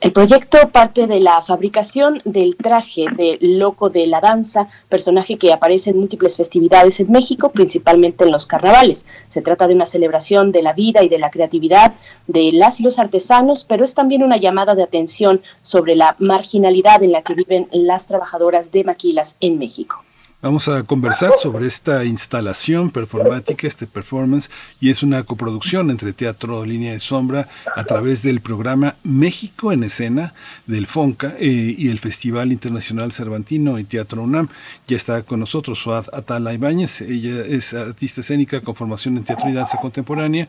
El 0.00 0.12
proyecto 0.12 0.58
parte 0.72 1.06
de 1.06 1.20
la 1.20 1.40
fabricación 1.40 2.20
del 2.24 2.56
traje 2.56 3.06
de 3.14 3.38
Loco 3.40 3.90
de 3.90 4.08
la 4.08 4.20
Danza, 4.20 4.66
personaje 4.88 5.38
que 5.38 5.52
aparece 5.52 5.90
en 5.90 5.98
múltiples 5.98 6.34
festividades 6.34 6.98
en 6.98 7.12
México, 7.12 7.52
principalmente 7.52 8.24
en 8.24 8.32
los 8.32 8.44
carnavales. 8.44 9.06
Se 9.28 9.40
trata 9.40 9.68
de 9.68 9.74
una 9.74 9.86
celebración 9.86 10.50
de 10.50 10.62
la 10.62 10.72
vida 10.72 11.04
y 11.04 11.08
de 11.08 11.20
la 11.20 11.30
creatividad 11.30 11.94
de 12.26 12.50
las 12.52 12.80
y 12.80 12.82
los 12.82 12.98
artesanos, 12.98 13.64
pero 13.64 13.84
es 13.84 13.94
también 13.94 14.24
una 14.24 14.36
llamada 14.36 14.74
de 14.74 14.82
atención 14.82 15.40
sobre 15.62 15.94
la 15.94 16.16
marginalidad 16.18 17.02
en 17.04 17.12
la 17.12 17.22
que 17.22 17.34
viven 17.34 17.68
las 17.70 18.08
trabajadoras 18.08 18.72
de 18.72 18.82
maquilas 18.82 19.36
en 19.40 19.58
México. 19.58 20.02
Vamos 20.44 20.68
a 20.68 20.82
conversar 20.82 21.32
sobre 21.40 21.66
esta 21.66 22.04
instalación 22.04 22.90
performática, 22.90 23.66
este 23.66 23.86
performance, 23.86 24.50
y 24.78 24.90
es 24.90 25.02
una 25.02 25.22
coproducción 25.22 25.90
entre 25.90 26.12
Teatro 26.12 26.66
Línea 26.66 26.92
de 26.92 27.00
Sombra 27.00 27.48
a 27.74 27.82
través 27.84 28.22
del 28.22 28.42
programa 28.42 28.94
México 29.04 29.72
en 29.72 29.84
Escena 29.84 30.34
del 30.66 30.86
FONCA 30.86 31.32
eh, 31.38 31.74
y 31.78 31.88
el 31.88 31.98
Festival 31.98 32.52
Internacional 32.52 33.10
Cervantino 33.10 33.78
y 33.78 33.84
Teatro 33.84 34.20
UNAM. 34.20 34.50
Ya 34.86 34.96
está 34.96 35.22
con 35.22 35.40
nosotros 35.40 35.78
Suad 35.78 36.08
Atala 36.12 36.52
Ibáñez, 36.52 37.00
ella 37.00 37.40
es 37.40 37.72
artista 37.72 38.20
escénica 38.20 38.60
con 38.60 38.74
formación 38.74 39.16
en 39.16 39.24
teatro 39.24 39.48
y 39.48 39.54
danza 39.54 39.78
contemporánea 39.78 40.46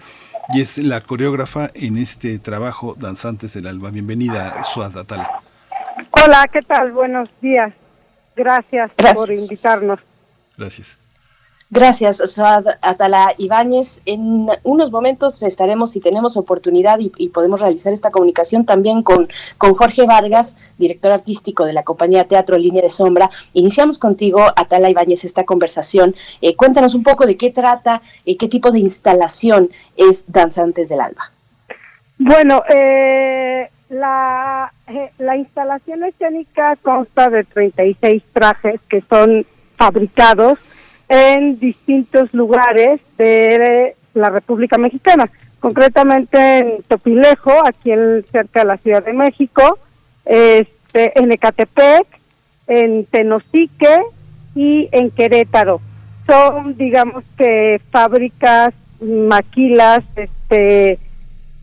y 0.53 0.59
es 0.59 0.77
la 0.77 0.99
coreógrafa 0.99 1.72
en 1.73 1.99
este 1.99 2.38
trabajo 2.39 2.97
Danzantes 2.99 3.53
del 3.53 3.65
Alba. 3.67 3.91
Bienvenida, 3.91 4.61
Suad 4.65 4.97
Atala. 4.97 5.39
Hola, 6.11 6.49
¿qué 6.51 6.59
tal? 6.59 6.91
Buenos 6.91 7.30
días. 7.41 7.72
Gracias, 8.36 8.91
por 9.16 9.32
invitarnos. 9.32 9.99
Gracias. 10.57 10.98
Gracias, 11.72 12.18
Suad 12.32 12.64
Atala 12.82 13.34
Ibáñez. 13.40 14.02
En 14.06 14.48
unos 14.62 14.91
momentos 14.91 15.41
estaremos, 15.41 15.91
si 15.91 15.99
tenemos 15.99 16.38
oportunidad 16.38 16.99
y, 16.99 17.12
y, 17.18 17.30
podemos 17.30 17.60
realizar 17.60 17.91
esta 17.91 18.12
comunicación 18.12 18.66
también 18.66 19.02
con, 19.02 19.28
con 19.57 19.74
Jorge 19.74 20.06
Vargas, 20.06 20.57
director 20.78 21.12
artístico 21.12 21.66
de 21.66 21.74
la 21.74 21.82
compañía 21.82 22.28
Teatro 22.28 22.60
Línea 22.60 22.84
de 22.84 22.90
Sombra. 22.90 23.32
Iniciamos 23.53 23.98
contigo, 23.98 24.45
Atala 24.56 24.91
Ibáñez, 24.91 25.24
esta 25.26 25.44
conversación. 25.44 26.16
Eh, 26.40 26.56
cuéntanos 26.56 26.94
un 26.94 27.02
poco 27.02 27.26
de 27.26 27.36
qué 27.36 27.49
trata, 27.49 28.03
eh, 28.26 28.38
qué 28.38 28.48
tipo 28.48 28.72
de 28.72 28.80
instalación 28.80 29.72
es 29.98 30.26
Danzantes 30.28 30.88
del 30.88 31.02
Alba. 31.02 31.32
Bueno, 32.20 32.62
eh, 32.70 33.72
la, 33.90 34.72
eh, 34.88 35.12
la 35.20 35.38
instalación 35.38 36.03
escénica 36.03 36.76
consta 36.78 37.30
de 37.30 37.44
36 37.44 38.24
trajes 38.34 38.80
que 38.90 39.03
son 39.10 39.45
fabricados 39.78 40.60
en 41.07 41.60
distintos 41.60 42.34
lugares 42.34 42.99
de 43.18 43.95
la 44.14 44.30
República 44.30 44.78
Mexicana, 44.78 45.30
concretamente 45.60 46.60
en 46.60 46.84
Topilejo, 46.84 47.52
aquí 47.66 47.91
en, 47.91 48.24
cerca 48.32 48.62
de 48.62 48.66
la 48.66 48.78
Ciudad 48.78 49.03
de 49.03 49.14
México, 49.14 49.78
este, 50.26 51.20
en 51.20 51.32
Ecatepec, 51.32 52.07
en 52.68 53.06
Tenosique 53.06 54.02
y 54.56 54.90
en 54.91 55.12
Querétaro. 55.12 55.82
Son, 56.26 56.76
digamos 56.76 57.24
que, 57.38 57.80
fábricas, 57.91 58.74
maquilas, 58.99 60.03
este, 60.16 60.98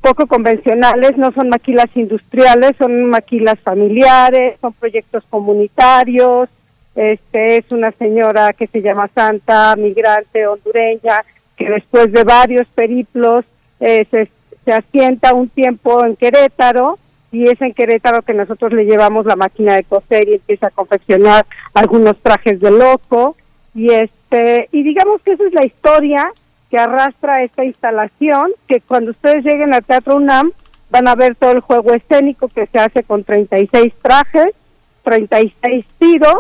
poco 0.03 0.27
convencionales, 0.27 1.17
no 1.17 1.33
son 1.33 1.49
maquilas 1.49 1.87
industriales, 1.95 2.73
son 2.77 3.07
maquilas 3.07 3.59
familiares, 3.61 4.59
son 4.61 4.73
proyectos 4.75 5.25
comunitarios. 5.31 6.49
Este 6.95 7.57
es 7.57 7.71
una 7.71 7.93
señora 7.93 8.53
que 8.53 8.67
se 8.67 8.83
llama 8.83 9.09
Santa, 9.15 9.75
migrante 9.77 10.47
hondureña, 10.47 11.25
que 11.57 11.71
después 11.71 12.13
de 12.13 12.25
varios 12.25 12.67
periplos 12.69 13.45
eh, 13.81 14.05
se, 14.11 14.29
se 14.65 14.73
asienta 14.73 15.35
un 15.35 15.49
tiempo 15.49 16.05
en 16.05 16.17
Querétaro 16.17 16.99
y 17.31 17.49
es 17.49 17.63
en 17.63 17.73
Querétaro 17.73 18.23
que 18.23 18.35
nosotros 18.35 18.73
le 18.73 18.85
llevamos 18.85 19.25
la 19.25 19.37
máquina 19.37 19.77
de 19.77 19.85
coser 19.85 20.29
y 20.29 20.35
empieza 20.35 20.67
a 20.67 20.71
confeccionar 20.71 21.47
algunos 21.73 22.19
trajes 22.19 22.61
de 22.61 22.71
loco 22.71 23.37
y 23.75 23.91
este 23.91 24.69
y 24.71 24.83
digamos 24.83 25.23
que 25.23 25.33
esa 25.33 25.45
es 25.47 25.55
la 25.55 25.65
historia 25.65 26.31
que 26.73 26.79
arrastra 26.79 27.43
esta 27.43 27.67
instalación, 27.67 28.51
que 28.67 28.81
cuando 28.81 29.11
ustedes 29.11 29.45
lleguen 29.45 29.75
al 29.75 29.85
Teatro 29.85 30.17
UNAM 30.17 30.53
van 30.89 31.07
a 31.07 31.15
ver 31.15 31.37
todo 31.37 31.51
el 31.51 31.61
juego 31.61 31.93
escénico 31.93 32.49
que 32.49 32.65
se 32.65 32.79
hace 32.79 33.03
con 33.03 33.25
36 33.25 33.93
trajes, 34.01 34.55
36 35.03 35.85
tiros 35.99 36.39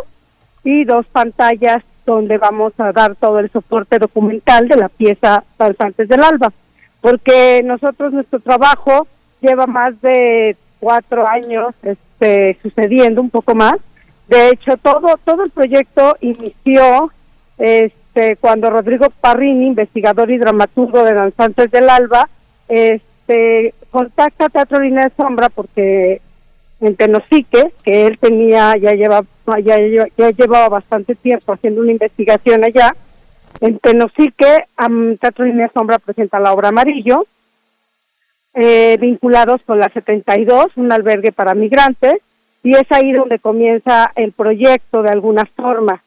y 0.65 0.85
dos 0.85 1.05
pantallas 1.09 1.85
donde 2.07 2.39
vamos 2.39 2.73
a 2.79 2.93
dar 2.93 3.15
todo 3.15 3.41
el 3.41 3.51
soporte 3.51 3.99
documental 3.99 4.69
de 4.69 4.77
la 4.77 4.89
pieza 4.89 5.45
Danzantes 5.59 6.09
del 6.09 6.25
Alba, 6.25 6.51
porque 7.03 7.61
nosotros 7.63 8.15
nuestro 8.15 8.41
trabajo 8.41 9.07
lleva 9.43 9.67
más 9.67 10.01
de 10.01 10.57
cuatro 10.81 11.29
años 11.29 11.75
este, 11.83 12.57
sucediendo, 12.63 13.21
un 13.21 13.29
poco 13.29 13.55
más. 13.55 13.77
De 14.29 14.49
hecho, 14.49 14.79
todo 14.79 15.19
todo 15.27 15.45
el 15.45 15.51
proyecto 15.51 16.17
inició 16.23 17.13
este, 17.59 18.02
cuando 18.41 18.71
Rodrigo 18.71 19.09
Parrini, 19.21 19.67
investigador 19.67 20.31
y 20.31 20.39
dramaturgo 20.39 21.03
de 21.03 21.15
Danzantes 21.15 21.71
del 21.71 21.89
Alba, 21.89 22.29
este, 22.69 23.75
contacta 23.91 24.47
a 24.47 24.49
Teatro 24.51 24.81
Línea 24.81 25.05
de 25.05 25.17
Sombra 25.17 25.49
porque 25.49 26.21
en 26.81 26.97
Tenosique, 26.97 27.73
que 27.85 28.07
él 28.07 28.19
tenía, 28.19 28.77
ya 28.77 28.93
lleva, 28.93 29.23
ya, 29.63 29.79
ya 30.17 30.31
llevaba 30.31 30.69
bastante 30.69 31.15
tiempo 31.15 31.53
haciendo 31.53 31.81
una 31.81 31.93
investigación 31.93 32.65
allá, 32.65 32.95
en 33.61 33.79
Tenosique, 33.79 34.65
Teatro 35.21 35.45
Línea 35.45 35.71
Sombra 35.73 36.01
presenta 36.01 36.41
la 36.41 36.53
obra 36.53 36.71
Amarillo, 36.71 37.27
eh, 38.55 38.99
vinculados 39.01 39.63
con 39.65 39.79
la 39.79 39.89
72, 39.89 40.77
un 40.77 40.91
albergue 40.91 41.31
para 41.31 41.55
migrantes, 41.55 42.17
y 42.65 42.75
es 42.75 42.91
ahí 42.91 43.13
donde 43.13 43.39
comienza 43.39 44.11
el 44.17 44.33
proyecto 44.33 45.03
de 45.03 45.11
alguna 45.11 45.47
forma. 45.47 46.03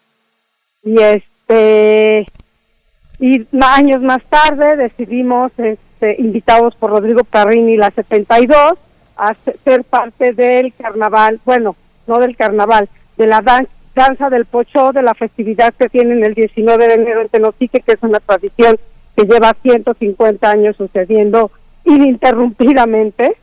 Y 0.83 1.01
este 1.01 1.34
y 1.49 3.47
años 3.61 4.01
más 4.01 4.23
tarde 4.23 4.75
decidimos, 4.75 5.51
este, 5.57 6.15
invitados 6.19 6.75
por 6.75 6.91
Rodrigo 6.91 7.23
Parrini, 7.23 7.77
la 7.77 7.91
72, 7.91 8.73
a 9.17 9.33
ser 9.63 9.83
parte 9.83 10.33
del 10.33 10.73
carnaval, 10.73 11.39
bueno, 11.45 11.75
no 12.07 12.19
del 12.19 12.35
carnaval, 12.35 12.89
de 13.17 13.27
la 13.27 13.41
dan 13.41 13.67
danza 13.95 14.29
del 14.29 14.45
pocho, 14.45 14.91
de 14.91 15.01
la 15.01 15.13
festividad 15.13 15.73
que 15.73 15.87
tienen 15.87 16.23
el 16.23 16.33
19 16.33 16.87
de 16.87 16.93
enero 16.95 17.21
en 17.21 17.29
Tenosique, 17.29 17.79
que 17.79 17.93
es 17.93 18.03
una 18.03 18.19
tradición 18.19 18.77
que 19.15 19.23
lleva 19.23 19.55
150 19.61 20.51
años 20.51 20.75
sucediendo 20.75 21.49
ininterrumpidamente 21.85 23.37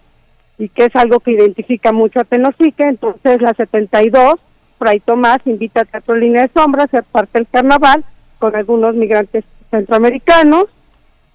y 0.59 0.69
que 0.69 0.85
es 0.85 0.97
algo 0.97 1.21
que 1.21 1.33
identifica 1.33 1.93
mucho 1.93 2.21
a 2.21 2.25
Tenosique. 2.25 2.85
Entonces, 2.85 3.41
la 3.41 3.55
72, 3.55 4.35
Fray 4.83 4.99
Tomás 4.99 5.39
invita 5.45 5.83
a 5.83 5.85
Teatro 5.85 6.17
Línea 6.17 6.43
de 6.43 6.49
Sombra 6.49 6.83
a 6.83 6.89
ser 6.89 7.05
parte 7.05 7.39
del 7.39 7.47
carnaval 7.47 8.05
con 8.41 8.57
algunos 8.57 8.97
migrantes 8.97 9.45
centroamericanos. 9.71 10.65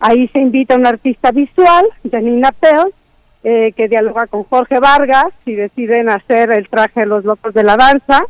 Ahí 0.02 0.28
se 0.28 0.40
invita 0.40 0.74
a 0.74 0.78
un 0.78 0.86
artista 0.86 1.32
visual, 1.32 1.86
Janina 2.12 2.52
Pell, 2.52 2.94
eh, 3.46 3.72
que 3.72 3.88
dialoga 3.88 4.28
con 4.28 4.44
Jorge 4.44 4.80
Vargas 4.80 5.28
y 5.46 5.54
deciden 5.54 6.10
hacer 6.10 6.52
el 6.52 6.68
traje 6.68 7.00
de 7.00 7.06
los 7.06 7.24
locos 7.24 7.54
de 7.54 7.64
la 7.64 7.78
danza 7.78 8.26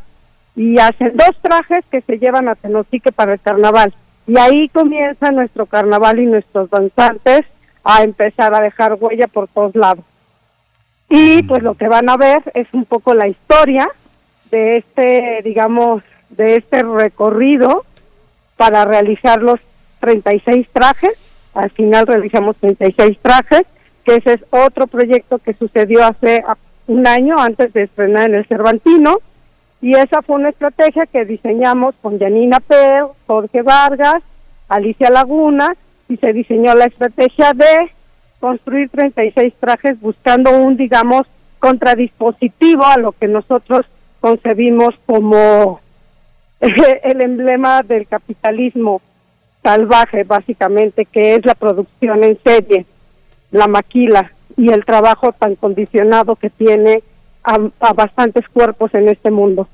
y 0.55 0.77
hacen 0.77 1.13
dos 1.17 1.35
trajes 1.41 1.83
que 1.89 2.01
se 2.01 2.19
llevan 2.19 2.47
a 2.47 2.53
Tenosique 2.53 3.11
para 3.11 3.33
el 3.33 3.39
carnaval. 3.39 3.95
Y 4.27 4.37
ahí 4.37 4.69
comienza 4.69 5.31
nuestro 5.31 5.65
carnaval 5.65 6.19
y 6.19 6.27
nuestros 6.27 6.69
danzantes 6.69 7.41
a 7.83 8.03
empezar 8.03 8.53
a 8.53 8.61
dejar 8.61 8.97
huella 8.99 9.27
por 9.27 9.47
todos 9.47 9.75
lados. 9.75 10.05
Y 11.09 11.41
pues 11.41 11.63
lo 11.63 11.73
que 11.73 11.87
van 11.87 12.07
a 12.07 12.17
ver 12.17 12.43
es 12.53 12.67
un 12.71 12.85
poco 12.85 13.15
la 13.15 13.27
historia 13.27 13.89
de 14.49 14.77
este, 14.77 15.41
digamos, 15.43 16.03
de 16.29 16.55
este 16.55 16.83
recorrido 16.83 17.85
para 18.55 18.85
realizar 18.85 19.41
los 19.41 19.59
36 19.99 20.67
trajes. 20.71 21.13
Al 21.53 21.69
final 21.71 22.07
realizamos 22.07 22.55
36 22.57 23.17
trajes, 23.21 23.63
que 24.03 24.15
ese 24.15 24.33
es 24.33 24.41
otro 24.51 24.87
proyecto 24.87 25.39
que 25.39 25.53
sucedió 25.53 26.05
hace 26.05 26.43
un 26.87 27.07
año 27.07 27.37
antes 27.39 27.73
de 27.73 27.83
estrenar 27.83 28.29
en 28.29 28.35
el 28.35 28.45
Cervantino. 28.45 29.17
Y 29.81 29.93
esa 29.93 30.21
fue 30.21 30.37
una 30.37 30.49
estrategia 30.49 31.05
que 31.05 31.25
diseñamos 31.25 31.95
con 32.01 32.19
Janina 32.19 32.59
Pell, 32.59 33.05
Jorge 33.27 33.61
Vargas, 33.61 34.23
Alicia 34.69 35.09
Laguna, 35.09 35.75
y 36.09 36.17
se 36.17 36.33
diseñó 36.33 36.73
la 36.73 36.85
estrategia 36.85 37.53
de 37.53 37.91
construir 38.39 38.89
36 38.89 39.53
trajes 39.59 39.99
buscando 39.99 40.51
un, 40.51 40.77
digamos, 40.77 41.27
contradispositivo 41.59 42.85
a 42.85 42.97
lo 42.97 43.11
que 43.11 43.27
nosotros 43.27 43.85
concebimos 44.19 44.95
como 45.05 45.79
el 46.59 47.21
emblema 47.21 47.81
del 47.83 48.07
capitalismo 48.07 49.01
salvaje, 49.63 50.23
básicamente, 50.23 51.05
que 51.05 51.35
es 51.35 51.45
la 51.45 51.55
producción 51.55 52.23
en 52.23 52.37
serie, 52.43 52.85
la 53.51 53.67
maquila 53.67 54.31
y 54.55 54.69
el 54.69 54.85
trabajo 54.85 55.33
tan 55.33 55.55
condicionado 55.55 56.35
que 56.35 56.49
tiene 56.49 57.03
a, 57.43 57.57
a 57.79 57.93
bastantes 57.93 58.47
cuerpos 58.49 58.93
en 58.93 59.09
este 59.09 59.31
mundo. 59.31 59.67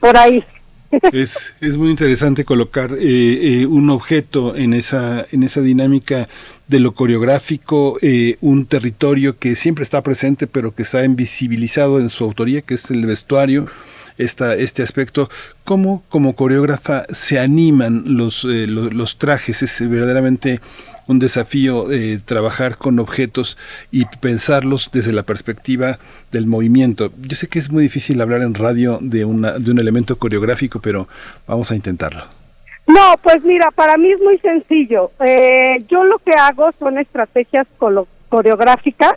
Por 0.00 0.16
ahí. 0.16 0.44
Es, 1.10 1.54
es 1.62 1.78
muy 1.78 1.90
interesante 1.90 2.44
colocar 2.44 2.92
eh, 2.92 3.62
eh, 3.62 3.66
un 3.66 3.88
objeto 3.88 4.54
en 4.54 4.74
esa, 4.74 5.24
en 5.32 5.42
esa 5.42 5.62
dinámica 5.62 6.28
de 6.72 6.80
lo 6.80 6.92
coreográfico, 6.94 7.98
eh, 8.02 8.36
un 8.40 8.64
territorio 8.66 9.38
que 9.38 9.54
siempre 9.54 9.82
está 9.84 10.02
presente 10.02 10.46
pero 10.46 10.74
que 10.74 10.82
está 10.82 11.04
invisibilizado 11.04 12.00
en 12.00 12.08
su 12.10 12.24
autoría, 12.24 12.62
que 12.62 12.74
es 12.74 12.90
el 12.90 13.04
vestuario, 13.06 13.66
esta, 14.18 14.54
este 14.56 14.82
aspecto, 14.82 15.28
cómo 15.64 16.02
como 16.08 16.34
coreógrafa 16.34 17.04
se 17.12 17.38
animan 17.38 18.04
los, 18.06 18.44
eh, 18.44 18.66
lo- 18.66 18.90
los, 18.90 19.18
trajes, 19.18 19.62
es 19.62 19.88
verdaderamente 19.88 20.60
un 21.08 21.18
desafío 21.18 21.90
eh, 21.92 22.20
trabajar 22.24 22.78
con 22.78 22.98
objetos 22.98 23.56
y 23.90 24.04
pensarlos 24.20 24.88
desde 24.92 25.12
la 25.12 25.24
perspectiva 25.24 25.98
del 26.30 26.46
movimiento. 26.46 27.12
Yo 27.20 27.36
sé 27.36 27.48
que 27.48 27.58
es 27.58 27.70
muy 27.70 27.82
difícil 27.82 28.20
hablar 28.20 28.40
en 28.42 28.54
radio 28.54 28.98
de, 29.02 29.24
una, 29.24 29.58
de 29.58 29.70
un 29.72 29.78
elemento 29.78 30.16
coreográfico, 30.16 30.80
pero 30.80 31.06
vamos 31.46 31.70
a 31.70 31.74
intentarlo. 31.76 32.41
No, 32.86 33.14
pues 33.22 33.42
mira, 33.44 33.70
para 33.70 33.96
mí 33.96 34.10
es 34.10 34.20
muy 34.20 34.38
sencillo. 34.38 35.10
Eh, 35.20 35.84
yo 35.88 36.04
lo 36.04 36.18
que 36.18 36.32
hago 36.32 36.70
son 36.78 36.98
estrategias 36.98 37.66
coreográficas 38.28 39.14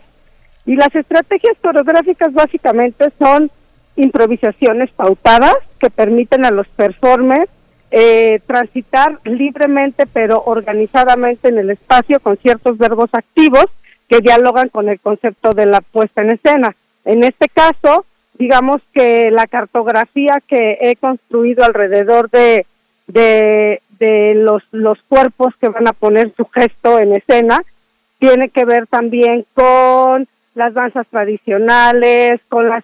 y 0.64 0.76
las 0.76 0.94
estrategias 0.94 1.56
coreográficas 1.62 2.32
básicamente 2.32 3.12
son 3.18 3.50
improvisaciones 3.96 4.90
pautadas 4.90 5.56
que 5.78 5.90
permiten 5.90 6.44
a 6.44 6.50
los 6.50 6.68
performers 6.68 7.50
eh, 7.90 8.40
transitar 8.46 9.20
libremente 9.24 10.06
pero 10.06 10.42
organizadamente 10.44 11.48
en 11.48 11.58
el 11.58 11.70
espacio 11.70 12.18
con 12.20 12.36
ciertos 12.36 12.76
verbos 12.78 13.08
activos 13.12 13.66
que 14.08 14.20
dialogan 14.20 14.68
con 14.68 14.88
el 14.88 15.00
concepto 15.00 15.50
de 15.50 15.66
la 15.66 15.80
puesta 15.80 16.22
en 16.22 16.30
escena. 16.30 16.76
En 17.04 17.24
este 17.24 17.48
caso, 17.48 18.04
digamos 18.34 18.82
que 18.92 19.30
la 19.30 19.46
cartografía 19.46 20.42
que 20.46 20.78
he 20.80 20.96
construido 20.96 21.64
alrededor 21.64 22.28
de, 22.30 22.66
de, 23.06 23.80
de 23.98 24.34
los, 24.34 24.62
los 24.72 24.98
cuerpos 25.08 25.54
que 25.60 25.68
van 25.68 25.88
a 25.88 25.92
poner 25.92 26.32
su 26.36 26.44
gesto 26.46 26.98
en 26.98 27.14
escena 27.14 27.62
tiene 28.18 28.48
que 28.48 28.64
ver 28.64 28.86
también 28.86 29.44
con 29.54 30.26
las 30.54 30.72
danzas 30.72 31.06
tradicionales, 31.08 32.40
con 32.48 32.68
las 32.68 32.82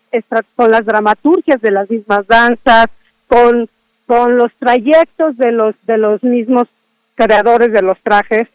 con 0.57 0.71
las 0.71 0.85
dramaturgias 0.85 1.61
de 1.61 1.71
las 1.71 1.91
mismas 1.91 2.27
danzas, 2.27 2.87
con 3.29 3.69
con 4.07 4.37
los 4.37 4.53
trayectos 4.55 5.37
de 5.39 5.53
los 5.53 5.75
de 5.87 5.97
los 5.97 6.23
mismos 6.23 6.69
creadores 7.15 7.73
de 7.73 7.83
los 7.83 7.99
trajes, 8.01 8.49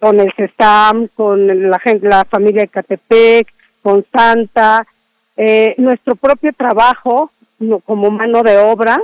con 0.00 0.18
el 0.18 0.32
CESAM, 0.32 1.08
con 1.14 1.70
la 1.70 1.80
la 2.02 2.24
familia 2.24 2.62
de 2.62 2.68
Catepec, 2.68 3.48
con 3.80 4.04
Santa, 4.10 4.84
eh, 5.36 5.74
nuestro 5.78 6.16
propio 6.16 6.52
trabajo 6.52 7.30
como 7.84 8.10
mano 8.10 8.42
de 8.42 8.58
obra, 8.58 9.00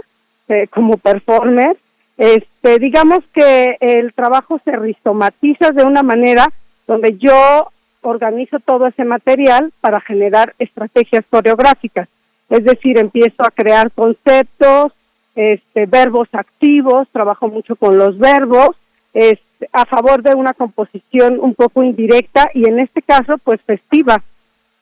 eh, 0.48 0.66
como 0.68 0.96
performer, 0.96 1.76
este, 2.20 2.78
digamos 2.78 3.24
que 3.32 3.78
el 3.80 4.12
trabajo 4.12 4.60
se 4.62 4.76
ristomatiza 4.76 5.70
de 5.70 5.84
una 5.84 6.02
manera 6.02 6.52
donde 6.86 7.16
yo 7.16 7.70
organizo 8.02 8.58
todo 8.60 8.88
ese 8.88 9.06
material 9.06 9.72
para 9.80 10.02
generar 10.02 10.54
estrategias 10.58 11.24
coreográficas. 11.30 12.10
Es 12.50 12.62
decir, 12.64 12.98
empiezo 12.98 13.42
a 13.42 13.50
crear 13.50 13.90
conceptos, 13.92 14.92
este, 15.34 15.86
verbos 15.86 16.28
activos, 16.32 17.08
trabajo 17.10 17.48
mucho 17.48 17.74
con 17.74 17.96
los 17.96 18.18
verbos, 18.18 18.76
a 19.72 19.86
favor 19.86 20.22
de 20.22 20.34
una 20.34 20.52
composición 20.52 21.38
un 21.40 21.54
poco 21.54 21.82
indirecta 21.82 22.50
y 22.52 22.68
en 22.68 22.80
este 22.80 23.00
caso 23.00 23.38
pues 23.38 23.62
festiva, 23.62 24.22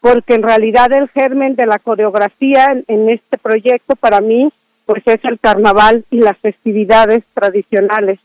porque 0.00 0.34
en 0.34 0.42
realidad 0.42 0.92
el 0.92 1.08
germen 1.08 1.54
de 1.54 1.66
la 1.66 1.78
coreografía 1.78 2.72
en, 2.72 2.84
en 2.88 3.10
este 3.10 3.38
proyecto 3.38 3.94
para 3.94 4.20
mí 4.20 4.50
pues 4.88 5.02
es 5.04 5.22
el 5.24 5.38
carnaval 5.38 6.06
y 6.10 6.16
las 6.16 6.38
festividades 6.38 7.22
tradicionales, 7.34 8.18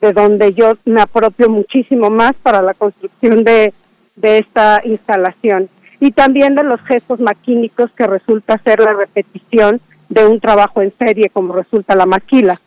de 0.00 0.12
donde 0.12 0.52
yo 0.52 0.76
me 0.84 1.00
apropio 1.00 1.48
muchísimo 1.48 2.10
más 2.10 2.34
para 2.42 2.60
la 2.62 2.74
construcción 2.74 3.44
de, 3.44 3.72
de 4.16 4.38
esta 4.38 4.80
instalación. 4.84 5.68
Y 6.00 6.10
también 6.10 6.56
de 6.56 6.64
los 6.64 6.80
gestos 6.80 7.20
maquínicos 7.20 7.92
que 7.92 8.08
resulta 8.08 8.58
ser 8.58 8.80
la 8.80 8.92
repetición 8.92 9.80
de 10.08 10.26
un 10.26 10.40
trabajo 10.40 10.82
en 10.82 10.92
serie, 10.98 11.30
como 11.30 11.54
resulta 11.54 11.94
la 11.94 12.06
maquila. 12.06 12.60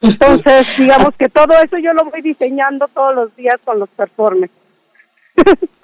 Entonces, 0.00 0.68
digamos 0.78 1.16
que 1.16 1.28
todo 1.28 1.60
eso 1.60 1.78
yo 1.78 1.92
lo 1.94 2.04
voy 2.04 2.22
diseñando 2.22 2.86
todos 2.86 3.12
los 3.12 3.34
días 3.34 3.56
con 3.64 3.80
los 3.80 3.88
performers. 3.88 4.52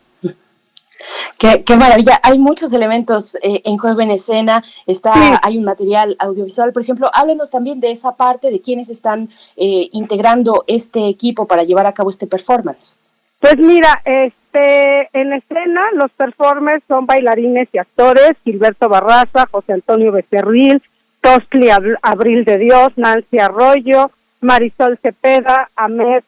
Qué, 1.38 1.62
qué 1.64 1.76
maravilla. 1.76 2.20
Hay 2.22 2.38
muchos 2.38 2.72
elementos 2.72 3.34
eh, 3.42 3.60
en 3.64 3.76
juego 3.76 4.00
en 4.00 4.10
escena. 4.10 4.62
Está, 4.86 5.40
hay 5.42 5.58
un 5.58 5.64
material 5.64 6.16
audiovisual. 6.18 6.72
Por 6.72 6.82
ejemplo, 6.82 7.10
háblenos 7.12 7.50
también 7.50 7.80
de 7.80 7.90
esa 7.90 8.16
parte 8.16 8.50
de 8.50 8.60
quienes 8.60 8.88
están 8.88 9.28
eh, 9.56 9.88
integrando 9.92 10.64
este 10.66 11.08
equipo 11.08 11.46
para 11.46 11.64
llevar 11.64 11.86
a 11.86 11.92
cabo 11.92 12.10
este 12.10 12.26
performance. 12.26 12.96
Pues 13.40 13.58
mira, 13.58 14.00
este, 14.04 15.10
en 15.12 15.34
escena 15.34 15.82
los 15.94 16.10
performers 16.12 16.82
son 16.88 17.04
bailarines 17.04 17.68
y 17.72 17.78
actores, 17.78 18.32
Gilberto 18.44 18.88
Barraza, 18.88 19.46
José 19.50 19.74
Antonio 19.74 20.12
Becerril, 20.12 20.80
Tosli 21.20 21.68
Ab- 21.68 21.98
Abril 22.00 22.44
de 22.44 22.56
Dios, 22.56 22.92
Nancy 22.96 23.38
Arroyo, 23.38 24.10
Marisol 24.40 24.98
Cepeda, 25.02 25.68
Ahmed 25.76 26.22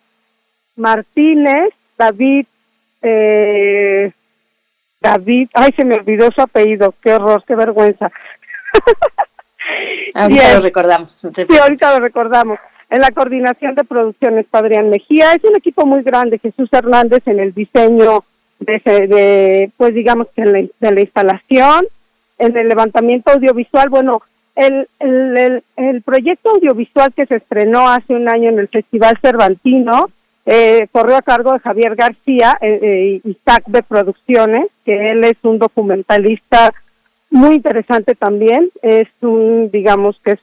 Martínez, 0.77 1.73
David, 1.97 2.47
eh, 3.01 4.13
David, 5.07 5.49
ay 5.55 5.73
se 5.77 5.85
me 5.85 5.95
olvidó 5.95 6.31
su 6.33 6.41
apellido, 6.41 6.95
qué 7.01 7.15
horror, 7.15 7.45
qué 7.47 7.55
vergüenza. 7.55 8.11
Ahorita 10.15 10.43
Bien. 10.43 10.55
lo 10.55 10.61
recordamos. 10.61 11.13
Sí, 11.13 11.59
ahorita 11.59 11.95
lo 11.95 12.01
recordamos. 12.01 12.59
En 12.89 13.01
la 13.01 13.11
coordinación 13.11 13.75
de 13.75 13.85
producciones 13.85 14.47
Adrián 14.53 14.91
Mejía, 14.91 15.33
es 15.33 15.43
un 15.45 15.57
equipo 15.57 15.87
muy 15.87 16.03
grande, 16.03 16.39
Jesús 16.39 16.69
Hernández 16.73 17.23
en 17.27 17.41
el 17.41 17.53
diseño 17.53 18.25
de, 18.61 18.81
de 18.85 19.71
pues 19.77 19.95
digamos 19.95 20.29
que 20.35 20.45
la, 20.45 20.59
de 20.81 20.93
la 20.93 21.01
instalación, 21.01 21.87
en 22.39 22.57
el 22.57 22.69
levantamiento 22.69 23.33
audiovisual, 23.33 23.89
bueno, 23.89 24.23
el, 24.55 24.89
el, 25.01 25.37
el, 25.37 25.65
el 25.77 26.03
proyecto 26.03 26.51
audiovisual 26.51 27.13
que 27.13 27.27
se 27.27 27.37
estrenó 27.37 27.89
hace 27.89 28.15
un 28.15 28.29
año 28.29 28.51
en 28.51 28.59
el 28.59 28.69
Festival 28.69 29.19
Cervantino, 29.21 30.09
eh, 30.47 30.87
corrió 30.93 31.17
a 31.17 31.23
cargo 31.23 31.53
de 31.53 31.59
Javier 31.59 31.97
García 31.97 32.57
eh, 32.61 32.79
eh, 32.81 33.21
y 33.23 33.35
TACB 33.35 33.83
Producciones, 33.83 34.69
que 34.85 35.09
él 35.09 35.25
es 35.25 35.37
un 35.43 35.59
documentalista 35.59 36.73
muy 37.31 37.57
interesante 37.57 38.15
también, 38.15 38.71
es 38.81 39.09
un, 39.21 39.71
digamos 39.73 40.19
que 40.25 40.33
es 40.33 40.41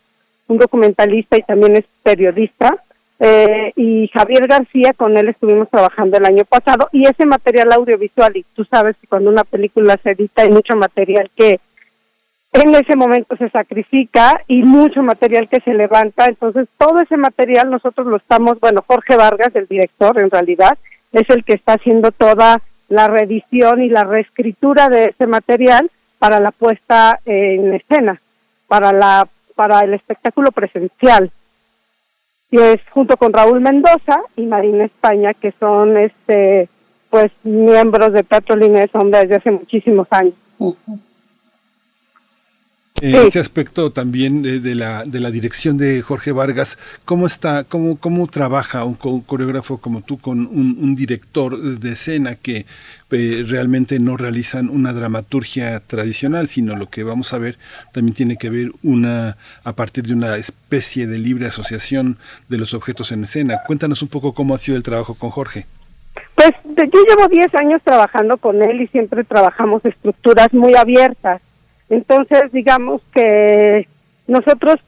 un 0.47 0.57
documentalista 0.57 1.37
y 1.37 1.43
también 1.43 1.77
es 1.77 1.85
periodista, 2.03 2.75
eh, 3.19 3.71
y 3.77 4.09
Javier 4.09 4.47
García, 4.47 4.91
con 4.93 5.15
él 5.15 5.29
estuvimos 5.29 5.69
trabajando 5.69 6.17
el 6.17 6.25
año 6.25 6.43
pasado, 6.43 6.89
y 6.91 7.07
ese 7.07 7.25
material 7.25 7.71
audiovisual, 7.71 8.35
y 8.35 8.45
tú 8.53 8.65
sabes 8.65 8.97
que 8.99 9.07
cuando 9.07 9.29
una 9.29 9.45
película 9.45 9.97
se 10.03 10.11
edita 10.11 10.41
hay 10.41 10.49
mucho 10.49 10.75
material 10.75 11.31
que 11.33 11.61
en 12.53 12.75
ese 12.75 12.95
momento 12.95 13.35
se 13.35 13.49
sacrifica 13.49 14.41
y 14.47 14.61
mucho 14.63 15.01
material 15.01 15.49
que 15.49 15.59
se 15.61 15.73
levanta, 15.73 16.25
entonces 16.25 16.67
todo 16.77 16.99
ese 16.99 17.17
material 17.17 17.71
nosotros 17.71 18.05
lo 18.05 18.17
estamos, 18.17 18.59
bueno, 18.59 18.83
Jorge 18.85 19.15
Vargas, 19.15 19.55
el 19.55 19.67
director 19.67 20.19
en 20.19 20.29
realidad, 20.29 20.77
es 21.11 21.29
el 21.29 21.43
que 21.43 21.53
está 21.53 21.73
haciendo 21.73 22.11
toda 22.11 22.61
la 22.89 23.07
reedición 23.07 23.81
y 23.81 23.89
la 23.89 24.03
reescritura 24.03 24.89
de 24.89 25.05
ese 25.05 25.25
material 25.25 25.89
para 26.19 26.39
la 26.39 26.51
puesta 26.51 27.19
en 27.25 27.73
escena, 27.73 28.21
para 28.67 28.93
la 28.93 29.27
para 29.55 29.81
el 29.81 29.93
espectáculo 29.93 30.51
presencial. 30.51 31.31
Y 32.49 32.59
es 32.59 32.81
junto 32.89 33.17
con 33.17 33.33
Raúl 33.33 33.61
Mendoza 33.61 34.19
y 34.35 34.43
Marina 34.43 34.85
España, 34.85 35.33
que 35.33 35.53
son 35.59 35.97
este 35.97 36.69
pues 37.09 37.31
miembros 37.43 38.13
de 38.13 38.23
de 38.23 38.89
Sombra 38.91 39.21
desde 39.21 39.35
hace 39.35 39.51
muchísimos 39.51 40.07
años. 40.11 40.33
Eh, 40.59 40.73
Sí. 43.03 43.13
Este 43.13 43.39
aspecto 43.39 43.91
también 43.91 44.43
de, 44.43 44.61
de 44.61 44.75
la, 44.75 45.03
de 45.03 45.19
la 45.19 45.29
dirección 45.29 45.77
de 45.77 46.01
Jorge 46.01 46.31
Vargas, 46.31 46.77
¿cómo 47.03 47.27
está, 47.27 47.65
cómo, 47.65 47.97
cómo 47.97 48.27
trabaja 48.27 48.85
un, 48.85 48.97
un 49.03 49.19
coreógrafo 49.19 49.77
como 49.79 49.99
tú 49.99 50.21
con 50.21 50.47
un, 50.47 50.77
un 50.79 50.95
director 50.95 51.57
de 51.57 51.91
escena 51.91 52.35
que 52.35 52.65
eh, 53.11 53.43
realmente 53.45 53.99
no 53.99 54.15
realizan 54.15 54.69
una 54.69 54.93
dramaturgia 54.93 55.81
tradicional, 55.81 56.47
sino 56.47 56.77
lo 56.77 56.89
que 56.89 57.03
vamos 57.03 57.33
a 57.33 57.39
ver 57.39 57.57
también 57.91 58.15
tiene 58.15 58.37
que 58.37 58.49
ver 58.49 58.71
una 58.83 59.35
a 59.65 59.73
partir 59.73 60.05
de 60.05 60.13
una 60.13 60.37
especie 60.37 61.05
de 61.05 61.17
libre 61.17 61.47
asociación 61.47 62.17
de 62.47 62.57
los 62.57 62.73
objetos 62.73 63.11
en 63.11 63.25
escena? 63.25 63.63
Cuéntanos 63.67 64.01
un 64.01 64.07
poco 64.07 64.33
cómo 64.33 64.55
ha 64.55 64.59
sido 64.59 64.77
el 64.77 64.83
trabajo 64.83 65.13
con 65.15 65.29
Jorge. 65.29 65.65
Pues 66.35 66.51
yo 66.63 67.03
llevo 67.03 67.27
10 67.27 67.53
años 67.55 67.81
trabajando 67.83 68.37
con 68.37 68.63
él 68.63 68.79
y 68.79 68.87
siempre 68.87 69.25
trabajamos 69.25 69.83
estructuras 69.83 70.53
muy 70.53 70.73
abiertas. 70.75 71.41
Entonces, 71.93 72.51
digamos 72.51 73.01
que 73.13 73.87
nosotros 74.27 74.79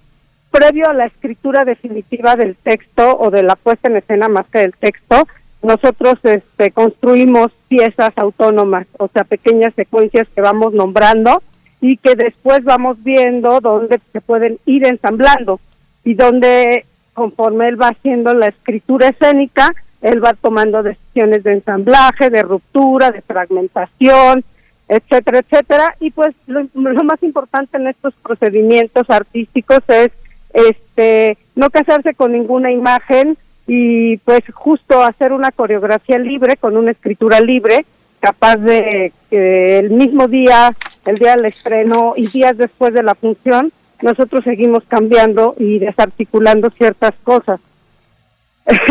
previo 0.50 0.90
a 0.90 0.94
la 0.94 1.06
escritura 1.06 1.64
definitiva 1.64 2.36
del 2.36 2.56
texto 2.56 3.18
o 3.20 3.30
de 3.30 3.44
la 3.44 3.56
puesta 3.56 3.90
en 3.90 3.98
escena 3.98 4.28
más 4.28 4.48
que 4.48 4.60
del 4.60 4.74
texto, 4.74 5.28
nosotros 5.62 6.16
este, 6.24 6.72
construimos 6.72 7.52
piezas 7.68 8.12
autónomas, 8.16 8.88
o 8.98 9.08
sea, 9.08 9.24
pequeñas 9.24 9.74
secuencias 9.76 10.28
que 10.34 10.42
vamos 10.42 10.74
nombrando 10.74 11.44
y 11.80 11.98
que 11.98 12.16
después 12.16 12.64
vamos 12.64 13.04
viendo 13.04 13.60
dónde 13.60 14.00
se 14.12 14.22
pueden 14.22 14.58
ir 14.66 14.88
ensamblando 14.88 15.60
y 16.04 16.16
donde 16.16 16.86
conforme 17.14 17.68
él 17.68 17.80
va 17.80 17.90
haciendo 17.90 18.34
la 18.34 18.48
escritura 18.48 19.10
escénica, 19.10 19.74
él 20.02 20.24
va 20.24 20.34
tomando 20.34 20.82
decisiones 20.82 21.44
de 21.44 21.54
ensamblaje, 21.54 22.32
de 22.32 22.42
ruptura, 22.42 23.12
de 23.12 23.22
fragmentación, 23.22 24.44
etcétera, 24.88 25.40
etcétera. 25.40 25.96
Y 26.00 26.12
pues 26.12 26.36
lo, 26.48 26.64
más 27.04 27.22
importante 27.24 27.78
en 27.78 27.88
estos 27.88 28.14
procedimientos 28.16 29.10
artísticos 29.10 29.80
es 29.88 30.12
este 30.54 31.38
no 31.56 31.70
casarse 31.70 32.14
con 32.14 32.32
ninguna 32.32 32.72
imagen 32.72 33.38
y 33.68 34.18
pues 34.18 34.42
justo 34.54 35.02
hacer 35.02 35.34
una 35.34 35.52
coreografía 35.52 36.18
libre 36.18 36.56
con 36.56 36.78
una 36.78 36.92
escritura 36.92 37.40
libre 37.42 37.86
capaz 38.20 38.56
de 38.58 39.12
que 39.30 39.80
el 39.80 39.92
mismo 39.92 40.28
día, 40.28 40.74
el 41.06 41.16
día 41.16 41.36
del 41.36 41.46
estreno 41.46 42.14
y 42.16 42.28
días 42.28 42.58
después 42.58 42.94
de 42.94 43.04
la 43.04 43.14
función, 43.14 43.72
nosotros 44.02 44.44
seguimos 44.44 44.84
cambiando 44.88 45.56
y 45.60 45.80
desarticulando 45.80 46.70
ciertas 46.72 47.14
cosas. 47.24 47.60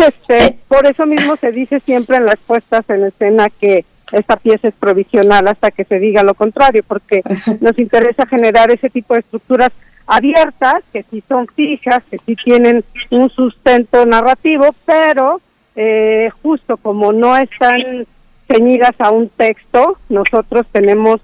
Este, 0.06 0.56
por 0.68 0.86
eso 0.86 1.04
mismo 1.04 1.34
se 1.34 1.50
dice 1.50 1.80
siempre 1.80 2.18
en 2.18 2.26
las 2.26 2.38
puestas 2.38 2.88
en 2.88 3.04
escena 3.04 3.48
que 3.50 3.84
esta 4.18 4.36
pieza 4.36 4.68
es 4.68 4.74
provisional 4.74 5.46
hasta 5.48 5.70
que 5.70 5.84
se 5.84 5.98
diga 5.98 6.22
lo 6.22 6.34
contrario, 6.34 6.82
porque 6.86 7.22
nos 7.60 7.78
interesa 7.78 8.26
generar 8.26 8.70
ese 8.70 8.90
tipo 8.90 9.14
de 9.14 9.20
estructuras 9.20 9.70
abiertas, 10.06 10.88
que 10.90 11.02
sí 11.02 11.22
son 11.26 11.46
fijas, 11.48 12.02
que 12.10 12.18
sí 12.18 12.36
tienen 12.36 12.84
un 13.10 13.30
sustento 13.30 14.04
narrativo, 14.04 14.74
pero 14.84 15.40
eh, 15.76 16.30
justo 16.42 16.76
como 16.76 17.12
no 17.12 17.36
están 17.36 18.06
ceñidas 18.46 18.94
a 18.98 19.10
un 19.10 19.28
texto, 19.30 19.98
nosotros 20.08 20.66
tenemos 20.70 21.20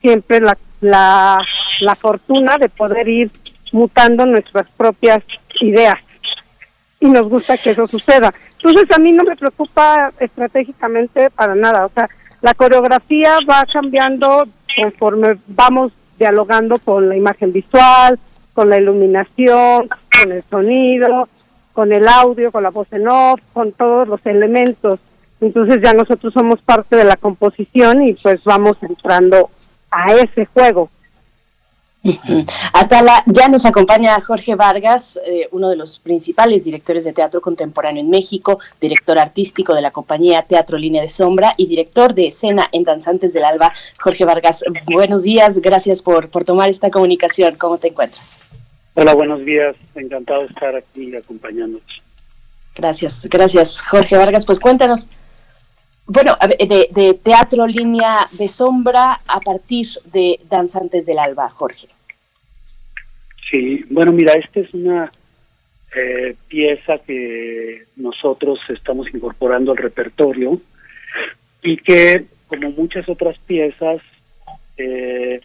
siempre 0.00 0.40
la, 0.40 0.56
la, 0.80 1.38
la 1.80 1.94
fortuna 1.94 2.58
de 2.58 2.68
poder 2.68 3.08
ir 3.08 3.30
mutando 3.72 4.26
nuestras 4.26 4.66
propias 4.76 5.22
ideas 5.60 5.98
y 7.00 7.08
nos 7.08 7.28
gusta 7.28 7.58
que 7.58 7.70
eso 7.70 7.86
suceda. 7.86 8.32
Entonces 8.56 8.90
a 8.92 8.98
mí 8.98 9.12
no 9.12 9.24
me 9.24 9.36
preocupa 9.36 10.12
estratégicamente 10.20 11.30
para 11.30 11.54
nada, 11.54 11.86
o 11.86 11.90
sea, 11.90 12.08
la 12.42 12.54
coreografía 12.54 13.38
va 13.48 13.64
cambiando 13.72 14.46
conforme 14.76 15.38
vamos 15.46 15.92
dialogando 16.18 16.78
con 16.78 17.08
la 17.08 17.16
imagen 17.16 17.52
visual, 17.52 18.18
con 18.52 18.68
la 18.68 18.78
iluminación, 18.78 19.88
con 19.88 20.32
el 20.32 20.42
sonido, 20.50 21.28
con 21.72 21.92
el 21.92 22.06
audio, 22.06 22.52
con 22.52 22.64
la 22.64 22.70
voz 22.70 22.92
en 22.92 23.08
off, 23.08 23.40
con 23.52 23.72
todos 23.72 24.08
los 24.08 24.24
elementos. 24.26 25.00
Entonces 25.40 25.80
ya 25.82 25.92
nosotros 25.92 26.32
somos 26.32 26.60
parte 26.60 26.96
de 26.96 27.04
la 27.04 27.16
composición 27.16 28.02
y 28.02 28.14
pues 28.14 28.44
vamos 28.44 28.76
entrando 28.82 29.50
a 29.90 30.12
ese 30.14 30.46
juego. 30.46 30.90
Atala, 32.72 33.22
ya 33.26 33.48
nos 33.48 33.64
acompaña 33.64 34.20
Jorge 34.20 34.56
Vargas, 34.56 35.20
eh, 35.24 35.48
uno 35.52 35.68
de 35.68 35.76
los 35.76 36.00
principales 36.00 36.64
directores 36.64 37.04
de 37.04 37.12
teatro 37.12 37.40
contemporáneo 37.40 38.02
en 38.02 38.10
México, 38.10 38.58
director 38.80 39.18
artístico 39.18 39.74
de 39.74 39.82
la 39.82 39.92
compañía 39.92 40.42
Teatro 40.42 40.78
Línea 40.78 41.00
de 41.00 41.08
Sombra 41.08 41.54
y 41.56 41.66
director 41.66 42.12
de 42.14 42.26
escena 42.26 42.68
en 42.72 42.82
Danzantes 42.82 43.32
del 43.32 43.44
Alba. 43.44 43.72
Jorge 44.00 44.24
Vargas, 44.24 44.64
buenos 44.86 45.22
días, 45.22 45.60
gracias 45.60 46.02
por, 46.02 46.28
por 46.28 46.44
tomar 46.44 46.68
esta 46.68 46.90
comunicación. 46.90 47.54
¿Cómo 47.56 47.78
te 47.78 47.88
encuentras? 47.88 48.40
Hola, 48.94 49.14
buenos 49.14 49.44
días, 49.44 49.76
encantado 49.94 50.40
de 50.40 50.46
estar 50.46 50.74
aquí 50.74 51.14
acompañándonos. 51.14 51.82
Gracias, 52.74 53.22
gracias 53.24 53.80
Jorge 53.80 54.16
Vargas. 54.16 54.44
Pues 54.44 54.58
cuéntanos, 54.58 55.08
bueno, 56.12 56.36
de, 56.58 56.88
de, 56.90 57.14
teatro 57.14 57.66
línea 57.66 58.28
de 58.32 58.48
sombra 58.48 59.20
a 59.26 59.40
partir 59.40 59.86
de 60.12 60.38
Danzantes 60.48 61.06
del 61.06 61.18
Alba, 61.18 61.48
Jorge. 61.48 61.88
Sí, 63.50 63.84
bueno, 63.88 64.12
mira, 64.12 64.32
esta 64.32 64.60
es 64.60 64.72
una 64.74 65.10
eh, 65.96 66.36
pieza 66.48 66.98
que 66.98 67.84
nosotros 67.96 68.58
estamos 68.68 69.06
incorporando 69.14 69.72
al 69.72 69.78
repertorio 69.78 70.60
y 71.62 71.78
que, 71.78 72.26
como 72.46 72.70
muchas 72.70 73.08
otras 73.08 73.38
piezas, 73.46 74.02
eh, 74.76 75.40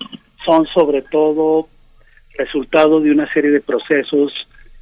son 0.45 0.65
sobre 0.68 1.02
todo 1.02 1.69
resultado 2.38 2.99
de 2.99 3.11
una 3.11 3.31
serie 3.34 3.52
de 3.52 3.61
procesos 3.61 4.34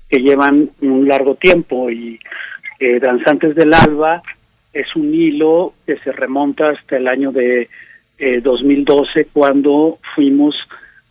que 0.09 0.19
llevan 0.19 0.71
un 0.81 1.07
largo 1.07 1.35
tiempo 1.35 1.91
y 1.91 2.19
eh, 2.79 2.99
Danzantes 2.99 3.55
del 3.55 3.73
Alba 3.73 4.23
es 4.75 4.93
un 4.95 5.13
hilo 5.13 5.73
que 5.85 5.97
se 5.99 6.11
remonta 6.11 6.69
hasta 6.69 6.97
el 6.97 7.07
año 7.07 7.31
de 7.31 7.69
eh, 8.19 8.41
2012 8.41 9.29
cuando 9.31 9.99
fuimos 10.13 10.53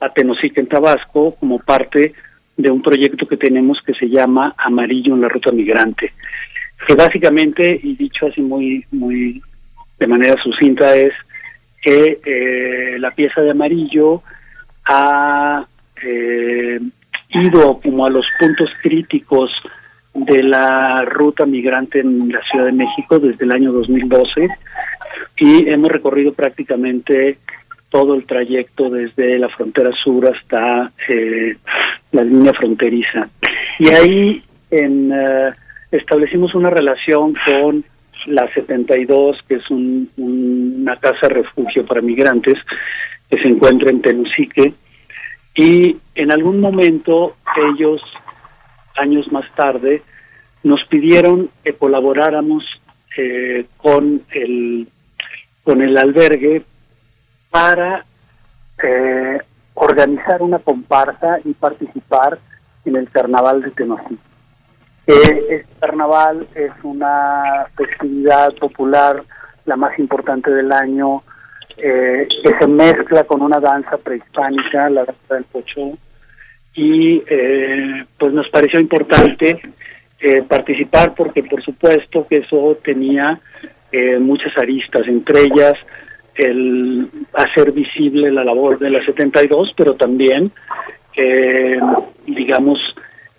a 0.00 0.10
Tenosique 0.10 0.60
en 0.60 0.68
Tabasco 0.68 1.34
como 1.40 1.58
parte 1.58 2.12
de 2.58 2.70
un 2.70 2.82
proyecto 2.82 3.26
que 3.26 3.38
tenemos 3.38 3.78
que 3.84 3.94
se 3.94 4.08
llama 4.08 4.54
Amarillo 4.58 5.14
en 5.14 5.22
la 5.22 5.28
Ruta 5.28 5.50
Migrante, 5.50 6.12
que 6.86 6.94
básicamente, 6.94 7.80
y 7.82 7.96
dicho 7.96 8.26
así 8.26 8.42
muy, 8.42 8.84
muy 8.92 9.42
de 9.98 10.06
manera 10.06 10.40
sucinta, 10.42 10.94
es 10.94 11.14
que 11.80 12.20
eh, 12.24 12.98
la 12.98 13.10
pieza 13.12 13.40
de 13.40 13.50
Amarillo 13.50 14.22
ha 14.84 15.66
eh, 16.02 16.80
ido 17.30 17.80
como 17.80 18.04
a 18.04 18.10
los 18.10 18.26
puntos 18.38 18.70
críticos 18.82 19.50
de 20.14 20.42
la 20.42 21.04
ruta 21.04 21.44
migrante 21.44 22.00
en 22.00 22.30
la 22.30 22.40
Ciudad 22.42 22.66
de 22.66 22.72
México 22.72 23.18
desde 23.18 23.44
el 23.44 23.52
año 23.52 23.72
2012 23.72 24.48
y 25.38 25.68
hemos 25.68 25.90
recorrido 25.90 26.32
prácticamente 26.32 27.38
todo 27.90 28.14
el 28.14 28.24
trayecto 28.24 28.90
desde 28.90 29.38
la 29.38 29.48
frontera 29.48 29.90
sur 29.92 30.26
hasta 30.26 30.92
eh, 31.08 31.56
la 32.12 32.22
línea 32.22 32.52
fronteriza. 32.52 33.28
Y 33.78 33.92
ahí 33.92 34.42
en, 34.70 35.12
uh, 35.12 35.52
establecimos 35.90 36.54
una 36.54 36.70
relación 36.70 37.34
con 37.46 37.84
la 38.26 38.52
72, 38.52 39.38
que 39.48 39.56
es 39.56 39.70
un, 39.70 40.08
un, 40.16 40.78
una 40.82 40.96
casa 40.96 41.28
refugio 41.28 41.84
para 41.84 42.00
migrantes 42.00 42.58
que 43.30 43.40
se 43.40 43.48
encuentra 43.48 43.90
en 43.90 44.02
Tenosique. 44.02 44.74
Y 45.56 45.96
en 46.14 46.32
algún 46.32 46.60
momento 46.60 47.36
ellos 47.76 48.02
años 48.96 49.30
más 49.32 49.44
tarde, 49.54 50.02
nos 50.62 50.84
pidieron 50.84 51.50
que 51.62 51.74
colaboráramos 51.74 52.64
eh, 53.16 53.66
con 53.76 54.22
el 54.30 54.88
con 55.62 55.80
el 55.80 55.96
albergue 55.96 56.62
para 57.50 58.04
eh, 58.82 59.38
organizar 59.74 60.42
una 60.42 60.58
comparsa 60.58 61.38
y 61.44 61.52
participar 61.54 62.38
en 62.84 62.96
el 62.96 63.10
carnaval 63.10 63.62
de 63.62 63.70
Tenosique. 63.70 64.16
Eh, 65.06 65.46
este 65.50 65.66
carnaval 65.80 66.46
es 66.54 66.72
una 66.82 67.66
festividad 67.76 68.54
popular, 68.54 69.22
la 69.66 69.76
más 69.76 69.98
importante 69.98 70.50
del 70.50 70.72
año, 70.72 71.22
eh, 71.76 72.26
que 72.42 72.58
se 72.58 72.66
mezcla 72.66 73.24
con 73.24 73.42
una 73.42 73.60
danza 73.60 73.98
prehispánica, 73.98 74.88
la 74.90 75.04
danza 75.04 75.34
del 75.34 75.44
pochó, 75.44 75.92
y 76.74 77.22
eh, 77.28 78.04
pues 78.18 78.32
nos 78.32 78.48
pareció 78.48 78.80
importante 78.80 79.60
eh, 80.20 80.42
participar 80.42 81.14
porque 81.14 81.42
por 81.42 81.62
supuesto 81.62 82.26
que 82.26 82.38
eso 82.38 82.78
tenía 82.82 83.38
eh, 83.92 84.18
muchas 84.18 84.56
aristas, 84.56 85.06
entre 85.06 85.42
ellas 85.42 85.74
el 86.34 87.08
hacer 87.32 87.72
visible 87.72 88.30
la 88.32 88.42
labor 88.42 88.78
de 88.78 88.90
la 88.90 89.04
72, 89.04 89.72
pero 89.76 89.94
también, 89.94 90.50
eh, 91.16 91.78
digamos, 92.26 92.80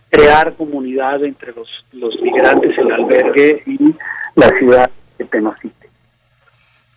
crear 0.09 0.53
comunidad 0.53 1.23
entre 1.25 1.53
los, 1.53 1.67
los 1.91 2.21
migrantes, 2.21 2.77
el 2.77 2.91
albergue 2.91 3.63
y 3.65 3.77
la 4.35 4.47
ciudad 4.59 4.89
de 5.17 5.25
Tenosique. 5.25 5.73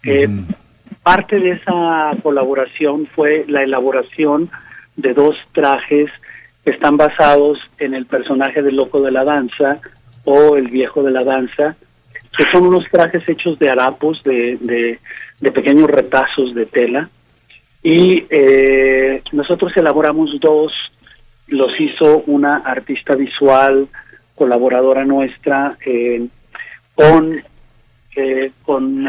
Mm. 0.05 0.45
parte 1.03 1.41
de 1.41 1.51
esa 1.51 2.13
colaboración 2.23 3.07
fue 3.07 3.45
la 3.49 3.65
elaboración 3.65 4.49
de 4.99 5.15
dos 5.15 5.37
trajes 5.53 6.11
están 6.65 6.97
basados 6.97 7.59
en 7.79 7.95
el 7.95 8.05
personaje 8.05 8.63
del 8.63 8.77
loco 8.77 9.01
de 9.01 9.13
la 9.13 9.25
danza 9.25 9.81
o 10.25 10.57
el 10.57 10.69
viejo 10.69 11.03
de 11.03 11.13
la 11.13 11.25
danza, 11.25 11.77
que 12.37 12.45
son 12.53 12.67
unos 12.67 12.85
trajes 12.91 13.27
hechos 13.29 13.59
de 13.59 13.71
harapos, 13.71 14.23
de, 14.25 14.99
de, 15.41 15.53
pequeños 15.53 15.89
retazos 15.89 16.55
de 16.55 16.67
tela. 16.67 17.09
Y 17.83 18.27
eh, 18.29 19.23
nosotros 19.33 19.75
elaboramos 19.77 20.39
dos, 20.41 20.73
los 21.47 21.81
hizo 21.81 22.25
una 22.27 22.57
artista 22.57 23.15
visual, 23.15 23.89
colaboradora 24.35 25.05
nuestra, 25.05 25.77
eh, 25.87 26.27
con, 26.95 27.41
eh, 28.17 28.51
con 28.63 29.09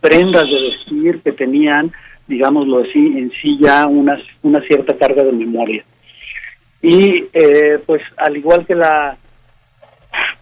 prendas 0.00 0.44
de 0.44 0.70
vestir 0.70 1.20
que 1.22 1.32
tenían, 1.32 1.92
digámoslo 2.26 2.84
así, 2.84 2.98
en 2.98 3.30
sí 3.40 3.58
ya 3.60 3.86
una, 3.86 4.18
una 4.42 4.60
cierta 4.62 4.96
carga 4.96 5.22
de 5.22 5.32
memoria. 5.32 5.84
Y 6.82 7.24
eh, 7.32 7.78
pues 7.86 8.02
al 8.16 8.36
igual 8.36 8.66
que 8.66 8.74
la 8.74 9.16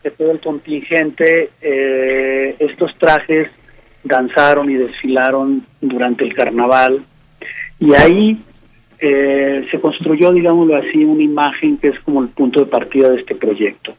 que 0.02 0.10
todo 0.10 0.32
el 0.32 0.40
contingente, 0.40 1.50
eh, 1.60 2.56
estos 2.59 2.96
trajes 2.98 3.48
danzaron 4.02 4.68
y 4.68 4.74
desfilaron 4.74 5.64
durante 5.80 6.24
el 6.24 6.34
carnaval 6.34 7.04
y 7.78 7.94
ahí 7.94 8.38
eh, 8.98 9.66
se 9.70 9.80
construyó, 9.80 10.32
digámoslo 10.32 10.76
así, 10.76 11.04
una 11.04 11.22
imagen 11.22 11.76
que 11.76 11.88
es 11.88 12.00
como 12.00 12.22
el 12.22 12.28
punto 12.28 12.60
de 12.60 12.66
partida 12.66 13.10
de 13.10 13.20
este 13.20 13.34
proyecto, 13.34 13.94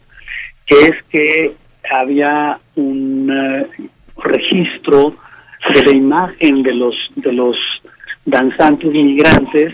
que 0.66 0.76
es 0.80 1.04
que 1.10 1.56
había 1.90 2.60
un 2.76 3.30
eh, 3.30 3.68
registro 4.18 5.16
de 5.70 5.82
la 5.82 5.96
imagen 5.96 6.64
de 6.64 6.74
los 6.74 6.96
de 7.16 7.32
los 7.32 7.56
danzantes 8.26 8.94
inmigrantes 8.94 9.74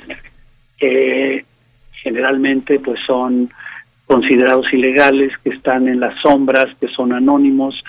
que 0.78 1.46
generalmente 2.02 2.80
pues 2.80 3.00
son 3.06 3.50
considerados 4.06 4.66
ilegales, 4.74 5.32
que 5.44 5.52
están 5.52 5.88
en 5.88 6.00
las 6.00 6.20
sombras, 6.22 6.66
que 6.80 6.88
son 6.88 7.14
anónimos, 7.14 7.84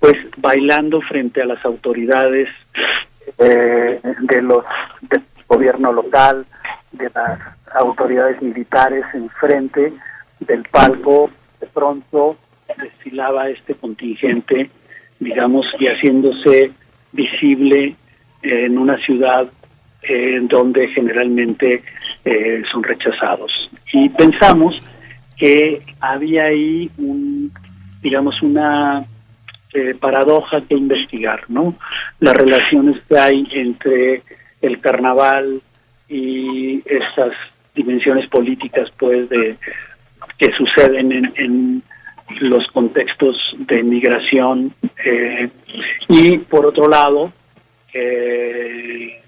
pues 0.00 0.16
bailando 0.38 1.00
frente 1.00 1.40
a 1.40 1.46
las 1.46 1.64
autoridades 1.64 2.48
eh, 3.38 4.00
de 4.22 4.42
los 4.42 4.64
del 5.02 5.22
gobierno 5.46 5.92
local, 5.92 6.44
de 6.90 7.08
las 7.14 7.38
autoridades 7.74 8.42
militares 8.42 9.04
enfrente 9.14 9.92
del 10.40 10.64
palco, 10.64 11.30
de 11.60 11.66
pronto 11.68 12.36
desfilaba 12.76 13.48
este 13.48 13.74
contingente, 13.74 14.68
digamos, 15.20 15.66
y 15.78 15.86
haciéndose 15.86 16.72
visible 17.12 17.94
en 18.42 18.78
una 18.78 18.96
ciudad 18.98 19.48
eh, 20.02 20.40
donde 20.42 20.88
generalmente 20.88 21.82
eh, 22.24 22.62
son 22.72 22.82
rechazados. 22.82 23.52
Y 23.92 24.08
pensamos 24.08 24.80
que 25.36 25.80
había 26.00 26.46
ahí 26.46 26.90
un, 26.98 27.52
digamos, 28.00 28.42
una 28.42 29.04
eh, 29.72 29.94
paradoja 29.98 30.60
que 30.62 30.74
investigar, 30.74 31.44
¿no? 31.48 31.76
Las 32.20 32.34
relaciones 32.34 33.00
que 33.08 33.18
hay 33.18 33.46
entre 33.52 34.22
el 34.60 34.80
carnaval 34.80 35.62
y 36.08 36.82
estas 36.84 37.34
dimensiones 37.74 38.28
políticas, 38.28 38.90
pues, 38.98 39.28
de 39.28 39.56
que 40.38 40.52
suceden 40.52 41.12
en, 41.12 41.32
en 41.36 41.82
los 42.40 42.66
contextos 42.68 43.36
de 43.58 43.82
migración 43.82 44.72
eh, 45.04 45.48
y 46.08 46.38
por 46.38 46.66
otro 46.66 46.88
lado 46.88 47.32
eh, 47.92 49.20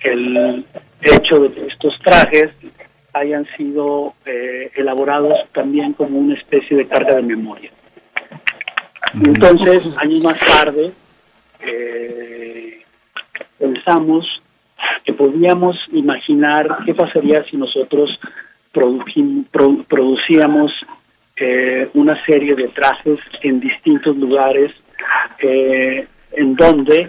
el 0.00 0.64
hecho 1.00 1.40
de 1.40 1.52
que 1.52 1.66
estos 1.66 1.98
trajes 2.00 2.50
hayan 3.14 3.46
sido 3.56 4.14
eh, 4.24 4.70
elaborados 4.76 5.34
también 5.52 5.92
como 5.92 6.18
una 6.18 6.34
especie 6.34 6.76
de 6.76 6.86
carga 6.86 7.16
de 7.16 7.22
memoria. 7.22 7.70
Entonces, 9.14 9.96
años 9.96 10.22
más 10.22 10.38
tarde, 10.40 10.92
eh, 11.60 12.82
pensamos 13.58 14.26
que 15.04 15.12
podíamos 15.12 15.76
imaginar 15.92 16.78
qué 16.84 16.94
pasaría 16.94 17.42
si 17.44 17.56
nosotros 17.56 18.18
producíamos 19.88 20.72
eh, 21.40 21.88
una 21.94 22.22
serie 22.24 22.54
de 22.54 22.68
trajes 22.68 23.18
en 23.42 23.60
distintos 23.60 24.16
lugares 24.16 24.72
eh, 25.38 26.06
en 26.32 26.54
donde 26.54 27.08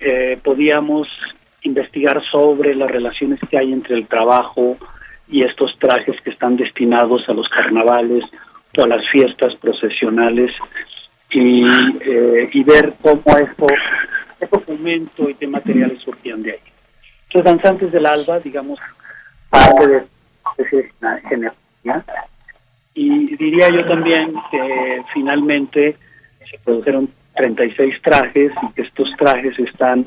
eh, 0.00 0.38
podíamos 0.42 1.08
investigar 1.62 2.22
sobre 2.30 2.74
las 2.74 2.90
relaciones 2.90 3.40
que 3.50 3.58
hay 3.58 3.72
entre 3.72 3.96
el 3.96 4.06
trabajo 4.06 4.76
y 5.28 5.42
estos 5.42 5.76
trajes 5.78 6.20
que 6.20 6.30
están 6.30 6.56
destinados 6.56 7.28
a 7.28 7.32
los 7.32 7.48
carnavales 7.48 8.24
o 8.76 8.84
a 8.84 8.88
las 8.88 9.08
fiestas 9.10 9.54
procesionales 9.56 10.52
y, 11.30 11.64
eh, 12.00 12.48
y 12.52 12.62
ver 12.62 12.94
cómo 13.02 13.22
esto, 13.36 13.66
qué 14.38 14.46
documento 14.46 15.28
y 15.28 15.34
qué 15.34 15.46
materiales 15.46 15.98
surgían 16.00 16.42
de 16.42 16.52
ahí. 16.52 16.58
Los 17.32 17.44
danzantes 17.44 17.90
del 17.90 18.06
alba, 18.06 18.38
digamos, 18.38 18.78
parte 19.50 19.88
de 19.88 20.04
esa 20.58 21.18
generación. 21.28 22.04
Y 22.96 23.36
diría 23.36 23.68
yo 23.68 23.86
también 23.86 24.34
que 24.50 25.02
finalmente 25.12 25.96
se 26.50 26.58
produjeron 26.64 27.10
36 27.34 27.94
trajes 28.02 28.52
y 28.62 28.72
que 28.72 28.82
estos 28.82 29.10
trajes 29.18 29.56
están 29.58 30.06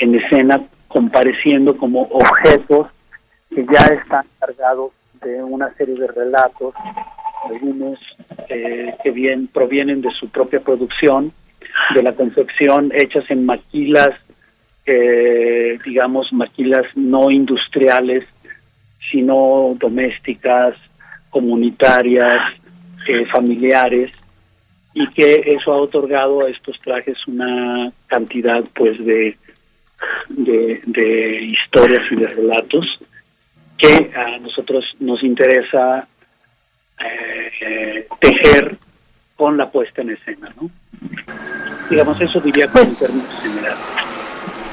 en 0.00 0.14
escena 0.16 0.60
compareciendo 0.88 1.76
como 1.76 2.02
objetos 2.02 2.88
que 3.54 3.64
ya 3.64 3.94
están 3.94 4.24
cargados 4.40 4.90
de 5.22 5.40
una 5.40 5.72
serie 5.74 5.94
de 5.94 6.08
relatos, 6.08 6.74
algunos 7.48 8.00
eh, 8.48 8.92
que 9.04 9.10
bien 9.12 9.46
provienen 9.46 10.00
de 10.00 10.10
su 10.10 10.28
propia 10.28 10.58
producción, 10.58 11.32
de 11.94 12.02
la 12.02 12.12
confección 12.12 12.90
hechas 12.92 13.30
en 13.30 13.46
maquilas, 13.46 14.10
eh, 14.84 15.78
digamos 15.84 16.32
maquilas 16.32 16.86
no 16.96 17.30
industriales, 17.30 18.24
sino 19.12 19.76
domésticas, 19.78 20.74
comunitarias, 21.36 22.54
eh, 23.06 23.26
familiares, 23.26 24.10
y 24.94 25.06
que 25.08 25.42
eso 25.44 25.70
ha 25.70 25.76
otorgado 25.76 26.46
a 26.46 26.48
estos 26.48 26.80
trajes 26.80 27.18
una 27.26 27.92
cantidad 28.06 28.64
pues 28.74 28.96
de, 29.04 29.36
de, 30.30 30.80
de 30.86 31.42
historias 31.42 32.10
y 32.10 32.16
de 32.16 32.26
relatos 32.28 32.86
que 33.76 34.10
a 34.16 34.38
nosotros 34.38 34.82
nos 34.98 35.22
interesa 35.22 36.08
eh, 37.04 38.08
tejer 38.18 38.78
con 39.36 39.58
la 39.58 39.70
puesta 39.70 40.00
en 40.00 40.12
escena, 40.12 40.50
¿no? 40.58 40.70
Digamos, 41.90 42.18
eso 42.18 42.40
diría 42.40 42.66
como 42.68 42.82
en 42.82 42.98
términos 42.98 43.42
generales. 43.42 43.84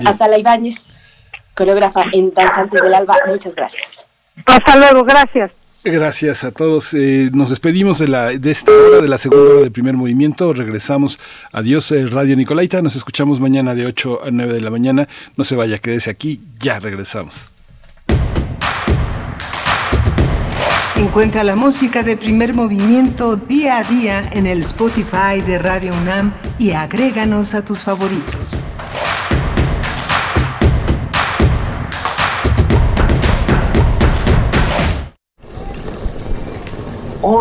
Ibáñez, 0.48 1.02
coreógrafa 1.54 2.06
en 2.14 2.34
Danzantes 2.34 2.82
del 2.82 2.94
Alba. 2.94 3.18
Muchas 3.28 3.54
gracias. 3.54 4.06
Hasta 4.46 4.78
luego, 4.78 5.04
gracias. 5.04 5.52
Gracias 5.84 6.46
a 6.46 6.52
todos. 6.52 6.94
Eh, 6.94 7.30
nos 7.34 7.50
despedimos 7.50 8.00
de, 8.00 8.08
la, 8.08 8.28
de 8.28 8.52
esta 8.52 8.72
hora, 8.72 9.02
de 9.02 9.10
la 9.10 9.18
segunda 9.18 9.52
hora 9.52 9.62
del 9.62 9.72
primer 9.74 9.96
movimiento. 9.96 10.54
Regresamos. 10.54 11.20
Adiós, 11.52 11.92
eh, 11.92 12.08
Radio 12.08 12.38
Nicolaita. 12.38 12.82
Nos 12.82 12.96
escuchamos 12.96 13.42
mañana 13.42 13.76
de 13.76 13.86
8 13.88 14.22
a 14.24 14.32
9 14.32 14.54
de 14.54 14.62
la 14.62 14.70
mañana. 14.70 15.10
No 15.36 15.44
se 15.44 15.58
vaya, 15.58 15.80
quédese 15.80 16.10
aquí. 16.10 16.42
Ya 16.60 16.80
regresamos. 16.80 17.48
Encuentra 20.96 21.44
la 21.44 21.58
música 21.58 22.04
de 22.04 22.16
primer 22.16 22.54
movimiento 22.54 23.36
día 23.36 23.80
a 23.80 23.84
día 23.84 24.30
en 24.32 24.48
el 24.48 24.62
Spotify 24.62 25.42
de 25.46 25.60
Radio 25.60 25.94
UNAM 25.94 26.34
y 26.58 26.72
agréganos 26.72 27.54
a 27.54 27.64
tus 27.64 27.84
favoritos. 27.84 28.62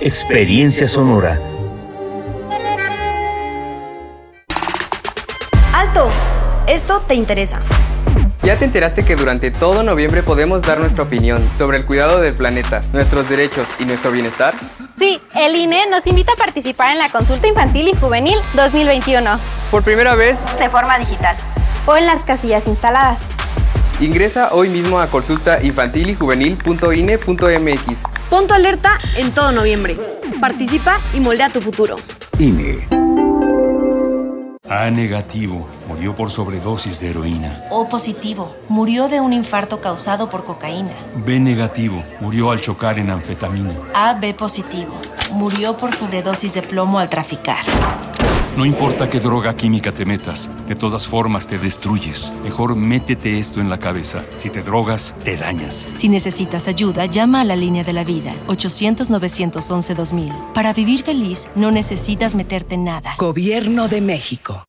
Experiencia 0.00 0.86
Sonora. 0.86 1.40
¡Alto! 5.72 6.08
Esto 6.68 7.00
te 7.00 7.16
interesa. 7.16 7.60
¿Ya 8.44 8.56
te 8.56 8.64
enteraste 8.64 9.04
que 9.04 9.16
durante 9.16 9.50
todo 9.50 9.82
noviembre 9.82 10.22
podemos 10.22 10.62
dar 10.62 10.78
nuestra 10.78 11.02
opinión 11.02 11.44
sobre 11.56 11.78
el 11.78 11.84
cuidado 11.84 12.20
del 12.20 12.34
planeta, 12.34 12.80
nuestros 12.92 13.28
derechos 13.28 13.66
y 13.80 13.86
nuestro 13.86 14.12
bienestar? 14.12 14.54
Sí, 15.00 15.20
el 15.34 15.56
INE 15.56 15.88
nos 15.90 16.06
invita 16.06 16.34
a 16.34 16.36
participar 16.36 16.92
en 16.92 16.98
la 16.98 17.10
consulta 17.10 17.48
infantil 17.48 17.88
y 17.88 17.94
juvenil 17.94 18.36
2021. 18.54 19.36
Por 19.72 19.82
primera 19.82 20.14
vez, 20.14 20.38
de 20.60 20.68
forma 20.68 20.96
digital. 21.00 21.36
O 21.86 21.96
en 21.96 22.06
las 22.06 22.20
casillas 22.20 22.68
instaladas. 22.68 23.22
Ingresa 24.00 24.50
hoy 24.52 24.68
mismo 24.68 25.00
a 25.00 25.08
consultainfantilyjuvenil.ine.mx. 25.08 28.04
Punto 28.30 28.52
alerta 28.52 28.98
en 29.16 29.32
todo 29.32 29.52
noviembre. 29.52 29.96
Participa 30.38 30.98
y 31.14 31.20
moldea 31.20 31.50
tu 31.50 31.62
futuro. 31.62 31.96
INE. 32.38 32.86
A 34.68 34.90
negativo, 34.90 35.66
murió 35.88 36.14
por 36.14 36.30
sobredosis 36.30 37.00
de 37.00 37.08
heroína. 37.10 37.64
O 37.70 37.88
positivo, 37.88 38.54
murió 38.68 39.08
de 39.08 39.22
un 39.22 39.32
infarto 39.32 39.80
causado 39.80 40.28
por 40.28 40.44
cocaína. 40.44 40.92
B 41.24 41.40
negativo, 41.40 42.04
murió 42.20 42.50
al 42.50 42.60
chocar 42.60 42.98
en 42.98 43.08
anfetamina. 43.08 43.74
AB 43.94 44.34
positivo, 44.36 44.94
murió 45.32 45.78
por 45.78 45.94
sobredosis 45.94 46.52
de 46.52 46.62
plomo 46.62 46.98
al 46.98 47.08
traficar. 47.08 47.64
No 48.58 48.66
importa 48.66 49.08
qué 49.08 49.20
droga 49.20 49.54
química 49.54 49.92
te 49.92 50.04
metas, 50.04 50.50
de 50.66 50.74
todas 50.74 51.06
formas 51.06 51.46
te 51.46 51.60
destruyes. 51.60 52.32
Mejor 52.42 52.74
métete 52.74 53.38
esto 53.38 53.60
en 53.60 53.70
la 53.70 53.78
cabeza. 53.78 54.24
Si 54.36 54.50
te 54.50 54.62
drogas, 54.62 55.14
te 55.22 55.36
dañas. 55.36 55.86
Si 55.94 56.08
necesitas 56.08 56.66
ayuda, 56.66 57.06
llama 57.06 57.42
a 57.42 57.44
la 57.44 57.54
línea 57.54 57.84
de 57.84 57.92
la 57.92 58.02
vida, 58.02 58.32
800-911-2000. 58.48 60.54
Para 60.54 60.72
vivir 60.72 61.04
feliz, 61.04 61.46
no 61.54 61.70
necesitas 61.70 62.34
meterte 62.34 62.74
en 62.74 62.82
nada. 62.82 63.14
Gobierno 63.16 63.86
de 63.86 64.00
México. 64.00 64.64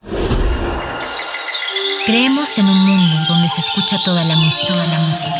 Creemos 2.06 2.60
en 2.60 2.68
un 2.68 2.86
mundo 2.86 3.18
donde 3.28 3.49
se 3.49 3.61
escucha 3.61 3.98
toda 4.06 4.24
la 4.24 4.36
música. 4.36 4.72
Toda 4.72 4.86
la 4.86 4.99
música. 4.99 5.34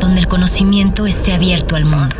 Donde 0.00 0.18
el 0.18 0.26
conocimiento 0.26 1.06
esté 1.06 1.32
abierto 1.32 1.76
al 1.76 1.84
mundo. 1.84 2.16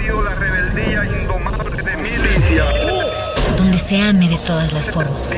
Donde 3.71 3.85
se 3.85 4.03
ame 4.03 4.29
de 4.29 4.37
todas 4.37 4.73
las 4.73 4.91
formas. 4.91 5.31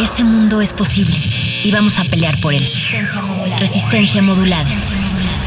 Ese 0.00 0.24
mundo 0.24 0.60
es 0.60 0.72
posible 0.72 1.16
y 1.62 1.70
vamos 1.70 2.00
a 2.00 2.04
pelear 2.04 2.40
por 2.40 2.52
él. 2.52 2.68
Resistencia 3.60 4.22
modulada. 4.22 4.68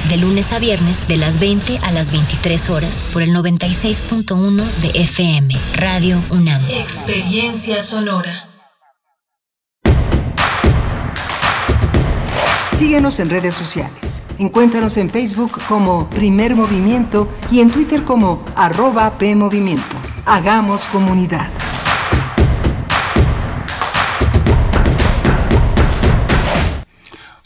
De 0.08 0.16
lunes 0.16 0.54
a 0.54 0.60
viernes, 0.60 1.06
de 1.10 1.18
las 1.18 1.38
20 1.42 1.80
a 1.80 1.92
las 1.92 2.14
23 2.14 2.70
horas, 2.70 3.04
por 3.12 3.24
el 3.24 3.36
96.1 3.36 4.64
de 4.64 5.02
FM, 5.02 5.54
Radio 5.76 6.24
UNAM. 6.30 6.62
Experiencia 6.70 7.82
sonora. 7.82 8.46
Síguenos 12.72 13.20
en 13.20 13.30
redes 13.30 13.54
sociales. 13.54 14.24
Encuéntranos 14.38 14.96
en 14.96 15.10
Facebook 15.10 15.60
como 15.68 16.10
Primer 16.10 16.56
Movimiento 16.56 17.28
y 17.52 17.60
en 17.60 17.70
Twitter 17.70 18.06
como 18.06 18.46
arroba 18.56 19.18
PMovimiento. 19.18 19.98
Hagamos 20.26 20.88
comunidad. 20.88 21.50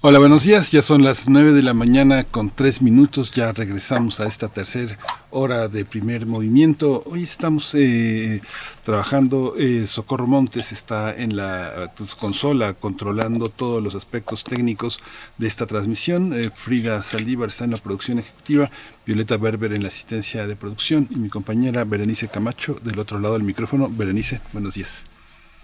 Hola, 0.07 0.19
buenos 0.19 0.44
días. 0.44 0.72
Ya 0.72 0.84
son 0.84 1.03
las 1.03 1.27
9 1.27 1.52
de 1.52 1.64
la 1.64 1.73
mañana 1.73 2.26
con 2.26 2.52
3 2.52 2.84
minutos. 2.84 3.32
Ya 3.32 3.52
regresamos 3.52 4.19
a 4.19 4.27
esta 4.27 4.49
tercera 4.49 4.99
hora 5.32 5.68
de 5.68 5.84
primer 5.84 6.27
movimiento. 6.27 7.02
Hoy 7.07 7.23
estamos 7.23 7.73
eh, 7.73 8.40
trabajando. 8.84 9.56
Eh, 9.57 9.88
Socorro 9.88 10.27
Montes 10.27 10.72
está 10.72 11.11
en 11.11 11.36
la 11.36 11.91
pues, 11.98 12.14
consola 12.14 12.76
controlando 12.76 13.49
todos 13.49 13.84
los 13.84 13.95
aspectos 13.95 14.44
técnicos 14.44 14.99
de 15.40 15.48
esta 15.48 15.65
transmisión. 15.65 16.34
Eh, 16.36 16.52
Frida 16.56 17.02
Saldívar 17.02 17.49
está 17.49 17.65
en 17.65 17.72
la 17.72 17.77
producción 17.77 18.19
ejecutiva. 18.19 18.69
Violeta 19.07 19.38
Berber 19.38 19.73
en 19.73 19.82
la 19.82 19.88
asistencia 19.88 20.45
de 20.45 20.56
producción 20.56 21.07
y 21.10 21.15
mi 21.15 21.30
compañera 21.30 21.84
Berenice 21.84 22.27
Camacho 22.27 22.76
del 22.84 22.99
otro 22.99 23.18
lado 23.18 23.34
del 23.34 23.44
micrófono. 23.44 23.90
Berenice, 23.90 24.40
buenos 24.53 24.76
días. 24.76 25.15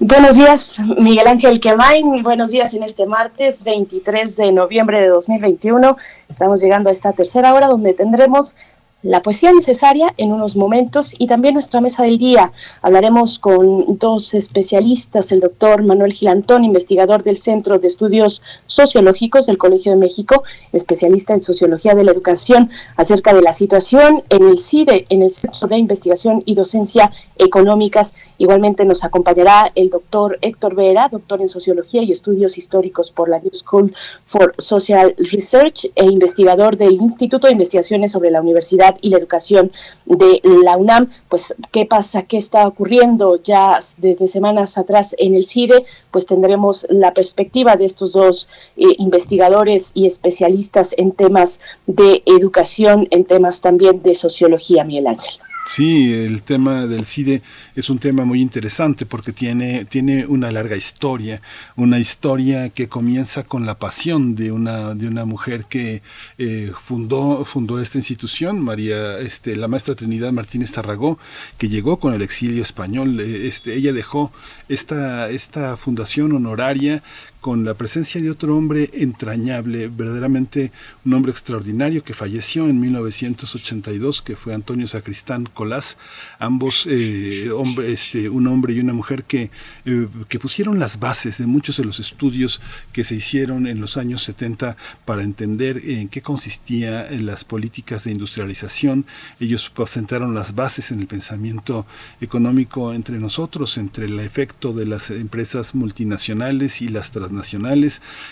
Buenos 0.03 0.33
días, 0.33 0.81
Miguel 0.97 1.27
Ángel 1.27 1.59
Quemain. 1.59 2.23
Buenos 2.23 2.49
días 2.49 2.73
en 2.73 2.81
este 2.81 3.05
martes 3.05 3.63
23 3.63 4.35
de 4.35 4.51
noviembre 4.51 4.99
de 4.99 5.07
2021. 5.07 5.95
Estamos 6.27 6.59
llegando 6.59 6.89
a 6.89 6.91
esta 6.91 7.13
tercera 7.13 7.53
hora 7.53 7.67
donde 7.67 7.93
tendremos 7.93 8.55
la 9.03 9.21
poesía 9.21 9.51
necesaria 9.51 10.13
en 10.17 10.31
unos 10.31 10.55
momentos 10.55 11.13
y 11.17 11.27
también 11.27 11.55
nuestra 11.55 11.81
mesa 11.81 12.03
del 12.03 12.17
día. 12.17 12.51
Hablaremos 12.81 13.39
con 13.39 13.97
dos 13.97 14.33
especialistas, 14.33 15.31
el 15.31 15.39
doctor 15.39 15.83
Manuel 15.83 16.13
Gilantón, 16.13 16.63
investigador 16.63 17.23
del 17.23 17.37
Centro 17.37 17.79
de 17.79 17.87
Estudios 17.87 18.41
Sociológicos 18.67 19.45
del 19.45 19.57
Colegio 19.57 19.91
de 19.91 19.97
México, 19.97 20.43
especialista 20.71 21.33
en 21.33 21.41
Sociología 21.41 21.95
de 21.95 22.03
la 22.03 22.11
Educación, 22.11 22.69
acerca 22.95 23.33
de 23.33 23.41
la 23.41 23.53
situación 23.53 24.23
en 24.29 24.47
el 24.47 24.59
CIDE, 24.59 25.05
en 25.09 25.23
el 25.23 25.29
Centro 25.31 25.67
de 25.67 25.77
Investigación 25.77 26.43
y 26.45 26.55
Docencia 26.55 27.11
Económicas. 27.37 28.13
Igualmente 28.37 28.85
nos 28.85 29.03
acompañará 29.03 29.71
el 29.75 29.89
doctor 29.89 30.37
Héctor 30.41 30.75
Vera, 30.75 31.09
doctor 31.09 31.41
en 31.41 31.49
Sociología 31.49 32.03
y 32.03 32.11
Estudios 32.11 32.57
Históricos 32.57 33.11
por 33.11 33.29
la 33.29 33.39
New 33.39 33.53
School 33.53 33.93
for 34.25 34.53
Social 34.57 35.15
Research 35.17 35.91
e 35.95 36.05
investigador 36.05 36.77
del 36.77 36.93
Instituto 36.93 37.47
de 37.47 37.53
Investigaciones 37.53 38.11
sobre 38.11 38.31
la 38.31 38.41
Universidad 38.41 38.90
y 39.01 39.09
la 39.09 39.17
educación 39.17 39.71
de 40.05 40.41
la 40.43 40.77
UNAM. 40.77 41.09
Pues, 41.29 41.53
¿qué 41.71 41.85
pasa? 41.85 42.23
¿Qué 42.23 42.37
está 42.37 42.67
ocurriendo 42.67 43.41
ya 43.41 43.79
desde 43.97 44.27
semanas 44.27 44.77
atrás 44.77 45.15
en 45.17 45.35
el 45.35 45.45
CIDE? 45.45 45.85
Pues 46.11 46.25
tendremos 46.25 46.85
la 46.89 47.13
perspectiva 47.13 47.75
de 47.75 47.85
estos 47.85 48.11
dos 48.11 48.47
eh, 48.77 48.95
investigadores 48.97 49.91
y 49.93 50.05
especialistas 50.05 50.93
en 50.97 51.11
temas 51.11 51.59
de 51.87 52.23
educación, 52.25 53.07
en 53.11 53.25
temas 53.25 53.61
también 53.61 54.01
de 54.01 54.15
sociología, 54.15 54.83
Miguel 54.83 55.07
Ángel. 55.07 55.50
Sí, 55.63 56.11
el 56.11 56.41
tema 56.41 56.85
del 56.87 57.05
CIDE 57.05 57.43
es 57.75 57.89
un 57.89 57.99
tema 57.99 58.25
muy 58.25 58.41
interesante 58.41 59.05
porque 59.05 59.31
tiene, 59.31 59.85
tiene 59.85 60.25
una 60.25 60.51
larga 60.51 60.75
historia, 60.75 61.41
una 61.75 61.99
historia 61.99 62.69
que 62.69 62.89
comienza 62.89 63.43
con 63.43 63.65
la 63.65 63.75
pasión 63.77 64.35
de 64.35 64.51
una, 64.51 64.95
de 64.95 65.07
una 65.07 65.23
mujer 65.23 65.65
que 65.65 66.01
eh, 66.37 66.73
fundó, 66.81 67.45
fundó 67.45 67.79
esta 67.79 67.99
institución, 67.99 68.59
María, 68.59 69.19
este, 69.19 69.55
la 69.55 69.67
maestra 69.67 69.95
Trinidad 69.95 70.33
Martínez 70.33 70.71
Tarragó, 70.73 71.19
que 71.57 71.69
llegó 71.69 71.99
con 71.99 72.13
el 72.13 72.21
exilio 72.21 72.63
español. 72.63 73.19
Eh, 73.19 73.47
Este, 73.47 73.73
ella 73.75 73.93
dejó 73.93 74.31
esta, 74.67 75.29
esta 75.29 75.77
fundación 75.77 76.33
honoraria 76.33 77.03
con 77.41 77.65
la 77.65 77.73
presencia 77.73 78.21
de 78.21 78.29
otro 78.29 78.55
hombre 78.55 78.91
entrañable, 78.93 79.87
verdaderamente 79.87 80.71
un 81.03 81.15
hombre 81.15 81.31
extraordinario 81.31 82.03
que 82.03 82.13
falleció 82.13 82.69
en 82.69 82.79
1982, 82.79 84.21
que 84.21 84.35
fue 84.35 84.53
Antonio 84.53 84.87
Sacristán 84.87 85.45
Colás, 85.51 85.97
ambos 86.37 86.87
eh, 86.87 87.49
hombre, 87.51 87.91
este, 87.91 88.29
un 88.29 88.45
hombre 88.45 88.73
y 88.73 88.79
una 88.79 88.93
mujer 88.93 89.23
que, 89.23 89.49
eh, 89.85 90.07
que 90.29 90.39
pusieron 90.39 90.77
las 90.77 90.99
bases 90.99 91.39
de 91.39 91.47
muchos 91.47 91.77
de 91.77 91.85
los 91.85 91.99
estudios 91.99 92.61
que 92.93 93.03
se 93.03 93.15
hicieron 93.15 93.65
en 93.65 93.81
los 93.81 93.97
años 93.97 94.21
70 94.23 94.77
para 95.03 95.23
entender 95.23 95.81
en 95.83 96.09
qué 96.09 96.21
consistía 96.21 97.09
en 97.09 97.25
las 97.25 97.43
políticas 97.43 98.03
de 98.03 98.11
industrialización. 98.11 99.07
Ellos 99.39 99.71
sentaron 99.87 100.35
las 100.35 100.53
bases 100.53 100.91
en 100.91 100.99
el 100.99 101.07
pensamiento 101.07 101.87
económico 102.21 102.93
entre 102.93 103.17
nosotros, 103.17 103.77
entre 103.77 104.05
el 104.05 104.19
efecto 104.19 104.73
de 104.73 104.85
las 104.85 105.09
empresas 105.09 105.73
multinacionales 105.73 106.83
y 106.83 106.89
las 106.89 107.09
transnacionales, 107.09 107.30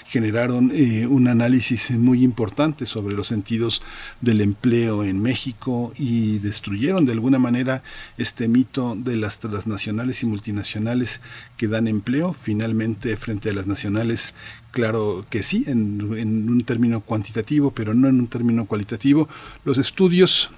generaron 0.08 0.72
eh, 0.74 1.08
un 1.08 1.28
análisis 1.28 1.92
muy 1.92 2.24
importante 2.24 2.86
sobre 2.86 3.16
los 3.16 3.28
sentidos 3.28 3.82
del 4.22 4.42
empleo 4.42 5.04
en 5.04 5.22
México 5.22 5.94
y 5.98 6.40
destruyeron 6.40 7.06
de 7.06 7.14
alguna 7.14 7.40
manera 7.40 7.84
este 8.18 8.48
mito 8.48 8.96
de 8.98 9.16
las 9.16 9.40
transnacionales 9.40 10.24
y 10.24 10.26
multinacionales 10.26 11.22
que 11.58 11.68
dan 11.68 11.88
empleo. 11.88 12.36
Finalmente, 12.40 13.16
frente 13.18 13.50
a 13.50 13.54
las 13.54 13.68
nacionales, 13.68 14.36
claro 14.72 15.26
que 15.30 15.44
sí, 15.44 15.64
en 15.68 16.02
un 16.02 16.64
término 16.64 17.02
cuantitativo, 17.02 17.72
pero 17.72 17.94
no 17.94 18.08
en 18.08 18.20
un 18.20 18.28
término 18.28 18.66
cualitativo. 18.66 19.30
Los 19.66 19.78
estudios 19.78 20.52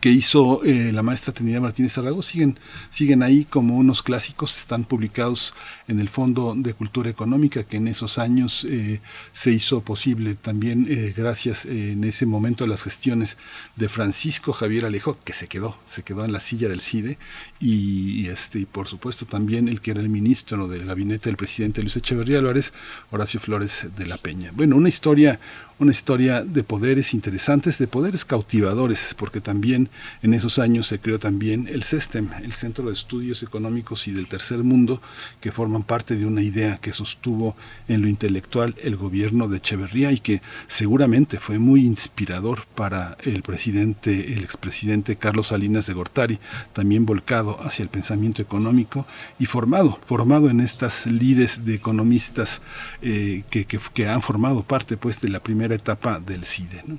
que 0.00 0.10
hizo 0.10 0.62
eh, 0.64 0.92
la 0.92 1.02
maestra 1.02 1.32
Trinidad 1.32 1.62
Martínez 1.62 1.94
Zaragoza 1.94 2.32
siguen, 2.32 2.58
siguen 2.90 3.22
ahí 3.22 3.46
como 3.46 3.78
unos 3.78 4.02
clásicos, 4.02 4.54
están 4.58 4.84
publicados 4.84 5.54
en 5.88 5.98
el 5.98 6.10
Fondo 6.10 6.54
de 6.54 6.74
Cultura 6.74 7.08
Económica, 7.08 7.64
que 7.64 7.78
en 7.78 7.88
esos 7.88 8.18
años 8.18 8.66
eh, 8.68 9.00
se 9.32 9.50
hizo 9.50 9.80
posible 9.80 10.34
también 10.34 10.86
eh, 10.90 11.14
gracias 11.16 11.64
en 11.64 12.04
ese 12.04 12.26
momento 12.26 12.64
a 12.64 12.66
las 12.66 12.82
gestiones 12.82 13.38
de 13.76 13.88
Francisco 13.88 14.52
Javier 14.52 14.84
Alejo, 14.84 15.16
que 15.24 15.32
se 15.32 15.46
quedó, 15.46 15.78
se 15.88 16.02
quedó 16.02 16.22
en 16.26 16.32
la 16.32 16.40
silla 16.40 16.68
del 16.68 16.82
CIDE, 16.82 17.16
y, 17.58 18.26
este, 18.28 18.58
y 18.60 18.66
por 18.66 18.88
supuesto 18.88 19.24
también 19.24 19.68
el 19.68 19.80
que 19.80 19.92
era 19.92 20.00
el 20.00 20.10
ministro 20.10 20.68
del 20.68 20.84
gabinete 20.84 21.30
del 21.30 21.38
presidente 21.38 21.80
Luis 21.80 21.96
Echeverría 21.96 22.40
Álvarez, 22.40 22.74
Horacio 23.10 23.40
Flores 23.40 23.86
de 23.96 24.06
la 24.06 24.18
Peña. 24.18 24.52
Bueno, 24.54 24.76
una 24.76 24.90
historia 24.90 25.40
una 25.78 25.92
historia 25.92 26.42
de 26.42 26.64
poderes 26.64 27.14
interesantes, 27.14 27.78
de 27.78 27.86
poderes 27.86 28.24
cautivadores, 28.24 29.14
porque 29.16 29.40
también 29.40 29.88
en 30.22 30.34
esos 30.34 30.58
años 30.58 30.88
se 30.88 30.98
creó 30.98 31.20
también 31.20 31.68
el 31.68 31.84
SESTEM, 31.84 32.30
el 32.42 32.52
Centro 32.52 32.86
de 32.86 32.92
Estudios 32.92 33.44
Económicos 33.44 34.08
y 34.08 34.12
del 34.12 34.26
Tercer 34.26 34.64
Mundo, 34.64 35.00
que 35.40 35.52
forman 35.52 35.84
parte 35.84 36.16
de 36.16 36.26
una 36.26 36.42
idea 36.42 36.78
que 36.78 36.92
sostuvo 36.92 37.56
en 37.86 38.02
lo 38.02 38.08
intelectual 38.08 38.74
el 38.82 38.96
gobierno 38.96 39.46
de 39.46 39.58
Echeverría 39.58 40.10
y 40.10 40.18
que 40.18 40.42
seguramente 40.66 41.38
fue 41.38 41.60
muy 41.60 41.82
inspirador 41.82 42.66
para 42.74 43.16
el 43.22 43.42
presidente, 43.42 44.32
el 44.32 44.42
expresidente 44.42 45.14
Carlos 45.16 45.48
Salinas 45.48 45.86
de 45.86 45.94
Gortari, 45.94 46.40
también 46.72 47.06
volcado 47.06 47.62
hacia 47.62 47.84
el 47.84 47.88
pensamiento 47.88 48.42
económico 48.42 49.06
y 49.38 49.46
formado, 49.46 50.00
formado 50.06 50.50
en 50.50 50.58
estas 50.58 51.06
lides 51.06 51.64
de 51.64 51.74
economistas 51.74 52.62
eh, 53.00 53.44
que, 53.48 53.64
que, 53.64 53.78
que 53.94 54.08
han 54.08 54.22
formado 54.22 54.64
parte 54.64 54.96
pues 54.96 55.20
de 55.20 55.28
la 55.28 55.40
primera 55.40 55.67
etapa 55.74 56.20
del 56.20 56.44
CIDE. 56.44 56.82
¿no? 56.86 56.98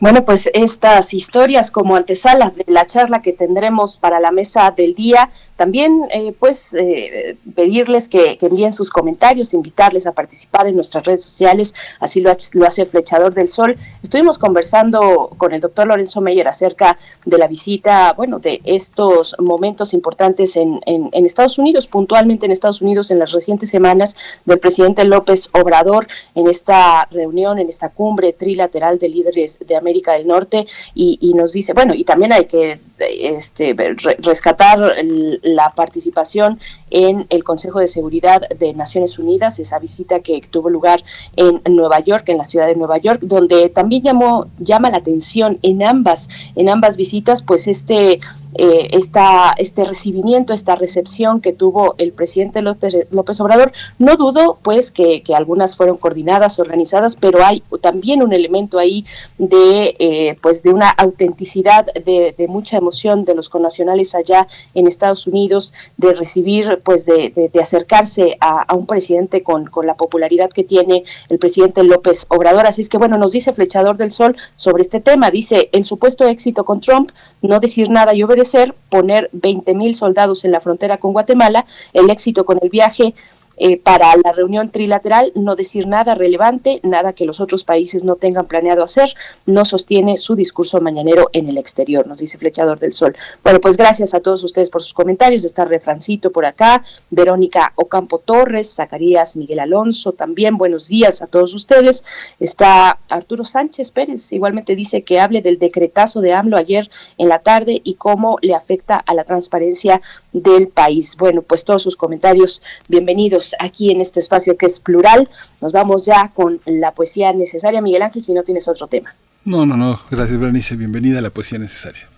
Bueno, 0.00 0.24
pues 0.24 0.50
estas 0.52 1.14
historias 1.14 1.70
como 1.70 1.96
antesala 1.96 2.50
de 2.50 2.64
la 2.66 2.84
charla 2.84 3.22
que 3.22 3.32
tendremos 3.32 3.96
para 3.96 4.20
la 4.20 4.32
mesa 4.32 4.70
del 4.70 4.94
día, 4.94 5.30
también 5.56 6.02
eh, 6.12 6.34
pues 6.38 6.74
eh, 6.74 7.36
pedirles 7.54 8.08
que, 8.08 8.36
envíen 8.40 8.72
sus 8.72 8.90
comentarios, 8.90 9.54
invitarles 9.54 10.06
a 10.06 10.12
participar 10.12 10.66
en 10.66 10.76
nuestras 10.76 11.04
redes 11.04 11.22
sociales, 11.22 11.74
así 12.00 12.20
lo, 12.20 12.30
hace 12.30 12.86
Flechador 12.86 13.32
del 13.32 13.48
Sol. 13.48 13.76
Estuvimos 14.02 14.38
conversando 14.38 15.30
con 15.38 15.54
el 15.54 15.60
doctor 15.60 15.86
Lorenzo 15.86 16.20
Meyer 16.20 16.48
acerca 16.48 16.98
de 17.24 17.38
la 17.38 17.48
visita, 17.48 18.12
bueno, 18.12 18.40
de 18.40 18.60
estos 18.64 19.34
momentos 19.38 19.94
importantes 19.94 20.56
en, 20.56 20.80
en, 20.86 21.08
en 21.12 21.24
Estados 21.24 21.58
Unidos, 21.58 21.86
puntualmente 21.86 22.46
en 22.46 22.52
Estados 22.52 22.82
Unidos 22.82 23.10
en 23.10 23.20
las 23.20 23.32
recientes 23.32 23.70
semanas 23.70 24.16
del 24.44 24.58
presidente 24.58 25.04
López 25.04 25.48
Obrador 25.52 26.06
en 26.34 26.48
esta 26.48 27.06
reunión, 27.10 27.58
en 27.58 27.68
esta 27.68 27.88
cumbre 27.88 28.32
trilateral 28.32 28.98
de 28.98 29.08
líderes 29.08 29.58
de 29.64 29.73
América 29.76 30.12
del 30.12 30.26
Norte 30.26 30.66
y, 30.94 31.32
nos 31.34 31.52
dice, 31.52 31.72
bueno, 31.72 31.94
y 31.94 32.04
también 32.04 32.32
hay 32.32 32.44
que 32.44 32.78
este, 32.98 33.74
rescatar 34.18 34.94
la 35.42 35.72
participación 35.74 36.58
en 36.90 37.26
el 37.28 37.42
Consejo 37.42 37.80
de 37.80 37.88
Seguridad 37.88 38.48
de 38.48 38.72
Naciones 38.72 39.18
Unidas, 39.18 39.58
esa 39.58 39.78
visita 39.78 40.20
que 40.20 40.40
tuvo 40.42 40.70
lugar 40.70 41.02
en 41.36 41.60
Nueva 41.68 42.00
York, 42.00 42.28
en 42.28 42.38
la 42.38 42.44
ciudad 42.44 42.66
de 42.66 42.76
Nueva 42.76 42.98
York, 42.98 43.20
donde 43.22 43.68
también 43.68 44.02
llamó, 44.02 44.46
llama 44.58 44.90
la 44.90 44.98
atención 44.98 45.58
en 45.62 45.82
ambas, 45.82 46.28
en 46.54 46.68
ambas 46.68 46.96
visitas, 46.96 47.42
pues 47.42 47.66
este, 47.66 48.20
eh, 48.56 48.88
esta, 48.92 49.54
este 49.58 49.84
recibimiento, 49.84 50.52
esta 50.52 50.76
recepción 50.76 51.40
que 51.40 51.52
tuvo 51.52 51.94
el 51.98 52.12
presidente 52.12 52.62
López, 52.62 53.06
López 53.10 53.40
Obrador. 53.40 53.72
No 53.98 54.16
dudo, 54.16 54.58
pues, 54.62 54.90
que, 54.90 55.22
que 55.22 55.34
algunas 55.34 55.76
fueron 55.76 55.96
coordinadas, 55.96 56.58
organizadas, 56.58 57.16
pero 57.16 57.44
hay 57.44 57.62
también 57.80 58.22
un 58.22 58.32
elemento 58.32 58.78
ahí 58.78 59.04
de, 59.38 59.96
eh, 59.98 60.36
pues, 60.40 60.62
de 60.62 60.70
una 60.70 60.90
autenticidad, 60.90 61.86
de, 62.04 62.34
de 62.36 62.48
mucha 62.48 62.76
emoción 62.76 63.24
de 63.24 63.34
los 63.34 63.48
connacionales 63.48 64.14
allá 64.14 64.46
en 64.74 64.86
Estados 64.86 65.26
Unidos, 65.26 65.72
de 65.96 66.12
recibir 66.12 66.80
pues 66.84 67.06
de, 67.06 67.50
acercarse 67.60 68.36
a, 68.40 68.72
un 68.74 68.86
presidente 68.86 69.42
con, 69.42 69.66
con, 69.66 69.86
la 69.86 69.96
popularidad 69.96 70.50
que 70.50 70.64
tiene 70.64 71.04
el 71.28 71.38
presidente 71.38 71.82
López 71.82 72.26
Obrador. 72.28 72.66
Así 72.66 72.80
es 72.80 72.88
que 72.88 72.98
bueno, 72.98 73.18
nos 73.18 73.32
dice 73.32 73.52
Flechador 73.52 73.96
del 73.96 74.12
Sol 74.12 74.36
sobre 74.56 74.82
este 74.82 75.00
tema. 75.00 75.30
Dice, 75.30 75.68
el 75.72 75.84
supuesto 75.84 76.26
éxito 76.26 76.64
con 76.64 76.80
Trump, 76.80 77.10
no 77.42 77.60
decir 77.60 77.90
nada 77.90 78.14
y 78.14 78.22
obedecer, 78.22 78.43
poner 78.88 79.28
20 79.32 79.74
mil 79.74 79.94
soldados 79.94 80.44
en 80.44 80.52
la 80.52 80.60
frontera 80.60 80.98
con 80.98 81.12
Guatemala, 81.12 81.66
el 81.92 82.10
éxito 82.10 82.44
con 82.44 82.58
el 82.62 82.68
viaje 82.68 83.14
eh, 83.56 83.78
para 83.78 84.14
la 84.16 84.32
reunión 84.32 84.70
trilateral 84.70 85.32
no 85.34 85.56
decir 85.56 85.86
nada 85.86 86.14
relevante, 86.14 86.80
nada 86.82 87.12
que 87.12 87.24
los 87.24 87.40
otros 87.40 87.64
países 87.64 88.04
no 88.04 88.16
tengan 88.16 88.46
planeado 88.46 88.82
hacer, 88.82 89.14
no 89.46 89.64
sostiene 89.64 90.16
su 90.16 90.34
discurso 90.34 90.80
mañanero 90.80 91.30
en 91.32 91.48
el 91.48 91.58
exterior, 91.58 92.06
nos 92.06 92.18
dice 92.18 92.38
Flechador 92.38 92.78
del 92.78 92.92
Sol. 92.92 93.16
Bueno, 93.42 93.60
pues 93.60 93.76
gracias 93.76 94.14
a 94.14 94.20
todos 94.20 94.42
ustedes 94.44 94.70
por 94.70 94.82
sus 94.82 94.94
comentarios, 94.94 95.44
está 95.44 95.64
Refrancito 95.64 96.32
por 96.32 96.46
acá, 96.46 96.84
Verónica 97.10 97.72
Ocampo 97.76 98.18
Torres, 98.18 98.74
Zacarías 98.74 99.36
Miguel 99.36 99.60
Alonso, 99.60 100.12
también 100.12 100.56
buenos 100.56 100.88
días 100.88 101.22
a 101.22 101.26
todos 101.26 101.54
ustedes, 101.54 102.04
está 102.40 102.98
Arturo 103.08 103.44
Sánchez 103.44 103.90
Pérez, 103.90 104.32
igualmente 104.32 104.76
dice 104.76 105.02
que 105.02 105.20
hable 105.20 105.42
del 105.42 105.58
decretazo 105.58 106.20
de 106.20 106.32
AMLO 106.32 106.56
ayer 106.56 106.88
en 107.18 107.28
la 107.28 107.38
tarde 107.38 107.80
y 107.84 107.94
cómo 107.94 108.38
le 108.42 108.54
afecta 108.54 108.96
a 108.96 109.14
la 109.14 109.24
transparencia 109.24 110.00
del 110.34 110.68
país. 110.68 111.16
Bueno, 111.16 111.40
pues 111.40 111.64
todos 111.64 111.82
sus 111.82 111.96
comentarios, 111.96 112.60
bienvenidos 112.88 113.54
aquí 113.58 113.90
en 113.90 114.02
este 114.02 114.20
espacio 114.20 114.58
que 114.58 114.66
es 114.66 114.80
plural. 114.80 115.30
Nos 115.62 115.72
vamos 115.72 116.04
ya 116.04 116.30
con 116.34 116.60
la 116.66 116.92
poesía 116.92 117.32
necesaria, 117.32 117.80
Miguel 117.80 118.02
Ángel, 118.02 118.22
si 118.22 118.34
no 118.34 118.42
tienes 118.42 118.68
otro 118.68 118.88
tema. 118.88 119.14
No, 119.44 119.64
no, 119.64 119.76
no. 119.76 120.00
Gracias, 120.10 120.36
Berenice. 120.38 120.76
Bienvenida 120.76 121.20
a 121.20 121.22
la 121.22 121.30
poesía 121.30 121.58
necesaria. 121.58 122.08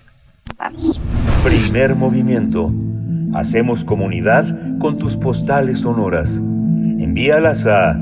Vamos. 0.57 0.99
Primer 1.45 1.95
movimiento. 1.95 2.73
Hacemos 3.35 3.85
comunidad 3.85 4.79
con 4.79 4.97
tus 4.99 5.17
postales 5.17 5.81
sonoras. 5.81 6.37
Envíalas 6.37 7.67
a 7.67 7.99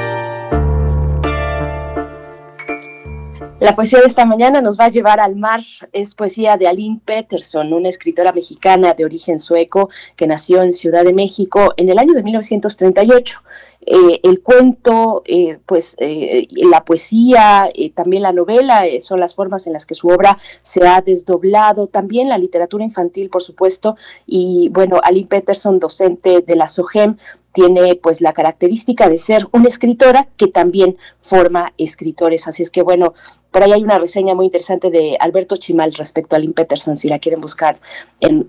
La 3.61 3.75
poesía 3.75 3.99
de 3.99 4.07
esta 4.07 4.25
mañana 4.25 4.59
nos 4.59 4.75
va 4.79 4.85
a 4.85 4.89
llevar 4.89 5.19
al 5.19 5.35
mar. 5.35 5.61
Es 5.93 6.15
poesía 6.15 6.57
de 6.57 6.67
Aline 6.67 6.99
Peterson, 7.05 7.71
una 7.73 7.89
escritora 7.89 8.31
mexicana 8.31 8.95
de 8.95 9.05
origen 9.05 9.39
sueco 9.39 9.87
que 10.15 10.25
nació 10.25 10.63
en 10.63 10.73
Ciudad 10.73 11.03
de 11.03 11.13
México 11.13 11.71
en 11.77 11.89
el 11.89 11.99
año 11.99 12.13
de 12.13 12.23
1938. 12.23 13.43
Eh, 13.85 14.19
el 14.23 14.41
cuento, 14.41 15.21
eh, 15.25 15.59
pues 15.67 15.95
eh, 15.99 16.47
la 16.71 16.83
poesía, 16.83 17.69
también 17.93 18.23
la 18.23 18.33
novela 18.33 18.83
son 18.99 19.19
las 19.19 19.35
formas 19.35 19.67
en 19.67 19.73
las 19.73 19.85
que 19.85 19.93
su 19.93 20.07
obra 20.07 20.39
se 20.63 20.87
ha 20.87 21.01
desdoblado, 21.01 21.85
también 21.85 22.29
la 22.29 22.39
literatura 22.39 22.83
infantil, 22.83 23.29
por 23.29 23.43
supuesto, 23.43 23.95
y 24.25 24.69
bueno, 24.69 24.99
Aline 25.03 25.27
Peterson, 25.27 25.79
docente 25.79 26.41
de 26.41 26.55
la 26.55 26.67
SOGEM, 26.67 27.15
tiene 27.53 27.95
pues 27.95 28.21
la 28.21 28.33
característica 28.33 29.09
de 29.09 29.17
ser 29.17 29.47
una 29.51 29.67
escritora 29.67 30.27
que 30.37 30.47
también 30.47 30.97
forma 31.19 31.73
escritores. 31.77 32.47
Así 32.47 32.63
es 32.63 32.69
que 32.69 32.81
bueno, 32.81 33.13
por 33.51 33.63
ahí 33.63 33.73
hay 33.73 33.83
una 33.83 33.99
reseña 33.99 34.33
muy 34.33 34.45
interesante 34.45 34.89
de 34.89 35.17
Alberto 35.19 35.57
Chimal 35.57 35.93
respecto 35.93 36.35
a 36.35 36.39
Lynn 36.39 36.53
Peterson, 36.53 36.95
si 36.95 37.09
la 37.09 37.19
quieren 37.19 37.41
buscar 37.41 37.79
en, 38.21 38.45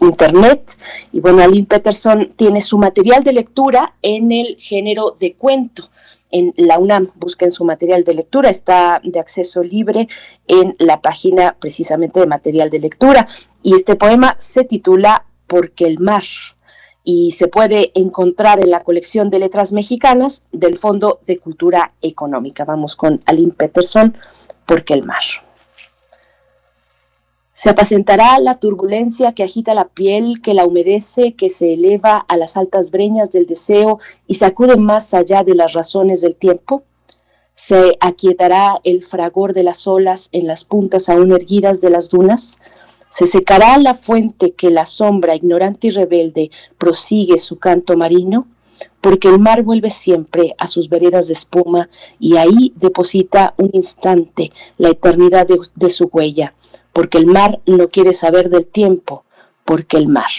internet. 0.00 0.78
Y 1.12 1.20
bueno, 1.20 1.42
Aline 1.42 1.66
Peterson 1.66 2.32
tiene 2.36 2.60
su 2.60 2.78
material 2.78 3.24
de 3.24 3.32
lectura 3.32 3.94
en 4.00 4.30
el 4.30 4.56
género 4.58 5.16
de 5.18 5.34
cuento. 5.34 5.90
En 6.30 6.52
la 6.56 6.78
UNAM, 6.78 7.10
busquen 7.16 7.52
su 7.52 7.64
material 7.64 8.04
de 8.04 8.14
lectura, 8.14 8.50
está 8.50 9.00
de 9.04 9.20
acceso 9.20 9.62
libre 9.62 10.08
en 10.48 10.74
la 10.78 11.00
página 11.00 11.56
precisamente 11.58 12.20
de 12.20 12.26
material 12.26 12.70
de 12.70 12.80
lectura. 12.80 13.26
Y 13.62 13.74
este 13.74 13.96
poema 13.96 14.36
se 14.38 14.64
titula 14.64 15.26
Porque 15.46 15.86
el 15.86 15.98
mar 15.98 16.24
y 17.04 17.32
se 17.32 17.48
puede 17.48 17.92
encontrar 17.94 18.60
en 18.60 18.70
la 18.70 18.82
colección 18.82 19.28
de 19.28 19.38
letras 19.38 19.72
mexicanas 19.72 20.44
del 20.52 20.78
Fondo 20.78 21.20
de 21.26 21.38
Cultura 21.38 21.92
Económica. 22.00 22.64
Vamos 22.64 22.96
con 22.96 23.20
Aline 23.26 23.52
Peterson, 23.52 24.16
porque 24.64 24.94
el 24.94 25.04
mar. 25.04 25.22
Se 27.52 27.70
apacentará 27.70 28.40
la 28.40 28.56
turbulencia 28.56 29.32
que 29.32 29.44
agita 29.44 29.74
la 29.74 29.86
piel, 29.86 30.40
que 30.42 30.54
la 30.54 30.66
humedece, 30.66 31.34
que 31.34 31.50
se 31.50 31.74
eleva 31.74 32.16
a 32.16 32.36
las 32.36 32.56
altas 32.56 32.90
breñas 32.90 33.30
del 33.30 33.46
deseo 33.46 34.00
y 34.26 34.34
sacude 34.34 34.76
más 34.76 35.14
allá 35.14 35.44
de 35.44 35.54
las 35.54 35.74
razones 35.74 36.22
del 36.22 36.34
tiempo. 36.34 36.82
Se 37.52 37.96
aquietará 38.00 38.80
el 38.82 39.04
fragor 39.04 39.52
de 39.52 39.62
las 39.62 39.86
olas 39.86 40.30
en 40.32 40.48
las 40.48 40.64
puntas 40.64 41.08
aún 41.08 41.30
erguidas 41.30 41.80
de 41.80 41.90
las 41.90 42.08
dunas 42.08 42.58
se 43.14 43.26
secará 43.26 43.78
la 43.78 43.94
fuente 43.94 44.54
que 44.54 44.70
la 44.70 44.86
sombra 44.86 45.36
ignorante 45.36 45.86
y 45.86 45.90
rebelde 45.92 46.50
prosigue 46.78 47.38
su 47.38 47.60
canto 47.60 47.96
marino, 47.96 48.48
porque 49.00 49.28
el 49.28 49.38
mar 49.38 49.62
vuelve 49.62 49.90
siempre 49.90 50.56
a 50.58 50.66
sus 50.66 50.88
veredas 50.88 51.28
de 51.28 51.34
espuma 51.34 51.88
y 52.18 52.38
ahí 52.38 52.72
deposita 52.74 53.54
un 53.56 53.70
instante 53.72 54.50
la 54.78 54.88
eternidad 54.88 55.46
de, 55.46 55.90
su 55.90 56.06
huella, 56.06 56.54
porque 56.92 57.18
el 57.18 57.26
mar 57.26 57.60
no 57.66 57.88
quiere 57.88 58.14
saber 58.14 58.48
del 58.48 58.66
tiempo, 58.66 59.24
porque 59.64 59.96
el 59.96 60.08
mar. 60.08 60.32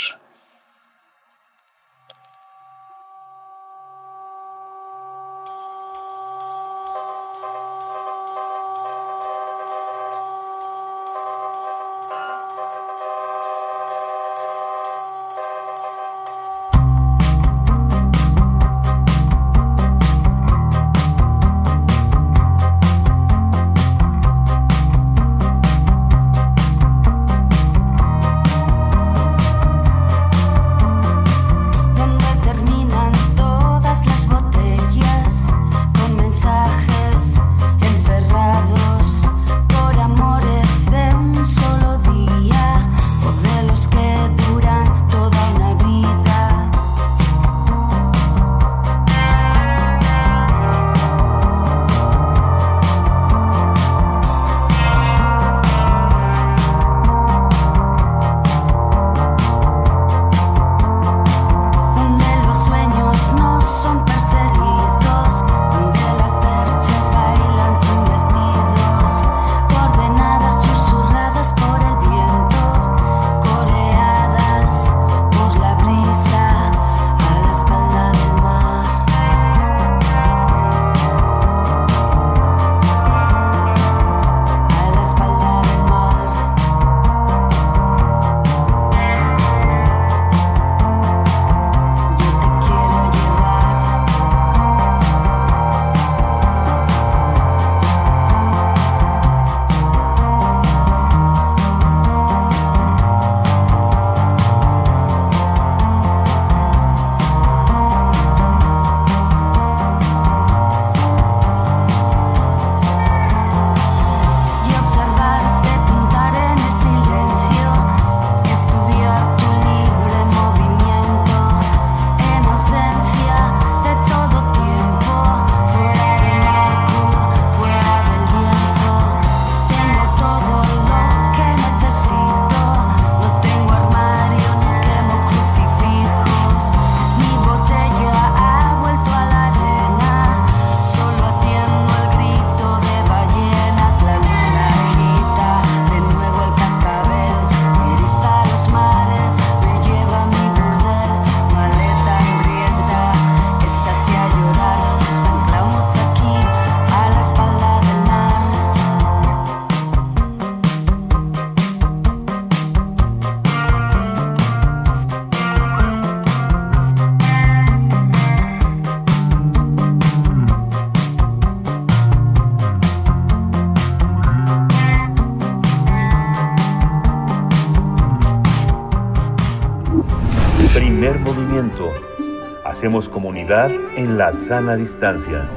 Hacemos 182.76 183.08
comunidad 183.08 183.72
en 183.96 184.18
la 184.18 184.34
sana 184.34 184.76
distancia. 184.76 185.50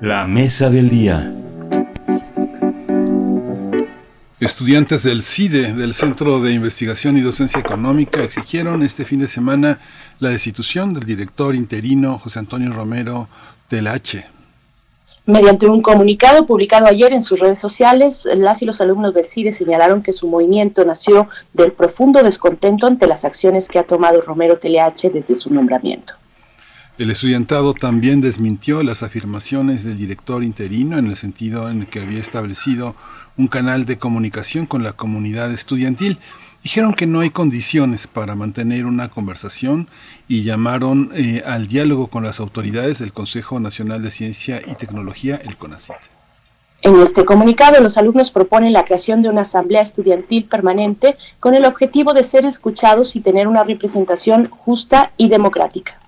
La 0.00 0.26
mesa 0.26 0.68
del 0.68 0.88
día. 0.90 1.32
Estudiantes 4.40 5.04
del 5.04 5.22
CIDE, 5.22 5.74
del 5.74 5.94
Centro 5.94 6.40
de 6.40 6.54
Investigación 6.54 7.18
y 7.18 7.20
Docencia 7.20 7.60
Económica, 7.60 8.20
exigieron 8.24 8.82
este 8.82 9.04
fin 9.04 9.20
de 9.20 9.28
semana 9.28 9.78
la 10.18 10.30
destitución 10.30 10.92
del 10.92 11.04
director 11.04 11.54
interino 11.54 12.18
José 12.18 12.40
Antonio 12.40 12.72
Romero 12.72 13.28
Telache. 13.68 14.35
Mediante 15.26 15.66
un 15.66 15.82
comunicado 15.82 16.46
publicado 16.46 16.86
ayer 16.86 17.12
en 17.12 17.20
sus 17.20 17.40
redes 17.40 17.58
sociales, 17.58 18.28
las 18.36 18.62
y 18.62 18.64
los 18.64 18.80
alumnos 18.80 19.12
del 19.12 19.24
CIDE 19.24 19.50
señalaron 19.50 20.00
que 20.00 20.12
su 20.12 20.28
movimiento 20.28 20.84
nació 20.84 21.26
del 21.52 21.72
profundo 21.72 22.22
descontento 22.22 22.86
ante 22.86 23.08
las 23.08 23.24
acciones 23.24 23.68
que 23.68 23.80
ha 23.80 23.82
tomado 23.82 24.20
Romero 24.20 24.56
TLH 24.56 25.10
desde 25.12 25.34
su 25.34 25.52
nombramiento. 25.52 26.14
El 26.96 27.10
estudiantado 27.10 27.74
también 27.74 28.20
desmintió 28.20 28.84
las 28.84 29.02
afirmaciones 29.02 29.82
del 29.82 29.98
director 29.98 30.44
interino 30.44 30.96
en 30.96 31.08
el 31.08 31.16
sentido 31.16 31.68
en 31.68 31.80
el 31.80 31.86
que 31.88 32.02
había 32.02 32.20
establecido 32.20 32.94
un 33.36 33.48
canal 33.48 33.84
de 33.84 33.98
comunicación 33.98 34.64
con 34.64 34.84
la 34.84 34.92
comunidad 34.92 35.52
estudiantil 35.52 36.20
dijeron 36.66 36.94
que 36.94 37.06
no 37.06 37.20
hay 37.20 37.30
condiciones 37.30 38.08
para 38.08 38.34
mantener 38.34 38.86
una 38.86 39.08
conversación 39.08 39.86
y 40.26 40.42
llamaron 40.42 41.12
eh, 41.14 41.40
al 41.46 41.68
diálogo 41.68 42.08
con 42.08 42.24
las 42.24 42.40
autoridades 42.40 42.98
del 42.98 43.12
Consejo 43.12 43.60
Nacional 43.60 44.02
de 44.02 44.10
Ciencia 44.10 44.60
y 44.66 44.74
Tecnología, 44.74 45.36
el 45.36 45.56
CONACYT. 45.56 45.94
En 46.82 46.98
este 46.98 47.24
comunicado, 47.24 47.80
los 47.80 47.96
alumnos 47.96 48.32
proponen 48.32 48.72
la 48.72 48.84
creación 48.84 49.22
de 49.22 49.28
una 49.28 49.42
asamblea 49.42 49.80
estudiantil 49.80 50.46
permanente 50.46 51.16
con 51.38 51.54
el 51.54 51.66
objetivo 51.66 52.14
de 52.14 52.24
ser 52.24 52.44
escuchados 52.44 53.14
y 53.14 53.20
tener 53.20 53.46
una 53.46 53.62
representación 53.62 54.50
justa 54.50 55.12
y 55.16 55.28
democrática. 55.28 56.00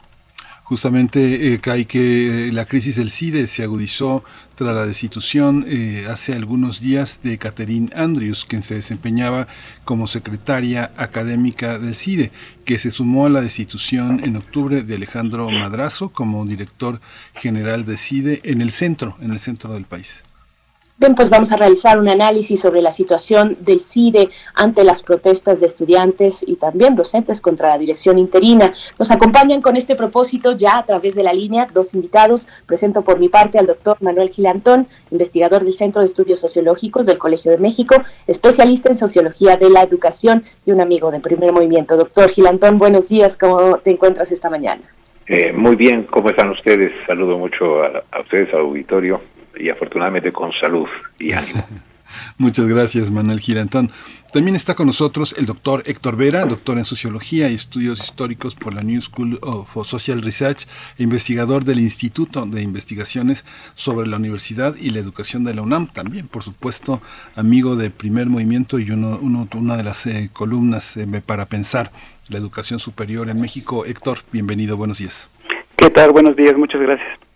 Justamente 0.69 1.55
eh, 1.55 1.61
cae 1.61 1.87
que 1.87 2.49
eh, 2.49 2.53
la 2.53 2.67
crisis 2.67 2.97
del 2.97 3.11
CIDE 3.11 3.47
se 3.47 3.63
agudizó 3.63 4.23
tras 4.55 4.75
la 4.75 4.85
destitución 4.85 5.65
eh, 5.67 6.07
hace 6.11 6.35
algunos 6.35 6.79
días 6.81 7.23
de 7.23 7.39
Catherine 7.39 7.89
Andrews, 7.97 8.45
quien 8.45 8.63
se 8.63 8.75
desempeñaba 8.75 9.49
como 9.87 10.07
secretaria 10.07 10.93
académica 10.99 11.79
del 11.79 11.97
CIDE, 11.97 12.33
que 12.67 12.79
se 12.79 12.91
sumó 12.91 13.25
a 13.25 13.31
la 13.31 13.41
destitución 13.41 14.21
en 14.23 14.37
octubre 14.37 14.83
de 14.83 14.97
Alejandro 14.97 15.49
Madrazo 15.51 16.11
como 16.11 16.45
director 16.45 17.01
general 17.37 17.87
de 17.87 17.97
CIDE 17.97 18.43
en 18.45 18.61
el 18.61 18.71
centro, 18.71 19.17
en 19.23 19.31
el 19.31 19.39
centro 19.39 19.73
del 19.73 19.87
país. 19.87 20.23
Bien, 21.01 21.15
pues 21.15 21.31
vamos 21.31 21.53
a 21.53 21.57
realizar 21.57 21.97
un 21.97 22.09
análisis 22.09 22.59
sobre 22.59 22.83
la 22.83 22.91
situación 22.91 23.57
del 23.61 23.79
CIDE 23.79 24.29
ante 24.53 24.83
las 24.83 25.05
protestas 25.05 25.61
de 25.61 25.67
estudiantes 25.67 26.45
y 26.45 26.57
también 26.57 26.97
docentes 26.97 27.41
contra 27.41 27.69
la 27.69 27.79
dirección 27.79 28.19
interina. 28.19 28.73
Nos 28.99 29.13
acompañan 29.13 29.63
con 29.63 29.77
este 29.77 29.95
propósito 29.95 30.57
ya 30.57 30.77
a 30.77 30.85
través 30.85 31.15
de 31.15 31.23
la 31.23 31.33
línea 31.33 31.69
dos 31.73 31.95
invitados. 31.95 32.49
Presento 32.67 33.03
por 33.03 33.21
mi 33.21 33.29
parte 33.29 33.61
al 33.61 33.67
doctor 33.67 33.97
Manuel 34.01 34.31
Gilantón, 34.31 34.89
investigador 35.13 35.63
del 35.63 35.73
Centro 35.73 36.01
de 36.01 36.07
Estudios 36.07 36.41
Sociológicos 36.41 37.07
del 37.07 37.17
Colegio 37.17 37.53
de 37.53 37.59
México, 37.59 37.95
especialista 38.27 38.89
en 38.89 38.97
sociología 38.97 39.57
de 39.57 39.71
la 39.71 39.85
educación 39.85 40.43
y 40.67 40.73
un 40.73 40.81
amigo 40.81 41.13
del 41.13 41.21
primer 41.21 41.53
movimiento. 41.53 41.97
Doctor 41.97 42.29
Gilantón, 42.29 42.77
buenos 42.77 43.09
días, 43.09 43.37
¿cómo 43.37 43.79
te 43.79 43.93
encuentras 43.93 44.33
esta 44.33 44.51
mañana? 44.51 44.83
Eh, 45.29 45.53
muy 45.53 45.77
bien, 45.77 46.09
¿cómo 46.11 46.29
están 46.31 46.51
ustedes? 46.51 46.91
Saludo 47.07 47.39
mucho 47.39 47.85
a, 47.85 48.21
ustedes, 48.21 48.53
auditorio 48.53 49.21
y 49.57 49.71
afortunadamente 49.71 50.33
con 50.33 50.53
salud 50.61 50.89
y 51.19 51.33
ánimo. 51.33 51.65
Muchas 52.39 52.67
gracias, 52.69 53.11
Manuel 53.11 53.41
Girantón. 53.41 53.91
También 54.33 54.57
está 54.57 54.75
con 54.75 54.87
nosotros 54.87 55.35
el 55.39 55.47
doctor 55.47 55.83
Héctor 55.87 56.17
Vera, 56.17 56.45
doctor 56.45 56.79
en 56.79 56.85
Sociología 56.85 57.51
y 57.51 57.55
Estudios 57.55 58.01
Históricos 58.01 58.55
por 58.55 58.75
la 58.75 58.83
New 58.83 59.01
School 59.01 59.39
of 59.43 59.75
Social 59.87 60.23
Research, 60.23 60.67
investigador 60.99 61.65
del 61.65 61.81
Instituto 61.81 62.45
de 62.45 62.63
Investigaciones 62.63 63.47
sobre 63.75 64.07
la 64.07 64.17
Universidad 64.17 64.75
y 64.77 64.91
la 64.91 64.99
Educación 64.99 65.45
de 65.45 65.55
la 65.55 65.63
UNAM. 65.63 65.87
También, 65.87 66.29
por 66.29 66.43
supuesto, 66.43 67.01
amigo 67.37 67.77
de 67.77 67.91
Primer 67.91 68.27
Movimiento 68.27 68.79
y 68.79 68.91
uno, 68.91 69.19
una 69.21 69.77
de 69.77 69.85
las 69.85 70.07
eh, 70.07 70.31
columnas 70.33 70.97
eh, 70.97 71.07
para 71.25 71.47
pensar 71.47 71.91
la 72.29 72.39
educación 72.39 72.79
superior 72.79 73.31
en 73.31 73.41
México. 73.41 73.87
Héctor, 73.87 74.19
bienvenido, 74.31 74.77
buenos 74.77 74.99
días. 74.99 75.29
¿Qué 75.77 75.89
tal? 75.91 76.13
Buenos 76.13 76.37
días, 76.37 76.55
muchas 76.57 76.81
gracias. 76.81 77.28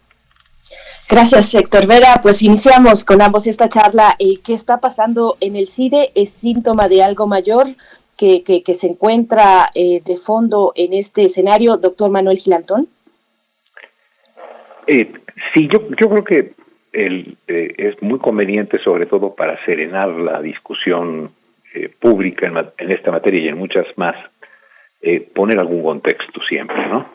Gracias, 1.13 1.55
Héctor 1.55 1.87
Vera. 1.87 2.21
Pues 2.23 2.41
iniciamos 2.41 3.05
con 3.05 3.21
ambos 3.21 3.47
esta 3.47 3.69
charla. 3.69 4.17
Eh, 4.19 4.39
¿Qué 4.43 4.55
está 4.55 4.81
pasando 4.81 5.37
en 5.43 5.57
el 5.57 5.67
CIDE? 5.67 6.11
¿Es 6.15 6.31
síntoma 6.33 6.89
de 6.89 7.03
algo 7.03 7.27
mayor 7.27 7.67
que, 8.17 8.43
que, 8.43 8.73
se 8.73 8.87
encuentra 8.87 9.69
eh, 9.75 10.01
de 10.07 10.17
fondo 10.17 10.73
en 10.75 10.95
este 10.95 11.25
escenario, 11.25 11.77
doctor 11.77 12.11
Manuel 12.11 12.39
Gilantón? 12.39 12.89
Eh, 14.87 15.13
sí, 15.53 15.69
yo, 15.71 15.87
yo 16.01 16.09
creo 16.09 16.25
que 16.25 16.53
el, 16.95 17.37
eh, 17.47 17.75
es 17.77 18.03
muy 18.03 18.19
conveniente, 18.19 18.79
sobre 18.79 19.05
todo 19.05 19.35
para 19.35 19.63
serenar 19.67 20.09
la 20.09 20.41
discusión 20.41 21.31
pública 22.01 22.47
en, 22.47 22.57
en, 22.79 22.91
esta 22.91 23.11
materia 23.11 23.43
y 23.43 23.49
en 23.49 23.59
muchas 23.59 23.87
más, 23.97 24.17
poner 25.35 25.59
algún 25.59 25.83
contexto 25.83 26.41
siempre, 26.49 26.87
¿no? 26.87 27.07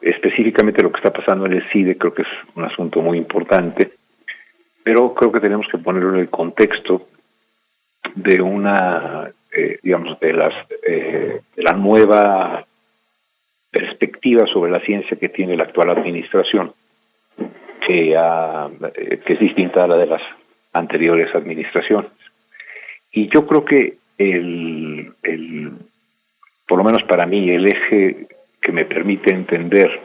Específicamente 0.00 0.82
lo 0.82 0.90
que 0.90 0.98
está 0.98 1.12
pasando 1.12 1.46
en 1.46 1.54
el 1.54 1.68
CIDE 1.70 1.96
creo 1.96 2.14
que 2.14 2.22
es 2.22 2.28
un 2.54 2.64
asunto 2.64 3.00
muy 3.00 3.18
importante, 3.18 3.92
pero 4.82 5.14
creo 5.14 5.30
que 5.30 5.40
tenemos 5.40 5.66
que 5.70 5.78
ponerlo 5.78 6.14
en 6.14 6.20
el 6.20 6.30
contexto 6.30 7.08
de 8.14 8.40
una, 8.40 9.30
eh, 9.52 9.78
digamos, 9.82 10.18
de, 10.20 10.32
las, 10.32 10.54
eh, 10.82 11.40
de 11.54 11.62
la 11.62 11.72
nueva 11.72 12.64
perspectiva 13.70 14.46
sobre 14.46 14.72
la 14.72 14.80
ciencia 14.80 15.16
que 15.16 15.28
tiene 15.28 15.56
la 15.56 15.64
actual 15.64 15.90
administración, 15.90 16.72
que, 17.86 18.14
eh, 18.14 19.20
que 19.24 19.32
es 19.32 19.40
distinta 19.40 19.84
a 19.84 19.86
la 19.86 19.96
de 19.96 20.06
las 20.06 20.22
anteriores 20.72 21.34
administraciones. 21.34 22.10
Y 23.12 23.28
yo 23.28 23.46
creo 23.46 23.64
que 23.64 23.96
el, 24.16 25.12
por 26.66 26.78
lo 26.78 26.84
menos 26.84 27.02
para 27.04 27.26
mí, 27.26 27.50
el 27.50 27.66
eje 27.66 28.26
que 28.60 28.72
me 28.72 28.84
permite 28.84 29.30
entender 29.32 30.00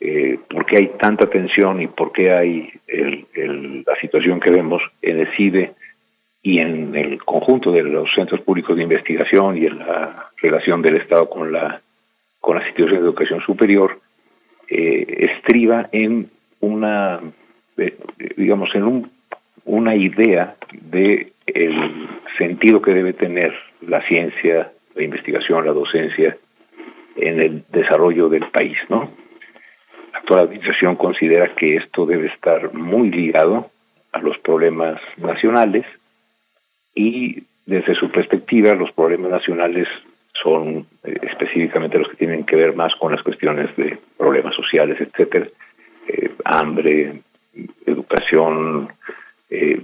eh, 0.00 0.38
por 0.48 0.64
qué 0.64 0.78
hay 0.78 0.86
tanta 0.98 1.28
tensión 1.28 1.82
y 1.82 1.86
por 1.86 2.12
qué 2.12 2.32
hay 2.32 2.72
la 2.86 3.96
situación 4.00 4.40
que 4.40 4.50
vemos 4.50 4.82
en 5.02 5.20
el 5.20 5.28
CIDE 5.36 5.74
y 6.42 6.58
en 6.58 6.94
el 6.96 7.22
conjunto 7.22 7.70
de 7.70 7.82
los 7.82 8.08
centros 8.14 8.40
públicos 8.40 8.76
de 8.76 8.82
investigación 8.82 9.58
y 9.58 9.66
en 9.66 9.78
la 9.78 10.30
relación 10.38 10.80
del 10.80 10.96
Estado 10.96 11.28
con 11.28 11.52
la 11.52 11.80
con 12.40 12.56
las 12.56 12.64
instituciones 12.64 13.02
de 13.02 13.08
educación 13.08 13.42
superior 13.42 14.00
eh, 14.68 15.28
estriba 15.30 15.90
en 15.92 16.30
una 16.60 17.20
eh, 17.76 17.94
digamos 18.36 18.74
en 18.74 18.84
un, 18.84 19.10
una 19.66 19.94
idea 19.94 20.56
de 20.72 21.32
el 21.46 22.08
sentido 22.38 22.80
que 22.80 22.94
debe 22.94 23.12
tener 23.12 23.54
la 23.82 24.00
ciencia 24.08 24.72
la 24.94 25.02
investigación 25.02 25.66
la 25.66 25.72
docencia 25.72 26.38
en 27.20 27.40
el 27.40 27.64
desarrollo 27.70 28.28
del 28.28 28.46
país, 28.50 28.78
¿no? 28.88 29.10
La 30.12 30.18
actual 30.18 30.40
administración 30.40 30.96
considera 30.96 31.54
que 31.54 31.76
esto 31.76 32.06
debe 32.06 32.28
estar 32.28 32.72
muy 32.74 33.10
ligado 33.10 33.70
a 34.12 34.20
los 34.20 34.38
problemas 34.38 35.00
nacionales 35.16 35.86
y 36.94 37.44
desde 37.66 37.94
su 37.94 38.10
perspectiva 38.10 38.74
los 38.74 38.90
problemas 38.92 39.30
nacionales 39.30 39.86
son 40.42 40.86
eh, 41.04 41.14
específicamente 41.22 41.98
los 41.98 42.08
que 42.08 42.16
tienen 42.16 42.44
que 42.44 42.56
ver 42.56 42.74
más 42.74 42.94
con 42.96 43.12
las 43.12 43.22
cuestiones 43.22 43.74
de 43.76 43.98
problemas 44.16 44.54
sociales, 44.54 45.00
etcétera, 45.00 45.46
eh, 46.08 46.30
hambre, 46.44 47.20
educación, 47.86 48.88
eh, 49.50 49.80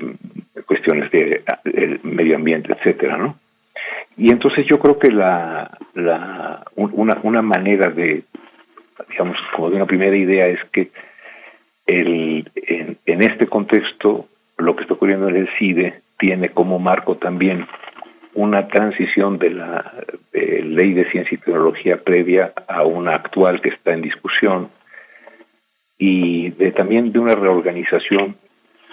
cuestiones 0.67 1.11
de, 1.11 1.43
de, 1.65 2.01
medio 2.03 2.37
ambiente, 2.37 2.73
etcétera, 2.73 3.17
¿no? 3.17 3.39
Y 4.17 4.31
entonces 4.31 4.67
yo 4.67 4.79
creo 4.79 4.99
que 4.99 5.11
la, 5.11 5.77
la 5.95 6.65
una, 6.77 7.19
una 7.23 7.43
manera 7.43 7.91
de, 7.91 8.23
digamos, 9.11 9.37
como 9.55 9.71
de 9.71 9.77
una 9.77 9.87
primera 9.87 10.17
idea 10.17 10.47
es 10.47 10.61
que 10.73 10.91
el, 11.87 12.51
en, 12.55 12.97
en 13.05 13.23
este 13.23 13.47
contexto 13.47 14.27
lo 14.59 14.75
que 14.75 14.83
está 14.83 14.95
ocurriendo 14.95 15.29
en 15.29 15.37
el 15.37 15.49
CIDE 15.59 16.01
tiene 16.19 16.49
como 16.49 16.79
marco 16.79 17.17
también 17.17 17.67
una 18.35 18.69
transición 18.69 19.39
de 19.39 19.51
la 19.51 19.93
ley 20.33 20.93
de 20.93 21.11
ciencia 21.11 21.35
y 21.35 21.39
tecnología 21.39 22.03
previa 22.03 22.53
a 22.69 22.85
una 22.85 23.15
actual 23.15 23.61
que 23.61 23.71
está 23.71 23.95
en 23.95 24.03
discusión 24.03 24.69
y 25.99 26.51
de, 26.51 26.73
también 26.73 27.13
de 27.13 27.19
una 27.19 27.35
reorganización 27.35 28.37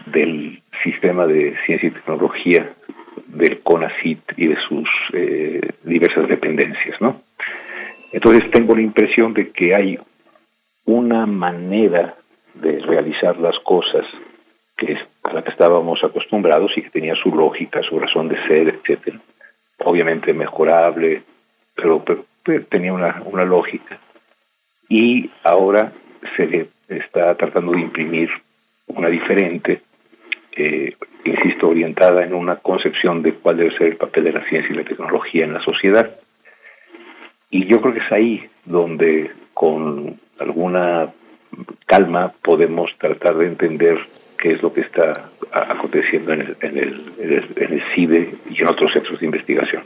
del 0.05 0.61
sistema 0.83 1.27
de 1.27 1.55
ciencia 1.65 1.89
y 1.89 1.91
tecnología 1.91 2.69
del 3.33 3.61
CONACIT 3.61 4.33
y 4.37 4.47
de 4.47 4.57
sus 4.67 4.87
eh, 5.13 5.61
diversas 5.83 6.27
dependencias, 6.27 6.99
¿no? 7.01 7.21
Entonces 8.11 8.49
tengo 8.51 8.75
la 8.75 8.81
impresión 8.81 9.33
de 9.33 9.49
que 9.51 9.73
hay 9.73 9.97
una 10.85 11.25
manera 11.25 12.15
de 12.53 12.79
realizar 12.79 13.37
las 13.39 13.57
cosas 13.59 14.05
que 14.77 14.97
a 15.23 15.33
la 15.33 15.43
que 15.43 15.51
estábamos 15.51 16.03
acostumbrados 16.03 16.71
y 16.75 16.81
que 16.83 16.89
tenía 16.89 17.15
su 17.15 17.33
lógica, 17.33 17.81
su 17.81 17.99
razón 17.99 18.27
de 18.27 18.35
ser, 18.47 18.67
etcétera. 18.67 19.19
Obviamente 19.79 20.33
mejorable, 20.33 21.23
pero, 21.75 22.03
pero, 22.03 22.25
tenía 22.69 22.93
una, 22.93 23.21
una 23.25 23.45
lógica. 23.45 23.97
Y 24.89 25.29
ahora 25.43 25.91
se 26.35 26.45
le 26.45 26.67
está 26.89 27.33
tratando 27.35 27.71
de 27.71 27.81
imprimir 27.81 28.29
una 28.87 29.07
diferente 29.07 29.81
eh, 30.55 30.95
insisto, 31.23 31.69
orientada 31.69 32.23
en 32.23 32.33
una 32.33 32.57
concepción 32.57 33.21
de 33.21 33.33
cuál 33.33 33.57
debe 33.57 33.77
ser 33.77 33.87
el 33.87 33.97
papel 33.97 34.25
de 34.25 34.33
la 34.33 34.47
ciencia 34.47 34.73
y 34.73 34.77
la 34.77 34.83
tecnología 34.83 35.45
en 35.45 35.53
la 35.53 35.63
sociedad. 35.63 36.15
Y 37.49 37.65
yo 37.65 37.81
creo 37.81 37.93
que 37.93 37.99
es 37.99 38.11
ahí 38.11 38.49
donde 38.65 39.31
con 39.53 40.19
alguna 40.39 41.09
calma 41.85 42.33
podemos 42.41 42.91
tratar 42.97 43.37
de 43.37 43.47
entender 43.47 43.97
qué 44.39 44.51
es 44.51 44.63
lo 44.63 44.73
que 44.73 44.81
está 44.81 45.29
aconteciendo 45.51 46.33
en 46.33 46.41
el, 46.41 46.55
en 46.61 46.77
el, 46.77 47.01
en 47.55 47.73
el 47.73 47.83
CIDE 47.93 48.33
y 48.49 48.61
en 48.61 48.67
otros 48.67 48.91
centros 48.91 49.19
de 49.19 49.25
investigación. 49.25 49.83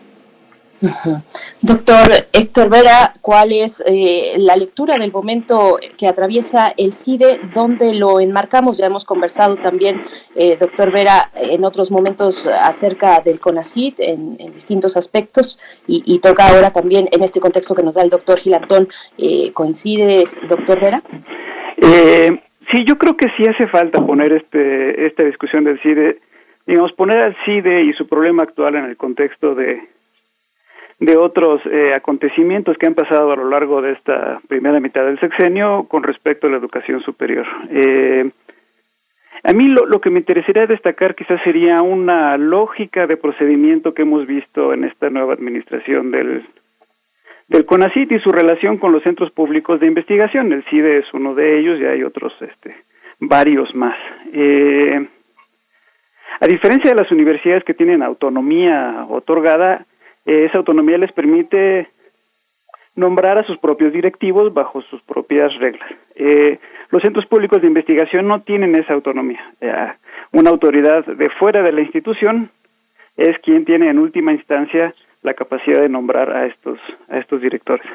Doctor 1.61 2.11
Héctor 2.33 2.69
Vera, 2.69 3.13
¿cuál 3.21 3.51
es 3.51 3.83
eh, 3.87 4.33
la 4.37 4.55
lectura 4.55 4.97
del 4.97 5.11
momento 5.11 5.79
que 5.97 6.07
atraviesa 6.07 6.73
el 6.77 6.93
CIDE? 6.93 7.39
¿Dónde 7.53 7.95
lo 7.95 8.19
enmarcamos? 8.19 8.77
Ya 8.77 8.85
hemos 8.85 9.03
conversado 9.03 9.55
también, 9.55 10.01
eh, 10.35 10.55
doctor 10.59 10.91
Vera, 10.91 11.31
en 11.35 11.65
otros 11.65 11.89
momentos 11.89 12.45
acerca 12.45 13.21
del 13.21 13.39
CONACID 13.39 13.95
en, 13.99 14.37
distintos 14.53 14.97
aspectos 14.97 15.59
y, 15.87 16.19
toca 16.19 16.49
ahora 16.49 16.69
también 16.71 17.07
en 17.11 17.21
este 17.23 17.39
contexto 17.39 17.75
que 17.75 17.83
nos 17.83 17.95
da 17.95 18.03
el 18.03 18.09
doctor 18.09 18.37
Gilantón. 18.37 18.87
Eh, 19.17 19.51
¿Coincide, 19.53 20.23
doctor 20.47 20.79
Vera? 20.79 21.01
sí, 22.71 22.85
yo 22.85 22.97
creo 22.97 23.15
que 23.15 23.27
sí 23.37 23.47
hace 23.47 23.67
falta 23.67 24.05
poner 24.05 24.33
este, 24.33 25.05
esta 25.07 25.23
discusión 25.23 25.63
del 25.63 25.79
CIDE, 25.81 26.19
digamos, 26.65 26.91
poner 26.93 27.17
al 27.17 27.37
CIDE 27.45 27.83
y 27.83 27.93
su 27.93 28.07
problema 28.07 28.43
actual 28.43 28.75
en 28.75 28.85
el 28.85 28.97
contexto 28.97 29.55
de 29.55 29.96
de 30.99 31.15
otros 31.15 31.61
eh, 31.65 31.93
acontecimientos 31.93 32.77
que 32.77 32.87
han 32.87 32.95
pasado 32.95 33.31
a 33.31 33.35
lo 33.35 33.49
largo 33.49 33.81
de 33.81 33.91
esta 33.91 34.39
primera 34.47 34.79
mitad 34.79 35.05
del 35.05 35.19
sexenio 35.19 35.85
con 35.87 36.03
respecto 36.03 36.47
a 36.47 36.49
la 36.49 36.57
educación 36.57 37.01
superior. 37.01 37.45
Eh, 37.69 38.29
a 39.43 39.53
mí 39.53 39.67
lo, 39.67 39.85
lo, 39.85 40.01
que 40.01 40.09
me 40.09 40.19
interesaría 40.19 40.65
destacar 40.65 41.13
quizás 41.13 41.39
sería 41.43 41.81
una 41.83 42.35
lógica 42.37 43.05
de 43.05 43.17
procedimiento 43.17 43.93
que 43.93 44.01
hemos 44.01 44.25
visto 44.25 44.73
en 44.73 44.83
esta 44.83 45.11
nueva 45.11 45.33
administración 45.33 46.11
del, 46.11 46.43
del 47.47 47.65
CONACIT 47.65 48.11
y 48.11 48.19
su 48.19 48.31
relación 48.31 48.77
con 48.77 48.91
los 48.91 49.03
centros 49.03 49.31
públicos 49.31 49.79
de 49.79 49.87
investigación. 49.87 50.51
El 50.51 50.63
CIDE 50.65 50.97
es 50.97 51.13
uno 51.13 51.35
de 51.35 51.59
ellos 51.59 51.79
y 51.79 51.85
hay 51.85 52.03
otros, 52.03 52.33
este, 52.41 52.75
varios 53.19 53.73
más. 53.75 53.97
Eh, 54.33 55.07
a 56.39 56.47
diferencia 56.47 56.91
de 56.91 56.97
las 56.97 57.11
universidades 57.11 57.63
que 57.63 57.73
tienen 57.73 58.03
autonomía 58.03 59.05
otorgada, 59.09 59.85
esa 60.27 60.57
autonomía 60.57 60.97
les 60.97 61.11
permite 61.11 61.87
nombrar 62.95 63.37
a 63.37 63.43
sus 63.43 63.57
propios 63.59 63.93
directivos 63.93 64.53
bajo 64.53 64.81
sus 64.81 65.01
propias 65.03 65.53
reglas. 65.59 65.89
Eh, 66.15 66.59
los 66.89 67.01
centros 67.01 67.25
públicos 67.27 67.61
de 67.61 67.67
investigación 67.67 68.27
no 68.27 68.41
tienen 68.41 68.75
esa 68.75 68.93
autonomía. 68.93 69.41
una 70.31 70.49
autoridad 70.49 71.05
de 71.05 71.29
fuera 71.29 71.61
de 71.61 71.71
la 71.71 71.81
institución 71.81 72.49
es 73.15 73.37
quien 73.39 73.65
tiene 73.65 73.89
en 73.89 73.99
última 73.99 74.33
instancia 74.33 74.93
la 75.23 75.33
capacidad 75.33 75.81
de 75.81 75.89
nombrar 75.89 76.31
a 76.31 76.45
estos 76.45 76.79
a 77.09 77.17
estos 77.17 77.41
directores. 77.41 77.85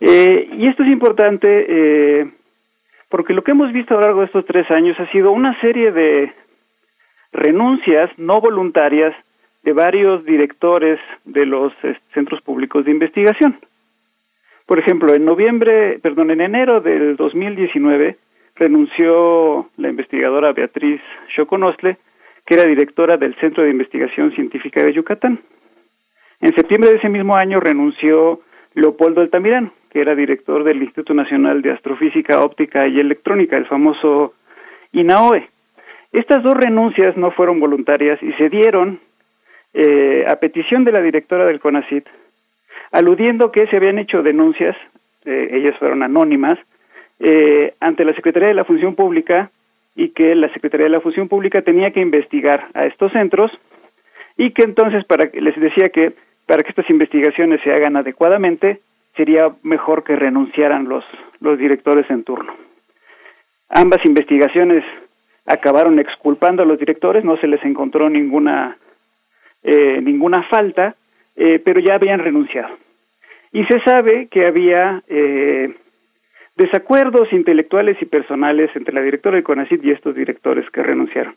Eh, 0.00 0.48
y 0.52 0.68
esto 0.68 0.82
es 0.82 0.90
importante 0.90 1.66
eh, 1.68 2.30
porque 3.08 3.32
lo 3.32 3.42
que 3.42 3.52
hemos 3.52 3.72
visto 3.72 3.94
a 3.94 3.96
lo 3.98 4.06
largo 4.06 4.20
de 4.20 4.26
estos 4.26 4.44
tres 4.46 4.70
años 4.70 4.98
ha 5.00 5.10
sido 5.10 5.32
una 5.32 5.58
serie 5.60 5.90
de 5.92 6.32
renuncias 7.32 8.10
no 8.16 8.40
voluntarias 8.40 9.14
de 9.62 9.72
varios 9.72 10.24
directores 10.24 10.98
de 11.24 11.46
los 11.46 11.72
centros 12.14 12.40
públicos 12.42 12.84
de 12.84 12.90
investigación. 12.90 13.58
Por 14.66 14.78
ejemplo, 14.78 15.14
en 15.14 15.24
noviembre, 15.24 15.98
perdón, 16.00 16.30
en 16.30 16.40
enero 16.40 16.80
del 16.80 17.16
2019 17.16 18.16
renunció 18.56 19.68
la 19.76 19.88
investigadora 19.88 20.52
Beatriz 20.52 21.00
Choconostle, 21.34 21.96
que 22.44 22.54
era 22.54 22.64
directora 22.64 23.16
del 23.16 23.34
Centro 23.36 23.62
de 23.62 23.70
Investigación 23.70 24.32
Científica 24.32 24.82
de 24.82 24.92
Yucatán. 24.92 25.40
En 26.40 26.54
septiembre 26.54 26.90
de 26.90 26.96
ese 26.96 27.08
mismo 27.08 27.36
año 27.36 27.60
renunció 27.60 28.40
Leopoldo 28.74 29.20
Altamirano, 29.20 29.72
que 29.90 30.00
era 30.00 30.14
director 30.14 30.64
del 30.64 30.82
Instituto 30.82 31.14
Nacional 31.14 31.62
de 31.62 31.72
Astrofísica 31.72 32.42
Óptica 32.42 32.86
y 32.86 33.00
Electrónica, 33.00 33.56
el 33.56 33.66
famoso 33.66 34.34
INAOE. 34.92 35.48
Estas 36.12 36.42
dos 36.42 36.54
renuncias 36.54 37.16
no 37.16 37.30
fueron 37.30 37.60
voluntarias 37.60 38.22
y 38.22 38.32
se 38.34 38.48
dieron 38.48 39.00
eh, 39.74 40.24
a 40.26 40.36
petición 40.36 40.84
de 40.84 40.92
la 40.92 41.02
directora 41.02 41.44
del 41.44 41.60
CONACIT, 41.60 42.06
aludiendo 42.92 43.52
que 43.52 43.66
se 43.66 43.76
habían 43.76 43.98
hecho 43.98 44.22
denuncias, 44.22 44.76
eh, 45.24 45.48
ellas 45.52 45.76
fueron 45.78 46.02
anónimas, 46.02 46.58
eh, 47.20 47.74
ante 47.80 48.04
la 48.04 48.14
Secretaría 48.14 48.48
de 48.48 48.54
la 48.54 48.64
Función 48.64 48.94
Pública 48.94 49.50
y 49.96 50.10
que 50.10 50.34
la 50.34 50.52
Secretaría 50.52 50.84
de 50.84 50.92
la 50.92 51.00
Función 51.00 51.28
Pública 51.28 51.62
tenía 51.62 51.90
que 51.90 52.00
investigar 52.00 52.68
a 52.74 52.86
estos 52.86 53.12
centros 53.12 53.50
y 54.36 54.52
que 54.52 54.62
entonces 54.62 55.04
para 55.04 55.28
les 55.32 55.58
decía 55.58 55.88
que 55.88 56.12
para 56.46 56.62
que 56.62 56.70
estas 56.70 56.88
investigaciones 56.88 57.60
se 57.62 57.72
hagan 57.72 57.96
adecuadamente 57.96 58.80
sería 59.16 59.50
mejor 59.64 60.04
que 60.04 60.14
renunciaran 60.14 60.88
los 60.88 61.04
los 61.40 61.58
directores 61.58 62.08
en 62.08 62.22
turno. 62.22 62.54
Ambas 63.68 64.04
investigaciones 64.04 64.84
acabaron 65.44 65.98
exculpando 65.98 66.62
a 66.62 66.66
los 66.66 66.78
directores, 66.78 67.24
no 67.24 67.36
se 67.38 67.48
les 67.48 67.64
encontró 67.64 68.08
ninguna 68.08 68.76
eh, 69.62 70.00
ninguna 70.02 70.42
falta, 70.44 70.94
eh, 71.36 71.60
pero 71.64 71.80
ya 71.80 71.94
habían 71.94 72.20
renunciado. 72.20 72.76
Y 73.52 73.64
se 73.64 73.80
sabe 73.80 74.28
que 74.28 74.46
había 74.46 75.02
eh, 75.08 75.74
desacuerdos 76.56 77.32
intelectuales 77.32 77.96
y 78.00 78.04
personales 78.04 78.70
entre 78.74 78.94
la 78.94 79.00
directora 79.00 79.36
de 79.36 79.42
CONACYT 79.42 79.84
y 79.84 79.90
estos 79.90 80.14
directores 80.14 80.68
que 80.70 80.82
renunciaron. 80.82 81.34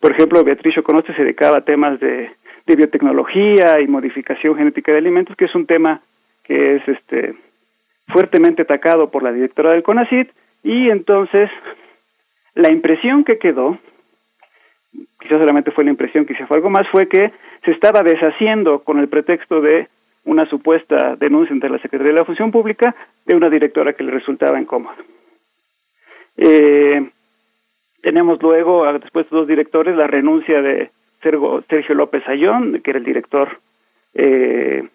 Por 0.00 0.12
ejemplo, 0.12 0.42
Beatriz 0.42 0.76
Conoce 0.82 1.12
se 1.14 1.22
dedicaba 1.22 1.58
a 1.58 1.64
temas 1.64 2.00
de, 2.00 2.30
de, 2.66 2.76
biotecnología 2.76 3.80
y 3.80 3.86
modificación 3.86 4.56
genética 4.56 4.92
de 4.92 4.98
alimentos, 4.98 5.36
que 5.36 5.44
es 5.44 5.54
un 5.54 5.66
tema 5.66 6.00
que 6.44 6.76
es 6.76 6.88
este 6.88 7.34
fuertemente 8.08 8.62
atacado 8.62 9.10
por 9.10 9.22
la 9.22 9.32
directora 9.32 9.72
del 9.72 9.82
CONACYT, 9.82 10.30
y 10.62 10.88
entonces 10.88 11.50
la 12.54 12.70
impresión 12.70 13.24
que 13.24 13.38
quedó, 13.38 13.78
quizás 15.20 15.38
solamente 15.38 15.70
fue 15.70 15.84
la 15.84 15.90
impresión, 15.90 16.26
quizás 16.26 16.48
fue 16.48 16.56
algo 16.56 16.70
más, 16.70 16.88
fue 16.88 17.08
que 17.08 17.32
se 17.64 17.70
estaba 17.70 18.02
deshaciendo 18.02 18.80
con 18.80 18.98
el 18.98 19.08
pretexto 19.08 19.60
de 19.60 19.88
una 20.24 20.46
supuesta 20.46 21.16
denuncia 21.16 21.52
entre 21.52 21.70
la 21.70 21.78
Secretaría 21.78 22.12
de 22.12 22.18
la 22.18 22.24
Función 22.24 22.50
Pública 22.50 22.94
de 23.26 23.34
una 23.34 23.48
directora 23.48 23.92
que 23.92 24.04
le 24.04 24.12
resultaba 24.12 24.60
incómoda. 24.60 24.96
Eh, 26.36 27.10
tenemos 28.02 28.42
luego, 28.42 28.90
después 28.98 29.28
de 29.28 29.36
dos 29.36 29.46
directores, 29.46 29.96
la 29.96 30.06
renuncia 30.06 30.62
de 30.62 30.90
Sergio 31.22 31.94
López 31.94 32.26
Ayón, 32.26 32.80
que 32.82 32.90
era 32.90 32.98
el 32.98 33.04
director 33.04 33.58
eh, 34.14 34.88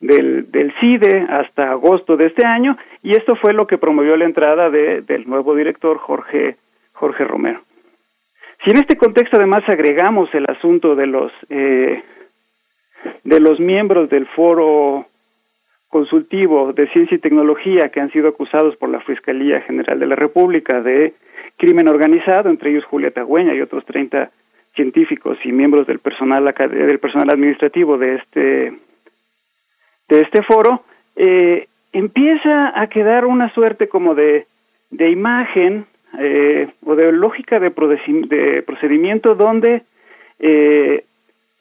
del, 0.00 0.50
del, 0.50 0.72
CIDE 0.80 1.26
hasta 1.28 1.70
agosto 1.70 2.16
de 2.16 2.26
este 2.26 2.44
año, 2.44 2.76
y 3.02 3.14
esto 3.14 3.36
fue 3.36 3.52
lo 3.52 3.66
que 3.66 3.78
promovió 3.78 4.16
la 4.16 4.24
entrada 4.24 4.68
de, 4.68 5.02
del 5.02 5.28
nuevo 5.28 5.54
director 5.54 5.98
Jorge, 5.98 6.56
Jorge 6.92 7.24
Romero. 7.24 7.60
Si 8.64 8.70
en 8.70 8.78
este 8.78 8.96
contexto 8.96 9.36
además 9.36 9.62
agregamos 9.68 10.34
el 10.34 10.46
asunto 10.48 10.96
de 10.96 11.06
los 11.06 11.32
eh, 11.50 12.02
de 13.22 13.40
los 13.40 13.60
miembros 13.60 14.08
del 14.08 14.26
foro 14.26 15.06
consultivo 15.90 16.72
de 16.72 16.88
ciencia 16.88 17.16
y 17.16 17.20
tecnología 17.20 17.90
que 17.90 18.00
han 18.00 18.10
sido 18.10 18.28
acusados 18.28 18.74
por 18.76 18.88
la 18.88 19.00
Fiscalía 19.00 19.60
General 19.60 19.98
de 19.98 20.06
la 20.06 20.16
República 20.16 20.80
de 20.80 21.12
crimen 21.58 21.88
organizado, 21.88 22.48
entre 22.48 22.70
ellos 22.70 22.84
Julia 22.86 23.10
Tagüeña 23.10 23.54
y 23.54 23.60
otros 23.60 23.84
30 23.84 24.30
científicos 24.74 25.38
y 25.44 25.52
miembros 25.52 25.86
del 25.86 25.98
personal 25.98 26.52
del 26.56 26.98
personal 26.98 27.30
administrativo 27.30 27.98
de 27.98 28.16
este 28.16 28.72
de 30.08 30.20
este 30.20 30.42
foro, 30.42 30.84
eh, 31.16 31.68
empieza 31.92 32.78
a 32.78 32.86
quedar 32.88 33.26
una 33.26 33.52
suerte 33.52 33.88
como 33.88 34.14
de, 34.14 34.46
de 34.90 35.10
imagen 35.10 35.86
eh, 36.18 36.68
o 36.84 36.94
de 36.94 37.12
lógica 37.12 37.58
de, 37.58 37.70
procedimiento 37.70 39.34
donde 39.34 39.82
eh, 40.38 41.04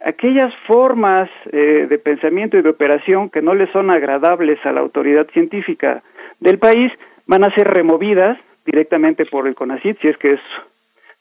aquellas 0.03 0.53
formas 0.67 1.29
eh, 1.51 1.87
de 1.89 1.97
pensamiento 1.97 2.57
y 2.57 2.61
de 2.61 2.69
operación 2.69 3.29
que 3.29 3.41
no 3.41 3.55
le 3.55 3.71
son 3.71 3.89
agradables 3.89 4.63
a 4.65 4.71
la 4.71 4.81
autoridad 4.81 5.27
científica 5.27 6.03
del 6.39 6.59
país 6.59 6.91
van 7.25 7.43
a 7.43 7.53
ser 7.53 7.67
removidas 7.67 8.37
directamente 8.65 9.25
por 9.25 9.47
el 9.47 9.55
CONACIT, 9.55 9.99
si 10.01 10.07
es 10.07 10.17
que 10.17 10.33
es 10.33 10.41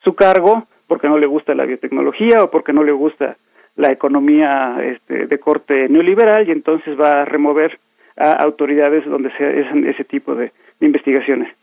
su 0.02 0.14
cargo, 0.14 0.64
porque 0.86 1.08
no 1.08 1.18
le 1.18 1.26
gusta 1.26 1.54
la 1.54 1.64
biotecnología 1.64 2.42
o 2.42 2.50
porque 2.50 2.72
no 2.72 2.82
le 2.82 2.92
gusta 2.92 3.36
la 3.76 3.90
economía 3.90 4.78
este, 4.82 5.26
de 5.26 5.38
corte 5.38 5.88
neoliberal 5.88 6.48
y 6.48 6.52
entonces 6.52 7.00
va 7.00 7.22
a 7.22 7.24
remover 7.24 7.78
a 8.16 8.32
autoridades 8.32 9.04
donde 9.06 9.30
se 9.36 9.44
hacen 9.44 9.86
ese 9.86 10.04
tipo 10.04 10.34
de 10.34 10.52
investigaciones. 10.80 11.54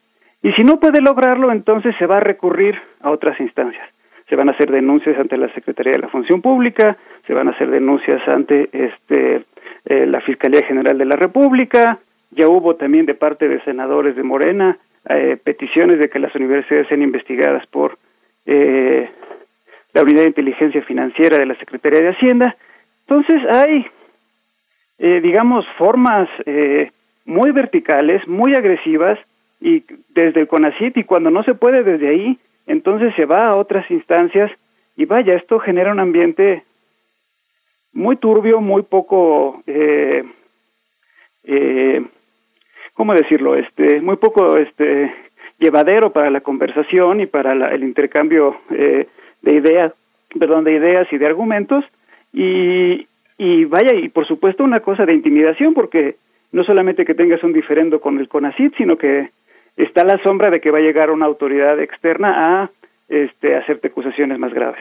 Y 0.42 0.52
si 0.54 0.64
no 0.64 0.80
puede 0.80 1.02
lograrlo, 1.02 1.52
entonces 1.52 1.96
se 1.98 2.06
va 2.06 2.18
a 2.18 2.22
recurrir 2.22 2.80
a 3.02 3.12
otras 3.12 3.40
instancias. 3.40 3.88
Se 4.30 4.36
van 4.36 4.48
a 4.48 4.54
hacer 4.54 4.72
denuncias 4.72 5.20
ante 5.20 5.38
la 5.38 5.52
Secretaría 5.54 5.94
de 5.94 6.00
la 6.00 6.08
Función 6.08 6.42
Pública, 6.42 6.98
se 7.28 7.34
van 7.34 7.48
a 7.48 7.52
hacer 7.52 7.70
denuncias 7.70 8.26
ante 8.28 8.70
este 8.72 9.44
eh, 9.86 10.06
la 10.06 10.22
Fiscalía 10.22 10.62
General 10.66 10.98
de 10.98 11.06
la 11.06 11.16
República, 11.16 12.00
ya 12.32 12.48
hubo 12.48 12.76
también 12.76 13.06
de 13.06 13.16
parte 13.16 13.48
de 13.48 13.60
senadores 13.62 14.16
de 14.16 14.24
Morena 14.24 14.78
eh, 15.10 15.38
peticiones 15.44 15.98
de 15.98 16.10
que 16.10 16.20
las 16.20 16.34
universidades 16.36 16.88
sean 16.88 17.02
investigadas 17.02 17.66
por 17.68 17.98
eh, 18.46 19.10
la 19.94 20.04
Unidad 20.04 20.22
de 20.22 20.30
Inteligencia 20.30 20.82
Financiera 20.84 21.38
de 21.38 21.48
la 21.48 21.56
Secretaría 21.56 22.02
de 22.02 22.10
Hacienda. 22.10 22.56
Entonces 23.08 23.42
hay, 23.50 23.88
digamos, 25.00 25.66
formas 25.80 26.30
muy 27.26 27.50
verticales, 27.52 28.28
muy 28.28 28.54
agresivas, 28.54 29.18
y 29.62 29.84
desde 30.10 30.42
el 30.42 30.48
CONACIT 30.48 30.98
y 30.98 31.04
cuando 31.04 31.30
no 31.30 31.44
se 31.44 31.54
puede 31.54 31.84
desde 31.84 32.10
ahí, 32.10 32.40
entonces 32.68 33.14
se 33.16 33.26
va 33.26 33.48
a 33.48 33.56
otras 33.56 33.90
instancias 33.92 34.52
y 34.96 35.06
vaya, 35.06 35.36
esto 35.36 35.60
genera 35.60 35.92
un 35.92 36.00
ambiente 36.00 36.64
muy 37.94 38.16
turbio, 38.18 38.62
muy 38.62 38.84
poco, 38.84 39.62
eh, 39.66 40.24
eh, 41.44 42.06
¿cómo 42.94 43.14
decirlo? 43.14 43.56
Este, 43.56 44.02
muy 44.02 44.18
poco, 44.18 44.58
este, 44.58 45.14
llevadero 45.58 46.12
para 46.12 46.30
la 46.30 46.42
conversación 46.42 47.22
y 47.22 47.26
para 47.26 47.54
el 47.74 47.84
intercambio 47.84 48.58
eh, 48.72 49.08
de 49.42 49.52
ideas, 49.52 49.94
perdón, 50.38 50.64
de 50.64 50.74
ideas 50.74 51.08
y 51.12 51.18
de 51.18 51.26
argumentos 51.26 51.84
y, 52.32 53.08
y 53.38 53.66
vaya, 53.66 53.94
y 53.96 54.10
por 54.10 54.28
supuesto 54.28 54.64
una 54.64 54.80
cosa 54.82 55.06
de 55.06 55.14
intimidación 55.14 55.74
porque 55.74 56.16
no 56.52 56.64
solamente 56.64 57.06
que 57.06 57.16
tengas 57.16 57.44
un 57.44 57.54
diferendo 57.54 58.00
con 58.00 58.20
el 58.20 58.28
CONACIT, 58.28 58.76
sino 58.78 58.98
que 58.98 59.30
está 59.84 60.04
la 60.04 60.22
sombra 60.24 60.50
de 60.50 60.60
que 60.60 60.72
va 60.72 60.80
a 60.80 60.82
llegar 60.82 61.10
una 61.10 61.26
autoridad 61.26 61.80
externa 61.80 62.36
a 62.38 62.70
este, 63.08 63.56
hacerte 63.56 63.88
acusaciones 63.88 64.38
más 64.38 64.54
graves. 64.54 64.80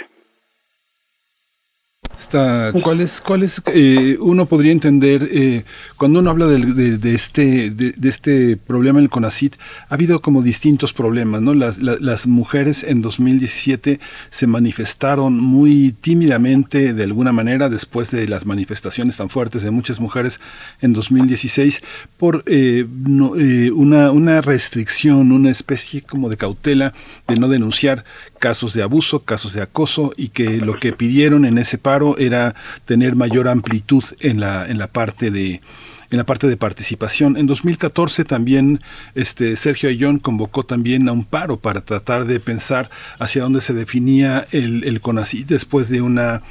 ¿Cuál 2.82 3.00
es, 3.00 3.20
cuál 3.20 3.42
es 3.44 3.62
eh, 3.66 4.16
uno 4.20 4.46
podría 4.46 4.72
entender, 4.72 5.28
eh, 5.30 5.64
cuando 5.96 6.18
uno 6.18 6.30
habla 6.30 6.46
de, 6.46 6.98
de, 6.98 7.14
este, 7.14 7.70
de, 7.70 8.08
este 8.08 8.56
problema 8.56 8.98
en 8.98 9.04
el 9.04 9.10
CONACIT, 9.10 9.54
ha 9.88 9.94
habido 9.94 10.20
como 10.20 10.42
distintos 10.42 10.92
problemas, 10.92 11.42
¿no? 11.42 11.54
Las, 11.54 11.78
las 11.78 12.26
mujeres 12.26 12.82
en 12.82 13.02
2017 13.02 14.00
se 14.30 14.46
manifestaron 14.46 15.38
muy 15.38 15.92
tímidamente, 15.92 16.92
de 16.92 17.04
alguna 17.04 17.32
manera, 17.32 17.68
después 17.68 18.10
de 18.10 18.26
las 18.26 18.46
manifestaciones 18.46 19.16
tan 19.16 19.28
fuertes 19.28 19.62
de 19.62 19.70
muchas 19.70 20.00
mujeres 20.00 20.40
en 20.80 20.92
2016, 20.92 21.82
por 22.16 22.42
eh, 22.46 22.84
una, 23.74 24.10
una 24.10 24.40
restricción, 24.40 25.30
una 25.30 25.50
especie 25.50 26.02
como 26.02 26.28
de 26.28 26.36
cautela 26.36 26.94
de 27.28 27.36
no 27.36 27.48
denunciar 27.48 28.04
casos 28.38 28.74
de 28.74 28.82
abuso, 28.82 29.20
casos 29.20 29.52
de 29.52 29.62
acoso 29.62 30.12
y 30.16 30.28
que 30.28 30.58
lo 30.58 30.78
que 30.78 30.92
pidieron 30.92 31.44
en 31.44 31.58
ese 31.58 31.78
paro 31.78 32.16
era 32.18 32.54
tener 32.84 33.16
mayor 33.16 33.48
amplitud 33.48 34.04
en 34.20 34.40
la, 34.40 34.66
en 34.66 34.78
la 34.78 34.88
parte 34.88 35.30
de 35.30 35.60
en 36.10 36.16
la 36.16 36.24
parte 36.24 36.46
de 36.46 36.56
participación. 36.56 37.36
En 37.36 37.46
2014 37.46 38.24
también 38.24 38.80
este 39.14 39.56
Sergio 39.56 39.90
Ayón 39.90 40.18
convocó 40.18 40.64
también 40.64 41.06
a 41.08 41.12
un 41.12 41.24
paro 41.24 41.58
para 41.58 41.82
tratar 41.82 42.24
de 42.24 42.40
pensar 42.40 42.88
hacia 43.18 43.42
dónde 43.42 43.60
se 43.60 43.74
definía 43.74 44.46
el, 44.52 44.84
el 44.84 45.02
CONACYT 45.02 45.46
después 45.48 45.90
de 45.90 46.00
una 46.00 46.42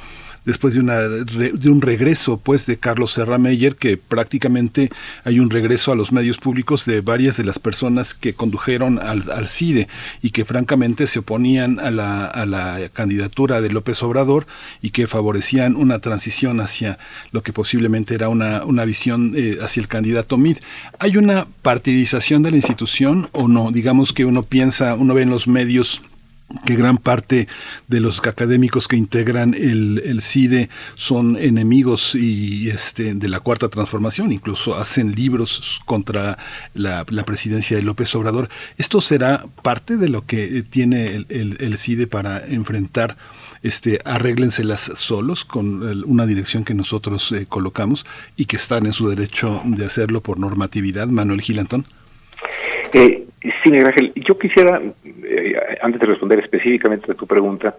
después 0.48 0.72
de, 0.72 0.80
una, 0.80 1.00
de 1.00 1.68
un 1.68 1.82
regreso 1.82 2.38
pues 2.38 2.64
de 2.64 2.78
Carlos 2.78 3.12
Serra 3.12 3.36
Meyer, 3.36 3.76
que 3.76 3.98
prácticamente 3.98 4.88
hay 5.24 5.40
un 5.40 5.50
regreso 5.50 5.92
a 5.92 5.94
los 5.94 6.10
medios 6.10 6.38
públicos 6.38 6.86
de 6.86 7.02
varias 7.02 7.36
de 7.36 7.44
las 7.44 7.58
personas 7.58 8.14
que 8.14 8.32
condujeron 8.32 8.98
al, 8.98 9.46
CIDE 9.46 9.88
y 10.22 10.30
que 10.30 10.46
francamente 10.46 11.06
se 11.06 11.18
oponían 11.18 11.78
a 11.80 11.90
la, 11.90 12.88
candidatura 12.94 13.60
de 13.60 13.68
López 13.68 14.02
Obrador 14.02 14.46
y 14.80 14.88
que 14.88 15.06
favorecían 15.06 15.76
una 15.76 15.98
transición 15.98 16.60
hacia 16.60 16.98
lo 17.30 17.42
que 17.42 17.52
posiblemente 17.52 18.14
era 18.14 18.30
una, 18.30 18.84
visión 18.86 19.34
eh, 19.36 19.58
hacia 19.60 19.82
el 19.82 19.88
candidato 19.88 20.38
Mid. 20.38 20.56
¿Hay 20.98 21.18
una 21.18 21.46
partidización 21.60 22.42
de 22.42 22.52
la 22.52 22.56
institución 22.56 23.28
o 23.32 23.48
no? 23.48 23.70
Digamos 23.70 24.14
que 24.14 24.24
uno 24.24 24.44
piensa, 24.44 24.94
uno 24.94 25.12
ve 25.12 25.22
en 25.22 25.30
los 25.30 25.46
medios 25.46 26.00
que 26.64 26.76
gran 26.76 26.96
parte 26.96 27.46
de 27.88 28.00
los 28.00 28.20
académicos 28.20 28.88
que 28.88 28.96
integran 28.96 29.54
el, 29.54 30.00
el 30.04 30.22
CIDE 30.22 30.70
son 30.94 31.36
enemigos 31.36 32.14
y 32.14 32.70
este 32.70 33.14
de 33.14 33.28
la 33.28 33.40
cuarta 33.40 33.68
transformación, 33.68 34.32
incluso 34.32 34.76
hacen 34.76 35.12
libros 35.12 35.80
contra 35.84 36.38
la, 36.74 37.04
presidencia 37.26 37.76
de 37.76 37.82
López 37.82 38.14
Obrador. 38.14 38.48
¿Esto 38.78 39.00
será 39.02 39.44
parte 39.62 39.98
de 39.98 40.08
lo 40.08 40.24
que 40.24 40.62
tiene 40.62 41.14
el, 41.14 41.26
el, 41.28 41.76
CIDE 41.76 42.06
para 42.06 42.44
enfrentar 42.46 43.18
este 43.62 43.98
arréglenselas 44.04 44.92
solos 44.94 45.44
con 45.44 45.82
una 46.08 46.24
dirección 46.26 46.64
que 46.64 46.74
nosotros 46.74 47.32
eh, 47.32 47.44
colocamos 47.46 48.06
y 48.36 48.46
que 48.46 48.56
están 48.56 48.86
en 48.86 48.92
su 48.92 49.08
derecho 49.08 49.60
de 49.64 49.84
hacerlo 49.84 50.22
por 50.22 50.38
normatividad, 50.38 51.08
Manuel 51.08 51.42
Gilantón? 51.42 51.84
Eh, 52.94 53.27
sí, 53.40 53.70
Miguel 53.70 53.86
Ángel, 53.86 54.12
yo 54.16 54.38
quisiera, 54.38 54.80
eh, 55.04 55.54
antes 55.80 56.00
de 56.00 56.06
responder 56.06 56.40
específicamente 56.40 57.12
a 57.12 57.14
tu 57.14 57.26
pregunta, 57.26 57.76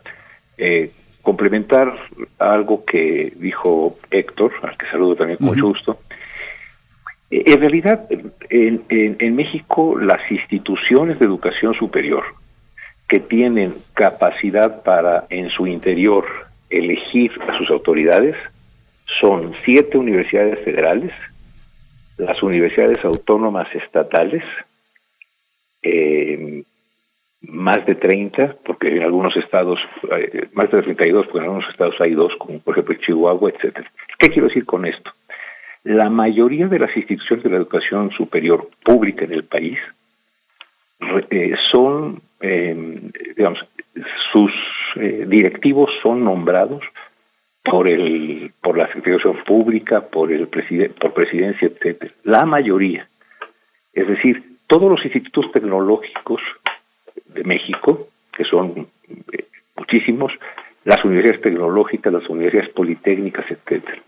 eh, 0.58 0.92
complementar 1.22 1.94
algo 2.40 2.86
que 2.86 3.34
dijo 3.36 3.98
Héctor, 4.10 4.54
al 4.64 4.78
que 4.78 4.88
saludo 4.88 5.16
también 5.16 5.38
con 5.38 5.48
mucho 5.48 5.68
gusto. 5.68 6.00
Eh, 7.30 7.44
en 7.46 7.60
realidad, 7.60 8.06
en, 8.50 8.84
en 8.90 9.36
México, 9.36 9.98
las 10.00 10.32
instituciones 10.32 11.20
de 11.20 11.26
educación 11.26 11.74
superior 11.74 12.24
que 13.08 13.20
tienen 13.20 13.76
capacidad 13.94 14.84
para 14.84 15.26
en 15.30 15.50
su 15.50 15.68
interior 15.68 16.26
elegir 16.70 17.32
a 17.48 17.58
sus 17.58 17.70
autoridades 17.70 18.36
son 19.20 19.54
siete 19.66 19.98
universidades 19.98 20.60
federales, 20.64 21.12
las 22.18 22.42
universidades 22.44 23.04
autónomas 23.04 23.68
estatales, 23.74 24.44
eh, 25.84 26.64
más 27.42 27.86
de 27.86 27.96
30, 27.96 28.58
porque 28.66 28.90
en 28.90 29.04
algunos 29.04 29.36
estados, 29.38 29.80
eh, 30.18 30.48
más 30.54 30.70
de 30.72 30.82
32, 30.82 31.26
porque 31.26 31.40
en 31.40 31.46
algunos 31.46 31.70
estados 31.70 31.96
hay 32.00 32.14
dos, 32.14 32.34
como 32.38 32.60
por 32.60 32.74
ejemplo 32.74 32.96
Chihuahua, 32.96 33.52
etcétera. 33.52 33.90
¿Qué 34.18 34.30
quiero 34.30 34.48
decir 34.48 34.66
con 34.66 34.86
esto? 34.86 35.12
La 35.84 36.10
mayoría 36.10 36.68
de 36.68 36.80
las 36.80 36.96
instituciones 36.96 37.44
de 37.44 37.52
la 37.52 37.58
educación 37.58 38.12
superior 38.12 38.70
pública 38.84 39.24
en 39.24 39.34
el 39.34 39.44
país 39.46 39.80
eh, 41.30 41.56
son, 41.72 42.22
em, 42.42 43.12
digamos, 43.38 43.60
sus 44.34 44.52
eh, 44.98 45.26
directivos 45.28 45.90
son 46.04 46.24
nombrados 46.26 46.84
por 47.64 47.88
el 47.88 48.52
por 48.62 48.78
la 48.78 48.88
Secretaría 48.88 49.44
Pública, 49.44 50.02
por 50.02 50.32
el 50.32 50.48
presidente, 50.48 50.96
por 51.00 51.14
presidencia, 51.14 51.68
etcétera. 51.68 52.12
La 52.24 52.46
mayoría. 52.46 53.08
Es 53.94 54.08
decir, 54.08 54.44
todos 54.70 54.90
los 54.90 55.04
institutos 55.04 55.52
tecnológicos 55.52 56.42
de 57.26 57.44
México, 57.44 58.08
que 58.32 58.44
son 58.44 58.88
eh, 59.34 59.46
muchísimos, 59.76 60.32
las 60.86 61.04
universidades 61.04 61.42
tecnológicas, 61.42 62.14
las 62.14 62.30
universidades 62.30 62.70
politécnicas, 62.74 63.50
etcétera. 63.50 64.00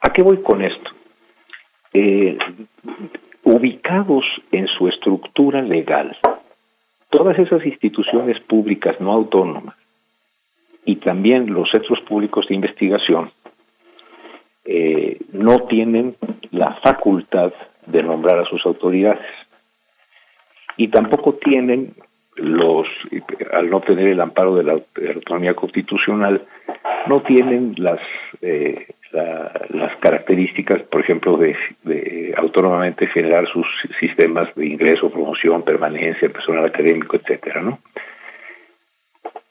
¿A 0.00 0.10
qué 0.10 0.22
voy 0.22 0.38
con 0.38 0.62
esto? 0.62 0.90
Eh, 1.92 2.38
ubicados 3.42 4.24
en 4.50 4.66
su 4.68 4.88
estructura 4.88 5.60
legal, 5.60 6.16
todas 7.10 7.38
esas 7.38 7.64
instituciones 7.66 8.40
públicas 8.40 8.98
no 9.00 9.12
autónomas 9.12 9.76
y 10.86 10.96
también 10.96 11.52
los 11.52 11.70
centros 11.70 12.00
públicos 12.00 12.46
de 12.48 12.54
investigación 12.54 13.30
eh, 14.64 15.18
no 15.32 15.60
tienen 15.64 16.16
la 16.52 16.78
facultad 16.82 17.52
de 17.86 18.02
nombrar 18.02 18.38
a 18.38 18.46
sus 18.46 18.64
autoridades 18.64 19.43
y 20.76 20.88
tampoco 20.88 21.34
tienen 21.34 21.94
los, 22.36 22.86
al 23.52 23.70
no 23.70 23.80
tener 23.80 24.08
el 24.08 24.20
amparo 24.20 24.56
de 24.56 24.64
la, 24.64 24.72
autonomía 25.14 25.54
constitucional, 25.54 26.42
no 27.06 27.22
tienen 27.22 27.74
las 27.78 28.00
eh, 28.42 28.86
las 29.70 29.96
características, 29.98 30.82
por 30.82 31.00
ejemplo, 31.00 31.36
de, 31.36 32.34
autónomamente 32.36 33.06
generar 33.06 33.46
sus 33.48 33.66
sistemas 34.00 34.52
de 34.54 34.66
ingreso, 34.66 35.10
promoción, 35.10 35.62
permanencia, 35.62 36.28
personal 36.30 36.64
académico, 36.64 37.16
etcétera, 37.16 37.60
¿no? 37.60 37.78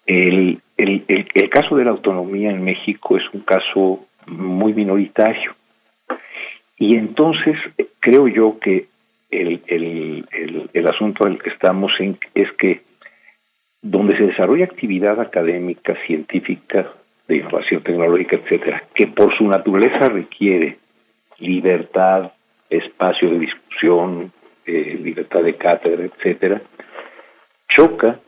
El, 0.06 0.60
el, 0.76 1.06
el, 1.08 1.50
caso 1.50 1.77
de 1.77 1.85
la 1.85 1.92
autonomía 1.92 2.50
en 2.50 2.64
México 2.64 3.16
es 3.16 3.24
un 3.34 3.40
caso 3.42 4.06
muy 4.27 4.74
minoritario. 4.74 5.56
Y 6.77 6.98
entonces 6.98 7.56
creo 8.02 8.27
yo 8.27 8.60
que 8.60 8.88
el, 9.42 9.62
el, 9.68 10.26
el, 10.32 10.70
el 10.74 10.88
asunto 10.88 11.26
del 11.26 11.42
que 11.42 11.50
estamos 11.50 11.92
en, 12.00 12.18
es 12.36 12.52
que 12.53 12.82
donde 13.82 14.18
se 14.18 14.28
desarrolla 14.28 14.66
actividad 14.66 15.20
académica, 15.20 15.95
científica, 16.06 16.90
de 17.28 17.38
innovación 17.38 17.82
tecnológica, 17.82 18.38
etcétera, 18.38 18.84
que 18.94 19.08
por 19.08 19.36
su 19.38 19.48
naturaleza 19.48 20.10
requiere 20.10 20.78
libertad, 21.40 22.32
espacio 22.70 23.30
de 23.30 23.40
discusión, 23.40 24.32
eh, 24.66 25.00
libertad 25.02 25.42
de 25.42 25.56
cátedra, 25.56 26.06
etcétera, 26.06 26.62
choca 27.70 28.20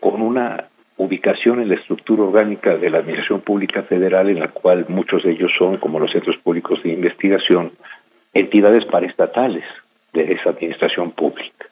con 0.00 0.20
una 0.22 0.64
ubicación 0.96 1.60
en 1.60 1.68
la 1.68 1.76
estructura 1.76 2.24
orgánica 2.24 2.76
de 2.76 2.90
la 2.90 2.98
Administración 2.98 3.40
Pública 3.40 3.82
Federal, 3.82 4.28
en 4.28 4.40
la 4.40 4.48
cual 4.48 4.86
muchos 4.88 5.22
de 5.22 5.32
ellos 5.32 5.52
son, 5.56 5.76
como 5.76 6.00
los 6.00 6.10
centros 6.10 6.36
públicos 6.38 6.82
de 6.82 6.90
investigación, 6.90 7.72
entidades 8.34 8.84
paraestatales 8.86 9.64
de 10.12 10.32
esa 10.32 10.50
administración 10.50 11.12
pública. 11.12 11.66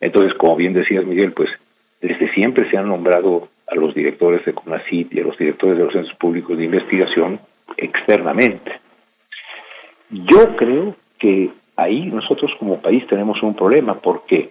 Entonces, 0.00 0.34
como 0.34 0.56
bien 0.56 0.72
decías, 0.72 1.04
Miguel, 1.04 1.32
pues 1.32 1.50
desde 2.00 2.32
siempre 2.34 2.68
se 2.70 2.76
han 2.76 2.88
nombrado 2.88 3.48
a 3.68 3.74
los 3.74 3.94
directores 3.94 4.44
de 4.44 4.52
CONACYT 4.52 5.14
y 5.14 5.20
a 5.20 5.24
los 5.24 5.38
directores 5.38 5.78
de 5.78 5.84
los 5.84 5.92
centros 5.92 6.16
públicos 6.16 6.58
de 6.58 6.64
investigación 6.64 7.40
externamente. 7.76 8.80
Yo 10.10 10.56
creo 10.56 10.96
que 11.18 11.50
ahí 11.76 12.06
nosotros 12.06 12.50
como 12.58 12.82
país 12.82 13.06
tenemos 13.06 13.42
un 13.42 13.54
problema 13.54 13.94
porque 14.00 14.50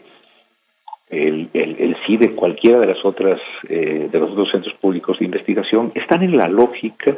el, 1.10 1.50
el, 1.54 1.98
CIDE, 2.06 2.32
cualquiera 2.32 2.80
de 2.80 2.88
las 2.88 3.04
otras 3.04 3.40
eh, 3.68 4.08
de 4.10 4.20
los 4.20 4.32
otros 4.32 4.50
centros 4.50 4.74
públicos 4.76 5.20
de 5.20 5.26
investigación, 5.26 5.92
están 5.94 6.24
en 6.24 6.38
la 6.38 6.48
lógica, 6.48 7.18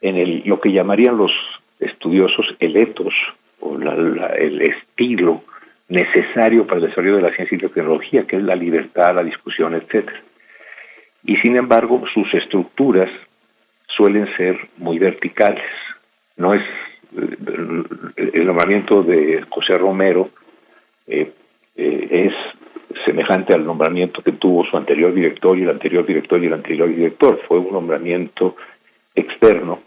en 0.00 0.16
el, 0.16 0.42
lo 0.44 0.60
que 0.60 0.70
llamarían 0.70 1.18
los 1.18 1.32
estudiosos 1.80 2.46
el 2.60 2.76
etos 2.76 3.12
o 3.60 3.76
el 3.76 4.62
estilo 4.62 5.42
necesario 5.88 6.66
para 6.66 6.80
el 6.80 6.88
desarrollo 6.88 7.16
de 7.16 7.22
la 7.22 7.34
ciencia 7.34 7.56
y 7.56 7.60
la 7.60 7.68
tecnología, 7.68 8.26
que 8.26 8.36
es 8.36 8.42
la 8.42 8.54
libertad, 8.54 9.14
la 9.14 9.22
discusión, 9.22 9.74
etcétera. 9.74 10.20
Y 11.24 11.36
sin 11.36 11.56
embargo, 11.56 12.04
sus 12.12 12.32
estructuras 12.34 13.10
suelen 13.86 14.28
ser 14.36 14.58
muy 14.76 14.98
verticales. 14.98 15.64
No 16.36 16.54
es 16.54 16.62
el 17.16 18.46
nombramiento 18.46 19.02
de 19.02 19.44
José 19.48 19.74
Romero 19.74 20.30
eh, 21.06 21.32
eh, 21.76 22.08
es 22.10 22.34
semejante 23.04 23.54
al 23.54 23.64
nombramiento 23.64 24.22
que 24.22 24.32
tuvo 24.32 24.64
su 24.64 24.76
anterior 24.76 25.14
director 25.14 25.58
y 25.58 25.62
el 25.62 25.70
anterior 25.70 26.04
director 26.04 26.42
y 26.42 26.46
el 26.46 26.52
anterior 26.52 26.88
director. 26.88 27.40
Fue 27.48 27.58
un 27.58 27.72
nombramiento 27.72 28.56
externo 29.14 29.80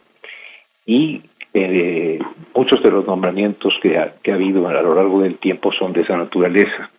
y 0.85 1.21
eh, 1.53 2.19
muchos 2.55 2.81
de 2.81 2.91
los 2.91 3.05
nombramientos 3.05 3.73
que 3.81 3.97
ha, 3.97 4.13
que 4.23 4.31
ha 4.31 4.35
habido 4.35 4.67
a 4.67 4.81
lo 4.81 4.95
largo 4.95 5.21
del 5.21 5.37
tiempo 5.37 5.71
son 5.71 5.93
de 5.93 6.01
esa 6.01 6.17
naturaleza. 6.17 6.89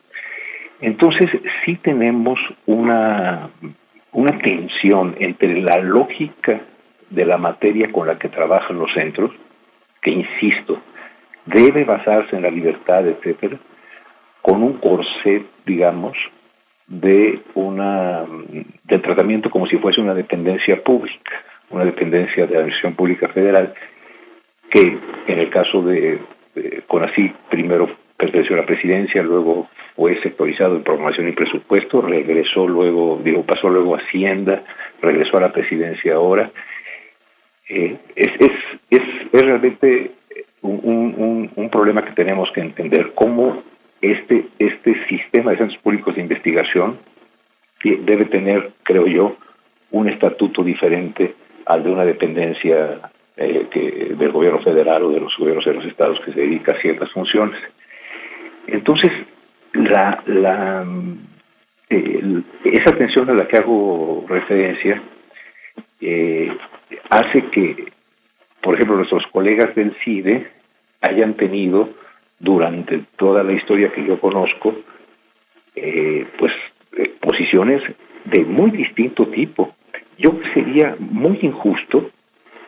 Entonces 0.81 1.31
sí 1.65 1.77
tenemos 1.77 2.39
una, 2.67 3.49
una 4.13 4.39
tensión 4.39 5.15
entre 5.19 5.61
la 5.61 5.79
lógica 5.79 6.61
de 7.09 7.25
la 7.25 7.39
materia 7.39 7.91
con 7.93 8.07
la 8.07 8.19
que 8.19 8.29
trabajan 8.29 8.79
los 8.79 8.93
centros, 8.93 9.31
que 10.01 10.11
insisto, 10.11 10.81
debe 11.47 11.85
basarse 11.85 12.37
en 12.37 12.43
la 12.43 12.51
libertad, 12.51 13.07
etcétera, 13.07 13.57
con 14.41 14.63
un 14.63 14.75
corset, 14.75 15.45
digamos, 15.65 16.17
de 16.87 17.41
una 17.55 18.25
del 18.85 19.03
tratamiento 19.03 19.51
como 19.51 19.67
si 19.67 19.79
fuese 19.79 20.01
una 20.01 20.15
dependencia 20.15 20.83
pública, 20.83 21.43
una 21.71 21.85
dependencia 21.85 22.47
de 22.47 22.53
la 22.53 22.59
Administración 22.61 22.95
Pública 22.95 23.29
Federal, 23.29 23.73
que 24.73 24.99
en 25.27 25.39
el 25.39 25.51
caso 25.51 25.83
de, 25.83 26.19
con 26.87 27.05
así 27.05 27.31
primero 27.51 27.91
perteneció 28.17 28.55
a 28.55 28.61
la 28.61 28.67
presidencia, 28.67 29.23
luego 29.23 29.69
fue 29.95 30.21
sectorizado 30.23 30.77
en 30.77 30.83
programación 30.83 31.29
y 31.29 31.33
presupuesto, 31.33 32.01
regresó 32.01 32.67
luego, 32.67 33.21
digo, 33.23 33.45
pasó 33.45 33.69
luego 33.69 33.95
a 33.95 33.99
Hacienda, 33.99 34.65
regresó 35.03 35.37
a 35.37 35.43
la 35.43 35.53
presidencia 35.53 36.15
ahora, 36.15 36.51
eh, 37.69 37.97
es, 38.17 38.29
es, 38.41 38.51
es, 38.91 39.01
es, 39.33 39.43
realmente 39.43 40.13
un, 40.63 41.51
un, 41.55 41.71
problema 41.71 42.05
que 42.05 42.13
tenemos 42.13 42.51
que 42.53 42.61
entender, 42.61 43.13
cómo 43.15 43.63
este, 44.01 44.47
este 44.59 45.07
sistema 45.07 45.51
de 45.51 45.59
centros 45.59 45.81
públicos 45.83 46.15
de 46.15 46.23
investigación 46.23 46.99
debe 47.83 48.25
tener, 48.27 48.71
creo 48.85 49.07
yo, 49.07 49.37
un 49.91 50.09
estatuto 50.09 50.63
diferente 50.63 51.35
al 51.67 51.83
de 51.83 51.91
una 51.91 52.05
dependencia 52.05 53.01
eh, 53.37 53.67
que, 53.71 54.15
del 54.15 54.33
gobierno 54.33 54.61
federal 54.61 55.05
o 55.05 55.11
de 55.11 55.21
los 55.21 55.37
gobiernos 55.37 55.65
de 55.65 55.75
los 55.75 55.85
estados 55.87 56.21
que 56.25 56.33
se 56.33 56.41
dedica 56.41 56.73
a 56.73 56.81
ciertas 56.81 57.11
funciones. 57.13 57.61
Entonces, 58.67 59.11
la, 59.73 60.23
la, 60.27 60.87
esa 62.65 62.91
atención 62.91 63.31
a 63.31 63.35
la 63.35 63.47
que 63.47 63.57
hago 63.57 64.25
referencia 64.29 65.03
eh, 66.01 66.53
hace 67.11 67.45
que, 67.47 67.93
por 68.61 68.75
ejemplo, 68.75 68.97
nuestros 68.97 69.25
colegas 69.29 69.75
del 69.75 69.95
CIDE 70.05 70.47
hayan 71.01 71.35
tenido 71.35 71.91
durante 72.39 73.03
toda 73.17 73.43
la 73.43 73.53
historia 73.53 73.93
que 73.93 74.05
yo 74.05 74.19
conozco, 74.19 74.75
eh, 75.77 76.27
pues 76.39 76.53
eh, 76.97 77.13
posiciones 77.21 77.83
de 78.25 78.45
muy 78.45 78.71
distinto 78.71 79.27
tipo. 79.29 79.75
Yo 80.19 80.39
sería 80.55 80.97
muy 80.99 81.39
injusto 81.43 82.11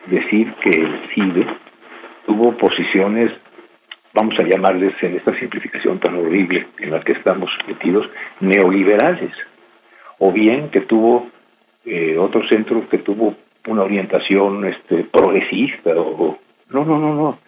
decir 0.07 0.53
que 0.61 0.69
el 0.69 0.99
CIDE 1.13 1.45
tuvo 2.25 2.57
posiciones, 2.57 3.31
vamos 4.13 4.37
a 4.39 4.43
llamarles 4.43 4.93
en 5.01 5.15
esta 5.15 5.37
simplificación 5.39 5.99
tan 5.99 6.15
horrible 6.15 6.67
en 6.79 6.91
la 6.91 7.01
que 7.01 7.13
estamos 7.13 7.49
metidos, 7.67 8.07
neoliberales, 8.39 9.31
o 10.19 10.31
bien 10.31 10.69
que 10.69 10.81
tuvo 10.81 11.27
eh, 11.85 12.17
otro 12.17 12.47
centro 12.47 12.87
que 12.89 12.99
tuvo 12.99 13.35
una 13.67 13.83
orientación 13.83 14.65
este, 14.65 15.03
progresista, 15.03 15.91
o, 15.95 16.37
no, 16.69 16.85
no, 16.85 16.99
no, 16.99 17.13
no, 17.13 17.39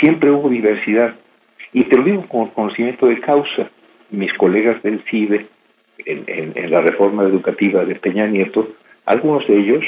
siempre 0.00 0.30
hubo 0.30 0.48
diversidad. 0.48 1.14
Y 1.72 1.84
te 1.84 1.96
lo 1.96 2.04
digo 2.04 2.26
con 2.26 2.48
conocimiento 2.48 3.06
de 3.06 3.20
causa. 3.20 3.70
Mis 4.10 4.32
colegas 4.34 4.82
del 4.82 5.02
CIDE, 5.10 5.46
en, 5.98 6.52
en, 6.54 6.70
la 6.70 6.80
reforma 6.80 7.24
educativa 7.24 7.84
de 7.84 7.96
Peña 7.96 8.26
Nieto, 8.26 8.68
algunos 9.04 9.46
de 9.48 9.58
ellos, 9.58 9.84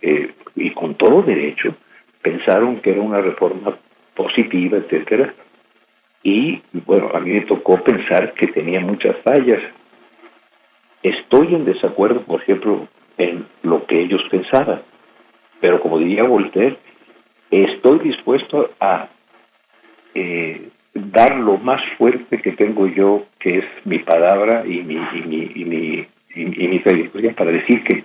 eh, 0.00 0.32
y 0.56 0.70
con 0.70 0.94
todo 0.94 1.22
derecho, 1.22 1.74
pensaron 2.22 2.80
que 2.80 2.90
era 2.90 3.02
una 3.02 3.20
reforma 3.20 3.76
positiva, 4.14 4.78
etcétera, 4.78 5.34
y 6.22 6.62
bueno, 6.86 7.10
a 7.12 7.20
mí 7.20 7.32
me 7.32 7.40
tocó 7.42 7.82
pensar 7.82 8.32
que 8.34 8.46
tenía 8.48 8.80
muchas 8.80 9.16
fallas. 9.22 9.60
Estoy 11.02 11.54
en 11.54 11.64
desacuerdo, 11.64 12.22
por 12.22 12.42
ejemplo, 12.42 12.86
en 13.18 13.44
lo 13.62 13.84
que 13.86 14.00
ellos 14.00 14.22
pensaban, 14.30 14.82
pero 15.60 15.80
como 15.80 15.98
diría 15.98 16.22
Voltaire, 16.22 16.76
estoy 17.50 17.98
dispuesto 18.00 18.70
a 18.80 19.08
eh, 20.14 20.68
dar 20.94 21.36
lo 21.36 21.58
más 21.58 21.80
fuerte 21.98 22.40
que 22.40 22.52
tengo 22.52 22.86
yo, 22.86 23.26
que 23.38 23.58
es 23.58 23.64
mi 23.84 23.98
palabra 23.98 24.64
y 24.64 24.82
mi, 24.82 24.94
y 24.94 25.22
mi, 25.22 25.50
y 25.54 25.64
mi, 25.64 26.08
y, 26.34 27.30
para 27.30 27.50
decir 27.50 27.82
que 27.84 28.04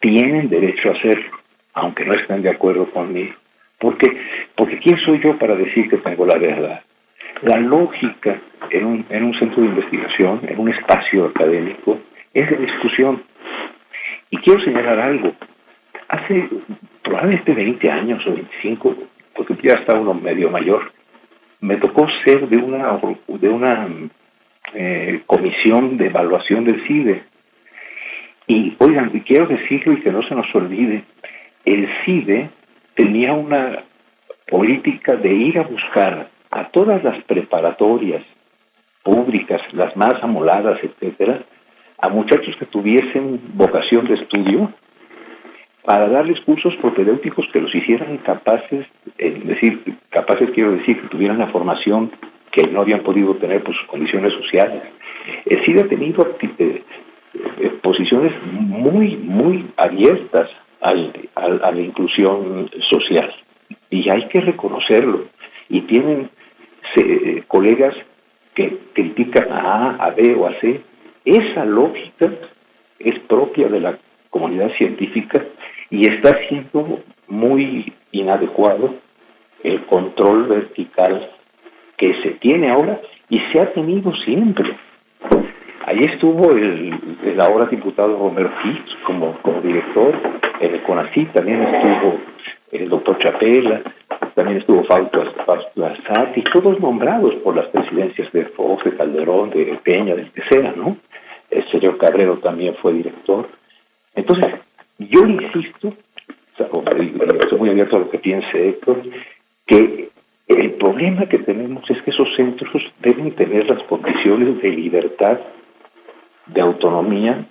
tienen 0.00 0.48
derecho 0.48 0.90
a 0.90 0.96
hacerlo, 0.96 1.30
aunque 1.74 2.04
no 2.04 2.14
estén 2.14 2.42
de 2.42 2.50
acuerdo 2.50 2.90
conmigo. 2.90 3.34
Porque, 3.78 4.06
porque 4.56 4.78
¿quién 4.78 4.98
soy 4.98 5.20
yo 5.22 5.38
para 5.38 5.54
decir 5.54 5.88
que 5.88 5.98
tengo 5.98 6.26
la 6.26 6.38
verdad? 6.38 6.80
La 7.42 7.56
lógica 7.56 8.38
en 8.70 8.84
un, 8.84 9.06
en 9.08 9.24
un 9.24 9.34
centro 9.38 9.62
de 9.62 9.68
investigación, 9.68 10.40
en 10.46 10.58
un 10.58 10.68
espacio 10.68 11.26
académico, 11.26 11.98
es 12.34 12.50
de 12.50 12.56
discusión. 12.56 13.22
Y 14.30 14.36
quiero 14.38 14.62
señalar 14.62 14.98
algo. 14.98 15.32
Hace 16.08 16.48
probablemente 17.02 17.54
20 17.54 17.90
años 17.90 18.26
o 18.26 18.34
25, 18.34 18.96
porque 19.34 19.54
ya 19.62 19.74
está 19.74 19.98
uno 19.98 20.14
medio 20.14 20.50
mayor, 20.50 20.92
me 21.60 21.76
tocó 21.76 22.06
ser 22.24 22.48
de 22.48 22.56
una, 22.56 22.98
de 23.28 23.48
una 23.48 23.88
eh, 24.74 25.20
comisión 25.26 25.96
de 25.96 26.06
evaluación 26.06 26.64
del 26.64 26.86
CIDE. 26.86 27.22
Y 28.50 28.74
oigan, 28.78 29.10
quiero 29.24 29.46
decirlo 29.46 29.92
y 29.92 30.00
que 30.00 30.10
no 30.10 30.24
se 30.24 30.34
nos 30.34 30.52
olvide, 30.56 31.04
el 31.64 31.88
CIDE 32.04 32.50
tenía 32.96 33.32
una 33.32 33.84
política 34.48 35.14
de 35.14 35.32
ir 35.32 35.56
a 35.56 35.62
buscar 35.62 36.28
a 36.50 36.64
todas 36.70 37.04
las 37.04 37.22
preparatorias 37.22 38.24
públicas, 39.04 39.60
las 39.70 39.96
más 39.96 40.14
amoladas, 40.20 40.80
etcétera, 40.82 41.38
a 41.98 42.08
muchachos 42.08 42.56
que 42.56 42.66
tuviesen 42.66 43.40
vocación 43.54 44.08
de 44.08 44.14
estudio 44.14 44.72
para 45.84 46.08
darles 46.08 46.40
cursos 46.40 46.74
propedéuticos 46.80 47.46
que 47.52 47.60
los 47.60 47.72
hicieran 47.72 48.16
capaces, 48.18 48.84
es 49.16 49.46
decir, 49.46 49.80
capaces 50.08 50.50
quiero 50.50 50.72
decir 50.72 51.00
que 51.00 51.06
tuvieran 51.06 51.38
la 51.38 51.52
formación 51.52 52.10
que 52.50 52.62
no 52.62 52.80
habían 52.80 53.04
podido 53.04 53.32
tener 53.36 53.62
por 53.62 53.76
sus 53.76 53.86
condiciones 53.86 54.32
sociales. 54.32 54.82
El 55.46 55.64
CID 55.64 55.78
ha 55.78 55.88
tenido 55.88 56.36
eh, 57.34 57.70
posiciones 57.82 58.32
muy, 58.44 59.16
muy 59.16 59.66
abiertas 59.76 60.48
al, 60.80 61.12
a 61.34 61.70
la 61.70 61.80
inclusión 61.80 62.70
social 62.90 63.34
y 63.90 64.08
hay 64.08 64.28
que 64.28 64.40
reconocerlo. 64.40 65.24
Y 65.68 65.82
tienen 65.82 66.30
eh, 66.96 67.42
colegas 67.46 67.94
que 68.54 68.78
critican 68.94 69.52
a 69.52 69.60
A, 69.60 70.06
a 70.06 70.10
B 70.10 70.34
o 70.34 70.46
a 70.46 70.58
C. 70.60 70.80
Esa 71.24 71.64
lógica 71.64 72.30
es 72.98 73.18
propia 73.20 73.68
de 73.68 73.80
la 73.80 73.98
comunidad 74.30 74.72
científica 74.76 75.44
y 75.90 76.06
está 76.06 76.36
siendo 76.48 77.00
muy 77.28 77.92
inadecuado 78.12 78.94
el 79.62 79.82
control 79.82 80.46
vertical 80.48 81.30
que 81.96 82.14
se 82.22 82.30
tiene 82.32 82.70
ahora 82.70 83.00
y 83.28 83.38
se 83.52 83.60
ha 83.60 83.72
tenido 83.72 84.14
siempre. 84.24 84.76
Ahí 85.90 86.04
estuvo 86.04 86.52
el, 86.52 87.40
ahora 87.40 87.66
diputado 87.66 88.16
Romero 88.16 88.48
Fitz 88.62 88.94
como, 89.02 89.36
director, 89.60 90.14
en 90.60 90.74
el 90.74 90.82
CONACYT 90.82 91.32
también 91.32 91.62
estuvo 91.62 92.16
el 92.70 92.88
doctor 92.88 93.18
Chapela, 93.18 93.82
también 94.36 94.58
estuvo 94.58 94.84
Fausto 94.84 95.24
y 96.36 96.42
todos 96.42 96.78
nombrados 96.78 97.34
por 97.42 97.56
las 97.56 97.66
presidencias 97.70 98.30
de 98.30 98.44
Fox, 98.44 98.84
de 98.84 98.96
Calderón, 98.96 99.50
de 99.50 99.80
Peña, 99.82 100.14
del 100.14 100.30
que 100.30 100.42
sea, 100.42 100.72
¿no? 100.76 100.96
El 101.50 101.68
señor 101.72 101.98
Cabrero 101.98 102.38
también 102.38 102.76
fue 102.76 102.92
director. 102.92 103.48
Entonces, 104.14 104.46
yo 104.96 105.26
insisto, 105.26 105.92
estoy 106.56 107.58
muy 107.58 107.70
abierto 107.70 107.96
a 107.96 108.00
lo 108.00 108.10
que 108.10 108.18
piense 108.18 108.68
Héctor, 108.68 109.02
que 109.66 110.08
el 110.46 110.70
problema 110.74 111.26
que 111.26 111.38
tenemos 111.38 111.82
es 111.90 112.00
que 112.02 112.12
esos 112.12 112.28
centros 112.36 112.70
deben 113.00 113.32
tener 113.32 113.66
las 113.68 113.82
condiciones 113.88 114.62
de 114.62 114.70
libertad, 114.70 115.40
de 116.52 116.60
autonomía, 116.60 117.44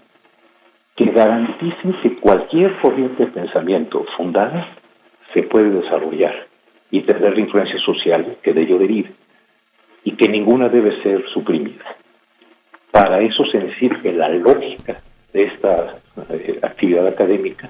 que 0.95 1.05
garanticen 1.05 1.93
que 2.01 2.15
cualquier 2.17 2.77
corriente 2.79 3.25
de 3.25 3.31
pensamiento 3.31 4.05
fundada 4.17 4.67
se 5.33 5.43
puede 5.43 5.69
desarrollar 5.69 6.47
y 6.91 7.01
tener 7.01 7.33
la 7.33 7.39
influencia 7.39 7.79
social 7.79 8.37
que 8.41 8.53
de 8.53 8.61
ello 8.63 8.77
derive, 8.77 9.11
y 10.03 10.11
que 10.13 10.27
ninguna 10.27 10.69
debe 10.69 11.01
ser 11.01 11.23
suprimida. 11.29 11.85
Para 12.91 13.21
eso 13.21 13.45
se 13.45 13.59
necesita 13.59 14.01
que 14.01 14.11
la 14.11 14.29
lógica 14.29 14.99
de 15.31 15.43
esta 15.43 15.97
eh, 16.29 16.59
actividad 16.61 17.07
académica 17.07 17.69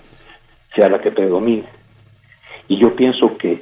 sea 0.76 0.90
la 0.90 1.00
que 1.00 1.12
predomine. 1.12 1.66
Y 2.68 2.78
yo 2.78 2.96
pienso 2.96 3.38
que 3.38 3.62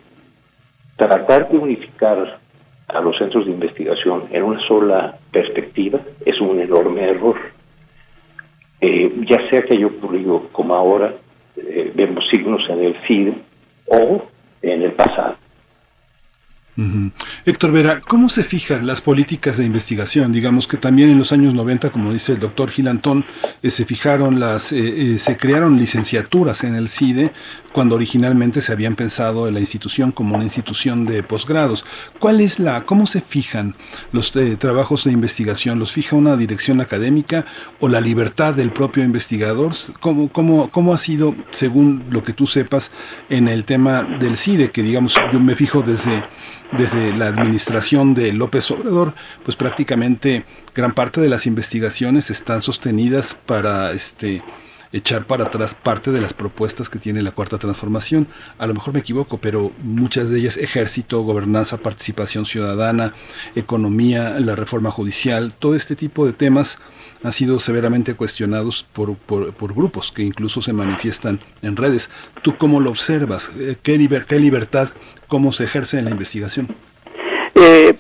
tratar 0.95 1.49
de 1.49 1.57
unificar 1.57 2.39
a 2.87 3.01
los 3.01 3.17
centros 3.17 3.45
de 3.45 3.51
investigación 3.51 4.25
en 4.31 4.43
una 4.43 4.59
sola 4.67 5.17
perspectiva 5.31 5.99
es 6.25 6.39
un 6.39 6.59
enorme 6.59 7.01
error. 7.01 7.37
Eh, 8.79 9.11
ya 9.27 9.49
sea 9.49 9.61
que 9.63 9.75
haya 9.75 9.87
ocurrido 9.87 10.49
como 10.51 10.75
ahora, 10.75 11.13
eh, 11.55 11.91
vemos 11.95 12.23
signos 12.29 12.61
en 12.69 12.83
el 12.83 12.95
CID 13.07 13.33
o 13.87 14.23
en 14.61 14.81
el 14.83 14.91
pasado. 14.91 15.35
Héctor 17.43 17.71
Vera, 17.71 18.01
¿cómo 18.01 18.29
se 18.29 18.43
fijan 18.43 18.85
las 18.85 19.01
políticas 19.01 19.57
de 19.57 19.65
investigación? 19.65 20.31
Digamos 20.31 20.67
que 20.67 20.77
también 20.77 21.09
en 21.09 21.17
los 21.17 21.31
años 21.31 21.55
90, 21.55 21.89
como 21.89 22.13
dice 22.13 22.33
el 22.33 22.39
doctor 22.39 22.69
Gilantón, 22.69 23.25
eh, 23.63 23.71
se 23.71 23.83
fijaron 23.85 24.39
las, 24.39 24.71
eh, 24.73 25.15
eh, 25.15 25.17
se 25.17 25.37
crearon 25.37 25.77
licenciaturas 25.77 26.63
en 26.63 26.75
el 26.75 26.87
CIDE 26.87 27.31
cuando 27.71 27.95
originalmente 27.95 28.61
se 28.61 28.71
habían 28.71 28.95
pensado 28.95 29.47
en 29.47 29.55
la 29.55 29.59
institución 29.59 30.11
como 30.11 30.35
una 30.35 30.43
institución 30.43 31.07
de 31.07 31.23
posgrados. 31.23 31.83
¿Cuál 32.19 32.41
es 32.41 32.59
la, 32.59 32.83
cómo 32.83 33.07
se 33.07 33.21
fijan 33.21 33.75
los 34.11 34.31
trabajos 34.59 35.03
de 35.03 35.11
investigación? 35.11 35.79
¿Los 35.79 35.91
fija 35.91 36.15
una 36.15 36.37
dirección 36.37 36.79
académica 36.79 37.45
o 37.79 37.87
la 37.87 38.01
libertad 38.01 38.53
del 38.53 38.71
propio 38.71 39.03
investigador? 39.03 39.73
¿Cómo, 39.99 40.29
cómo, 40.29 40.69
cómo 40.69 40.93
ha 40.93 40.97
sido, 40.97 41.35
según 41.51 42.05
lo 42.09 42.23
que 42.23 42.33
tú 42.33 42.47
sepas, 42.47 42.91
en 43.29 43.47
el 43.47 43.65
tema 43.65 44.01
del 44.01 44.37
CIDE, 44.37 44.71
que 44.71 44.81
digamos, 44.81 45.15
yo 45.31 45.39
me 45.39 45.55
fijo 45.55 45.83
desde 45.83 46.23
desde 46.71 47.15
la 47.15 47.27
administración 47.27 48.13
de 48.13 48.33
López 48.33 48.69
Obrador, 48.71 49.13
pues 49.43 49.55
prácticamente 49.55 50.45
gran 50.75 50.93
parte 50.93 51.21
de 51.21 51.29
las 51.29 51.47
investigaciones 51.47 52.29
están 52.29 52.61
sostenidas 52.61 53.35
para 53.45 53.91
este 53.91 54.43
echar 54.93 55.25
para 55.25 55.45
atrás 55.45 55.75
parte 55.75 56.11
de 56.11 56.21
las 56.21 56.33
propuestas 56.33 56.89
que 56.89 56.99
tiene 56.99 57.21
la 57.21 57.31
cuarta 57.31 57.57
transformación. 57.57 58.27
A 58.57 58.67
lo 58.67 58.73
mejor 58.73 58.93
me 58.93 59.01
equivoco, 59.01 59.37
pero 59.37 59.71
muchas 59.83 60.29
de 60.29 60.39
ellas, 60.39 60.57
ejército, 60.57 61.21
gobernanza, 61.21 61.77
participación 61.77 62.45
ciudadana, 62.45 63.13
economía, 63.55 64.39
la 64.39 64.55
reforma 64.55 64.91
judicial, 64.91 65.53
todo 65.53 65.75
este 65.75 65.95
tipo 65.95 66.25
de 66.25 66.33
temas 66.33 66.79
han 67.23 67.31
sido 67.31 67.59
severamente 67.59 68.13
cuestionados 68.13 68.85
por, 68.93 69.17
por, 69.17 69.73
grupos 69.73 70.11
que 70.11 70.23
incluso 70.23 70.61
se 70.61 70.73
manifiestan 70.73 71.39
en 71.61 71.75
redes. 71.75 72.09
¿Tú 72.43 72.57
cómo 72.57 72.79
lo 72.79 72.91
observas? 72.91 73.49
Eh, 73.57 73.75
¿Qué, 73.81 74.23
qué 74.27 74.39
libertad, 74.39 74.89
cómo 75.27 75.51
se 75.51 75.65
ejerce 75.65 75.99
en 75.99 76.05
la 76.05 76.11
investigación? 76.11 76.67
Eh, 77.55 77.93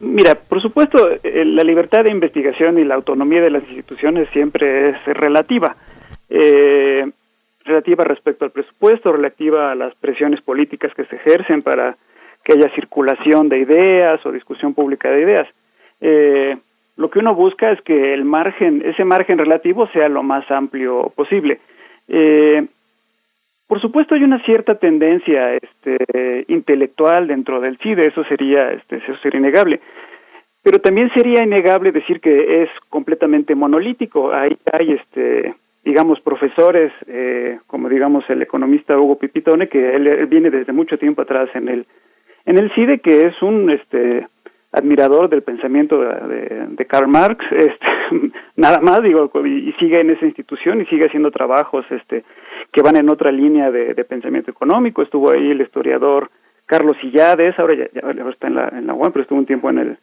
mira, 0.00 0.34
por 0.34 0.60
supuesto, 0.60 1.10
eh, 1.22 1.44
la 1.44 1.64
libertad 1.64 2.04
de 2.04 2.10
investigación 2.10 2.78
y 2.78 2.84
la 2.84 2.94
autonomía 2.94 3.40
de 3.40 3.50
las 3.50 3.62
instituciones 3.64 4.28
siempre 4.32 4.90
es 4.90 5.04
relativa. 5.06 5.76
relativa 7.64 8.02
respecto 8.02 8.44
al 8.44 8.50
presupuesto, 8.50 9.12
relativa 9.12 9.70
a 9.70 9.74
las 9.76 9.94
presiones 9.94 10.40
políticas 10.40 10.92
que 10.94 11.04
se 11.04 11.16
ejercen 11.16 11.62
para 11.62 11.96
que 12.44 12.54
haya 12.54 12.74
circulación 12.74 13.48
de 13.48 13.58
ideas 13.58 14.24
o 14.26 14.32
discusión 14.32 14.74
pública 14.74 15.10
de 15.10 15.22
ideas. 15.22 15.48
Eh, 16.00 16.56
lo 16.96 17.10
que 17.10 17.20
uno 17.20 17.34
busca 17.34 17.70
es 17.70 17.80
que 17.82 18.12
el 18.12 18.24
margen, 18.24 18.82
ese 18.84 19.04
margen 19.04 19.38
relativo 19.38 19.88
sea 19.88 20.08
lo 20.08 20.22
más 20.22 20.50
amplio 20.50 21.12
posible. 21.14 21.60
Eh, 22.08 22.66
por 23.72 23.80
supuesto 23.80 24.14
hay 24.14 24.22
una 24.22 24.38
cierta 24.44 24.74
tendencia 24.74 25.54
este, 25.54 26.44
intelectual 26.48 27.26
dentro 27.26 27.58
del 27.58 27.78
CIDE, 27.78 28.06
eso 28.06 28.22
sería, 28.24 28.70
este, 28.70 28.96
eso 28.96 29.16
sería 29.22 29.40
innegable. 29.40 29.80
Pero 30.62 30.78
también 30.78 31.10
sería 31.14 31.42
innegable 31.42 31.90
decir 31.90 32.20
que 32.20 32.64
es 32.64 32.68
completamente 32.90 33.54
monolítico. 33.54 34.30
Hay, 34.30 34.58
hay 34.70 34.92
este, 34.92 35.54
digamos, 35.86 36.20
profesores, 36.20 36.92
eh, 37.06 37.60
como 37.66 37.88
digamos 37.88 38.28
el 38.28 38.42
economista 38.42 38.98
Hugo 38.98 39.16
Pipitone, 39.16 39.70
que 39.70 39.96
él, 39.96 40.26
viene 40.26 40.50
desde 40.50 40.74
mucho 40.74 40.98
tiempo 40.98 41.22
atrás 41.22 41.48
en 41.54 41.70
el, 41.70 41.86
en 42.44 42.58
el 42.58 42.70
CIDE, 42.74 42.98
que 42.98 43.24
es 43.24 43.40
un, 43.40 43.70
este, 43.70 44.26
admirador 44.72 45.28
del 45.28 45.42
pensamiento 45.42 45.98
de, 45.98 46.86
Karl 46.86 47.08
Marx, 47.08 47.44
este, 47.52 47.86
nada 48.56 48.80
más 48.80 49.02
digo, 49.02 49.30
y, 49.46 49.72
sigue 49.78 50.00
en 50.00 50.10
esa 50.10 50.26
institución 50.26 50.80
y 50.80 50.86
sigue 50.86 51.06
haciendo 51.06 51.30
trabajos 51.30 51.84
este, 51.90 52.24
que 52.72 52.82
van 52.82 52.96
en 52.96 53.10
otra 53.10 53.30
línea 53.30 53.70
de, 53.70 53.94
pensamiento 54.04 54.50
económico. 54.50 55.02
Estuvo 55.02 55.30
ahí 55.30 55.50
el 55.50 55.60
historiador 55.60 56.30
Carlos 56.66 56.96
Illades, 57.02 57.58
ahora 57.58 57.74
ya, 57.74 57.84
está 58.30 58.46
en 58.46 58.54
la, 58.54 58.68
en 58.68 58.86
la 58.86 58.94
UAM, 58.94 59.12
pero 59.12 59.22
estuvo 59.22 59.38
un 59.38 59.46
tiempo 59.46 59.68
en 59.70 59.78
el 59.78 59.98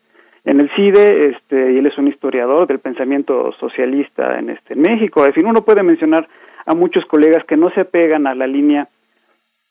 en 0.45 0.61
el 0.61 0.69
CIDE, 0.71 1.27
este, 1.27 1.73
y 1.73 1.77
él 1.77 1.85
es 1.85 1.97
un 1.97 2.07
historiador 2.07 2.65
del 2.65 2.79
pensamiento 2.79 3.51
socialista 3.59 4.39
en 4.39 4.49
este 4.49 4.75
México. 4.75 5.25
En 5.25 5.33
fin, 5.33 5.45
uno 5.45 5.63
puede 5.63 5.83
mencionar 5.83 6.27
a 6.65 6.73
muchos 6.73 7.05
colegas 7.05 7.43
que 7.45 7.57
no 7.57 7.69
se 7.71 7.81
apegan 7.81 8.25
a 8.25 8.35
la 8.35 8.47
línea 8.47 8.87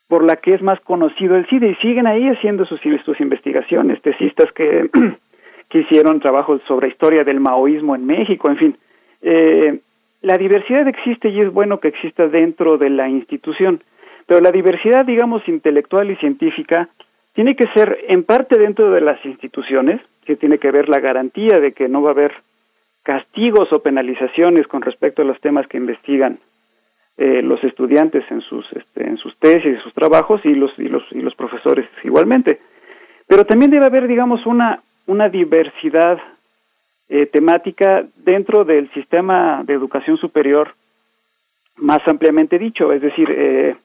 por 0.09 0.25
la 0.25 0.37
que 0.37 0.55
es 0.55 0.63
más 0.63 0.81
conocido 0.81 1.37
el 1.37 1.47
CIDE 1.47 1.71
y 1.71 1.75
siguen 1.77 2.07
ahí 2.07 2.29
haciendo 2.29 2.65
sus, 2.65 2.81
sus 3.05 3.21
investigaciones, 3.21 4.01
tesistas 4.03 4.51
que, 4.53 4.89
que 5.69 5.79
hicieron 5.81 6.21
trabajos 6.21 6.61
sobre 6.67 6.89
historia 6.89 7.25
del 7.25 7.41
maoísmo 7.41 7.95
en 7.95 8.07
México, 8.07 8.49
en 8.49 8.57
fin. 8.57 8.77
Eh, 9.21 9.81
la 10.23 10.37
diversidad 10.37 10.87
existe 10.89 11.29
y 11.29 11.41
es 11.41 11.53
bueno 11.53 11.81
que 11.81 11.89
exista 11.89 12.29
dentro 12.29 12.79
de 12.79 12.91
la 12.91 13.09
institución, 13.09 13.83
pero 14.27 14.41
la 14.41 14.51
diversidad, 14.51 15.05
digamos, 15.07 15.47
intelectual 15.49 16.11
y 16.11 16.17
científica 16.17 16.89
tiene 17.35 17.55
que 17.55 17.69
ser 17.69 17.99
en 18.09 18.25
parte 18.25 18.59
dentro 18.59 18.91
de 18.91 19.01
las 19.01 19.25
instituciones, 19.25 20.01
que 20.25 20.37
tiene 20.37 20.59
que 20.59 20.71
ver 20.71 20.89
la 20.89 21.01
garantía 21.01 21.61
de 21.61 21.73
que 21.73 21.89
no 21.89 22.03
va 22.03 22.11
a 22.11 22.13
haber 22.13 22.33
castigos 23.03 23.73
o 23.73 23.81
penalizaciones 23.81 24.67
con 24.67 24.83
respecto 24.83 25.23
a 25.23 25.25
los 25.25 25.41
temas 25.41 25.67
que 25.67 25.79
investigan 25.79 26.39
eh, 27.17 27.41
los 27.43 27.63
estudiantes 27.65 28.23
en 28.31 28.43
sus 28.43 28.71
este, 28.73 29.09
en 29.09 29.17
sus 29.17 29.37
tesis 29.39 29.81
sus 29.83 29.95
trabajos 29.95 30.41
y 30.45 30.55
los 30.55 30.79
y 30.79 30.89
los 30.89 31.03
y 31.13 31.21
los 31.21 31.35
profesores 31.35 31.89
igualmente. 32.05 32.61
Pero 33.27 33.45
también 33.45 33.71
debe 33.71 33.87
haber 33.87 34.07
digamos 34.07 34.45
una 34.47 34.83
una 35.07 35.29
diversidad 35.29 36.19
eh, 37.09 37.27
temática 37.27 38.05
dentro 38.17 38.65
del 38.65 38.91
sistema 38.93 39.63
de 39.65 39.75
educación 39.75 40.17
superior 40.19 40.75
más 41.77 42.07
ampliamente 42.07 42.59
dicho 42.59 42.93
es 42.93 43.01
decir 43.01 43.29
eh, 43.31 43.77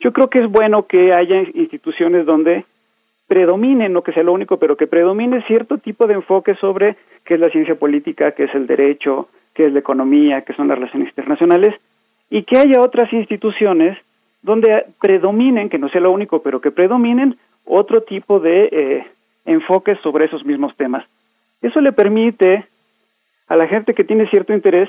yo 0.00 0.12
creo 0.12 0.28
que 0.28 0.40
es 0.40 0.50
bueno 0.50 0.86
que 0.86 1.12
haya 1.12 1.42
instituciones 1.54 2.26
donde 2.26 2.64
predominen, 3.32 3.92
no 3.92 4.02
que 4.02 4.12
sea 4.12 4.22
lo 4.24 4.32
único, 4.32 4.58
pero 4.58 4.76
que 4.76 4.86
predomine 4.86 5.42
cierto 5.46 5.78
tipo 5.78 6.06
de 6.06 6.14
enfoque 6.14 6.54
sobre 6.56 6.96
qué 7.24 7.34
es 7.34 7.40
la 7.40 7.48
ciencia 7.50 7.76
política, 7.76 8.32
qué 8.32 8.44
es 8.44 8.54
el 8.54 8.66
derecho, 8.66 9.28
qué 9.54 9.64
es 9.64 9.72
la 9.72 9.78
economía, 9.78 10.42
qué 10.42 10.52
son 10.52 10.68
las 10.68 10.76
relaciones 10.76 11.08
internacionales, 11.08 11.74
y 12.28 12.42
que 12.42 12.58
haya 12.58 12.80
otras 12.80 13.12
instituciones 13.12 13.96
donde 14.42 14.84
predominen, 15.00 15.70
que 15.70 15.78
no 15.78 15.88
sea 15.88 16.00
lo 16.00 16.10
único, 16.10 16.42
pero 16.42 16.60
que 16.60 16.72
predominen 16.72 17.36
otro 17.64 18.02
tipo 18.02 18.40
de 18.40 18.68
eh, 18.72 19.06
enfoques 19.46 19.98
sobre 20.00 20.26
esos 20.26 20.44
mismos 20.44 20.76
temas. 20.76 21.06
Eso 21.62 21.80
le 21.80 21.92
permite 21.92 22.66
a 23.48 23.56
la 23.56 23.66
gente 23.68 23.94
que 23.94 24.04
tiene 24.04 24.28
cierto 24.28 24.52
interés 24.52 24.88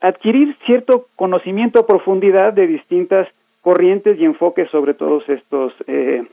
adquirir 0.00 0.56
cierto 0.66 1.06
conocimiento 1.16 1.78
a 1.78 1.86
profundidad 1.86 2.52
de 2.52 2.66
distintas 2.66 3.28
corrientes 3.60 4.18
y 4.18 4.24
enfoques 4.24 4.68
sobre 4.70 4.94
todos 4.94 5.26
estos 5.28 5.72
eh, 5.86 6.24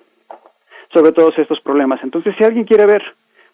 sobre 0.91 1.11
todos 1.11 1.37
estos 1.37 1.61
problemas. 1.61 2.03
Entonces, 2.03 2.35
si 2.37 2.43
alguien 2.43 2.65
quiere 2.65 2.85
ver 2.87 3.03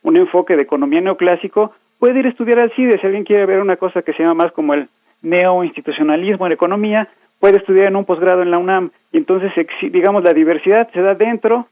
un 0.04 0.18
enfoque 0.18 0.56
de 0.56 0.62
economía 0.62 1.02
neoclásico, 1.02 1.74
puede 2.00 2.20
ir 2.20 2.26
a 2.26 2.30
estudiar 2.30 2.60
al 2.60 2.72
CIDE. 2.72 2.98
Si 2.98 3.06
alguien 3.06 3.26
quiere 3.26 3.46
ver 3.46 3.60
una 3.60 3.76
cosa 3.76 4.02
que 4.02 4.14
se 4.14 4.24
llama 4.24 4.46
más 4.46 4.54
como 4.54 4.74
el 4.74 4.88
neoinstitucionalismo 5.22 6.46
en 6.46 6.54
economía, 6.54 7.10
puede 7.40 7.58
estudiar 7.58 7.88
en 7.88 7.98
un 7.98 8.06
posgrado 8.06 8.42
en 8.42 8.52
la 8.52 8.58
UNAM. 8.58 8.92
Y 9.12 9.18
entonces, 9.18 9.52
digamos, 9.82 10.24
la 10.24 10.34
diversidad 10.34 10.90
se 10.94 11.02
da 11.02 11.14
dentro 11.14 11.68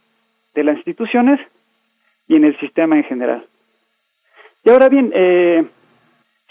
de 0.54 0.64
las 0.66 0.76
instituciones 0.76 1.40
y 2.28 2.36
en 2.36 2.44
el 2.44 2.60
sistema 2.60 2.98
en 2.98 3.04
general. 3.06 3.46
Y 4.64 4.70
ahora 4.70 4.90
bien, 4.90 5.12
eh, 5.14 5.66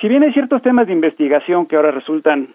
si 0.00 0.08
bien 0.08 0.22
hay 0.22 0.32
ciertos 0.32 0.62
temas 0.62 0.86
de 0.86 0.92
investigación 0.92 1.66
que 1.66 1.76
ahora 1.76 1.90
resultan 1.90 2.48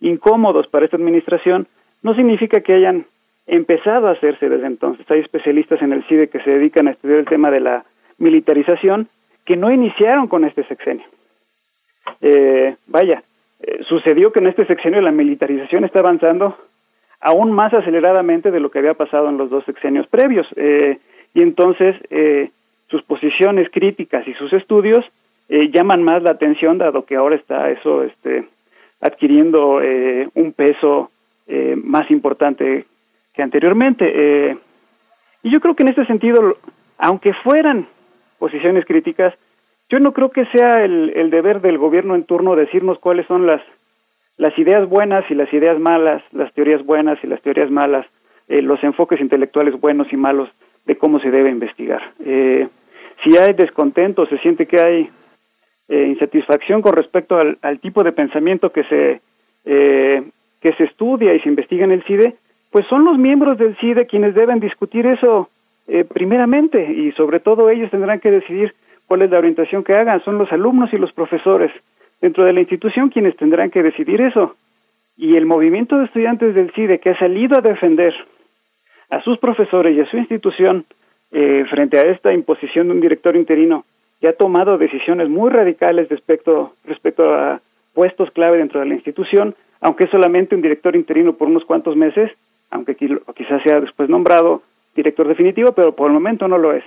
incómodos 0.00 0.68
para 0.68 0.84
esta 0.84 0.96
administración, 0.96 1.66
no 2.02 2.14
significa 2.14 2.60
que 2.60 2.74
hayan 2.74 3.06
empezado 3.46 4.08
a 4.08 4.12
hacerse 4.12 4.48
desde 4.48 4.66
entonces. 4.66 5.10
Hay 5.10 5.20
especialistas 5.20 5.82
en 5.82 5.92
el 5.92 6.04
CIDE 6.04 6.28
que 6.28 6.40
se 6.40 6.50
dedican 6.50 6.88
a 6.88 6.92
estudiar 6.92 7.18
el 7.18 7.26
tema 7.26 7.50
de 7.50 7.60
la 7.60 7.84
militarización 8.18 9.08
que 9.44 9.56
no 9.56 9.72
iniciaron 9.72 10.28
con 10.28 10.44
este 10.44 10.64
sexenio. 10.64 11.04
Eh, 12.20 12.76
vaya, 12.86 13.22
eh, 13.60 13.80
sucedió 13.88 14.32
que 14.32 14.38
en 14.38 14.46
este 14.46 14.66
sexenio 14.66 15.00
la 15.00 15.10
militarización 15.10 15.84
está 15.84 15.98
avanzando 15.98 16.56
aún 17.20 17.52
más 17.52 17.74
aceleradamente 17.74 18.50
de 18.50 18.60
lo 18.60 18.70
que 18.70 18.78
había 18.78 18.94
pasado 18.94 19.28
en 19.28 19.36
los 19.36 19.50
dos 19.50 19.64
sexenios 19.64 20.06
previos. 20.06 20.46
Eh, 20.56 20.98
y 21.34 21.42
entonces 21.42 21.96
eh, 22.10 22.50
sus 22.90 23.02
posiciones 23.02 23.68
críticas 23.70 24.26
y 24.26 24.34
sus 24.34 24.52
estudios 24.52 25.04
llaman 25.48 26.02
más 26.04 26.22
la 26.22 26.30
atención, 26.30 26.78
dado 26.78 27.04
que 27.04 27.16
ahora 27.16 27.34
está 27.34 27.70
eso 27.70 28.04
este, 28.04 28.44
adquiriendo 29.00 29.80
un 30.34 30.52
peso 30.52 31.10
más 31.82 32.08
importante 32.10 32.84
que 33.34 33.42
anteriormente. 33.42 34.56
y 35.42 35.50
yo 35.50 35.58
creo 35.60 35.74
que 35.74 35.82
en 35.82 35.88
este 35.88 36.06
sentido, 36.06 36.56
aunque 36.98 37.32
fueran 37.32 37.86
posiciones 38.38 38.84
críticas, 38.84 39.34
yo 39.90 39.98
no 39.98 40.12
creo 40.12 40.30
que 40.30 40.46
sea 40.46 40.84
el, 40.84 41.12
el, 41.16 41.30
deber 41.30 41.60
del 41.60 41.78
gobierno 41.78 42.14
en 42.14 42.24
turno 42.24 42.54
decirnos 42.54 42.98
cuáles 43.00 43.26
son 43.26 43.46
las, 43.46 43.60
las 44.36 44.56
ideas 44.58 44.88
buenas 44.88 45.28
y 45.30 45.34
las 45.34 45.52
ideas 45.52 45.78
malas, 45.78 46.22
las 46.32 46.52
teorías 46.54 46.84
buenas 46.84 47.18
y 47.22 47.26
las 47.26 47.42
teorías 47.42 47.70
malas, 47.70 48.06
eh, 48.48 48.62
los 48.62 48.82
enfoques 48.82 49.20
intelectuales 49.20 49.78
buenos 49.78 50.12
y 50.12 50.16
malos 50.16 50.48
de 50.86 50.96
cómo 50.96 51.20
se 51.20 51.30
debe 51.30 51.50
investigar. 51.50 52.02
Eh, 52.24 52.68
si 53.22 53.36
hay 53.36 53.52
descontento, 53.54 54.26
se 54.26 54.38
siente 54.38 54.66
que 54.66 54.80
hay 54.80 55.10
eh, 55.88 56.06
insatisfacción 56.06 56.82
con 56.82 56.94
respecto 56.94 57.36
al, 57.36 57.80
tipo 57.80 58.02
de 58.02 58.12
pensamiento 58.12 58.70
que 58.70 58.84
se, 58.84 59.20
que 59.64 60.72
se 60.72 60.84
estudia 60.84 61.34
y 61.34 61.40
se 61.40 61.48
investiga 61.48 61.84
en 61.84 61.92
el 61.92 62.02
CIDE, 62.04 62.34
pues 62.70 62.86
son 62.86 63.04
los 63.04 63.18
miembros 63.18 63.58
del 63.58 63.76
CIDE 63.76 64.06
quienes 64.06 64.34
deben 64.34 64.60
discutir 64.60 65.06
eso 65.06 65.50
primeramente 66.14 66.92
y 66.92 67.10
sobre 67.12 67.40
todo 67.40 67.68
ellos 67.68 67.90
tendrán 67.90 68.20
que 68.20 68.30
decidir 68.30 68.72
cuál 69.06 69.22
es 69.22 69.30
la 69.30 69.38
orientación 69.38 69.82
que 69.82 69.96
hagan, 69.96 70.22
son 70.24 70.38
los 70.38 70.52
alumnos 70.52 70.92
y 70.92 70.96
los 70.96 71.12
profesores 71.12 71.72
dentro 72.20 72.44
de 72.44 72.52
la 72.52 72.60
institución 72.60 73.08
quienes 73.08 73.36
tendrán 73.36 73.70
que 73.70 73.82
decidir 73.82 74.20
eso. 74.20 74.54
Y 75.16 75.36
el 75.36 75.46
movimiento 75.46 75.98
de 75.98 76.04
estudiantes 76.04 76.54
del 76.54 76.70
CIDE 76.72 77.00
que 77.00 77.10
ha 77.10 77.18
salido 77.18 77.58
a 77.58 77.60
defender 77.60 78.14
a 79.10 79.20
sus 79.22 79.38
profesores 79.38 79.96
y 79.96 80.00
a 80.00 80.06
su 80.08 80.16
institución 80.16 80.84
eh, 81.32 81.64
frente 81.70 81.98
a 81.98 82.02
esta 82.02 82.32
imposición 82.32 82.88
de 82.88 82.94
un 82.94 83.00
director 83.00 83.36
interino 83.36 83.84
que 84.20 84.28
ha 84.28 84.32
tomado 84.32 84.78
decisiones 84.78 85.28
muy 85.28 85.50
radicales 85.50 86.08
respecto, 86.08 86.74
respecto 86.84 87.32
a 87.32 87.60
puestos 87.94 88.30
clave 88.30 88.58
dentro 88.58 88.80
de 88.80 88.86
la 88.86 88.94
institución, 88.94 89.54
aunque 89.80 90.04
es 90.04 90.10
solamente 90.10 90.54
un 90.54 90.62
director 90.62 90.94
interino 90.94 91.32
por 91.34 91.48
unos 91.48 91.64
cuantos 91.64 91.96
meses, 91.96 92.30
aunque 92.70 92.94
quizás 92.94 93.62
sea 93.62 93.80
después 93.80 94.08
nombrado 94.08 94.62
director 94.94 95.26
definitivo, 95.26 95.72
pero 95.72 95.94
por 95.94 96.08
el 96.08 96.14
momento 96.14 96.48
no 96.48 96.58
lo 96.58 96.72
es. 96.72 96.84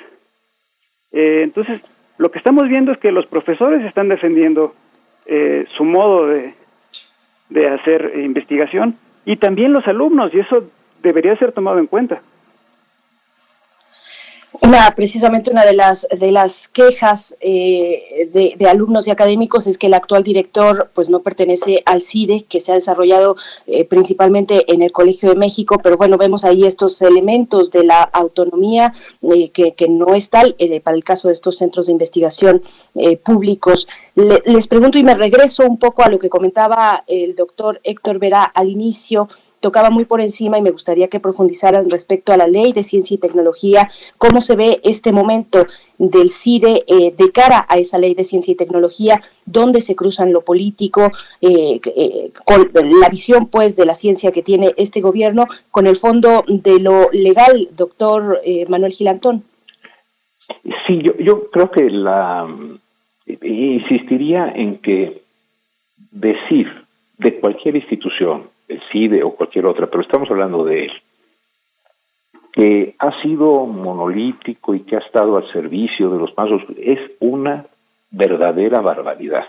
Eh, 1.11 1.41
entonces, 1.43 1.81
lo 2.17 2.29
que 2.29 2.37
estamos 2.37 2.67
viendo 2.67 2.91
es 2.91 2.99
que 2.99 3.11
los 3.11 3.25
profesores 3.25 3.83
están 3.85 4.09
defendiendo 4.09 4.73
eh, 5.25 5.65
su 5.75 5.83
modo 5.83 6.27
de, 6.27 6.53
de 7.49 7.67
hacer 7.67 8.13
investigación 8.17 8.95
y 9.25 9.37
también 9.37 9.73
los 9.73 9.87
alumnos 9.87 10.33
y 10.33 10.39
eso 10.39 10.69
debería 11.01 11.35
ser 11.37 11.51
tomado 11.51 11.79
en 11.79 11.87
cuenta. 11.87 12.21
Una, 14.61 14.93
precisamente 14.93 15.49
una 15.49 15.65
de 15.65 15.73
las 15.73 16.07
de 16.15 16.31
las 16.31 16.67
quejas 16.67 17.35
eh, 17.41 18.29
de, 18.31 18.67
alumnos 18.67 19.07
y 19.07 19.11
académicos 19.11 19.65
es 19.65 19.79
que 19.79 19.87
el 19.87 19.95
actual 19.95 20.23
director 20.23 20.91
pues 20.93 21.09
no 21.09 21.21
pertenece 21.21 21.81
al 21.85 22.01
CIDE 22.01 22.43
que 22.43 22.59
se 22.59 22.71
ha 22.71 22.75
desarrollado 22.75 23.35
eh, 23.65 23.83
principalmente 23.83 24.71
en 24.71 24.83
el 24.83 24.91
Colegio 24.91 25.29
de 25.29 25.35
México 25.35 25.79
pero 25.81 25.97
bueno 25.97 26.17
vemos 26.17 26.43
ahí 26.43 26.65
estos 26.65 27.01
elementos 27.01 27.71
de 27.71 27.83
la 27.83 28.03
autonomía 28.03 28.93
eh, 29.23 29.49
que, 29.49 29.73
no 29.89 30.13
es 30.13 30.29
tal 30.29 30.55
para 30.83 30.95
el 30.95 31.03
caso 31.03 31.29
de 31.29 31.33
estos 31.33 31.57
centros 31.57 31.87
de 31.87 31.91
investigación 31.91 32.61
públicos. 33.23 33.87
Les 34.15 34.67
pregunto 34.67 34.97
y 34.97 35.03
me 35.03 35.13
regreso 35.13 35.63
un 35.63 35.77
poco 35.77 36.03
a 36.03 36.09
lo 36.09 36.19
que 36.19 36.29
comentaba 36.29 37.03
el 37.07 37.35
doctor 37.35 37.81
Héctor 37.83 38.19
Vera 38.19 38.43
al 38.43 38.69
inicio 38.69 39.27
tocaba 39.63 39.89
muy 39.89 40.03
por 40.03 40.19
encima 40.19 40.57
y 40.57 40.61
me 40.61 40.71
gustaría 40.71 41.07
que 41.07 41.21
profundizaran 41.21 41.89
respecto 41.89 42.33
a 42.33 42.37
la 42.37 42.47
ley 42.47 42.73
de 42.73 42.83
ciencia 42.83 43.15
y 43.15 43.17
tecnología, 43.17 43.87
cómo 44.17 44.41
se 44.41 44.57
ve 44.57 44.81
este 44.83 45.13
momento 45.13 45.65
del 45.97 46.29
CIDE 46.29 46.83
eh, 46.85 47.13
de 47.17 47.31
cara 47.31 47.65
a 47.69 47.77
esa 47.77 47.97
ley 47.97 48.13
de 48.13 48.25
ciencia 48.25 48.51
y 48.51 48.55
tecnología, 48.55 49.21
dónde 49.45 49.79
se 49.79 49.95
cruzan 49.95 50.33
lo 50.33 50.41
político, 50.41 51.09
eh, 51.39 51.79
eh, 51.95 52.31
con 52.43 52.69
la 52.99 53.07
visión 53.07 53.47
pues 53.47 53.77
de 53.77 53.85
la 53.85 53.93
ciencia 53.93 54.33
que 54.33 54.43
tiene 54.43 54.73
este 54.75 54.99
gobierno, 54.99 55.47
con 55.71 55.87
el 55.87 55.95
fondo 55.95 56.43
de 56.45 56.79
lo 56.81 57.09
legal, 57.13 57.69
doctor 57.73 58.41
Manuel 58.67 58.91
Gilantón. 58.91 59.43
Sí, 60.85 61.01
yo, 61.01 61.15
yo 61.19 61.49
creo 61.51 61.71
que 61.71 61.89
la 61.89 62.53
insistiría 63.25 64.51
en 64.53 64.79
que 64.79 65.21
decir 66.11 66.82
de 67.23 67.39
cualquier 67.39 67.77
institución 67.77 68.49
el 68.67 68.81
CIDE 68.91 69.23
o 69.23 69.31
cualquier 69.31 69.65
otra, 69.65 69.87
pero 69.87 70.01
estamos 70.01 70.29
hablando 70.29 70.63
de 70.65 70.85
él, 70.85 70.91
que 72.51 72.95
ha 72.99 73.21
sido 73.21 73.65
monolítico 73.65 74.75
y 74.75 74.81
que 74.81 74.97
ha 74.97 74.99
estado 74.99 75.37
al 75.37 75.51
servicio 75.51 76.09
de 76.09 76.19
los 76.19 76.31
pasos, 76.31 76.61
es 76.77 76.99
una 77.19 77.65
verdadera 78.11 78.81
barbaridad. 78.81 79.45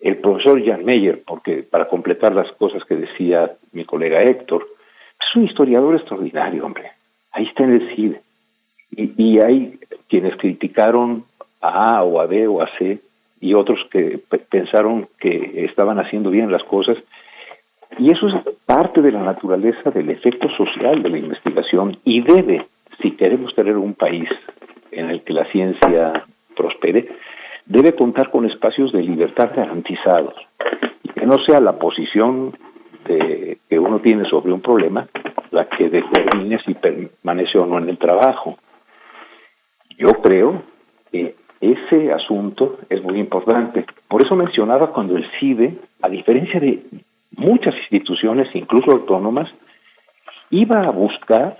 El 0.00 0.18
profesor 0.18 0.62
Jan 0.64 0.84
Meyer, 0.84 1.22
porque 1.26 1.62
para 1.62 1.88
completar 1.88 2.34
las 2.34 2.50
cosas 2.52 2.84
que 2.84 2.96
decía 2.96 3.52
mi 3.72 3.84
colega 3.84 4.22
Héctor, 4.22 4.66
es 5.20 5.36
un 5.36 5.44
historiador 5.44 5.94
extraordinario, 5.94 6.64
hombre. 6.64 6.90
Ahí 7.32 7.46
está 7.46 7.64
en 7.64 7.74
el 7.74 7.94
CIDE. 7.94 8.20
Y, 8.90 9.22
y 9.22 9.40
hay 9.40 9.78
quienes 10.08 10.36
criticaron 10.36 11.24
a 11.60 11.98
A 11.98 12.02
o 12.02 12.20
a 12.20 12.26
B 12.26 12.48
o 12.48 12.62
a 12.62 12.68
C 12.78 13.00
y 13.40 13.54
otros 13.54 13.78
que 13.90 14.20
pensaron 14.50 15.08
que 15.18 15.64
estaban 15.64 15.98
haciendo 15.98 16.30
bien 16.30 16.52
las 16.52 16.62
cosas 16.64 16.98
y 17.98 18.10
eso 18.10 18.28
es 18.28 18.34
parte 18.66 19.02
de 19.02 19.12
la 19.12 19.22
naturaleza 19.22 19.90
del 19.90 20.10
efecto 20.10 20.48
social 20.56 21.02
de 21.02 21.08
la 21.08 21.18
investigación 21.18 21.98
y 22.04 22.22
debe, 22.22 22.66
si 23.00 23.12
queremos 23.12 23.54
tener 23.54 23.76
un 23.76 23.94
país 23.94 24.28
en 24.92 25.10
el 25.10 25.22
que 25.22 25.32
la 25.32 25.44
ciencia 25.46 26.24
prospere, 26.56 27.08
debe 27.66 27.94
contar 27.94 28.30
con 28.30 28.46
espacios 28.46 28.92
de 28.92 29.02
libertad 29.02 29.50
garantizados 29.54 30.34
y 31.02 31.08
que 31.08 31.26
no 31.26 31.38
sea 31.44 31.60
la 31.60 31.78
posición 31.78 32.52
de, 33.06 33.58
que 33.68 33.78
uno 33.78 34.00
tiene 34.00 34.28
sobre 34.28 34.52
un 34.52 34.60
problema 34.60 35.08
la 35.50 35.68
que 35.68 35.88
determine 35.88 36.58
si 36.64 36.74
permanece 36.74 37.58
o 37.58 37.66
no 37.66 37.78
en 37.78 37.88
el 37.88 37.98
trabajo. 37.98 38.56
Yo 39.98 40.08
creo 40.22 40.62
que 41.10 41.34
ese 41.60 42.12
asunto 42.12 42.78
es 42.88 43.02
muy 43.02 43.18
importante. 43.18 43.84
Por 44.08 44.24
eso 44.24 44.34
mencionaba 44.34 44.92
cuando 44.92 45.16
el 45.16 45.26
CIDE, 45.38 45.74
a 46.00 46.08
diferencia 46.08 46.58
de 46.58 46.82
muchas 47.36 47.74
instituciones, 47.76 48.48
incluso 48.54 48.90
autónomas, 48.92 49.50
iba 50.50 50.82
a 50.82 50.90
buscar 50.90 51.56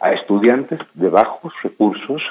a 0.00 0.12
estudiantes 0.12 0.80
de 0.94 1.08
bajos 1.08 1.52
recursos 1.62 2.22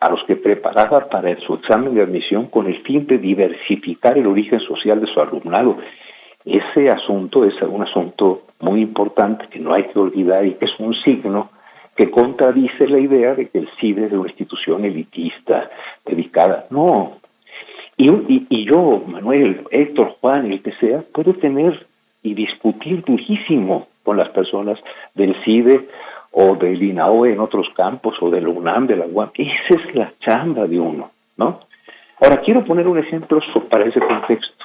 a 0.00 0.10
los 0.10 0.22
que 0.24 0.36
preparaba 0.36 1.08
para 1.08 1.36
su 1.40 1.54
examen 1.54 1.94
de 1.94 2.02
admisión 2.02 2.46
con 2.46 2.66
el 2.66 2.82
fin 2.82 3.06
de 3.06 3.18
diversificar 3.18 4.16
el 4.16 4.26
origen 4.26 4.60
social 4.60 5.00
de 5.00 5.06
su 5.12 5.20
alumnado. 5.20 5.76
Ese 6.44 6.88
asunto 6.88 7.44
es 7.44 7.54
un 7.62 7.82
asunto 7.82 8.42
muy 8.60 8.80
importante 8.80 9.46
que 9.48 9.58
no 9.58 9.74
hay 9.74 9.84
que 9.84 9.98
olvidar 9.98 10.46
y 10.46 10.54
que 10.54 10.64
es 10.64 10.78
un 10.78 10.94
signo 10.94 11.50
que 11.96 12.10
contradice 12.10 12.88
la 12.88 12.98
idea 12.98 13.34
de 13.34 13.48
que 13.48 13.58
el 13.58 13.68
CIDE 13.78 14.06
es 14.06 14.12
una 14.12 14.28
institución 14.28 14.84
elitista, 14.84 15.70
dedicada. 16.04 16.66
No. 16.70 17.18
Y, 17.96 18.46
y, 18.48 18.64
yo, 18.64 19.02
Manuel, 19.06 19.62
Héctor, 19.70 20.16
Juan, 20.20 20.50
el 20.50 20.62
que 20.62 20.72
sea, 20.72 21.02
puede 21.12 21.34
tener 21.34 21.86
y 22.22 22.34
discutir 22.34 23.04
durísimo 23.04 23.88
con 24.02 24.16
las 24.16 24.30
personas 24.30 24.78
del 25.14 25.34
CIDE 25.44 25.88
o 26.32 26.56
del 26.56 26.82
INAOE 26.82 27.32
en 27.32 27.40
otros 27.40 27.68
campos 27.76 28.16
o 28.20 28.30
del 28.30 28.48
UNAM, 28.48 28.86
de 28.86 28.96
la 28.96 29.06
UAM. 29.06 29.30
Esa 29.34 29.80
es 29.80 29.94
la 29.94 30.12
chamba 30.20 30.66
de 30.66 30.80
uno, 30.80 31.10
¿no? 31.36 31.60
Ahora, 32.20 32.40
quiero 32.40 32.64
poner 32.64 32.86
un 32.86 32.98
ejemplo 32.98 33.40
para 33.68 33.84
ese 33.84 34.00
contexto. 34.00 34.64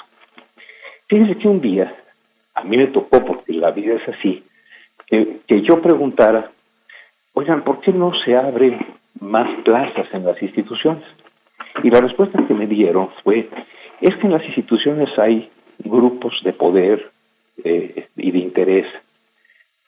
Fíjense 1.07 1.37
que 1.37 1.47
un 1.47 1.61
día, 1.61 1.93
a 2.53 2.63
mí 2.63 2.77
me 2.77 2.87
tocó, 2.87 3.23
porque 3.23 3.53
la 3.53 3.71
vida 3.71 3.95
es 3.95 4.07
así, 4.09 4.43
que, 5.07 5.37
que 5.47 5.61
yo 5.61 5.81
preguntara, 5.81 6.51
oigan, 7.35 7.63
¿por 7.63 7.79
qué 7.81 7.93
no 7.93 8.09
se 8.25 8.35
abren 8.35 8.79
más 9.19 9.47
plazas 9.63 10.07
en 10.11 10.25
las 10.25 10.41
instituciones? 10.41 11.03
Y 11.83 11.89
la 11.91 12.01
respuesta 12.01 12.43
que 12.47 12.53
me 12.53 12.65
dieron 12.65 13.09
fue, 13.23 13.47
es 14.01 14.15
que 14.15 14.27
en 14.27 14.33
las 14.33 14.43
instituciones 14.45 15.09
hay 15.19 15.49
grupos 15.79 16.41
de 16.43 16.53
poder, 16.53 17.11
eh, 17.63 18.07
y 18.17 18.31
de 18.31 18.39
interés 18.39 18.85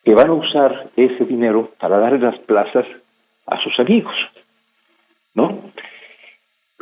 que 0.04 0.14
van 0.14 0.30
a 0.30 0.34
usar 0.34 0.90
ese 0.96 1.26
dinero 1.26 1.70
para 1.80 1.98
dar 1.98 2.18
las 2.20 2.38
plazas 2.40 2.86
a 3.46 3.62
sus 3.62 3.78
amigos, 3.80 4.16
¿no? 5.34 5.60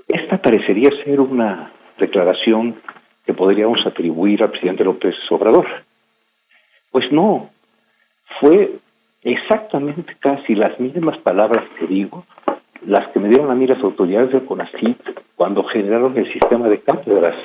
Esta 0.08 0.38
parecería 0.38 0.92
ser 1.04 1.20
una 1.20 1.72
declaración 1.98 2.76
que 3.26 3.34
podríamos 3.34 3.84
atribuir 3.86 4.44
al 4.44 4.52
presidente 4.52 4.84
López 4.84 5.16
Obrador. 5.32 5.66
Pues 6.92 7.12
no, 7.12 7.50
fue 8.40 8.76
exactamente 9.26 10.16
casi 10.20 10.56
las 10.56 10.80
mismas 10.80 11.18
palabras 11.18 11.66
que 11.78 11.88
digo, 11.88 12.24
las 12.86 13.08
que 13.10 13.20
me 13.20 13.30
dieron 13.30 13.50
a 13.52 13.56
mí 13.56 13.66
las 13.66 13.84
autoridades 13.84 14.32
del 14.32 14.46
CONACIT 14.46 14.98
cuando 15.36 15.64
generaron 15.64 16.16
el 16.18 16.32
sistema 16.32 16.70
de 16.70 16.80
cátedras. 16.80 17.36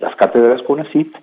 Las 0.00 0.16
cátedras 0.16 0.62
CONACIT 0.62 1.16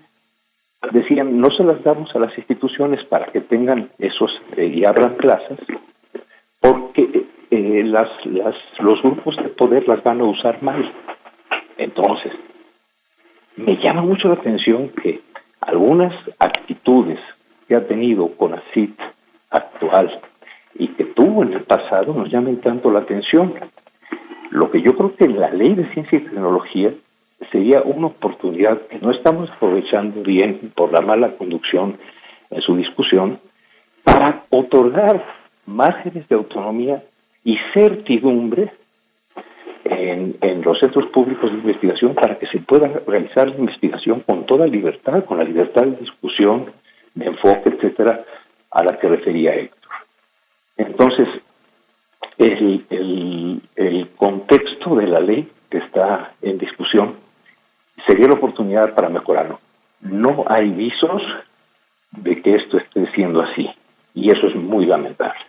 decían, 0.92 1.40
no 1.40 1.50
se 1.52 1.66
las 1.66 1.84
damos 1.84 2.16
a 2.16 2.20
las 2.20 2.36
instituciones 2.38 3.04
para 3.06 3.26
que 3.28 3.42
tengan 3.42 3.90
esos 4.00 4.32
eh, 4.56 4.66
y 4.66 4.86
abran 4.86 5.16
plazas, 5.16 5.60
porque 6.62 7.26
eh, 7.52 7.84
las, 7.84 8.10
las, 8.26 8.56
los 8.80 9.02
grupos 9.02 9.36
de 9.38 9.50
poder 9.50 9.88
las 9.88 10.02
van 10.04 10.22
a 10.22 10.26
usar 10.26 10.64
mal. 10.64 10.90
Entonces, 11.78 12.32
me 13.58 13.76
llama 13.76 14.04
mucho 14.04 14.30
la 14.30 14.36
atención 14.36 14.90
que 14.90 15.20
algunas 15.60 16.14
actitudes 16.40 17.20
que 17.68 17.76
ha 17.76 17.86
tenido 17.86 18.30
con 18.30 18.56
CIT 18.74 19.00
actual 19.54 20.20
y 20.76 20.88
que 20.90 21.06
tuvo 21.06 21.44
en 21.44 21.54
el 21.54 21.62
pasado 21.62 22.14
nos 22.14 22.30
llamen 22.30 22.60
tanto 22.60 22.92
la 22.92 23.00
atención. 23.00 23.54
Lo 24.50 24.70
que 24.70 24.82
yo 24.82 24.96
creo 24.96 25.16
que 25.16 25.28
la 25.28 25.50
ley 25.50 25.74
de 25.76 25.92
ciencia 25.94 26.18
y 26.18 26.24
tecnología 26.24 26.92
sería 27.52 27.82
una 27.82 28.08
oportunidad 28.08 28.82
que 28.88 29.00
no 29.00 29.12
estamos 29.12 29.50
aprovechando 29.52 30.22
bien 30.22 30.72
por 30.76 30.92
la 30.92 31.02
mala 31.02 31.36
conducción 31.36 31.98
en 32.50 32.62
su 32.62 32.76
discusión 32.76 33.40
para 34.04 34.44
otorgar 34.50 35.24
márgenes 35.66 36.28
de 36.28 36.36
autonomía 36.36 37.04
y 37.44 37.58
certidumbre 37.74 38.72
en, 39.86 40.36
en, 40.42 40.62
los 40.62 40.80
centros 40.80 41.08
públicos 41.08 41.52
de 41.52 41.58
investigación 41.58 42.14
para 42.16 42.38
que 42.38 42.48
se 42.48 42.60
pueda 42.60 42.88
realizar 43.06 43.50
la 43.50 43.58
investigación 43.58 44.22
con 44.22 44.46
toda 44.46 44.66
libertad, 44.66 45.26
con 45.26 45.38
la 45.38 45.44
libertad 45.44 45.84
de 45.84 45.98
discusión, 45.98 46.68
de 47.16 47.26
enfoque, 47.26 47.70
etcétera, 47.70 48.24
a 48.74 48.84
la 48.84 48.98
que 48.98 49.08
refería 49.08 49.56
Héctor. 49.56 49.92
Entonces, 50.78 51.28
el, 52.38 52.86
el, 52.90 53.62
el 53.76 54.10
contexto 54.16 54.96
de 54.96 55.08
la 55.08 55.20
ley 55.20 55.50
que 55.70 55.78
está 55.78 56.34
en 56.42 56.58
discusión 56.58 57.16
sería 58.06 58.28
la 58.28 58.34
oportunidad 58.34 58.94
para 58.96 59.10
mejorarlo. 59.10 59.60
No 60.02 60.46
hay 60.48 60.70
visos 60.70 61.22
de 62.12 62.42
que 62.42 62.56
esto 62.56 62.78
esté 62.78 63.10
siendo 63.14 63.42
así 63.42 63.70
y 64.14 64.32
eso 64.32 64.48
es 64.48 64.56
muy 64.56 64.86
lamentable. 64.86 65.40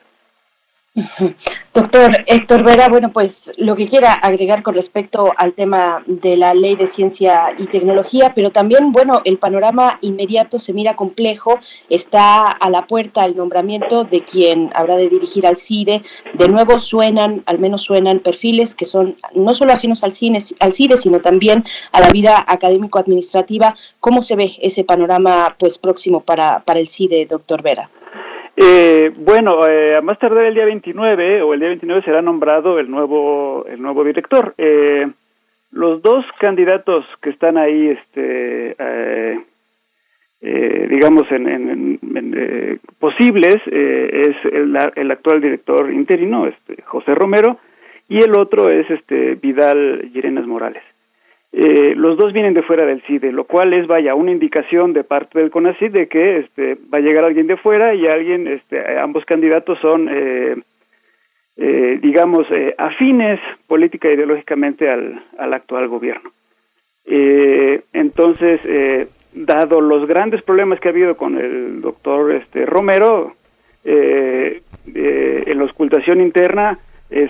Doctor 1.75 2.23
Héctor 2.29 2.63
Vera, 2.63 2.89
bueno, 2.89 3.11
pues 3.13 3.51
lo 3.57 3.75
que 3.75 3.89
quiera 3.89 4.13
agregar 4.13 4.63
con 4.63 4.75
respecto 4.75 5.33
al 5.37 5.53
tema 5.53 6.05
de 6.07 6.37
la 6.37 6.55
ley 6.55 6.77
de 6.77 6.87
ciencia 6.87 7.53
y 7.59 7.67
tecnología, 7.67 8.33
pero 8.33 8.53
también, 8.53 8.93
bueno, 8.93 9.21
el 9.25 9.39
panorama 9.39 9.99
inmediato 10.03 10.61
se 10.61 10.73
mira 10.73 10.95
complejo, 10.95 11.59
está 11.91 12.49
a 12.49 12.71
la 12.71 12.87
puerta 12.87 13.25
el 13.25 13.37
nombramiento 13.37 14.05
de 14.05 14.21
quien 14.21 14.71
habrá 14.73 14.97
de 14.97 15.09
dirigir 15.09 15.49
al 15.49 15.57
CIDE, 15.57 16.03
de 16.35 16.49
nuevo 16.49 16.79
suenan, 16.79 17.43
al 17.47 17.59
menos 17.59 17.83
suenan 17.83 18.21
perfiles 18.21 18.77
que 18.77 18.85
son 18.85 19.17
no 19.35 19.53
solo 19.53 19.73
ajenos 19.73 20.05
al, 20.05 20.13
cine, 20.13 20.39
al 20.61 20.75
CIDE, 20.75 20.97
sino 20.97 21.21
también 21.21 21.65
a 21.91 22.01
la 22.01 22.11
vida 22.11 22.45
académico-administrativa. 22.47 23.75
¿Cómo 23.99 24.23
se 24.23 24.37
ve 24.37 24.53
ese 24.63 24.85
panorama 24.85 25.57
pues 25.59 25.79
próximo 25.79 26.21
para, 26.21 26.61
para 26.61 26.79
el 26.79 26.89
CIDE, 26.89 27.27
doctor 27.27 27.63
Vera? 27.63 27.91
Eh, 28.57 29.13
bueno, 29.17 29.67
eh, 29.67 29.97
a 29.97 30.01
más 30.01 30.19
tardar 30.19 30.45
el 30.45 30.55
día 30.55 30.65
29 30.65 31.43
o 31.43 31.55
el 31.55 31.61
día 31.61 31.69
29 31.71 32.03
será 32.03 32.23
nombrado 32.23 32.79
el 32.79 32.91
nuevo 32.91 33.67
el 33.67 33.83
nuevo 33.83 34.05
director. 34.05 34.55
Eh, 34.59 35.09
los 35.73 36.01
dos 36.03 36.25
candidatos 36.39 37.05
que 37.21 37.31
están 37.31 37.59
ahí, 37.59 37.89
este, 37.89 38.77
eh, 38.79 39.41
eh, 40.41 40.87
digamos, 40.89 41.31
en, 41.33 41.49
en, 41.49 41.99
en 42.15 42.81
posibles, 43.01 43.57
es 43.67 44.37
el, 44.45 44.79
el, 44.95 45.11
actual 45.11 45.41
director 45.41 45.93
interino, 45.93 46.47
este, 46.47 46.81
José 46.83 47.17
Romero, 47.17 47.59
y 48.09 48.19
el 48.19 48.37
otro 48.37 48.69
es 48.69 48.89
este 48.89 49.35
Vidal 49.35 50.13
Llerenas 50.13 50.47
Morales. 50.47 50.83
Eh, 51.57 51.95
los 51.95 52.17
dos 52.17 52.33
vienen 52.33 52.53
de 52.53 52.63
fuera 52.63 52.85
del 52.85 53.01
CIDE, 53.03 53.31
lo 53.31 53.45
cual 53.45 53.75
es, 53.75 53.87
vaya, 53.87 54.17
una 54.17 54.33
indicación 54.33 54.93
de 54.93 55.05
parte 55.05 55.39
del 55.39 55.53
CONACID 55.53 55.93
de 55.93 56.09
que 56.09 56.39
este, 56.39 56.77
va 56.93 56.99
a 56.99 57.01
llegar 57.01 57.23
alguien 57.25 57.47
de 57.47 57.57
fuera 57.57 57.95
y 57.95 58.09
alguien, 58.09 58.49
este, 58.49 58.99
ambos 58.99 59.25
candidatos 59.25 59.79
son, 59.79 60.09
eh, 60.11 60.57
eh, 61.57 62.01
digamos, 62.03 62.51
eh, 62.51 62.75
afines 62.77 63.39
política 63.69 64.09
e 64.09 64.15
ideológicamente 64.15 64.91
al, 64.91 65.23
al 65.39 65.55
actual 65.55 65.87
gobierno. 65.87 66.29
Eh, 67.07 67.83
entonces, 67.93 68.61
eh, 68.65 69.07
dado 69.33 69.81
los 69.81 70.09
grandes 70.09 70.43
problemas 70.43 70.81
que 70.81 70.89
ha 70.89 70.91
habido 70.91 71.17
con 71.17 71.39
el 71.39 71.81
doctor 71.81 72.33
este, 72.33 72.67
Romero, 72.67 73.35
en 73.85 75.59
la 75.59 75.65
ocultación 75.65 76.21
interna 76.21 76.79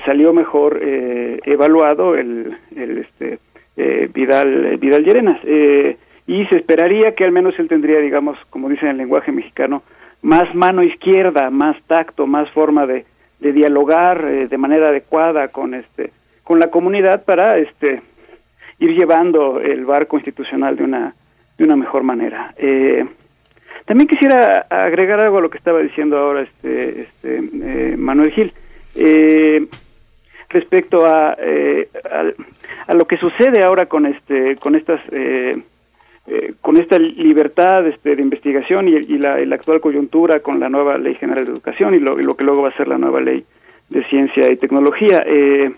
salió 0.06 0.32
mejor 0.32 0.80
evaluado 0.80 2.14
el, 2.14 2.56
el 2.76 2.98
este, 2.98 3.38
eh, 3.76 4.08
Vidal, 4.12 4.66
eh, 4.66 4.76
Vidal 4.76 5.04
Llerenas. 5.04 5.40
Eh, 5.44 5.96
y 6.26 6.46
se 6.46 6.56
esperaría 6.56 7.14
que 7.14 7.24
al 7.24 7.32
menos 7.32 7.58
él 7.58 7.68
tendría, 7.68 7.98
digamos, 7.98 8.38
como 8.50 8.68
dicen 8.68 8.86
en 8.86 8.92
el 8.92 8.98
lenguaje 8.98 9.32
mexicano, 9.32 9.82
más 10.22 10.54
mano 10.54 10.82
izquierda, 10.82 11.50
más 11.50 11.76
tacto, 11.86 12.26
más 12.26 12.48
forma 12.50 12.86
de, 12.86 13.04
de 13.40 13.52
dialogar 13.52 14.24
eh, 14.24 14.48
de 14.48 14.58
manera 14.58 14.88
adecuada 14.88 15.48
con 15.48 15.74
este 15.74 16.10
con 16.42 16.58
la 16.58 16.68
comunidad 16.68 17.24
para 17.24 17.58
este 17.58 18.02
ir 18.78 18.90
llevando 18.94 19.60
el 19.60 19.84
barco 19.84 20.16
institucional 20.16 20.76
de 20.76 20.84
una 20.84 21.14
de 21.56 21.64
una 21.64 21.76
mejor 21.76 22.02
manera. 22.02 22.54
Eh, 22.56 23.04
también 23.84 24.08
quisiera 24.08 24.66
agregar 24.70 25.20
algo 25.20 25.38
a 25.38 25.40
lo 25.42 25.50
que 25.50 25.58
estaba 25.58 25.80
diciendo 25.80 26.16
ahora 26.16 26.42
este, 26.42 27.02
este 27.02 27.42
eh, 27.62 27.96
Manuel 27.96 28.32
Gil 28.32 28.52
eh, 28.94 29.66
respecto 30.54 31.04
a, 31.04 31.36
eh, 31.38 31.88
a, 32.86 32.94
lo 32.94 33.06
que 33.06 33.18
sucede 33.18 33.62
ahora 33.62 33.86
con 33.86 34.06
este 34.06 34.56
con 34.56 34.74
estas 34.74 35.00
eh, 35.12 35.58
eh, 36.26 36.54
con 36.62 36.78
esta 36.78 36.98
libertad 36.98 37.86
este, 37.86 38.16
de 38.16 38.22
investigación 38.22 38.88
y, 38.88 38.92
y, 38.92 39.18
la, 39.18 39.34
actual 39.54 39.82
coyuntura 39.82 40.40
con 40.40 40.58
la 40.58 40.70
nueva 40.70 40.96
ley 40.96 41.16
general 41.16 41.44
de 41.44 41.52
educación 41.52 41.94
y 41.94 41.98
lo, 41.98 42.18
y 42.18 42.22
lo, 42.22 42.34
que 42.34 42.44
luego 42.44 42.62
va 42.62 42.70
a 42.70 42.76
ser 42.78 42.88
la 42.88 42.96
nueva 42.96 43.20
ley 43.20 43.44
de 43.90 44.02
ciencia 44.04 44.50
y 44.50 44.56
tecnología. 44.56 45.22
Eh, 45.26 45.70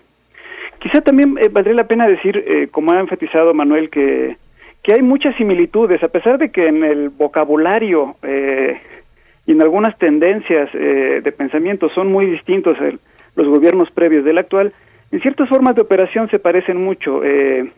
quizá 0.79 1.01
también 1.01 1.37
eh, 1.41 1.49
valdría 1.51 1.75
la 1.75 1.87
pena 1.87 2.07
decir, 2.07 2.69
como 2.71 2.93
ha 2.93 2.99
enfatizado 3.01 3.53
Manuel, 3.53 3.89
que, 3.89 4.37
que 4.83 4.93
hay 4.93 5.01
muchas 5.01 5.35
similitudes, 5.35 6.01
a 6.01 6.07
pesar 6.07 6.37
de 6.37 6.49
que 6.49 6.67
en 6.67 6.81
el 6.85 7.09
vocabulario 7.09 8.15
y 8.23 9.51
en 9.51 9.61
algunas 9.61 9.97
tendencias 9.97 10.71
de 10.71 11.33
pensamiento 11.37 11.89
son 11.89 12.09
muy 12.09 12.25
distintos 12.25 12.79
el, 12.79 13.01
los 13.37 13.47
gobiernos 13.47 13.89
previos 13.91 14.25
del 14.25 14.39
actual, 14.39 14.73
en 15.11 15.21
ciertas 15.21 15.47
formas 15.47 15.75
de 15.75 15.81
operación 15.81 16.29
se 16.29 16.39
parecen 16.39 16.83
mucho. 16.83 17.23
Eh, 17.23 17.71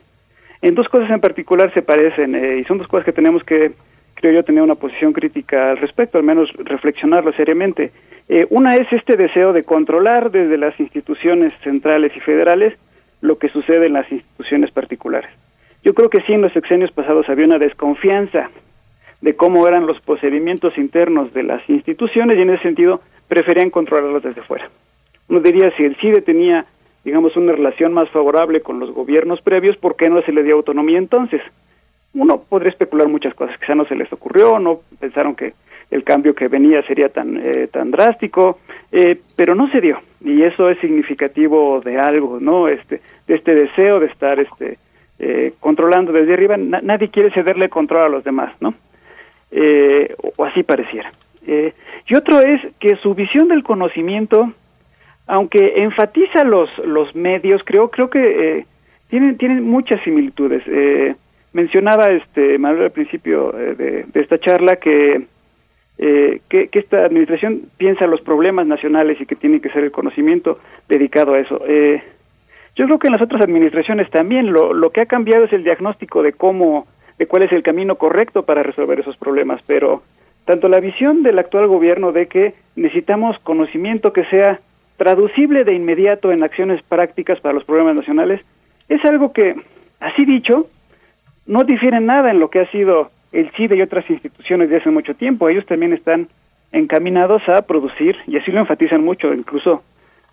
en 0.62 0.76
dos 0.76 0.90
cosas 0.90 1.10
en 1.12 1.20
particular 1.20 1.72
se 1.74 1.82
parecen 1.82 2.34
eh, 2.34 2.58
y 2.60 2.64
son 2.64 2.80
dos 2.80 2.88
cosas 2.88 3.06
que 3.06 3.12
tenemos 3.12 3.44
que, 3.44 3.74
creo 4.16 4.34
yo, 4.34 4.44
tener 4.44 4.64
una 4.64 4.76
posición 4.76 5.14
crítica 5.14 5.72
al 5.72 5.78
respecto, 5.78 6.18
al 6.18 6.24
menos 6.24 6.52
reflexionarlo 6.54 7.34
seriamente. 7.34 7.92
Eh, 8.30 8.48
una 8.50 8.76
es 8.76 8.92
este 8.92 9.18
deseo 9.18 9.54
de 9.54 9.64
controlar 9.64 10.32
desde 10.32 10.58
las 10.58 10.80
instituciones 10.80 11.54
centrales 11.62 12.16
y 12.16 12.20
federales 12.22 12.74
lo 13.22 13.38
que 13.38 13.50
sucede 13.50 13.88
en 13.88 13.94
las 13.94 14.10
instituciones 14.12 14.72
particulares. 14.72 15.30
Yo 15.84 15.94
creo 15.94 16.10
que 16.10 16.22
sí, 16.22 16.34
en 16.34 16.42
los 16.42 16.54
sexenios 16.54 16.92
pasados 16.92 17.28
había 17.30 17.46
una 17.46 17.60
desconfianza 17.60 18.50
de 19.22 19.36
cómo 19.36 19.68
eran 19.68 19.86
los 19.86 20.00
procedimientos 20.00 20.78
internos 20.78 21.34
de 21.34 21.44
las 21.44 21.70
instituciones 21.70 22.38
y 22.38 22.42
en 22.42 22.52
ese 22.52 22.64
sentido 22.64 23.02
preferían 23.28 23.70
controlarlos 23.70 24.24
desde 24.24 24.42
fuera. 24.42 24.70
Uno 25.30 25.40
diría 25.40 25.72
si 25.77 25.83
el 25.83 25.95
CIDE 25.95 26.22
tenía 26.22 26.66
digamos, 27.03 27.35
una 27.38 27.53
relación 27.53 27.93
más 27.93 28.09
favorable 28.09 28.61
con 28.61 28.80
los 28.80 28.91
gobiernos 28.91 29.41
previos, 29.41 29.77
¿por 29.77 29.95
qué 29.95 30.09
no 30.09 30.22
se 30.22 30.32
le 30.32 30.43
dio 30.43 30.56
autonomía 30.56 30.98
entonces? 30.98 31.41
Uno 32.14 32.41
podría 32.41 32.72
especular 32.72 33.08
muchas 33.08 33.33
cosas, 33.33 33.58
quizá 33.59 33.75
no 33.75 33.85
se 33.85 33.95
les 33.95 34.11
ocurrió, 34.11 34.59
no 34.59 34.82
pensaron 34.99 35.35
que 35.35 35.53
el 35.91 36.03
cambio 36.03 36.35
que 36.35 36.48
venía 36.48 36.83
sería 36.83 37.09
tan, 37.09 37.38
eh, 37.38 37.67
tan 37.72 37.91
drástico, 37.91 38.59
eh, 38.91 39.19
pero 39.35 39.56
no 39.56 39.72
se 39.72 39.82
dio, 39.82 39.99
y 40.24 40.43
eso 40.43 40.69
es 40.69 40.77
significativo 40.80 41.82
de 41.82 41.98
algo, 41.98 42.40
¿no? 42.40 42.67
Este, 42.67 43.01
de 43.27 43.35
este 43.35 43.56
deseo 43.56 43.99
de 43.99 44.08
estar 44.08 44.40
este, 44.40 44.77
eh, 45.19 45.53
controlando 45.59 46.11
desde 46.11 46.33
arriba, 46.33 46.58
Na 46.58 46.82
nadie 46.82 47.09
quiere 47.09 47.32
cederle 47.32 47.69
control 47.69 48.03
a 48.03 48.09
los 48.09 48.24
demás, 48.24 48.53
¿no? 48.59 48.74
Eh, 49.51 50.14
o, 50.22 50.33
o, 50.35 50.45
así 50.45 50.64
pareciera. 50.64 51.11
Eh, 51.48 51.74
y 52.08 52.16
otro 52.16 52.40
es 52.40 52.61
que 52.80 52.98
su 52.98 53.16
visión 53.16 53.48
del 53.48 53.64
conocimiento 53.64 54.53
aunque 55.30 55.75
enfatiza 55.77 56.43
los 56.43 56.75
los 56.80 57.16
medios, 57.16 57.61
creo 57.64 57.90
creo 57.91 58.09
que 58.09 58.19
eh, 58.58 58.66
tienen 59.09 59.38
tienen 59.38 59.64
muchas 59.64 60.01
similitudes. 60.03 60.64
Eh, 60.66 61.16
mencionaba 61.53 62.09
este 62.09 62.58
Manuel 62.58 62.85
al 62.85 62.91
principio 62.91 63.56
eh, 63.56 63.75
de, 63.75 64.03
de, 64.06 64.19
esta 64.22 64.40
charla 64.40 64.77
que, 64.77 65.22
que, 65.98 66.67
que 66.69 66.80
esta 66.80 67.06
administración 67.06 67.61
piensa 67.77 68.08
los 68.08 68.22
problemas 68.22 68.66
nacionales 68.66 69.22
y 69.22 69.27
que 69.27 69.35
tiene 69.35 69.61
que 69.61 69.69
ser 69.69 69.83
el 69.83 69.91
conocimiento 69.91 70.59
dedicado 70.88 71.33
a 71.33 71.40
eso. 71.40 71.59
yo 72.75 72.85
creo 72.85 72.99
que 72.99 73.08
en 73.08 73.14
las 73.14 73.22
otras 73.22 73.41
administraciones 73.41 74.09
también 74.09 74.51
lo 74.51 74.74
lo 74.74 74.90
que 74.90 75.01
ha 75.01 75.06
cambiado 75.06 75.45
es 75.45 75.53
el 75.53 75.64
diagnóstico 75.64 76.24
de 76.24 76.33
cómo 76.33 76.88
de 77.19 77.27
cuál 77.27 77.43
es 77.43 77.51
el 77.51 77.61
camino 77.61 77.95
correcto 77.95 78.43
para 78.43 78.64
resolver 78.64 78.99
esos 78.99 79.17
problemas, 79.17 79.61
pero 79.67 80.01
tanto 80.45 80.69
la 80.69 80.80
visión 80.80 81.22
del 81.22 81.38
actual 81.38 81.67
gobierno 81.67 82.11
de 82.11 82.25
que 82.25 82.53
necesitamos 82.75 83.38
conocimiento 83.40 84.11
que 84.11 84.25
sea 84.25 84.59
traducible 85.00 85.64
de 85.64 85.74
inmediato 85.74 86.32
en 86.32 86.44
acciones 86.44 86.84
prácticas 86.84 87.40
para 87.40 87.53
los 87.53 87.64
problemas 87.64 87.95
nacionales, 87.95 88.42
es 88.90 89.03
algo 89.06 89.32
que, 89.32 89.56
así 90.02 90.26
dicho, 90.26 90.68
no 91.48 91.64
difiere 91.64 92.02
nada 92.02 92.30
en 92.30 92.38
lo 92.38 92.50
que 92.50 92.60
ha 92.60 92.69
sido 92.69 93.10
el 93.32 93.50
CIDE 93.52 93.78
y 93.78 93.82
otras 93.82 94.08
instituciones 94.10 94.69
de 94.69 94.78
hace 94.78 94.90
mucho 94.90 95.16
tiempo. 95.16 95.48
Ellos 95.48 95.66
también 95.66 95.94
están 95.94 96.28
encaminados 96.74 97.48
a 97.48 97.61
producir, 97.61 98.18
y 98.28 98.38
así 98.38 98.52
lo 98.52 98.60
enfatizan 98.60 99.03
mucho, 99.03 99.34
incluso 99.34 99.82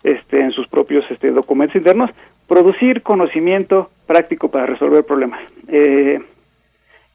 este, 0.03 0.41
en 0.41 0.51
sus 0.51 0.67
propios 0.67 1.05
este, 1.09 1.31
documentos 1.31 1.77
internos, 1.77 2.11
producir 2.47 3.01
conocimiento 3.01 3.89
práctico 4.05 4.51
para 4.51 4.65
resolver 4.65 5.05
problemas. 5.05 5.39
Eh, 5.69 6.19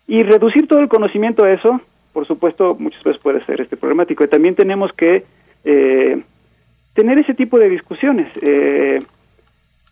y 0.09 0.23
reducir 0.23 0.67
todo 0.67 0.81
el 0.81 0.89
conocimiento 0.89 1.45
a 1.45 1.53
eso, 1.53 1.81
por 2.15 2.27
supuesto, 2.27 2.75
muchas 2.79 3.03
veces 3.05 3.21
puede 3.21 3.45
ser 3.45 3.61
este 3.61 3.77
problemático. 3.77 4.25
Y 4.25 4.29
también 4.29 4.55
tenemos 4.55 4.91
que 4.95 5.25
eh, 5.65 6.23
tener 6.95 7.19
ese 7.19 7.35
tipo 7.35 7.59
de 7.59 7.69
discusiones, 7.69 8.29
eh, 8.41 9.03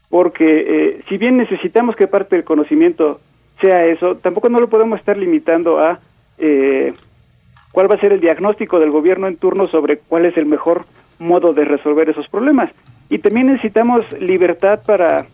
porque 0.08 0.44
eh, 0.44 1.00
si 1.08 1.16
bien 1.18 1.36
necesitamos 1.36 1.96
que 1.96 2.06
parte 2.06 2.36
del 2.36 2.44
conocimiento 2.44 3.20
sea 3.60 3.86
eso, 3.86 4.16
tampoco 4.16 4.48
no 4.48 4.58
lo 4.58 4.68
podemos 4.68 4.98
estar 4.98 5.16
limitando 5.16 5.78
a 5.78 6.00
eh, 6.38 6.92
cuál 7.72 7.90
va 7.90 7.94
a 7.94 8.00
ser 8.00 8.12
el 8.12 8.20
diagnóstico 8.20 8.80
del 8.80 8.90
gobierno 8.90 9.28
en 9.28 9.36
turno 9.36 9.68
sobre 9.68 9.98
cuál 9.98 10.26
es 10.26 10.36
el 10.36 10.46
mejor 10.46 10.84
modo 11.18 11.52
de 11.52 11.64
resolver 11.64 12.08
esos 12.08 12.28
problemas. 12.28 12.70
Y 13.08 13.18
también 13.18 13.48
necesitamos 13.48 14.04
libertad 14.20 14.80
para, 14.84 15.26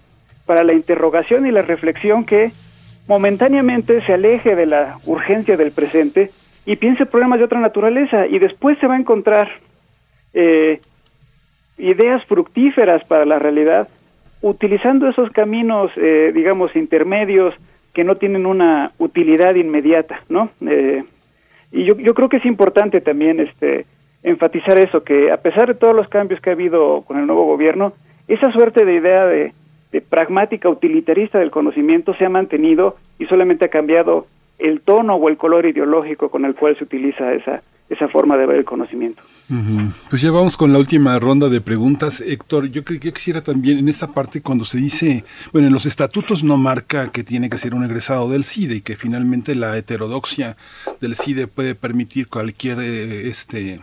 para 0.44 0.64
la 0.64 0.72
interrogación 0.72 1.46
y 1.46 1.50
la 1.50 1.62
reflexión 1.62 2.24
que 2.24 2.50
momentáneamente 3.06 4.04
se 4.04 4.14
aleje 4.14 4.56
de 4.56 4.66
la 4.66 4.98
urgencia 5.04 5.56
del 5.56 5.72
presente 5.72 6.30
y 6.64 6.76
piense 6.76 7.06
problemas 7.06 7.38
de 7.38 7.44
otra 7.44 7.60
naturaleza 7.60 8.26
y 8.26 8.38
después 8.38 8.78
se 8.78 8.86
va 8.86 8.94
a 8.94 8.98
encontrar 8.98 9.48
eh, 10.34 10.80
ideas 11.78 12.24
fructíferas 12.24 13.04
para 13.04 13.24
la 13.24 13.38
realidad, 13.38 13.88
utilizando 14.42 15.08
esos 15.08 15.30
caminos, 15.30 15.90
eh, 15.96 16.32
digamos, 16.34 16.74
intermedios 16.76 17.54
que 17.92 18.04
no 18.04 18.16
tienen 18.16 18.46
una 18.46 18.92
utilidad 18.98 19.54
inmediata, 19.54 20.20
¿no? 20.28 20.50
Eh, 20.66 21.02
y 21.72 21.84
yo, 21.84 21.96
yo 21.96 22.14
creo 22.14 22.28
que 22.28 22.38
es 22.38 22.46
importante 22.46 23.00
también 23.00 23.40
este 23.40 23.86
enfatizar 24.22 24.78
eso, 24.78 25.04
que 25.04 25.30
a 25.30 25.36
pesar 25.36 25.68
de 25.68 25.74
todos 25.74 25.94
los 25.94 26.08
cambios 26.08 26.40
que 26.40 26.50
ha 26.50 26.54
habido 26.54 27.02
con 27.02 27.18
el 27.18 27.26
nuevo 27.26 27.44
gobierno, 27.44 27.92
esa 28.28 28.50
suerte 28.52 28.84
de 28.84 28.94
idea 28.94 29.24
de, 29.24 29.52
de 29.92 30.00
pragmática 30.00 30.68
utilitarista 30.68 31.38
del 31.38 31.50
conocimiento 31.50 32.12
se 32.14 32.24
ha 32.24 32.28
mantenido 32.28 32.96
y 33.18 33.26
solamente 33.26 33.66
ha 33.66 33.68
cambiado 33.68 34.26
el 34.58 34.80
tono 34.80 35.14
o 35.14 35.28
el 35.28 35.36
color 35.36 35.66
ideológico 35.66 36.28
con 36.28 36.44
el 36.44 36.54
cual 36.54 36.76
se 36.76 36.84
utiliza 36.84 37.32
esa, 37.34 37.62
esa 37.88 38.08
forma 38.08 38.36
de 38.36 38.46
ver 38.46 38.56
el 38.56 38.64
conocimiento. 38.64 39.22
Pues 40.10 40.20
ya 40.22 40.32
vamos 40.32 40.56
con 40.56 40.72
la 40.72 40.78
última 40.78 41.18
ronda 41.18 41.48
de 41.48 41.60
preguntas. 41.60 42.20
Héctor, 42.20 42.66
yo, 42.66 42.82
yo 42.82 43.12
quisiera 43.12 43.42
también 43.42 43.78
en 43.78 43.88
esta 43.88 44.08
parte 44.08 44.42
cuando 44.42 44.64
se 44.64 44.78
dice, 44.78 45.24
bueno, 45.52 45.68
en 45.68 45.72
los 45.72 45.86
estatutos 45.86 46.42
no 46.42 46.56
marca 46.56 47.12
que 47.12 47.22
tiene 47.22 47.48
que 47.48 47.58
ser 47.58 47.74
un 47.74 47.84
egresado 47.84 48.28
del 48.28 48.44
CIDE 48.44 48.76
y 48.76 48.80
que 48.80 48.96
finalmente 48.96 49.54
la 49.54 49.76
heterodoxia 49.76 50.56
del 51.00 51.14
CIDE 51.14 51.46
puede 51.46 51.74
permitir 51.74 52.28
cualquier 52.28 52.80
eh, 52.80 53.28
este 53.28 53.80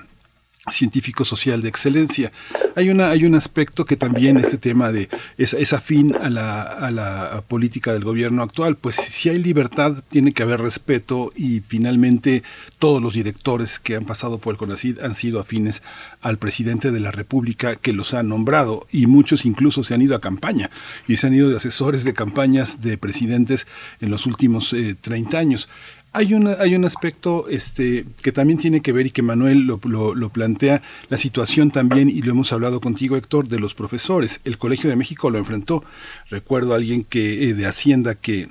científico 0.72 1.25
social 1.25 1.61
de 1.61 1.69
excelencia. 1.69 2.32
Hay 2.75 2.90
una 2.90 3.09
hay 3.09 3.25
un 3.25 3.35
aspecto 3.35 3.85
que 3.85 3.98
también 3.98 4.38
este 4.38 4.58
tema 4.58 4.92
de 4.92 5.09
es, 5.38 5.53
es 5.53 5.74
afín 5.74 6.16
a 6.16 6.30
la, 6.30 6.61
a 6.61 6.90
la 6.90 7.43
política 7.48 7.92
del 7.92 8.03
gobierno 8.06 8.42
actual, 8.43 8.77
pues 8.77 8.95
si 8.95 9.30
hay 9.30 9.40
libertad 9.40 10.03
tiene 10.09 10.32
que 10.32 10.43
haber 10.43 10.61
respeto 10.61 11.32
y 11.35 11.59
finalmente 11.61 12.43
todos 12.80 13.01
los 13.01 13.14
directores 13.14 13.80
que 13.80 13.95
han 13.95 14.06
pasado 14.06 14.38
por 14.38 14.53
el 14.53 14.58
CONACID 14.58 15.00
han 15.00 15.16
sido 15.16 15.40
afines 15.42 15.83
al 16.22 16.38
presidente 16.38 16.92
de 16.92 17.00
la 17.01 17.11
República 17.11 17.75
que 17.75 17.92
los 17.92 18.14
ha 18.14 18.24
nombrado 18.24 18.88
y 18.92 19.08
muchos 19.08 19.45
incluso 19.45 19.83
se 19.83 19.93
han 19.93 20.01
ido 20.01 20.16
a 20.16 20.22
campaña 20.22 20.69
y 21.08 21.17
se 21.17 21.27
han 21.27 21.33
ido 21.33 21.50
de 21.50 21.58
asesores 21.58 22.06
de 22.06 22.14
campañas 22.14 22.82
de 22.82 22.98
presidentes 22.98 23.67
en 24.00 24.09
los 24.09 24.25
últimos 24.25 24.72
eh, 24.74 24.95
30 25.00 25.38
años. 25.38 25.69
Hay, 26.16 26.35
una, 26.35 26.53
hay 26.59 26.75
un 26.75 26.85
aspecto 26.85 27.48
este, 27.50 28.06
que 28.22 28.32
también 28.32 28.59
tiene 28.59 28.82
que 28.82 28.92
ver 28.92 29.08
y 29.08 29.11
que 29.11 29.24
Manuel 29.24 29.66
lo, 29.66 29.80
lo, 30.14 30.30
plantea, 30.30 30.83
la 31.09 31.17
situación 31.17 31.72
también, 31.72 32.08
y 32.08 32.22
lo 32.22 32.32
hemos 32.32 32.53
hablado 32.53 32.80
contigo, 32.82 33.17
Héctor, 33.17 33.48
de 33.48 33.59
los 33.59 33.74
profesores. 33.74 34.40
El 34.43 34.59
Colegio 34.59 34.92
de 34.92 34.95
México 34.95 35.32
lo 35.32 35.40
enfrentó. 35.40 35.83
Recuerdo 36.30 36.74
a 36.74 36.77
alguien 36.77 37.03
que, 37.03 37.50
eh, 37.50 37.53
de 37.56 37.66
Hacienda 37.66 38.14
que 38.14 38.48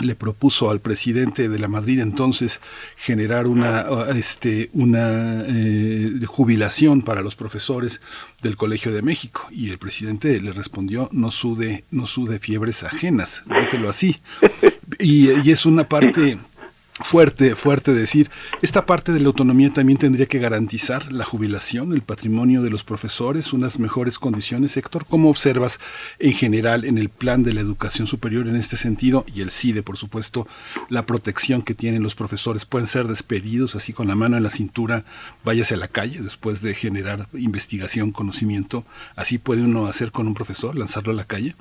le 0.00 0.14
propuso 0.14 0.70
al 0.70 0.80
presidente 0.80 1.50
de 1.50 1.58
la 1.58 1.68
Madrid 1.68 2.00
entonces 2.00 2.60
generar 2.96 3.46
una 3.46 3.84
este 4.16 4.70
una 4.72 5.44
eh, 5.46 6.18
jubilación 6.26 7.02
para 7.02 7.20
los 7.20 7.36
profesores 7.36 8.00
del 8.40 8.56
Colegio 8.56 8.90
de 8.90 9.02
México 9.02 9.46
y 9.50 9.68
el 9.68 9.76
presidente 9.76 10.40
le 10.40 10.52
respondió 10.52 11.10
no 11.12 11.30
sude 11.30 11.84
no 11.90 12.06
sude 12.06 12.38
fiebres 12.38 12.84
ajenas 12.84 13.42
déjelo 13.46 13.90
así 13.90 14.16
y, 14.98 15.30
y 15.42 15.50
es 15.50 15.66
una 15.66 15.86
parte 15.86 16.38
fuerte, 17.02 17.56
fuerte 17.56 17.92
decir, 17.92 18.30
esta 18.62 18.86
parte 18.86 19.12
de 19.12 19.20
la 19.20 19.26
autonomía 19.26 19.70
también 19.72 19.98
tendría 19.98 20.26
que 20.26 20.38
garantizar 20.38 21.12
la 21.12 21.24
jubilación, 21.24 21.92
el 21.92 22.02
patrimonio 22.02 22.62
de 22.62 22.70
los 22.70 22.84
profesores, 22.84 23.52
unas 23.52 23.78
mejores 23.78 24.18
condiciones. 24.18 24.76
Héctor, 24.76 25.06
¿cómo 25.08 25.30
observas 25.30 25.80
en 26.18 26.32
general 26.32 26.84
en 26.84 26.98
el 26.98 27.08
plan 27.08 27.42
de 27.42 27.52
la 27.52 27.60
educación 27.60 28.06
superior 28.06 28.46
en 28.48 28.56
este 28.56 28.76
sentido 28.76 29.24
y 29.34 29.40
el 29.40 29.50
CIDE, 29.50 29.82
por 29.82 29.96
supuesto, 29.96 30.46
la 30.88 31.06
protección 31.06 31.62
que 31.62 31.74
tienen 31.74 32.02
los 32.02 32.14
profesores? 32.14 32.64
¿Pueden 32.64 32.86
ser 32.86 33.08
despedidos 33.08 33.74
así 33.74 33.92
con 33.92 34.08
la 34.08 34.14
mano 34.14 34.36
en 34.36 34.42
la 34.42 34.50
cintura, 34.50 35.04
váyase 35.44 35.74
a 35.74 35.78
la 35.78 35.88
calle 35.88 36.20
después 36.20 36.62
de 36.62 36.74
generar 36.74 37.28
investigación, 37.34 38.12
conocimiento? 38.12 38.84
¿Así 39.16 39.38
puede 39.38 39.62
uno 39.62 39.86
hacer 39.86 40.12
con 40.12 40.26
un 40.26 40.34
profesor, 40.34 40.76
lanzarlo 40.76 41.12
a 41.12 41.16
la 41.16 41.24
calle? 41.24 41.54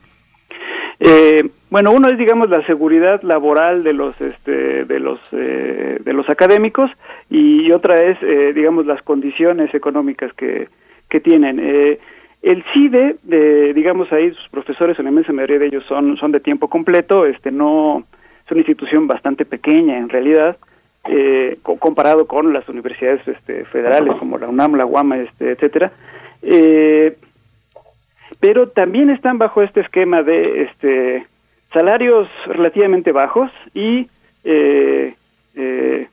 Eh, 1.04 1.50
bueno, 1.72 1.92
uno 1.92 2.10
es, 2.10 2.18
digamos, 2.18 2.50
la 2.50 2.64
seguridad 2.68 3.24
laboral 3.24 3.84
de 3.84 3.94
los, 3.94 4.22
este, 4.22 4.86
de 4.86 5.00
los, 5.00 5.20
eh, 5.32 5.98
de 6.00 6.14
los 6.14 6.30
académicos 6.30 6.92
y 7.28 7.72
otra 7.72 8.02
es, 8.04 8.22
eh, 8.22 8.54
digamos, 8.54 8.86
las 8.86 9.02
condiciones 9.02 9.74
económicas 9.74 10.32
que, 10.34 10.68
que 11.10 11.20
tienen. 11.20 11.60
Eh, 11.60 12.00
el 12.44 12.64
CIDE, 12.72 13.16
de, 13.24 13.74
digamos, 13.74 14.12
ahí 14.12 14.32
sus 14.32 14.48
profesores, 14.50 15.00
en 15.00 15.06
la 15.06 15.12
inmensa 15.12 15.34
mayoría 15.34 15.58
de 15.58 15.68
ellos 15.68 15.84
son, 15.88 16.18
son 16.18 16.32
de 16.32 16.40
tiempo 16.40 16.68
completo, 16.68 17.26
este, 17.26 17.52
no, 17.52 18.04
es 18.46 18.52
una 18.52 18.60
institución 18.60 19.08
bastante 19.08 19.44
pequeña 19.46 19.98
en 19.98 20.10
realidad, 20.10 20.58
eh, 21.10 21.58
co 21.64 21.78
comparado 21.78 22.28
con 22.28 22.54
las 22.54 22.70
universidades 22.70 23.28
este, 23.28 23.66
federales 23.66 24.16
como 24.18 24.38
la 24.38 24.48
UNAM, 24.48 24.76
la 24.76 24.86
UAMA, 24.86 25.18
este, 25.18 25.52
etcétera. 25.52 25.92
Eh, 26.44 27.18
pero 28.42 28.68
también 28.68 29.10
están 29.12 29.38
bajo 29.38 29.62
este 29.62 29.80
esquema 29.80 30.24
de 30.24 30.64
este 30.64 31.28
salarios 31.72 32.28
relativamente 32.48 33.14
bajos 33.14 33.50
y 33.74 34.10
eh, 34.44 35.14
eh, 35.56 36.08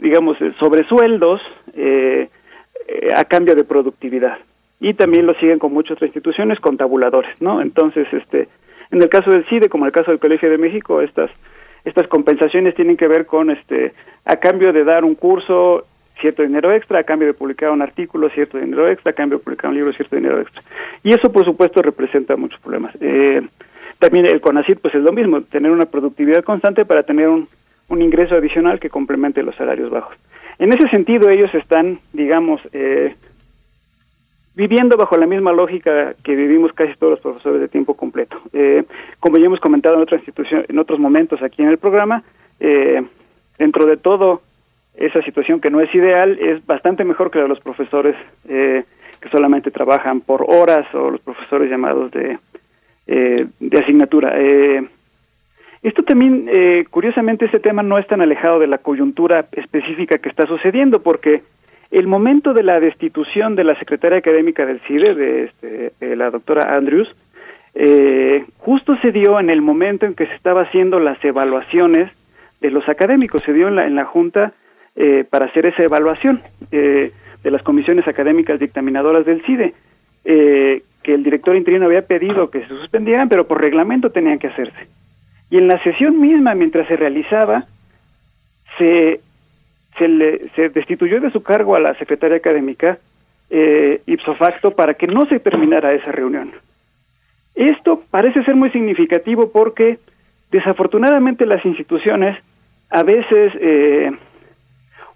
digamos 0.00 0.38
sobresueldos 0.58 1.42
eh, 1.74 2.30
a 3.14 3.24
cambio 3.24 3.54
de 3.54 3.64
productividad. 3.64 4.38
Y 4.80 4.94
también 4.94 5.26
lo 5.26 5.34
siguen 5.34 5.58
con 5.58 5.74
muchas 5.74 5.96
otras 5.96 6.08
instituciones 6.08 6.60
con 6.60 6.76
tabuladores 6.76 7.42
no 7.42 7.60
entonces 7.60 8.06
este 8.12 8.48
en 8.92 9.02
el 9.02 9.08
caso 9.08 9.30
del 9.30 9.44
CIDE 9.46 9.68
como 9.68 9.84
en 9.84 9.88
el 9.88 9.92
caso 9.92 10.12
del 10.12 10.20
Colegio 10.20 10.48
de 10.48 10.58
México 10.58 11.02
estas 11.02 11.30
estas 11.84 12.06
compensaciones 12.06 12.76
tienen 12.76 12.96
que 12.96 13.08
ver 13.08 13.26
con 13.26 13.50
este 13.50 13.92
a 14.24 14.36
cambio 14.36 14.72
de 14.72 14.84
dar 14.84 15.04
un 15.04 15.16
curso 15.16 15.84
cierto 16.20 16.42
dinero 16.42 16.72
extra 16.72 17.00
a 17.00 17.04
cambio 17.04 17.28
de 17.28 17.34
publicar 17.34 17.70
un 17.70 17.82
artículo, 17.82 18.28
cierto 18.30 18.58
dinero 18.58 18.88
extra 18.88 19.10
a 19.10 19.14
cambio 19.14 19.38
de 19.38 19.44
publicar 19.44 19.70
un 19.70 19.76
libro, 19.76 19.92
cierto 19.92 20.16
dinero 20.16 20.40
extra. 20.40 20.62
Y 21.02 21.12
eso, 21.12 21.30
por 21.32 21.44
supuesto, 21.44 21.82
representa 21.82 22.36
muchos 22.36 22.60
problemas. 22.60 22.94
Eh, 23.00 23.42
también 23.98 24.26
el 24.26 24.40
CONACID, 24.40 24.78
pues 24.78 24.94
es 24.94 25.02
lo 25.02 25.12
mismo, 25.12 25.42
tener 25.42 25.70
una 25.70 25.86
productividad 25.86 26.44
constante 26.44 26.84
para 26.84 27.02
tener 27.02 27.28
un, 27.28 27.48
un 27.88 28.02
ingreso 28.02 28.36
adicional 28.36 28.78
que 28.78 28.90
complemente 28.90 29.42
los 29.42 29.56
salarios 29.56 29.90
bajos. 29.90 30.16
En 30.58 30.72
ese 30.72 30.88
sentido, 30.88 31.30
ellos 31.30 31.54
están, 31.54 31.98
digamos, 32.12 32.60
eh, 32.72 33.14
viviendo 34.58 34.96
bajo 34.96 35.16
la 35.16 35.26
misma 35.26 35.52
lógica 35.52 36.14
que 36.24 36.34
vivimos 36.34 36.72
casi 36.72 36.92
todos 36.94 37.12
los 37.12 37.20
profesores 37.20 37.60
de 37.60 37.68
tiempo 37.68 37.94
completo. 37.94 38.40
Eh, 38.52 38.82
como 39.20 39.38
ya 39.38 39.46
hemos 39.46 39.60
comentado 39.60 39.94
en 39.94 40.02
otra 40.02 40.16
institución, 40.16 40.64
en 40.68 40.78
otros 40.80 40.98
momentos 40.98 41.40
aquí 41.42 41.62
en 41.62 41.68
el 41.68 41.78
programa, 41.78 42.24
eh, 42.58 43.02
dentro 43.56 43.86
de 43.86 43.96
todo 43.96 44.42
esa 44.98 45.22
situación 45.22 45.60
que 45.60 45.70
no 45.70 45.80
es 45.80 45.94
ideal 45.94 46.38
es 46.40 46.64
bastante 46.66 47.04
mejor 47.04 47.30
que 47.30 47.38
la 47.38 47.44
de 47.44 47.48
los 47.48 47.60
profesores 47.60 48.16
eh, 48.48 48.84
que 49.20 49.28
solamente 49.30 49.70
trabajan 49.70 50.20
por 50.20 50.44
horas 50.48 50.86
o 50.94 51.10
los 51.10 51.20
profesores 51.20 51.70
llamados 51.70 52.10
de, 52.10 52.38
eh, 53.06 53.46
de 53.58 53.78
asignatura. 53.78 54.32
Eh, 54.36 54.86
esto 55.82 56.02
también, 56.02 56.48
eh, 56.52 56.84
curiosamente, 56.90 57.44
este 57.44 57.60
tema 57.60 57.82
no 57.82 57.98
es 57.98 58.06
tan 58.06 58.20
alejado 58.20 58.58
de 58.58 58.66
la 58.66 58.78
coyuntura 58.78 59.46
específica 59.52 60.18
que 60.18 60.28
está 60.28 60.46
sucediendo, 60.46 61.00
porque 61.00 61.42
el 61.90 62.06
momento 62.06 62.52
de 62.52 62.64
la 62.64 62.80
destitución 62.80 63.54
de 63.54 63.64
la 63.64 63.78
secretaria 63.78 64.18
académica 64.18 64.66
del 64.66 64.80
CIDE, 64.80 65.14
de, 65.14 65.44
este, 65.44 65.92
de 66.00 66.16
la 66.16 66.30
doctora 66.30 66.74
Andrews, 66.74 67.08
eh, 67.74 68.44
justo 68.58 68.96
se 68.96 69.12
dio 69.12 69.38
en 69.38 69.50
el 69.50 69.62
momento 69.62 70.04
en 70.04 70.14
que 70.14 70.26
se 70.26 70.34
estaba 70.34 70.62
haciendo 70.62 70.98
las 70.98 71.24
evaluaciones 71.24 72.10
de 72.60 72.70
los 72.72 72.88
académicos, 72.88 73.42
se 73.42 73.52
dio 73.52 73.68
en 73.68 73.76
la, 73.76 73.86
en 73.86 73.94
la 73.94 74.04
Junta 74.04 74.52
eh, 75.00 75.24
para 75.30 75.46
hacer 75.46 75.64
esa 75.64 75.84
evaluación 75.84 76.42
eh, 76.72 77.12
de 77.44 77.50
las 77.52 77.62
comisiones 77.62 78.08
académicas 78.08 78.58
dictaminadoras 78.58 79.24
del 79.24 79.42
CIDE, 79.42 79.72
eh, 80.24 80.82
que 81.04 81.14
el 81.14 81.22
director 81.22 81.54
interino 81.54 81.86
había 81.86 82.02
pedido 82.02 82.50
que 82.50 82.62
se 82.62 82.68
suspendieran, 82.68 83.28
pero 83.28 83.46
por 83.46 83.62
reglamento 83.62 84.10
tenían 84.10 84.40
que 84.40 84.48
hacerse. 84.48 84.88
Y 85.50 85.58
en 85.58 85.68
la 85.68 85.80
sesión 85.84 86.20
misma, 86.20 86.56
mientras 86.56 86.88
se 86.88 86.96
realizaba, 86.96 87.66
se, 88.76 89.20
se, 89.96 90.08
le, 90.08 90.40
se 90.56 90.68
destituyó 90.70 91.20
de 91.20 91.30
su 91.30 91.44
cargo 91.44 91.76
a 91.76 91.80
la 91.80 91.94
secretaria 91.94 92.38
académica 92.38 92.98
eh, 93.50 94.02
ipso 94.06 94.34
facto 94.34 94.72
para 94.72 94.94
que 94.94 95.06
no 95.06 95.26
se 95.26 95.38
terminara 95.38 95.94
esa 95.94 96.10
reunión. 96.10 96.50
Esto 97.54 98.02
parece 98.10 98.42
ser 98.42 98.56
muy 98.56 98.70
significativo 98.70 99.52
porque 99.52 99.98
desafortunadamente 100.50 101.46
las 101.46 101.64
instituciones 101.64 102.36
a 102.90 103.04
veces 103.04 103.52
eh, 103.60 104.10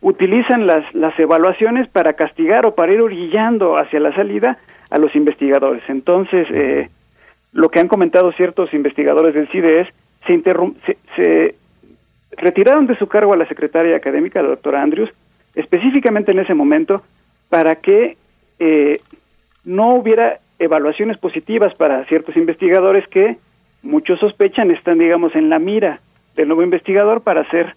utilizan 0.02 0.66
las, 0.66 0.84
las 0.94 1.18
evaluaciones 1.18 1.88
para 1.88 2.12
castigar 2.14 2.66
o 2.66 2.74
para 2.74 2.92
ir 2.92 3.00
orillando 3.00 3.78
hacia 3.78 4.00
la 4.00 4.14
salida 4.14 4.58
a 4.90 4.98
los 4.98 5.14
investigadores. 5.16 5.82
Entonces, 5.88 6.46
eh, 6.50 6.90
lo 7.52 7.70
que 7.70 7.80
han 7.80 7.88
comentado 7.88 8.32
ciertos 8.32 8.74
investigadores 8.74 9.34
del 9.34 9.48
CIDE 9.48 9.80
es, 9.80 9.88
se, 10.26 10.42
se, 10.84 10.96
se 11.16 11.54
retiraron 12.36 12.86
de 12.86 12.96
su 12.96 13.06
cargo 13.06 13.32
a 13.32 13.36
la 13.36 13.46
secretaria 13.46 13.96
académica, 13.96 14.42
la 14.42 14.48
doctora 14.48 14.82
Andrews, 14.82 15.10
específicamente 15.54 16.32
en 16.32 16.40
ese 16.40 16.54
momento, 16.54 17.02
para 17.48 17.76
que 17.76 18.16
eh, 18.58 19.00
no 19.64 19.94
hubiera 19.94 20.38
evaluaciones 20.58 21.16
positivas 21.18 21.74
para 21.74 22.04
ciertos 22.06 22.36
investigadores 22.36 23.06
que 23.08 23.36
muchos 23.82 24.18
sospechan 24.18 24.70
están, 24.72 24.98
digamos, 24.98 25.34
en 25.36 25.48
la 25.48 25.58
mira 25.58 26.00
del 26.34 26.48
nuevo 26.48 26.62
investigador 26.62 27.22
para 27.22 27.42
hacer 27.42 27.76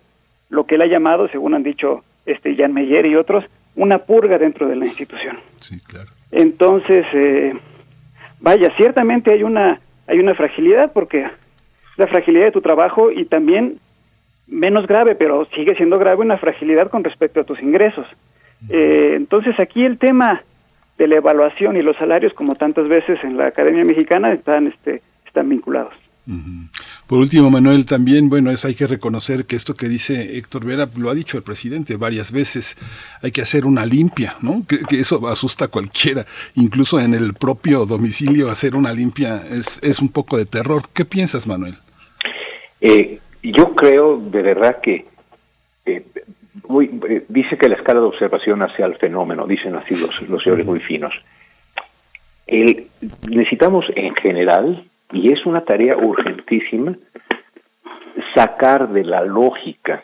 lo 0.50 0.66
que 0.66 0.76
él 0.76 0.82
ha 0.82 0.88
llamado, 0.88 1.28
según 1.28 1.54
han 1.54 1.64
dicho 1.64 2.04
este 2.26 2.56
Jan 2.56 2.74
Meyer 2.74 3.06
y 3.06 3.16
otros, 3.16 3.46
una 3.76 4.00
purga 4.00 4.38
dentro 4.38 4.68
de 4.68 4.76
la 4.76 4.86
institución. 4.86 5.38
Sí, 5.60 5.80
claro. 5.82 6.10
Entonces, 6.32 7.06
eh, 7.14 7.54
vaya, 8.40 8.72
ciertamente 8.78 9.32
hay 9.32 9.44
una 9.44 9.80
hay 10.08 10.20
una 10.20 10.36
fragilidad 10.36 10.92
porque 10.94 11.26
la 11.98 12.08
fragilidad 12.08 12.46
de 12.46 12.52
tu 12.52 12.62
trabajo 12.62 13.12
y 13.12 13.26
también 13.26 13.80
menos 14.48 14.86
grave, 14.86 15.16
pero 15.16 15.46
sigue 15.56 15.76
siendo 15.76 15.98
grave 15.98 16.22
una 16.22 16.38
fragilidad 16.38 16.90
con 16.90 17.04
respecto 17.04 17.40
a 17.40 17.44
tus 17.44 17.62
ingresos. 17.62 18.06
Eh, 18.70 19.14
entonces 19.16 19.60
aquí 19.60 19.84
el 19.84 19.98
tema 19.98 20.44
de 20.98 21.08
la 21.08 21.16
evaluación 21.16 21.76
y 21.76 21.82
los 21.82 21.98
salarios, 21.98 22.34
como 22.34 22.56
tantas 22.56 22.88
veces 22.88 23.24
en 23.24 23.38
la 23.38 23.48
Academia 23.48 23.84
Mexicana, 23.84 24.32
están, 24.32 24.68
este, 24.68 25.02
están 25.26 25.50
vinculados. 25.50 25.94
Por 27.08 27.20
último, 27.20 27.52
Manuel, 27.52 27.86
también, 27.86 28.30
bueno, 28.30 28.50
es 28.50 28.66
hay 28.66 28.74
que 28.74 28.88
reconocer 28.88 29.46
que 29.46 29.56
esto 29.56 29.76
que 29.76 29.88
dice 29.88 30.38
Héctor 30.38 30.66
Vera, 30.66 30.88
lo 30.98 31.12
ha 31.12 31.14
dicho 31.14 31.38
el 31.38 31.44
presidente 31.44 31.98
varias 31.98 32.32
veces, 32.32 32.78
hay 33.22 33.32
que 33.32 33.42
hacer 33.42 33.68
una 33.68 33.86
limpia, 33.86 34.36
¿no? 34.42 34.64
Que, 34.68 35.00
eso 35.00 35.28
asusta 35.28 35.66
a 35.66 35.68
cualquiera, 35.68 36.26
incluso 36.56 37.00
en 37.00 37.14
el 37.14 37.36
propio 37.36 37.86
domicilio 37.86 38.50
hacer 38.50 38.76
una 38.76 38.92
limpia 38.92 39.44
es, 39.52 39.80
es 39.84 40.00
un 40.00 40.10
poco 40.10 40.36
de 40.38 40.48
terror. 40.48 40.84
¿Qué 40.94 41.06
piensas, 41.06 41.46
Manuel? 41.46 41.76
Eh, 42.82 43.20
yo 43.44 43.76
creo 43.76 44.18
de 44.18 44.42
verdad 44.42 44.82
que 44.82 45.06
eh, 45.86 46.04
eh, 46.12 47.26
dice 47.30 47.56
que 47.56 47.70
la 47.70 47.76
escala 47.76 48.00
de 48.00 48.08
observación 48.08 48.64
hace 48.64 48.82
al 48.82 48.98
fenómeno, 48.98 49.46
dicen 49.46 49.76
así 49.76 49.96
los, 49.96 50.28
los 50.28 50.42
señores 50.42 50.66
muy 50.66 50.80
finos. 50.80 51.14
El, 52.48 52.88
necesitamos 53.30 53.86
en 53.96 54.16
general 54.16 54.86
y 55.12 55.32
es 55.32 55.46
una 55.46 55.62
tarea 55.62 55.98
urgentísima 55.98 56.96
sacar 58.34 58.90
de 58.90 59.04
la 59.04 59.24
lógica 59.24 60.04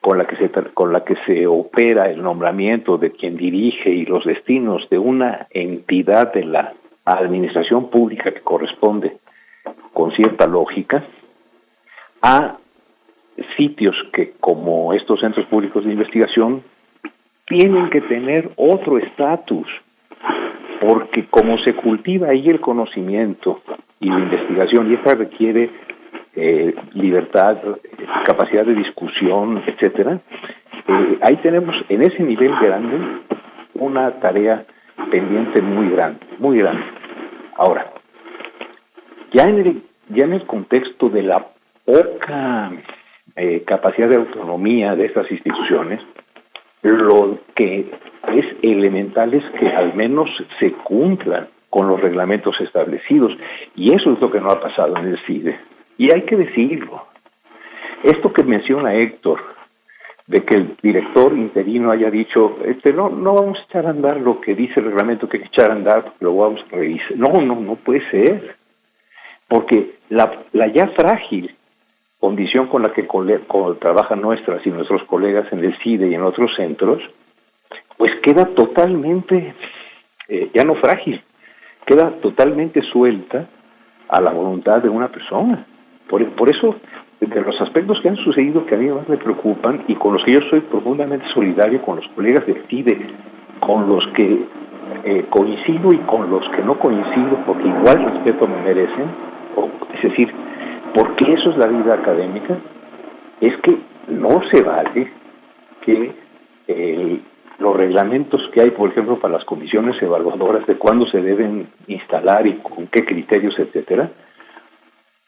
con 0.00 0.16
la 0.18 0.24
que 0.26 0.36
se 0.36 0.50
con 0.72 0.92
la 0.92 1.04
que 1.04 1.16
se 1.26 1.46
opera 1.46 2.10
el 2.10 2.22
nombramiento 2.22 2.96
de 2.96 3.10
quien 3.12 3.36
dirige 3.36 3.90
y 3.90 4.06
los 4.06 4.24
destinos 4.24 4.88
de 4.88 4.98
una 4.98 5.46
entidad 5.50 6.32
de 6.32 6.44
la 6.44 6.72
administración 7.04 7.90
pública 7.90 8.32
que 8.32 8.40
corresponde 8.40 9.16
con 9.92 10.12
cierta 10.12 10.46
lógica 10.46 11.04
a 12.22 12.56
sitios 13.56 13.96
que 14.12 14.32
como 14.40 14.92
estos 14.94 15.20
centros 15.20 15.46
públicos 15.46 15.84
de 15.84 15.92
investigación 15.92 16.62
tienen 17.46 17.90
que 17.90 18.00
tener 18.00 18.50
otro 18.56 18.98
estatus 18.98 19.66
porque 20.80 21.26
como 21.26 21.58
se 21.58 21.74
cultiva 21.74 22.28
ahí 22.28 22.48
el 22.48 22.60
conocimiento 22.60 23.60
y 24.00 24.08
la 24.08 24.18
investigación, 24.18 24.90
y 24.90 24.94
esta 24.94 25.14
requiere 25.14 25.70
eh, 26.34 26.74
libertad, 26.94 27.58
capacidad 28.24 28.64
de 28.64 28.74
discusión, 28.74 29.62
etcétera, 29.66 30.18
eh, 30.88 31.18
ahí 31.20 31.36
tenemos 31.36 31.76
en 31.88 32.02
ese 32.02 32.22
nivel 32.22 32.54
grande 32.60 32.96
una 33.74 34.10
tarea 34.20 34.64
pendiente 35.10 35.60
muy 35.60 35.90
grande, 35.90 36.20
muy 36.38 36.58
grande. 36.58 36.82
Ahora, 37.56 37.92
ya 39.32 39.44
en 39.44 39.58
el, 39.58 39.82
ya 40.08 40.24
en 40.24 40.32
el 40.32 40.46
contexto 40.46 41.10
de 41.10 41.22
la 41.22 41.46
poca 41.84 42.72
eh, 43.36 43.62
capacidad 43.66 44.08
de 44.08 44.16
autonomía 44.16 44.96
de 44.96 45.06
estas 45.06 45.30
instituciones, 45.30 46.00
lo 46.82 47.38
que 47.54 47.90
es 48.28 48.44
elemental 48.62 49.34
es 49.34 49.44
que 49.58 49.68
al 49.68 49.94
menos 49.94 50.28
se 50.58 50.72
cumplan 50.72 51.48
con 51.70 51.88
los 51.88 52.00
reglamentos 52.00 52.60
establecidos. 52.60 53.32
Y 53.76 53.94
eso 53.94 54.12
es 54.12 54.20
lo 54.20 54.30
que 54.30 54.40
no 54.40 54.50
ha 54.50 54.60
pasado 54.60 54.96
en 54.96 55.06
el 55.06 55.18
CIDE. 55.24 55.58
Y 55.96 56.12
hay 56.12 56.22
que 56.22 56.36
decirlo. 56.36 57.04
Esto 58.02 58.32
que 58.32 58.42
menciona 58.42 58.94
Héctor, 58.94 59.40
de 60.26 60.42
que 60.44 60.54
el 60.54 60.76
director 60.82 61.36
interino 61.36 61.90
haya 61.90 62.10
dicho, 62.10 62.58
este, 62.64 62.92
no, 62.92 63.10
no 63.10 63.34
vamos 63.34 63.58
a 63.58 63.62
echar 63.62 63.86
a 63.86 63.90
andar 63.90 64.20
lo 64.20 64.40
que 64.40 64.54
dice 64.54 64.80
el 64.80 64.86
reglamento 64.86 65.28
que 65.28 65.36
hay 65.36 65.42
que 65.42 65.48
echar 65.48 65.70
a 65.70 65.74
andar, 65.74 66.12
lo 66.20 66.34
vamos 66.36 66.60
a 66.60 66.76
revisar. 66.76 67.16
No, 67.16 67.32
no, 67.40 67.60
no 67.60 67.76
puede 67.76 68.08
ser. 68.10 68.56
Porque 69.48 69.96
la, 70.08 70.32
la 70.52 70.68
ya 70.68 70.88
frágil 70.88 71.54
condición 72.20 72.68
con 72.68 72.82
la 72.82 72.92
que 72.92 73.08
trabajan 73.80 74.20
nuestras 74.20 74.64
y 74.66 74.70
nuestros 74.70 75.02
colegas 75.04 75.50
en 75.52 75.64
el 75.64 75.76
CIDE 75.78 76.08
y 76.08 76.14
en 76.14 76.22
otros 76.22 76.50
centros, 76.54 77.02
pues 78.00 78.12
queda 78.22 78.46
totalmente, 78.46 79.54
eh, 80.26 80.50
ya 80.54 80.64
no 80.64 80.74
frágil, 80.76 81.20
queda 81.84 82.10
totalmente 82.22 82.80
suelta 82.80 83.46
a 84.08 84.22
la 84.22 84.30
voluntad 84.30 84.82
de 84.82 84.88
una 84.88 85.08
persona. 85.08 85.66
Por, 86.08 86.26
por 86.30 86.48
eso, 86.48 86.76
de 87.20 87.40
los 87.42 87.60
aspectos 87.60 88.00
que 88.00 88.08
han 88.08 88.16
sucedido 88.16 88.64
que 88.64 88.74
a 88.74 88.78
mí 88.78 88.88
más 88.88 89.06
me 89.06 89.18
preocupan 89.18 89.84
y 89.86 89.96
con 89.96 90.14
los 90.14 90.24
que 90.24 90.32
yo 90.32 90.40
soy 90.48 90.60
profundamente 90.60 91.26
solidario 91.34 91.82
con 91.82 91.96
los 91.96 92.08
colegas 92.16 92.46
del 92.46 92.62
TIDE, 92.62 92.98
con 93.60 93.86
los 93.86 94.02
que 94.14 94.46
eh, 95.04 95.26
coincido 95.28 95.92
y 95.92 95.98
con 95.98 96.30
los 96.30 96.48
que 96.56 96.62
no 96.62 96.78
coincido, 96.78 97.36
porque 97.44 97.68
igual 97.68 98.14
respeto 98.14 98.48
me 98.48 98.62
merecen, 98.62 99.10
es 99.92 100.02
decir, 100.02 100.32
porque 100.94 101.34
eso 101.34 101.50
es 101.50 101.58
la 101.58 101.66
vida 101.66 101.96
académica, 101.96 102.56
es 103.42 103.54
que 103.58 103.76
no 104.08 104.40
se 104.50 104.62
vale 104.62 105.12
que 105.82 106.12
el 106.66 107.20
los 107.60 107.76
reglamentos 107.76 108.40
que 108.52 108.62
hay, 108.62 108.70
por 108.70 108.90
ejemplo, 108.90 109.18
para 109.18 109.34
las 109.34 109.44
comisiones 109.44 110.00
evaluadoras 110.02 110.66
de 110.66 110.76
cuándo 110.76 111.06
se 111.06 111.20
deben 111.20 111.68
instalar 111.86 112.46
y 112.46 112.54
con 112.54 112.86
qué 112.86 113.04
criterios, 113.04 113.58
etcétera, 113.58 114.10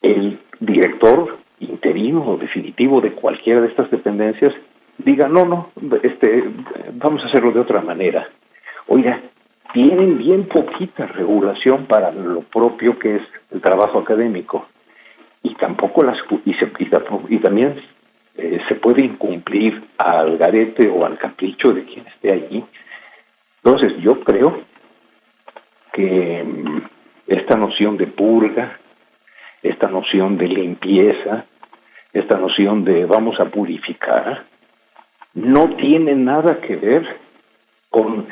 el 0.00 0.38
director 0.58 1.36
interino 1.60 2.26
o 2.26 2.36
definitivo 2.36 3.00
de 3.00 3.12
cualquiera 3.12 3.60
de 3.60 3.68
estas 3.68 3.90
dependencias 3.90 4.52
diga, 4.98 5.28
no, 5.28 5.44
no, 5.44 5.70
este, 6.02 6.44
vamos 6.94 7.22
a 7.22 7.26
hacerlo 7.26 7.52
de 7.52 7.60
otra 7.60 7.82
manera. 7.82 8.28
Oiga, 8.88 9.20
tienen 9.72 10.18
bien 10.18 10.44
poquita 10.44 11.06
regulación 11.06 11.86
para 11.86 12.12
lo 12.12 12.40
propio 12.40 12.98
que 12.98 13.16
es 13.16 13.22
el 13.50 13.60
trabajo 13.60 13.98
académico 13.98 14.66
y 15.42 15.54
tampoco 15.54 16.02
las 16.02 16.18
y, 16.44 16.54
se, 16.54 16.70
y 17.28 17.38
también 17.38 17.76
eh, 18.36 18.60
se 18.68 18.74
puede 18.76 19.04
incumplir 19.04 19.82
al 19.98 20.38
garete 20.38 20.88
o 20.88 21.04
al 21.04 21.18
capricho 21.18 21.72
de 21.72 21.84
quien 21.84 22.06
esté 22.06 22.32
allí. 22.32 22.64
Entonces 23.62 23.92
yo 24.02 24.20
creo 24.20 24.62
que 25.92 26.42
mm, 26.44 26.82
esta 27.26 27.56
noción 27.56 27.96
de 27.96 28.06
purga, 28.06 28.78
esta 29.62 29.88
noción 29.88 30.38
de 30.38 30.48
limpieza, 30.48 31.44
esta 32.12 32.38
noción 32.38 32.84
de 32.84 33.04
vamos 33.04 33.38
a 33.38 33.46
purificar, 33.46 34.44
no 35.34 35.76
tiene 35.76 36.14
nada 36.14 36.60
que 36.60 36.76
ver 36.76 37.16
con 37.90 38.26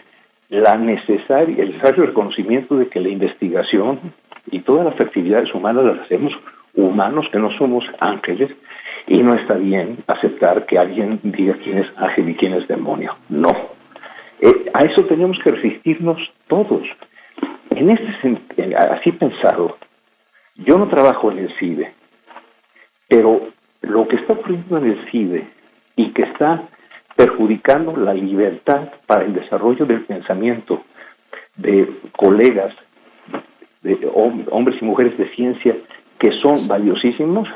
la 0.48 0.76
necesaria, 0.76 1.62
el 1.62 1.72
necesario 1.72 2.06
reconocimiento 2.06 2.76
de 2.76 2.88
que 2.88 3.00
la 3.00 3.08
investigación 3.08 4.00
y 4.50 4.60
todas 4.60 4.84
las 4.84 5.00
actividades 5.00 5.54
humanas 5.54 5.84
las 5.84 6.00
hacemos 6.00 6.32
humanos, 6.74 7.26
que 7.30 7.38
no 7.38 7.50
somos 7.56 7.84
ángeles, 8.00 8.50
y 9.06 9.22
no 9.22 9.34
está 9.34 9.54
bien 9.54 9.98
aceptar 10.06 10.66
que 10.66 10.78
alguien 10.78 11.20
diga 11.22 11.54
quién 11.62 11.78
es 11.78 11.86
ángel 11.96 12.30
y 12.30 12.34
quién 12.34 12.54
es 12.54 12.66
demonio. 12.68 13.16
No. 13.28 13.50
Eh, 14.40 14.70
a 14.72 14.84
eso 14.84 15.04
tenemos 15.04 15.38
que 15.42 15.50
resistirnos 15.50 16.18
todos. 16.48 16.86
En 17.70 17.90
este 17.90 18.38
así 18.76 19.12
pensado, 19.12 19.76
yo 20.56 20.78
no 20.78 20.88
trabajo 20.88 21.30
en 21.30 21.38
el 21.38 21.54
CIDE, 21.58 21.92
pero 23.08 23.48
lo 23.82 24.08
que 24.08 24.16
está 24.16 24.34
ocurriendo 24.34 24.78
en 24.78 24.90
el 24.90 25.10
CIDE 25.10 25.46
y 25.96 26.10
que 26.10 26.22
está 26.22 26.68
perjudicando 27.16 27.96
la 27.96 28.14
libertad 28.14 28.88
para 29.06 29.24
el 29.24 29.34
desarrollo 29.34 29.84
del 29.86 30.02
pensamiento 30.02 30.82
de 31.56 31.88
colegas, 32.16 32.74
de 33.82 34.10
hombres 34.14 34.80
y 34.80 34.84
mujeres 34.84 35.16
de 35.18 35.28
ciencia 35.34 35.76
que 36.18 36.32
son 36.38 36.68
valiosísimos, 36.68 37.48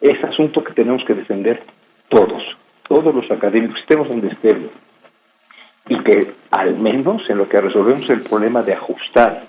es 0.00 0.22
asunto 0.24 0.62
que 0.62 0.72
tenemos 0.72 1.04
que 1.04 1.14
defender 1.14 1.62
todos, 2.08 2.42
todos 2.86 3.14
los 3.14 3.30
académicos, 3.30 3.80
estemos 3.80 4.08
donde 4.08 4.28
estemos. 4.28 4.70
Y 5.88 5.98
que 6.00 6.32
al 6.50 6.78
menos 6.78 7.28
en 7.28 7.38
lo 7.38 7.48
que 7.48 7.60
resolvemos 7.60 8.08
el 8.10 8.22
problema 8.22 8.62
de 8.62 8.74
ajustar 8.74 9.42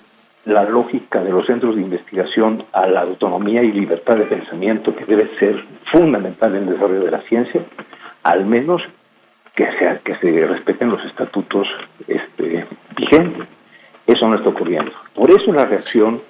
la 0.46 0.64
lógica 0.64 1.22
de 1.22 1.30
los 1.30 1.46
centros 1.46 1.76
de 1.76 1.82
investigación 1.82 2.64
a 2.72 2.86
la 2.86 3.02
autonomía 3.02 3.62
y 3.62 3.72
libertad 3.72 4.16
de 4.16 4.24
pensamiento 4.24 4.94
que 4.96 5.04
debe 5.04 5.30
ser 5.38 5.64
fundamental 5.92 6.56
en 6.56 6.62
el 6.62 6.74
desarrollo 6.74 7.04
de 7.04 7.10
la 7.10 7.20
ciencia, 7.22 7.62
al 8.22 8.46
menos 8.46 8.82
que, 9.54 9.70
sea, 9.78 9.98
que 9.98 10.16
se 10.16 10.46
respeten 10.46 10.90
los 10.90 11.04
estatutos 11.04 11.68
este, 12.08 12.64
vigentes. 12.96 13.46
Eso 14.06 14.26
no 14.26 14.36
está 14.36 14.48
ocurriendo. 14.48 14.92
Por 15.14 15.30
eso 15.30 15.52
la 15.52 15.66
reacción 15.66 16.20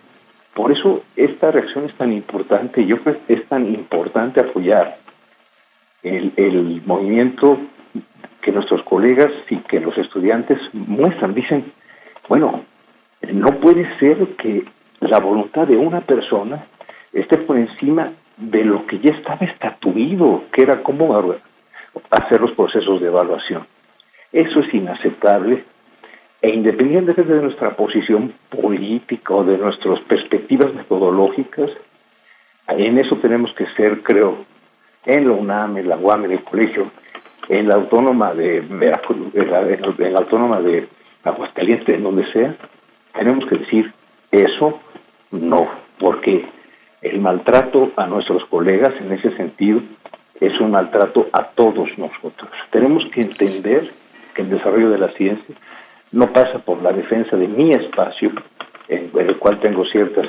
por 0.55 0.73
eso 0.73 1.03
esta 1.17 1.51
reacción 1.51 1.85
es 1.85 1.95
tan 1.95 2.13
importante. 2.13 2.85
Yo 2.85 2.99
creo 2.99 3.17
que 3.27 3.35
es 3.35 3.47
tan 3.47 3.67
importante 3.67 4.41
apoyar 4.41 4.97
el, 6.03 6.83
movimiento 6.85 7.59
que 8.41 8.53
nuestros 8.53 8.83
colegas 8.83 9.31
y 9.49 9.57
que 9.59 9.81
los 9.81 9.97
estudiantes 9.99 10.59
muestran. 10.73 11.35
Dicen, 11.35 11.65
bueno, 12.29 12.65
no 13.33 13.57
puede 13.61 13.99
ser 13.99 14.27
que 14.37 14.65
la 15.01 15.19
voluntad 15.19 15.67
de 15.67 15.77
una 15.77 16.01
persona 16.01 16.65
esté 17.13 17.39
por 17.39 17.59
encima 17.59 18.13
de 18.37 18.65
lo 18.65 18.87
que 18.87 18.99
ya 18.99 19.13
estaba 19.13 19.47
estatuido, 19.47 20.45
que 20.53 20.63
era 20.63 20.83
cómo 20.83 21.35
hacer 22.11 22.41
los 22.41 22.53
procesos 22.53 23.01
de 23.01 23.09
evaluación. 23.09 23.67
Eso 24.33 24.61
es 24.61 24.75
inaceptable 24.75 25.65
e 26.43 26.51
independientemente 26.51 27.23
de 27.23 27.43
nuestra 27.43 27.77
posición 27.77 28.33
política 28.49 29.35
o 29.35 29.45
de 29.45 29.59
nuestras 29.59 30.01
perspectivas 30.01 30.73
metodológicas, 30.75 31.71
en 32.69 32.99
eso 32.99 33.17
tenemos 33.17 33.53
que 33.55 33.67
ser, 33.77 34.03
creo, 34.03 34.39
en 35.05 35.29
la 35.29 35.35
UNAM, 35.35 35.79
en 35.79 35.89
la 35.89 35.97
UAM, 35.97 36.25
en 36.25 36.33
el 36.33 36.43
colegio, 36.43 36.91
en 37.49 37.69
la 37.69 37.75
autónoma 37.75 38.33
de 38.33 38.61
Veracruz, 38.61 39.35
en 39.35 39.51
la, 39.51 39.61
en 39.63 40.13
la 40.13 40.19
autónoma 40.19 40.61
de 40.61 40.87
Aguascalientes, 41.25 41.89
en 41.89 42.05
donde 42.05 42.31
sea, 42.33 42.55
tenemos 43.13 43.47
que 43.47 43.57
decir 43.57 43.93
eso 44.31 44.81
no, 45.33 45.69
porque 45.99 46.47
el 47.03 47.21
maltrato 47.21 47.91
a 47.97 48.07
nuestros 48.07 48.45
colegas 48.47 48.95
en 49.01 49.13
ese 49.13 49.37
sentido 49.37 49.81
es 50.41 50.59
un 50.61 50.71
maltrato 50.71 51.29
a 51.33 51.45
todos 51.45 51.89
nosotros. 51.99 52.51
Tenemos 52.71 53.05
que 53.13 53.21
entender 53.21 53.91
que 54.35 54.43
el 54.43 54.51
desarrollo 54.51 54.91
de 54.91 54.99
la 54.99 55.09
ciencia 55.09 55.55
no 56.13 56.33
pasa 56.33 56.59
por 56.59 56.83
la 56.83 56.93
defensa 56.93 57.37
de 57.37 57.47
mi 57.47 57.73
espacio, 57.73 58.33
en 58.89 59.11
el 59.15 59.37
cual 59.37 59.61
tengo 59.61 59.85
ciertas 59.85 60.27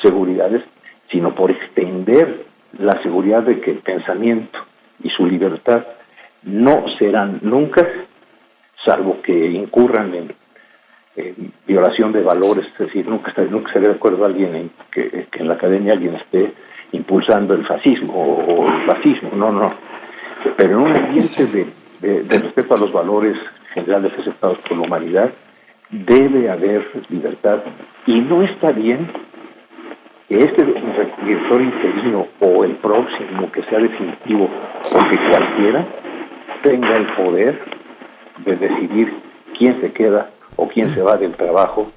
seguridades, 0.00 0.62
sino 1.10 1.34
por 1.34 1.50
extender 1.50 2.44
la 2.78 3.00
seguridad 3.02 3.42
de 3.42 3.60
que 3.60 3.72
el 3.72 3.78
pensamiento 3.78 4.58
y 5.02 5.10
su 5.10 5.26
libertad 5.26 5.84
no 6.44 6.84
serán 6.98 7.40
nunca, 7.42 7.86
salvo 8.84 9.20
que 9.20 9.46
incurran 9.50 10.14
en, 10.14 10.40
violación 11.66 12.12
de 12.12 12.22
valores, 12.22 12.66
es 12.66 12.78
decir, 12.78 13.06
nunca, 13.06 13.34
nunca 13.50 13.72
se 13.72 13.80
de 13.80 13.90
acuerdo 13.90 14.24
a 14.24 14.28
alguien 14.28 14.54
en 14.54 14.70
que, 14.90 15.26
en 15.32 15.48
la 15.48 15.54
academia 15.54 15.92
alguien 15.92 16.14
esté 16.14 16.52
impulsando 16.92 17.52
el 17.52 17.66
fascismo 17.66 18.14
o, 18.14 18.66
el 18.66 18.86
fascismo, 18.86 19.30
no, 19.34 19.50
no. 19.52 19.68
Pero 20.56 20.70
en 20.70 20.78
un 20.78 20.96
ambiente 20.96 21.46
de, 21.46 22.22
de 22.22 22.38
respeto 22.38 22.74
a 22.74 22.78
los 22.78 22.92
valores 22.92 23.36
generales 23.72 24.12
aceptados 24.18 24.58
por 24.58 24.76
la 24.76 24.84
humanidad, 24.84 25.30
debe 25.90 26.50
haber 26.50 26.88
libertad 27.08 27.60
y 28.06 28.20
no 28.20 28.42
está 28.42 28.70
bien 28.72 29.10
que 30.28 30.38
este 30.38 30.64
director 30.64 31.60
interino 31.60 32.28
o 32.38 32.64
el 32.64 32.76
próximo 32.76 33.50
que 33.50 33.62
sea 33.64 33.80
definitivo 33.80 34.48
o 34.94 35.08
que 35.08 35.18
cualquiera 35.28 35.84
tenga 36.62 36.94
el 36.94 37.06
poder 37.14 37.60
de 38.44 38.56
decidir 38.56 39.12
quién 39.58 39.80
se 39.80 39.92
queda 39.92 40.30
o 40.56 40.68
quién 40.68 40.94
se 40.94 41.02
va 41.02 41.16
del 41.16 41.32
trabajo 41.32 41.90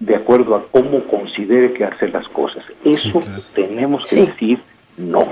de 0.00 0.14
acuerdo 0.14 0.54
a 0.54 0.66
cómo 0.70 1.02
considere 1.04 1.72
que 1.72 1.84
hace 1.84 2.08
las 2.08 2.28
cosas. 2.28 2.64
Eso 2.84 3.20
tenemos 3.54 4.08
que 4.08 4.26
decir 4.26 4.60
no. 4.96 5.22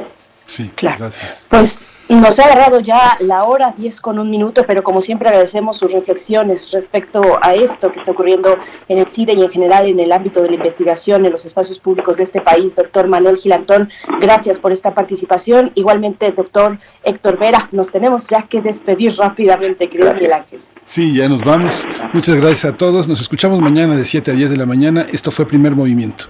Sí, 0.47 0.70
claro. 0.75 0.99
Gracias. 0.99 1.44
Pues 1.49 1.86
nos 2.08 2.39
ha 2.39 2.44
agarrado 2.44 2.78
ya 2.78 3.16
la 3.18 3.42
hora, 3.42 3.75
10 3.76 4.00
con 4.00 4.20
un 4.20 4.31
minuto, 4.31 4.65
pero 4.65 4.84
como 4.84 5.00
siempre 5.00 5.28
agradecemos 5.28 5.76
sus 5.76 5.92
reflexiones 5.92 6.70
respecto 6.70 7.20
a 7.42 7.55
esto 7.55 7.91
que 7.91 7.99
está 7.99 8.12
ocurriendo 8.12 8.57
en 8.89 8.99
el 8.99 9.08
CIDE 9.08 9.33
y 9.33 9.42
en 9.42 9.49
general 9.49 9.89
en 9.89 9.99
el 9.99 10.12
ámbito 10.12 10.41
de 10.41 10.49
la 10.50 10.55
investigación 10.55 11.26
en 11.26 11.33
los 11.33 11.44
espacios 11.44 11.81
públicos 11.81 12.16
de 12.18 12.23
este 12.23 12.41
país. 12.41 12.76
Doctor 12.76 13.08
Manuel 13.08 13.36
Gilantón, 13.36 13.91
gracias 14.20 14.60
por 14.60 14.70
esta 14.70 14.94
participación. 14.94 15.73
Igualmente, 15.75 16.31
doctor 16.31 16.78
Héctor 17.02 17.39
Vera, 17.41 17.68
nos 17.73 17.91
tenemos 17.91 18.28
ya 18.28 18.42
que 18.42 18.60
despedir 18.60 19.16
rápidamente, 19.16 19.89
querido 19.89 20.15
Miguel 20.15 20.34
Ángel. 20.34 20.60
Sí, 20.84 21.12
ya 21.12 21.28
nos 21.28 21.42
vamos. 21.42 21.89
Muchas 22.12 22.36
gracias 22.36 22.66
a 22.66 22.76
todos. 22.76 23.08
Nos 23.08 23.20
escuchamos 23.20 23.60
mañana 23.60 23.97
de 23.97 24.05
7 24.05 24.31
a 24.31 24.34
10 24.34 24.50
de 24.50 24.57
la 24.57 24.66
mañana. 24.66 25.05
Esto 25.12 25.33
fue 25.33 25.44
Primer 25.44 25.75
Movimiento. 25.75 26.26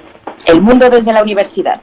El 0.46 0.62
mundo 0.62 0.88
desde 0.88 1.12
la 1.12 1.22
universidad. 1.22 1.82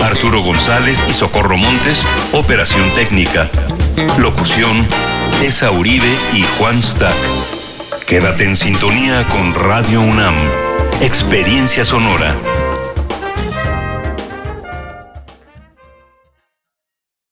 Arturo 0.00 0.40
González 0.42 1.02
y 1.08 1.12
Socorro 1.12 1.56
Montes, 1.56 2.04
operación 2.32 2.88
técnica. 2.94 3.50
Locución, 4.18 4.86
Esa 5.42 5.70
Uribe 5.70 6.12
y 6.32 6.44
Juan 6.58 6.82
Stack. 6.82 7.14
Quédate 8.06 8.44
en 8.44 8.56
sintonía 8.56 9.26
con 9.26 9.54
Radio 9.54 10.00
UNAM. 10.00 10.36
Experiencia 11.00 11.84
sonora. 11.84 12.36